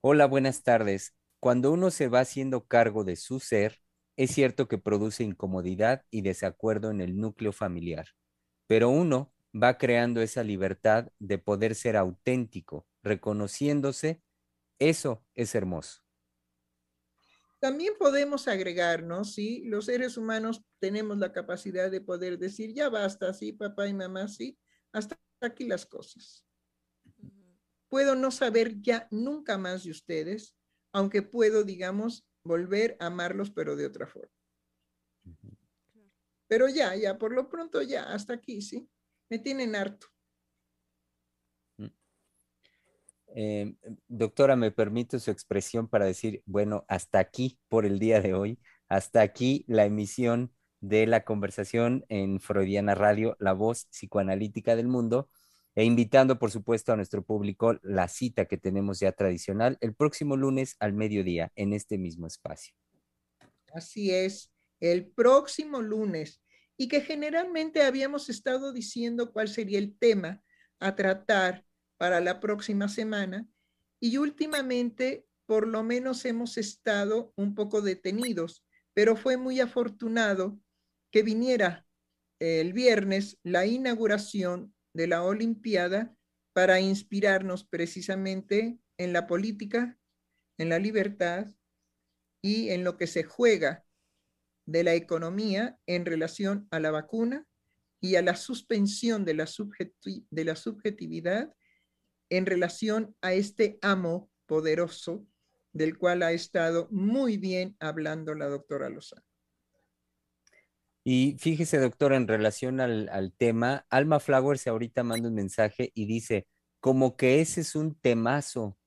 hola, 0.02 0.26
buenas 0.26 0.64
tardes. 0.64 1.16
Cuando 1.40 1.72
uno 1.72 1.92
se 1.92 2.08
va 2.08 2.22
haciendo 2.22 2.66
cargo 2.68 3.04
de 3.04 3.16
su 3.16 3.40
ser, 3.40 3.82
es 4.18 4.32
cierto 4.32 4.68
que 4.68 4.78
produce 4.78 5.24
incomodidad 5.24 6.04
y 6.12 6.22
desacuerdo 6.22 6.92
en 6.92 7.02
el 7.02 7.18
núcleo 7.18 7.54
familiar, 7.54 8.08
pero 8.68 8.90
uno 8.90 9.34
va 9.54 9.78
creando 9.78 10.22
esa 10.22 10.44
libertad 10.44 11.10
de 11.20 11.38
poder 11.38 11.76
ser 11.76 11.98
auténtico, 11.98 12.88
reconociéndose. 13.04 14.22
Eso 14.80 15.24
es 15.36 15.56
hermoso. 15.56 16.02
También 17.62 17.94
podemos 18.00 18.48
agregarnos, 18.48 19.36
¿sí? 19.36 19.64
Los 19.66 19.86
seres 19.86 20.18
humanos 20.18 20.64
tenemos 20.80 21.20
la 21.20 21.32
capacidad 21.32 21.92
de 21.92 22.02
poder 22.02 22.40
decir, 22.40 22.74
ya 22.74 22.90
basta, 22.90 23.36
sí, 23.36 23.54
papá 23.54 23.88
y 23.88 23.94
mamá, 23.94 24.28
sí, 24.28 24.58
hasta 24.92 25.20
aquí 25.42 25.68
las 25.68 25.86
cosas. 25.86 26.44
Puedo 27.88 28.16
no 28.16 28.32
saber 28.32 28.82
ya 28.82 29.08
nunca 29.12 29.60
más 29.60 29.84
de 29.84 29.92
ustedes, 29.92 30.58
aunque 30.92 31.22
puedo, 31.22 31.64
digamos, 31.64 32.28
volver 32.44 32.98
a 33.00 33.06
amarlos, 33.06 33.52
pero 33.52 33.76
de 33.76 33.86
otra 33.86 34.08
forma. 34.08 34.34
Pero 36.48 36.68
ya, 36.68 36.96
ya, 36.96 37.20
por 37.20 37.32
lo 37.32 37.48
pronto 37.48 37.84
ya, 37.84 38.12
hasta 38.12 38.34
aquí, 38.34 38.64
¿sí? 38.64 38.90
Me 39.30 39.38
tienen 39.38 39.76
harto. 39.76 40.08
Eh, 43.36 43.74
doctora, 44.08 44.56
¿me 44.56 44.72
permite 44.72 45.20
su 45.20 45.32
expresión 45.32 45.88
para 45.88 46.06
decir, 46.06 46.42
bueno, 46.46 46.86
hasta 46.88 47.20
aquí 47.20 47.60
por 47.70 47.86
el 47.86 48.00
día 48.00 48.22
de 48.22 48.34
hoy, 48.34 48.60
hasta 48.88 49.22
aquí 49.22 49.64
la 49.68 49.86
emisión 49.86 50.54
de 50.82 51.08
la 51.08 51.24
conversación 51.24 52.06
en 52.10 52.40
Freudiana 52.40 52.96
Radio, 52.96 53.38
la 53.40 53.54
voz 53.54 53.86
psicoanalítica 53.86 54.76
del 54.76 54.88
mundo, 54.88 55.30
e 55.76 55.86
invitando, 55.86 56.38
por 56.38 56.52
supuesto, 56.52 56.92
a 56.92 56.98
nuestro 56.98 57.24
público 57.24 57.80
la 57.82 58.08
cita 58.08 58.46
que 58.46 58.58
tenemos 58.58 59.00
ya 59.00 59.14
tradicional 59.14 59.78
el 59.80 59.96
próximo 59.96 60.36
lunes 60.36 60.76
al 60.80 60.94
mediodía 60.94 61.52
en 61.56 61.72
este 61.74 61.98
mismo 61.98 62.28
espacio. 62.28 62.74
Así 63.74 64.12
es, 64.12 64.52
el 64.82 65.08
próximo 65.08 65.82
lunes, 65.82 66.42
y 66.76 66.88
que 66.88 67.02
generalmente 67.02 67.84
habíamos 67.84 68.30
estado 68.30 68.74
diciendo 68.74 69.32
cuál 69.32 69.48
sería 69.48 69.78
el 69.78 69.96
tema 69.98 70.44
a 70.80 70.96
tratar 70.96 71.64
para 72.02 72.20
la 72.20 72.40
próxima 72.40 72.90
semana, 72.90 73.48
y 74.00 74.18
últimamente 74.18 75.28
por 75.46 75.68
lo 75.68 75.84
menos 75.84 76.26
hemos 76.26 76.58
estado 76.58 77.32
un 77.36 77.54
poco 77.54 77.84
detenidos, 77.84 78.66
pero 78.96 79.16
fue 79.16 79.38
muy 79.38 79.60
afortunado 79.60 80.60
que 81.12 81.22
viniera 81.22 81.86
el 82.40 82.74
viernes 82.74 83.38
la 83.44 83.68
inauguración 83.68 84.74
de 84.96 85.06
la 85.06 85.22
Olimpiada 85.22 86.16
para 86.54 86.80
inspirarnos 86.80 87.66
precisamente 87.66 88.80
en 88.98 89.14
la 89.14 89.28
política, 89.28 90.00
en 90.58 90.70
la 90.70 90.80
libertad 90.80 91.52
y 92.42 92.70
en 92.70 92.84
lo 92.84 92.98
que 92.98 93.06
se 93.06 93.22
juega 93.22 93.86
de 94.66 94.84
la 94.84 94.96
economía 94.96 95.78
en 95.86 96.08
relación 96.08 96.68
a 96.72 96.80
la 96.80 96.90
vacuna 96.90 97.46
y 98.02 98.16
a 98.16 98.24
la 98.24 98.36
suspensión 98.36 99.24
de 99.24 99.36
la, 99.36 99.48
de 100.32 100.46
la 100.46 100.56
subjetividad 100.56 101.54
en 102.32 102.46
relación 102.46 103.16
a 103.22 103.34
este 103.34 103.78
amo 103.82 104.32
poderoso 104.46 105.28
del 105.74 105.98
cual 105.98 106.24
ha 106.24 106.32
estado 106.32 106.88
muy 106.90 107.38
bien 107.38 107.76
hablando 107.80 108.34
la 108.34 108.48
doctora 108.48 108.90
Lozano. 108.90 109.26
Y 111.04 111.36
fíjese, 111.40 111.78
doctor, 111.80 112.14
en 112.14 112.28
relación 112.28 112.80
al, 112.80 113.34
tema, 113.38 113.86
Alma 113.90 114.20
Flowers 114.20 114.66
ahorita 114.68 115.04
manda 115.04 115.28
un 115.28 115.36
mensaje 115.36 115.92
y 115.94 116.06
dice, 116.06 116.48
como 116.80 117.18
que 117.18 117.42
ese 117.42 117.62
es 117.62 117.76
un 117.76 117.96
temazo. 118.00 118.78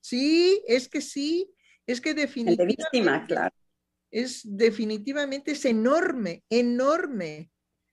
Sí, 0.00 0.62
es 0.66 0.88
que 0.88 1.02
sí, 1.02 1.52
es 1.86 2.00
que 2.00 2.14
definitivamente. 2.14 2.82
víctima, 2.82 3.26
claro. 3.26 3.54
es 4.10 4.40
definitivamente, 4.44 5.52
es 5.52 5.64
enorme, 5.66 6.44
enorme. 6.48 7.50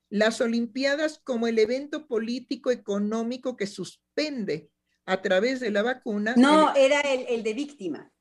Las 0.10 0.40
Olimpiadas 0.40 1.20
como 1.20 1.48
el 1.48 1.60
evento 1.60 2.08
político 2.08 2.72
económico 2.72 3.58
que 3.58 3.68
suspende 3.68 4.70
a 5.08 5.22
través 5.22 5.60
de 5.60 5.72
la 5.72 5.82
vacuna. 5.82 6.36
No, 6.38 6.76
era 6.76 7.00
el, 7.02 7.26
el 7.30 7.42
de 7.42 7.54
víctima. 7.54 8.12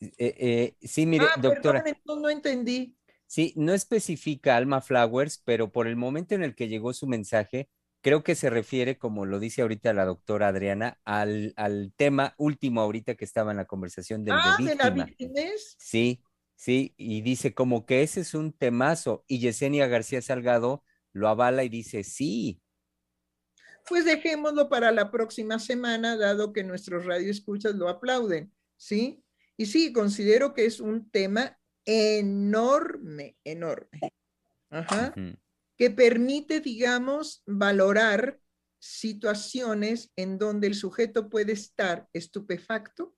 Eh, 0.00 0.12
eh, 0.18 0.76
sí, 0.82 1.06
mire, 1.06 1.26
ah, 1.34 1.40
doctora. 1.40 1.82
Perdón, 1.82 2.22
no 2.22 2.28
entendí. 2.28 2.96
Sí, 3.26 3.54
no 3.56 3.72
especifica 3.72 4.56
Alma 4.56 4.80
Flowers, 4.80 5.38
pero 5.38 5.72
por 5.72 5.86
el 5.86 5.96
momento 5.96 6.34
en 6.34 6.42
el 6.42 6.54
que 6.54 6.68
llegó 6.68 6.92
su 6.92 7.06
mensaje, 7.06 7.70
creo 8.02 8.22
que 8.22 8.34
se 8.34 8.50
refiere, 8.50 8.98
como 8.98 9.24
lo 9.24 9.40
dice 9.40 9.62
ahorita 9.62 9.94
la 9.94 10.04
doctora 10.04 10.48
Adriana, 10.48 11.00
al, 11.04 11.54
al 11.56 11.92
tema 11.96 12.34
último 12.36 12.82
ahorita 12.82 13.14
que 13.14 13.24
estaba 13.24 13.52
en 13.52 13.56
la 13.56 13.64
conversación 13.64 14.24
del 14.24 14.34
ah, 14.34 14.56
de 14.58 14.64
víctima. 14.64 14.90
¿de 14.90 14.98
la 14.98 15.04
victimez? 15.06 15.76
Sí, 15.78 16.22
sí, 16.54 16.92
y 16.96 17.22
dice 17.22 17.54
como 17.54 17.86
que 17.86 18.02
ese 18.02 18.20
es 18.20 18.34
un 18.34 18.52
temazo, 18.52 19.24
y 19.26 19.38
Yesenia 19.38 19.86
García 19.86 20.20
Salgado 20.20 20.84
lo 21.12 21.28
avala 21.28 21.64
y 21.64 21.68
dice 21.68 22.04
sí. 22.04 22.60
Pues 23.86 24.04
dejémoslo 24.04 24.68
para 24.68 24.92
la 24.92 25.10
próxima 25.10 25.58
semana, 25.58 26.16
dado 26.16 26.52
que 26.52 26.64
nuestros 26.64 27.04
radioescuchas 27.04 27.74
lo 27.74 27.88
aplauden, 27.88 28.52
¿sí? 28.76 29.22
Y 29.56 29.66
sí, 29.66 29.92
considero 29.92 30.54
que 30.54 30.64
es 30.66 30.80
un 30.80 31.10
tema 31.10 31.58
enorme, 31.84 33.36
enorme. 33.44 34.00
Ajá. 34.70 35.14
Que 35.76 35.90
permite, 35.90 36.60
digamos, 36.60 37.42
valorar 37.46 38.40
situaciones 38.78 40.12
en 40.16 40.38
donde 40.38 40.66
el 40.66 40.74
sujeto 40.74 41.28
puede 41.28 41.52
estar 41.52 42.08
estupefacto 42.12 43.16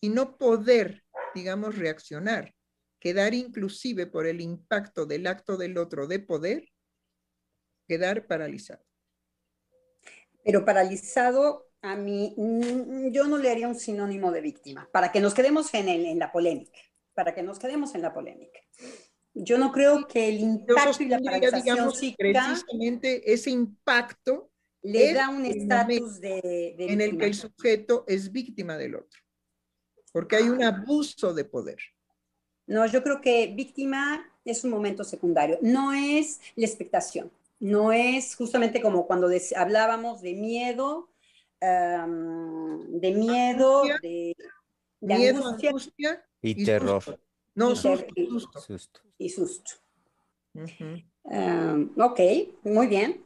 y 0.00 0.10
no 0.10 0.36
poder, 0.36 1.04
digamos, 1.34 1.76
reaccionar, 1.76 2.54
quedar 3.00 3.34
inclusive 3.34 4.06
por 4.06 4.26
el 4.26 4.40
impacto 4.40 5.06
del 5.06 5.26
acto 5.26 5.56
del 5.56 5.76
otro 5.76 6.06
de 6.06 6.20
poder, 6.20 6.68
quedar 7.88 8.26
paralizado. 8.26 8.87
Pero 10.44 10.64
paralizado 10.64 11.68
a 11.82 11.96
mí, 11.96 12.34
mm, 12.36 13.10
yo 13.10 13.26
no 13.26 13.38
le 13.38 13.50
haría 13.50 13.68
un 13.68 13.74
sinónimo 13.74 14.32
de 14.32 14.40
víctima, 14.40 14.88
para 14.92 15.12
que 15.12 15.20
nos 15.20 15.34
quedemos 15.34 15.72
en, 15.74 15.88
el, 15.88 16.06
en 16.06 16.18
la 16.18 16.32
polémica, 16.32 16.78
para 17.14 17.34
que 17.34 17.42
nos 17.42 17.58
quedemos 17.58 17.94
en 17.94 18.02
la 18.02 18.12
polémica. 18.12 18.60
Yo 19.34 19.58
no 19.58 19.70
creo 19.70 20.08
que 20.08 20.28
el 20.28 20.40
impacto 20.40 21.02
y 21.02 21.08
la 21.08 21.20
paralización 21.20 21.92
psíquica... 21.92 22.46
Precisamente 22.46 23.32
ese 23.32 23.50
impacto 23.50 24.50
le 24.82 25.12
da 25.12 25.28
un 25.28 25.44
estatus 25.44 26.20
de, 26.20 26.74
de 26.76 26.86
En 26.92 27.00
el 27.00 27.18
que 27.18 27.26
el 27.26 27.34
sujeto 27.34 28.04
es 28.06 28.32
víctima 28.32 28.76
del 28.76 28.96
otro, 28.96 29.20
porque 30.12 30.36
hay 30.36 30.48
un 30.48 30.62
abuso 30.62 31.34
de 31.34 31.44
poder. 31.44 31.78
No, 32.66 32.84
yo 32.86 33.02
creo 33.02 33.20
que 33.20 33.52
víctima 33.54 34.24
es 34.44 34.64
un 34.64 34.70
momento 34.70 35.04
secundario, 35.04 35.58
no 35.62 35.92
es 35.92 36.40
la 36.56 36.66
expectación, 36.66 37.30
no 37.60 37.92
es 37.92 38.36
justamente 38.36 38.80
como 38.80 39.06
cuando 39.06 39.28
hablábamos 39.56 40.22
de 40.22 40.34
miedo, 40.34 41.10
de 41.60 43.12
miedo, 43.16 43.82
de, 44.02 44.34
angustia, 45.10 46.24
y, 46.40 46.64
terror. 46.64 47.02
No, 47.54 47.74
susto, 47.74 48.06
Y 49.18 49.28
susto. 49.28 49.74
ok, 51.96 52.20
muy 52.62 52.86
bien. 52.86 53.24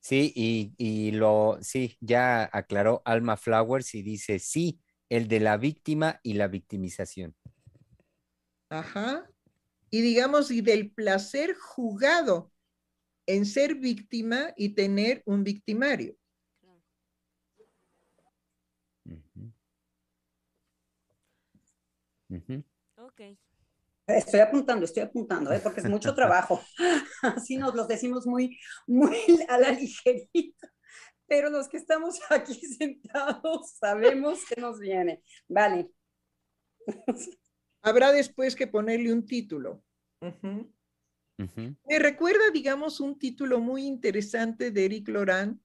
Sí, 0.00 0.32
y, 0.34 0.74
y, 0.76 1.12
lo, 1.12 1.56
sí, 1.62 1.96
ya 2.00 2.50
aclaró 2.52 3.00
Alma 3.06 3.38
Flowers 3.38 3.94
y 3.94 4.02
dice, 4.02 4.38
sí, 4.38 4.80
el 5.08 5.28
de 5.28 5.40
la 5.40 5.56
víctima 5.56 6.20
y 6.22 6.34
la 6.34 6.46
victimización. 6.46 7.34
Ajá. 8.68 9.30
Y 9.90 10.02
digamos, 10.02 10.50
y 10.50 10.60
del 10.60 10.90
placer 10.90 11.54
jugado 11.54 12.52
en 13.26 13.46
ser 13.46 13.76
víctima 13.76 14.52
y 14.56 14.74
tener 14.74 15.22
un 15.26 15.44
victimario. 15.44 16.16
Estoy 24.06 24.40
apuntando, 24.40 24.84
estoy 24.84 25.02
apuntando, 25.02 25.52
¿eh? 25.52 25.60
porque 25.62 25.80
es 25.80 25.88
mucho 25.88 26.14
trabajo. 26.14 26.60
Así 27.22 27.56
nos 27.56 27.74
los 27.74 27.88
decimos 27.88 28.26
muy, 28.26 28.58
muy 28.86 29.16
a 29.48 29.58
la 29.58 29.70
ligerita. 29.70 30.70
Pero 31.26 31.48
los 31.48 31.68
que 31.68 31.78
estamos 31.78 32.20
aquí 32.30 32.54
sentados 32.54 33.74
sabemos 33.78 34.44
que 34.44 34.60
nos 34.60 34.78
viene. 34.78 35.22
Vale. 35.48 35.90
Habrá 37.82 38.12
después 38.12 38.54
que 38.54 38.66
ponerle 38.66 39.12
un 39.12 39.26
título. 39.26 39.82
Me 41.36 41.98
recuerda, 41.98 42.50
digamos, 42.52 43.00
un 43.00 43.18
título 43.18 43.60
muy 43.60 43.86
interesante 43.86 44.70
de 44.70 44.84
Eric 44.84 45.08
Laurent 45.08 45.60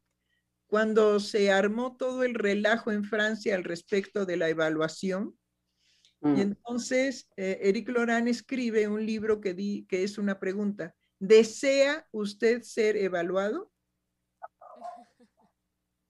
cuando 0.67 1.19
se 1.19 1.51
armó 1.51 1.95
todo 1.95 2.23
el 2.23 2.35
relajo 2.35 2.91
en 2.91 3.03
Francia 3.03 3.55
al 3.55 3.63
respecto 3.63 4.25
de 4.25 4.37
la 4.37 4.49
evaluación. 4.49 5.37
Y 6.21 6.27
mm. 6.27 6.39
entonces 6.39 7.27
eh, 7.37 7.59
Eric 7.61 7.89
Laurent 7.89 8.27
escribe 8.27 8.87
un 8.87 9.05
libro 9.05 9.41
que, 9.41 9.53
di, 9.53 9.85
que 9.87 10.03
es 10.03 10.17
una 10.17 10.39
pregunta. 10.39 10.95
¿Desea 11.19 12.07
usted 12.11 12.61
ser 12.61 12.97
evaluado? 12.97 13.71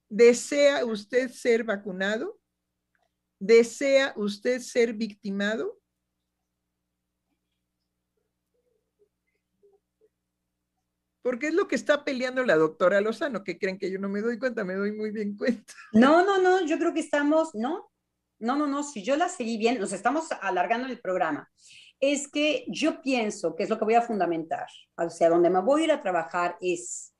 ¿Desea 0.10 0.86
usted 0.86 1.30
ser 1.30 1.64
vacunado? 1.64 2.40
¿Desea 3.40 4.14
usted 4.18 4.60
ser 4.60 4.94
victimado? 4.94 5.80
Porque 11.30 11.50
es 11.50 11.54
lo 11.54 11.68
que 11.68 11.76
está 11.76 12.04
peleando 12.04 12.44
la 12.44 12.56
doctora 12.56 13.00
Lozano, 13.02 13.44
que 13.44 13.60
creen 13.60 13.78
que 13.78 13.92
yo 13.92 14.00
no 14.00 14.10
me 14.10 14.20
doy 14.20 14.40
cuenta, 14.40 14.64
me 14.64 14.74
doy 14.74 14.94
muy 14.94 15.12
bien 15.12 15.38
cuenta. 15.38 15.76
No, 15.94 16.26
no, 16.26 16.40
no, 16.42 16.66
yo 16.66 16.80
creo 16.80 16.92
que 16.92 17.02
estamos, 17.02 17.54
no, 17.54 17.92
no, 18.40 18.56
no, 18.56 18.66
no, 18.66 18.82
si 18.82 19.04
yo 19.04 19.16
la 19.16 19.30
seguí 19.30 19.60
bien, 19.60 19.80
nos 19.80 19.94
estamos 19.94 20.32
alargando 20.42 20.88
el 20.88 21.00
programa. 21.00 21.48
Es 22.00 22.28
que 22.28 22.66
yo 22.68 23.00
pienso 23.04 23.56
que 23.56 23.62
es 23.62 23.70
lo 23.70 23.78
que 23.78 23.86
voy 23.86 23.94
a 23.94 24.02
fundamentar, 24.02 24.66
o 24.98 25.08
sea, 25.12 25.30
donde 25.30 25.52
me 25.52 25.62
voy 25.62 25.82
a 25.82 25.84
ir 25.84 25.92
a 25.92 26.02
trabajar 26.02 26.58
es 26.62 27.14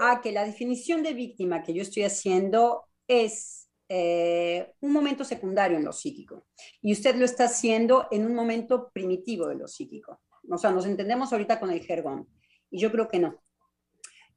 a 0.00 0.20
que 0.20 0.32
la 0.32 0.44
definición 0.44 1.04
de 1.04 1.14
víctima 1.14 1.62
que 1.62 1.74
yo 1.74 1.82
estoy 1.82 2.02
haciendo 2.02 2.88
es 3.06 3.68
eh, 3.88 4.72
un 4.80 4.92
momento 4.92 5.22
secundario 5.22 5.78
en 5.78 5.84
lo 5.84 5.92
psíquico 5.92 6.48
y 6.82 6.92
usted 6.92 7.14
lo 7.14 7.24
está 7.24 7.44
haciendo 7.44 8.08
en 8.10 8.26
un 8.26 8.34
momento 8.34 8.90
primitivo 8.92 9.46
de 9.46 9.54
lo 9.54 9.68
psíquico. 9.68 10.22
O 10.50 10.58
sea, 10.58 10.72
nos 10.72 10.86
entendemos 10.86 11.32
ahorita 11.32 11.60
con 11.60 11.70
el 11.70 11.84
jergón. 11.84 12.26
Y 12.70 12.80
yo 12.80 12.90
creo 12.90 13.08
que 13.08 13.18
no. 13.18 13.42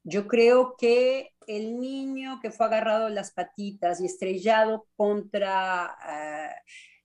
Yo 0.04 0.26
creo 0.26 0.74
que 0.76 1.30
el 1.46 1.78
niño 1.78 2.40
que 2.40 2.50
fue 2.50 2.66
agarrado 2.66 3.08
en 3.08 3.14
las 3.14 3.32
patitas 3.32 4.00
y 4.00 4.06
estrellado 4.06 4.86
contra, 4.96 5.96
eh, 6.08 6.54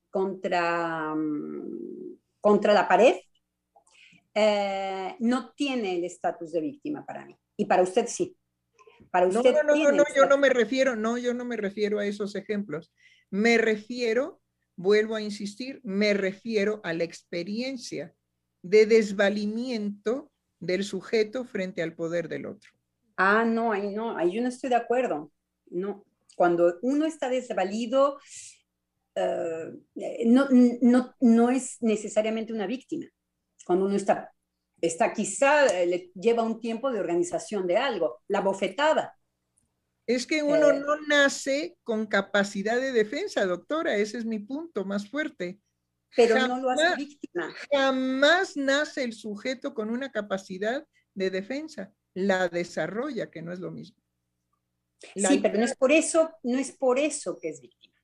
contra, 0.09 1.13
mm, 1.15 2.17
contra 2.41 2.73
la 2.73 2.87
pared 2.87 3.15
eh, 4.33 5.15
no 5.19 5.51
tiene 5.53 5.97
el 5.97 6.03
estatus 6.03 6.51
de 6.51 6.61
víctima 6.61 7.05
para 7.05 7.25
mí. 7.25 7.35
Y 7.55 7.65
para 7.65 7.81
usted 7.81 8.07
sí. 8.07 8.35
Para 9.11 9.27
usted 9.27 9.51
no, 9.51 9.63
no, 9.63 9.75
no, 9.75 9.91
no, 9.91 10.03
yo 10.15 10.25
no 10.25 10.37
me 10.37 10.49
refiero, 10.49 10.95
no, 10.95 11.17
yo 11.17 11.33
no 11.33 11.45
me 11.45 11.57
refiero 11.57 11.99
a 11.99 12.05
esos 12.05 12.35
ejemplos. 12.35 12.93
Me 13.29 13.57
refiero, 13.57 14.41
vuelvo 14.75 15.15
a 15.15 15.21
insistir, 15.21 15.81
me 15.83 16.13
refiero 16.13 16.81
a 16.83 16.93
la 16.93 17.03
experiencia 17.03 18.13
de 18.61 18.85
desvalimiento 18.85 20.31
del 20.59 20.83
sujeto 20.83 21.45
frente 21.45 21.81
al 21.81 21.93
poder 21.93 22.27
del 22.27 22.45
otro. 22.45 22.71
Ah, 23.15 23.45
no, 23.45 23.71
ahí 23.71 23.93
no, 23.93 24.17
ahí 24.17 24.33
yo 24.33 24.41
no 24.41 24.47
estoy 24.47 24.69
de 24.69 24.75
acuerdo. 24.75 25.31
No, 25.69 26.05
cuando 26.35 26.77
uno 26.81 27.05
está 27.05 27.29
desvalido, 27.29 28.19
eh, 29.15 29.71
no, 30.25 30.47
no, 30.81 31.15
no, 31.19 31.49
es 31.49 31.77
necesariamente 31.81 32.53
una 32.53 32.67
víctima. 32.67 33.07
Cuando 33.65 33.85
uno 33.85 33.95
está, 33.95 34.31
está 34.79 35.13
quizá 35.13 35.65
eh, 35.65 35.87
le 35.87 36.11
lleva 36.13 36.43
un 36.43 36.59
tiempo 36.59 36.91
de 36.91 36.99
organización 36.99 37.65
de 37.65 37.77
algo, 37.77 38.21
la 38.27 38.41
bofetada. 38.41 39.17
Es 40.05 40.25
que 40.25 40.43
uno 40.43 40.69
eh. 40.69 40.79
no 40.79 40.95
nace 41.07 41.75
con 41.83 42.05
capacidad 42.05 42.79
de 42.79 42.91
defensa, 42.91 43.45
doctora, 43.45 43.97
ese 43.97 44.19
es 44.19 44.25
mi 44.25 44.39
punto 44.39 44.85
más 44.85 45.09
fuerte 45.09 45.59
pero 46.15 46.47
no 46.47 46.59
lo 46.59 46.69
hace 46.69 46.95
víctima. 46.95 47.53
Jamás 47.71 48.57
nace 48.57 49.03
el 49.03 49.13
sujeto 49.13 49.73
con 49.73 49.89
una 49.89 50.11
capacidad 50.11 50.85
de 51.13 51.29
defensa, 51.29 51.91
la 52.13 52.47
desarrolla, 52.49 53.29
que 53.29 53.41
no 53.41 53.51
es 53.51 53.59
lo 53.59 53.71
mismo. 53.71 53.97
sí, 55.15 55.39
pero 55.41 55.59
no 55.59 55.65
es 55.65 55.75
por 55.75 55.91
eso, 55.91 56.31
no 56.43 56.57
es 56.57 56.71
por 56.71 56.99
eso 56.99 57.37
que 57.39 57.49
es 57.49 57.61
víctima. 57.61 57.95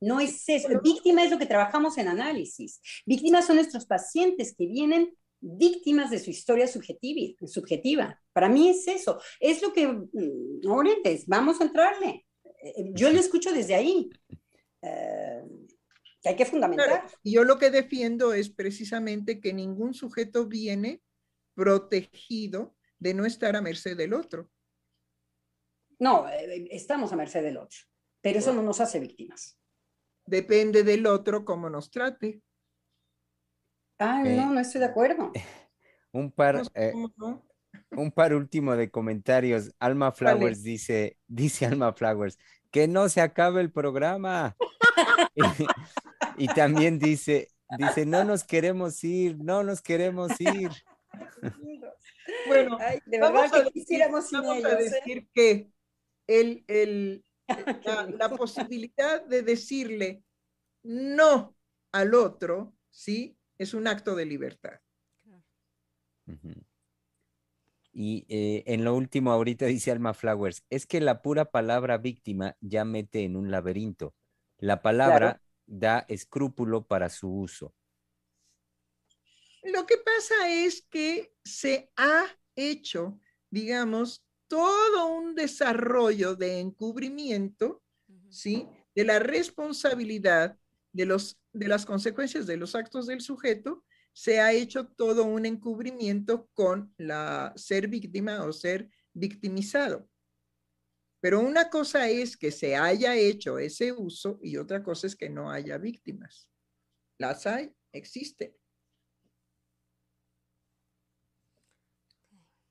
No 0.00 0.18
es 0.18 0.48
eso. 0.48 0.68
Víctima 0.82 1.24
es 1.24 1.30
lo 1.30 1.38
que 1.38 1.46
trabajamos 1.46 1.96
en 1.96 2.08
análisis. 2.08 2.80
Víctimas 3.06 3.46
son 3.46 3.56
nuestros 3.56 3.86
pacientes 3.86 4.54
que 4.56 4.66
vienen 4.66 5.16
víctimas 5.40 6.10
de 6.10 6.18
su 6.18 6.30
historia 6.30 6.66
subjetiva. 6.66 7.36
subjetiva. 7.46 8.20
Para 8.32 8.48
mí 8.48 8.68
es 8.68 8.88
eso. 8.88 9.20
Es 9.38 9.62
lo 9.62 9.72
que, 9.72 9.86
mm, 9.86 10.60
vamos 11.26 11.60
a 11.60 11.64
entrarle. 11.64 12.26
Eh, 12.44 12.90
yo 12.94 13.12
lo 13.12 13.20
escucho 13.20 13.52
desde 13.52 13.76
ahí. 13.76 14.10
Eh, 14.82 15.42
Que 16.22 16.30
hay 16.30 16.36
que 16.36 16.46
fundamentar. 16.46 17.04
Y 17.22 17.32
yo 17.32 17.44
lo 17.44 17.58
que 17.58 17.70
defiendo 17.70 18.32
es 18.32 18.48
precisamente 18.48 19.40
que 19.40 19.52
ningún 19.52 19.92
sujeto 19.92 20.46
viene 20.46 21.02
protegido 21.54 22.76
de 22.98 23.14
no 23.14 23.26
estar 23.26 23.56
a 23.56 23.60
merced 23.60 23.96
del 23.96 24.14
otro. 24.14 24.48
No, 25.98 26.28
eh, 26.28 26.68
estamos 26.70 27.12
a 27.12 27.16
merced 27.16 27.42
del 27.42 27.56
otro, 27.56 27.78
pero 28.20 28.38
eso 28.38 28.52
no 28.52 28.62
nos 28.62 28.80
hace 28.80 29.00
víctimas. 29.00 29.58
Depende 30.24 30.84
del 30.84 31.06
otro 31.06 31.44
cómo 31.44 31.68
nos 31.68 31.90
trate. 31.90 32.40
Ah, 33.98 34.22
Eh, 34.24 34.36
no, 34.36 34.52
no 34.52 34.60
estoy 34.60 34.80
de 34.80 34.86
acuerdo. 34.86 35.32
Un 36.12 36.30
par, 36.30 36.62
eh, 36.74 36.92
un 37.92 38.12
par 38.12 38.34
último 38.34 38.76
de 38.76 38.90
comentarios. 38.90 39.74
Alma 39.78 40.12
Flowers 40.12 40.62
dice, 40.62 41.16
dice 41.26 41.64
Alma 41.64 41.94
Flowers, 41.94 42.38
que 42.70 42.86
no 42.86 43.08
se 43.08 43.22
acabe 43.22 43.62
el 43.62 43.72
programa. 43.72 44.54
y, 46.36 46.48
también 46.48 46.98
dice, 46.98 47.48
dice, 47.78 48.06
no 48.06 48.24
nos 48.24 48.44
queremos 48.44 49.02
ir, 49.04 49.38
no 49.38 49.62
nos 49.62 49.82
queremos 49.82 50.32
ir. 50.40 50.70
Bueno, 52.46 52.78
Ay, 52.80 53.00
de 53.04 53.18
vamos 53.18 53.42
verdad 53.42 53.54
a 53.54 53.58
que 53.58 53.64
decir- 53.64 53.72
quisiéramos 53.72 54.28
sin 54.28 54.40
vamos 54.42 54.64
a. 54.64 54.72
¿eh? 54.80 54.84
decir 54.84 55.28
que 55.34 55.70
el, 56.26 56.64
el- 56.68 57.24
la, 57.84 58.06
la 58.06 58.28
posibilidad 58.30 59.24
de 59.26 59.42
decirle 59.42 60.22
no 60.84 61.54
al 61.92 62.14
otro, 62.14 62.74
¿sí? 62.90 63.36
Es 63.58 63.74
un 63.74 63.86
acto 63.88 64.14
de 64.14 64.24
libertad. 64.24 64.78
Y 67.92 68.24
eh, 68.28 68.62
en 68.66 68.84
lo 68.84 68.94
último, 68.94 69.32
ahorita 69.32 69.66
dice 69.66 69.90
Alma 69.90 70.14
Flowers, 70.14 70.64
es 70.70 70.86
que 70.86 71.00
la 71.00 71.20
pura 71.22 71.46
palabra 71.50 71.98
víctima 71.98 72.56
ya 72.60 72.84
mete 72.84 73.24
en 73.24 73.36
un 73.36 73.50
laberinto. 73.50 74.14
La 74.58 74.80
palabra 74.80 75.42
da 75.72 76.04
escrúpulo 76.08 76.86
para 76.86 77.08
su 77.08 77.28
uso. 77.28 77.74
Lo 79.62 79.86
que 79.86 79.96
pasa 79.96 80.50
es 80.50 80.82
que 80.82 81.32
se 81.44 81.90
ha 81.96 82.24
hecho, 82.54 83.18
digamos, 83.50 84.22
todo 84.48 85.06
un 85.06 85.34
desarrollo 85.34 86.34
de 86.34 86.60
encubrimiento, 86.60 87.82
¿sí? 88.28 88.68
De 88.94 89.04
la 89.04 89.18
responsabilidad 89.18 90.58
de, 90.92 91.06
los, 91.06 91.40
de 91.52 91.68
las 91.68 91.86
consecuencias 91.86 92.46
de 92.46 92.58
los 92.58 92.74
actos 92.74 93.06
del 93.06 93.22
sujeto, 93.22 93.82
se 94.12 94.40
ha 94.40 94.52
hecho 94.52 94.88
todo 94.88 95.24
un 95.24 95.46
encubrimiento 95.46 96.50
con 96.52 96.92
la 96.98 97.54
ser 97.56 97.88
víctima 97.88 98.44
o 98.44 98.52
ser 98.52 98.90
victimizado. 99.14 100.06
Pero 101.22 101.38
una 101.38 101.70
cosa 101.70 102.08
es 102.08 102.36
que 102.36 102.50
se 102.50 102.74
haya 102.74 103.14
hecho 103.14 103.60
ese 103.60 103.92
uso 103.92 104.40
y 104.42 104.56
otra 104.56 104.82
cosa 104.82 105.06
es 105.06 105.14
que 105.14 105.30
no 105.30 105.52
haya 105.52 105.78
víctimas. 105.78 106.50
Las 107.16 107.46
hay, 107.46 107.72
existen. 107.92 108.52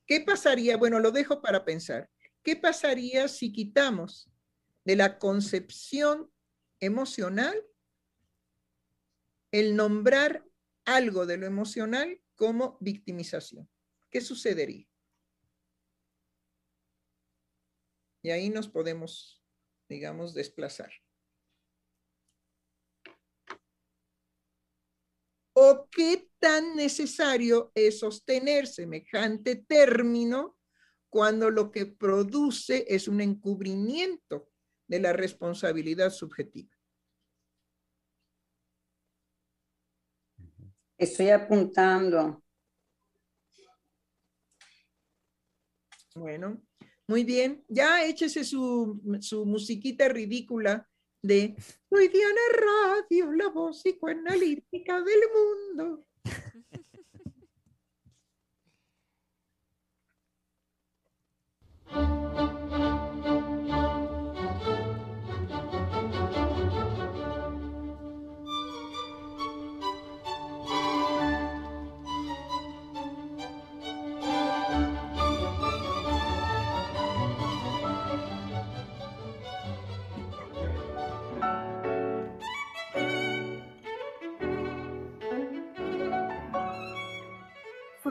¿Qué 0.06 0.20
pasaría? 0.20 0.76
Bueno, 0.76 1.00
lo 1.00 1.12
dejo 1.12 1.42
para 1.42 1.64
pensar. 1.64 2.10
¿Qué 2.44 2.58
pasaría 2.58 3.30
si 3.30 3.54
quitamos 3.54 4.30
de 4.84 4.98
la 4.98 5.18
concepción 5.18 6.30
emocional 6.82 7.56
el 9.52 9.78
nombrar 9.78 10.46
algo 10.84 11.26
de 11.26 11.38
lo 11.38 11.46
emocional 11.46 12.22
como 12.36 12.78
victimización? 12.82 13.70
¿Qué 14.10 14.20
sucedería? 14.20 14.91
Y 18.22 18.30
ahí 18.30 18.50
nos 18.50 18.68
podemos, 18.68 19.44
digamos, 19.90 20.34
desplazar. 20.34 20.92
¿O 25.54 25.88
qué 25.92 26.30
tan 26.40 26.76
necesario 26.76 27.72
es 27.76 28.00
sostener 28.00 28.68
semejante 28.68 29.56
término 29.56 30.58
cuando 31.10 31.50
lo 31.50 31.72
que 31.72 31.86
produce 31.86 32.86
es 32.88 33.08
un 33.08 33.22
encubrimiento 33.22 34.50
de 34.88 35.00
la 35.00 35.14
responsabilidad 35.14 36.10
subjetiva? 36.12 36.74
Estoy 40.98 41.30
apuntando. 41.30 42.44
Bueno, 46.14 46.62
muy 47.08 47.24
bien. 47.24 47.64
Ya 47.68 48.06
échese 48.06 48.44
su, 48.44 49.02
su 49.20 49.46
musiquita 49.46 50.08
ridícula 50.08 50.90
de 51.22 51.56
Soy 51.90 52.08
Diana 52.08 52.42
Radio, 52.56 53.32
la 53.34 53.50
voz 53.50 53.82
psicoanalítica 53.82 55.02
del 55.02 55.20
mundo. 55.34 56.06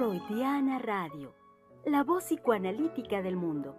Freudiana 0.00 0.78
Radio, 0.78 1.34
la 1.84 2.02
voz 2.04 2.24
psicoanalítica 2.24 3.20
del 3.20 3.36
mundo. 3.36 3.76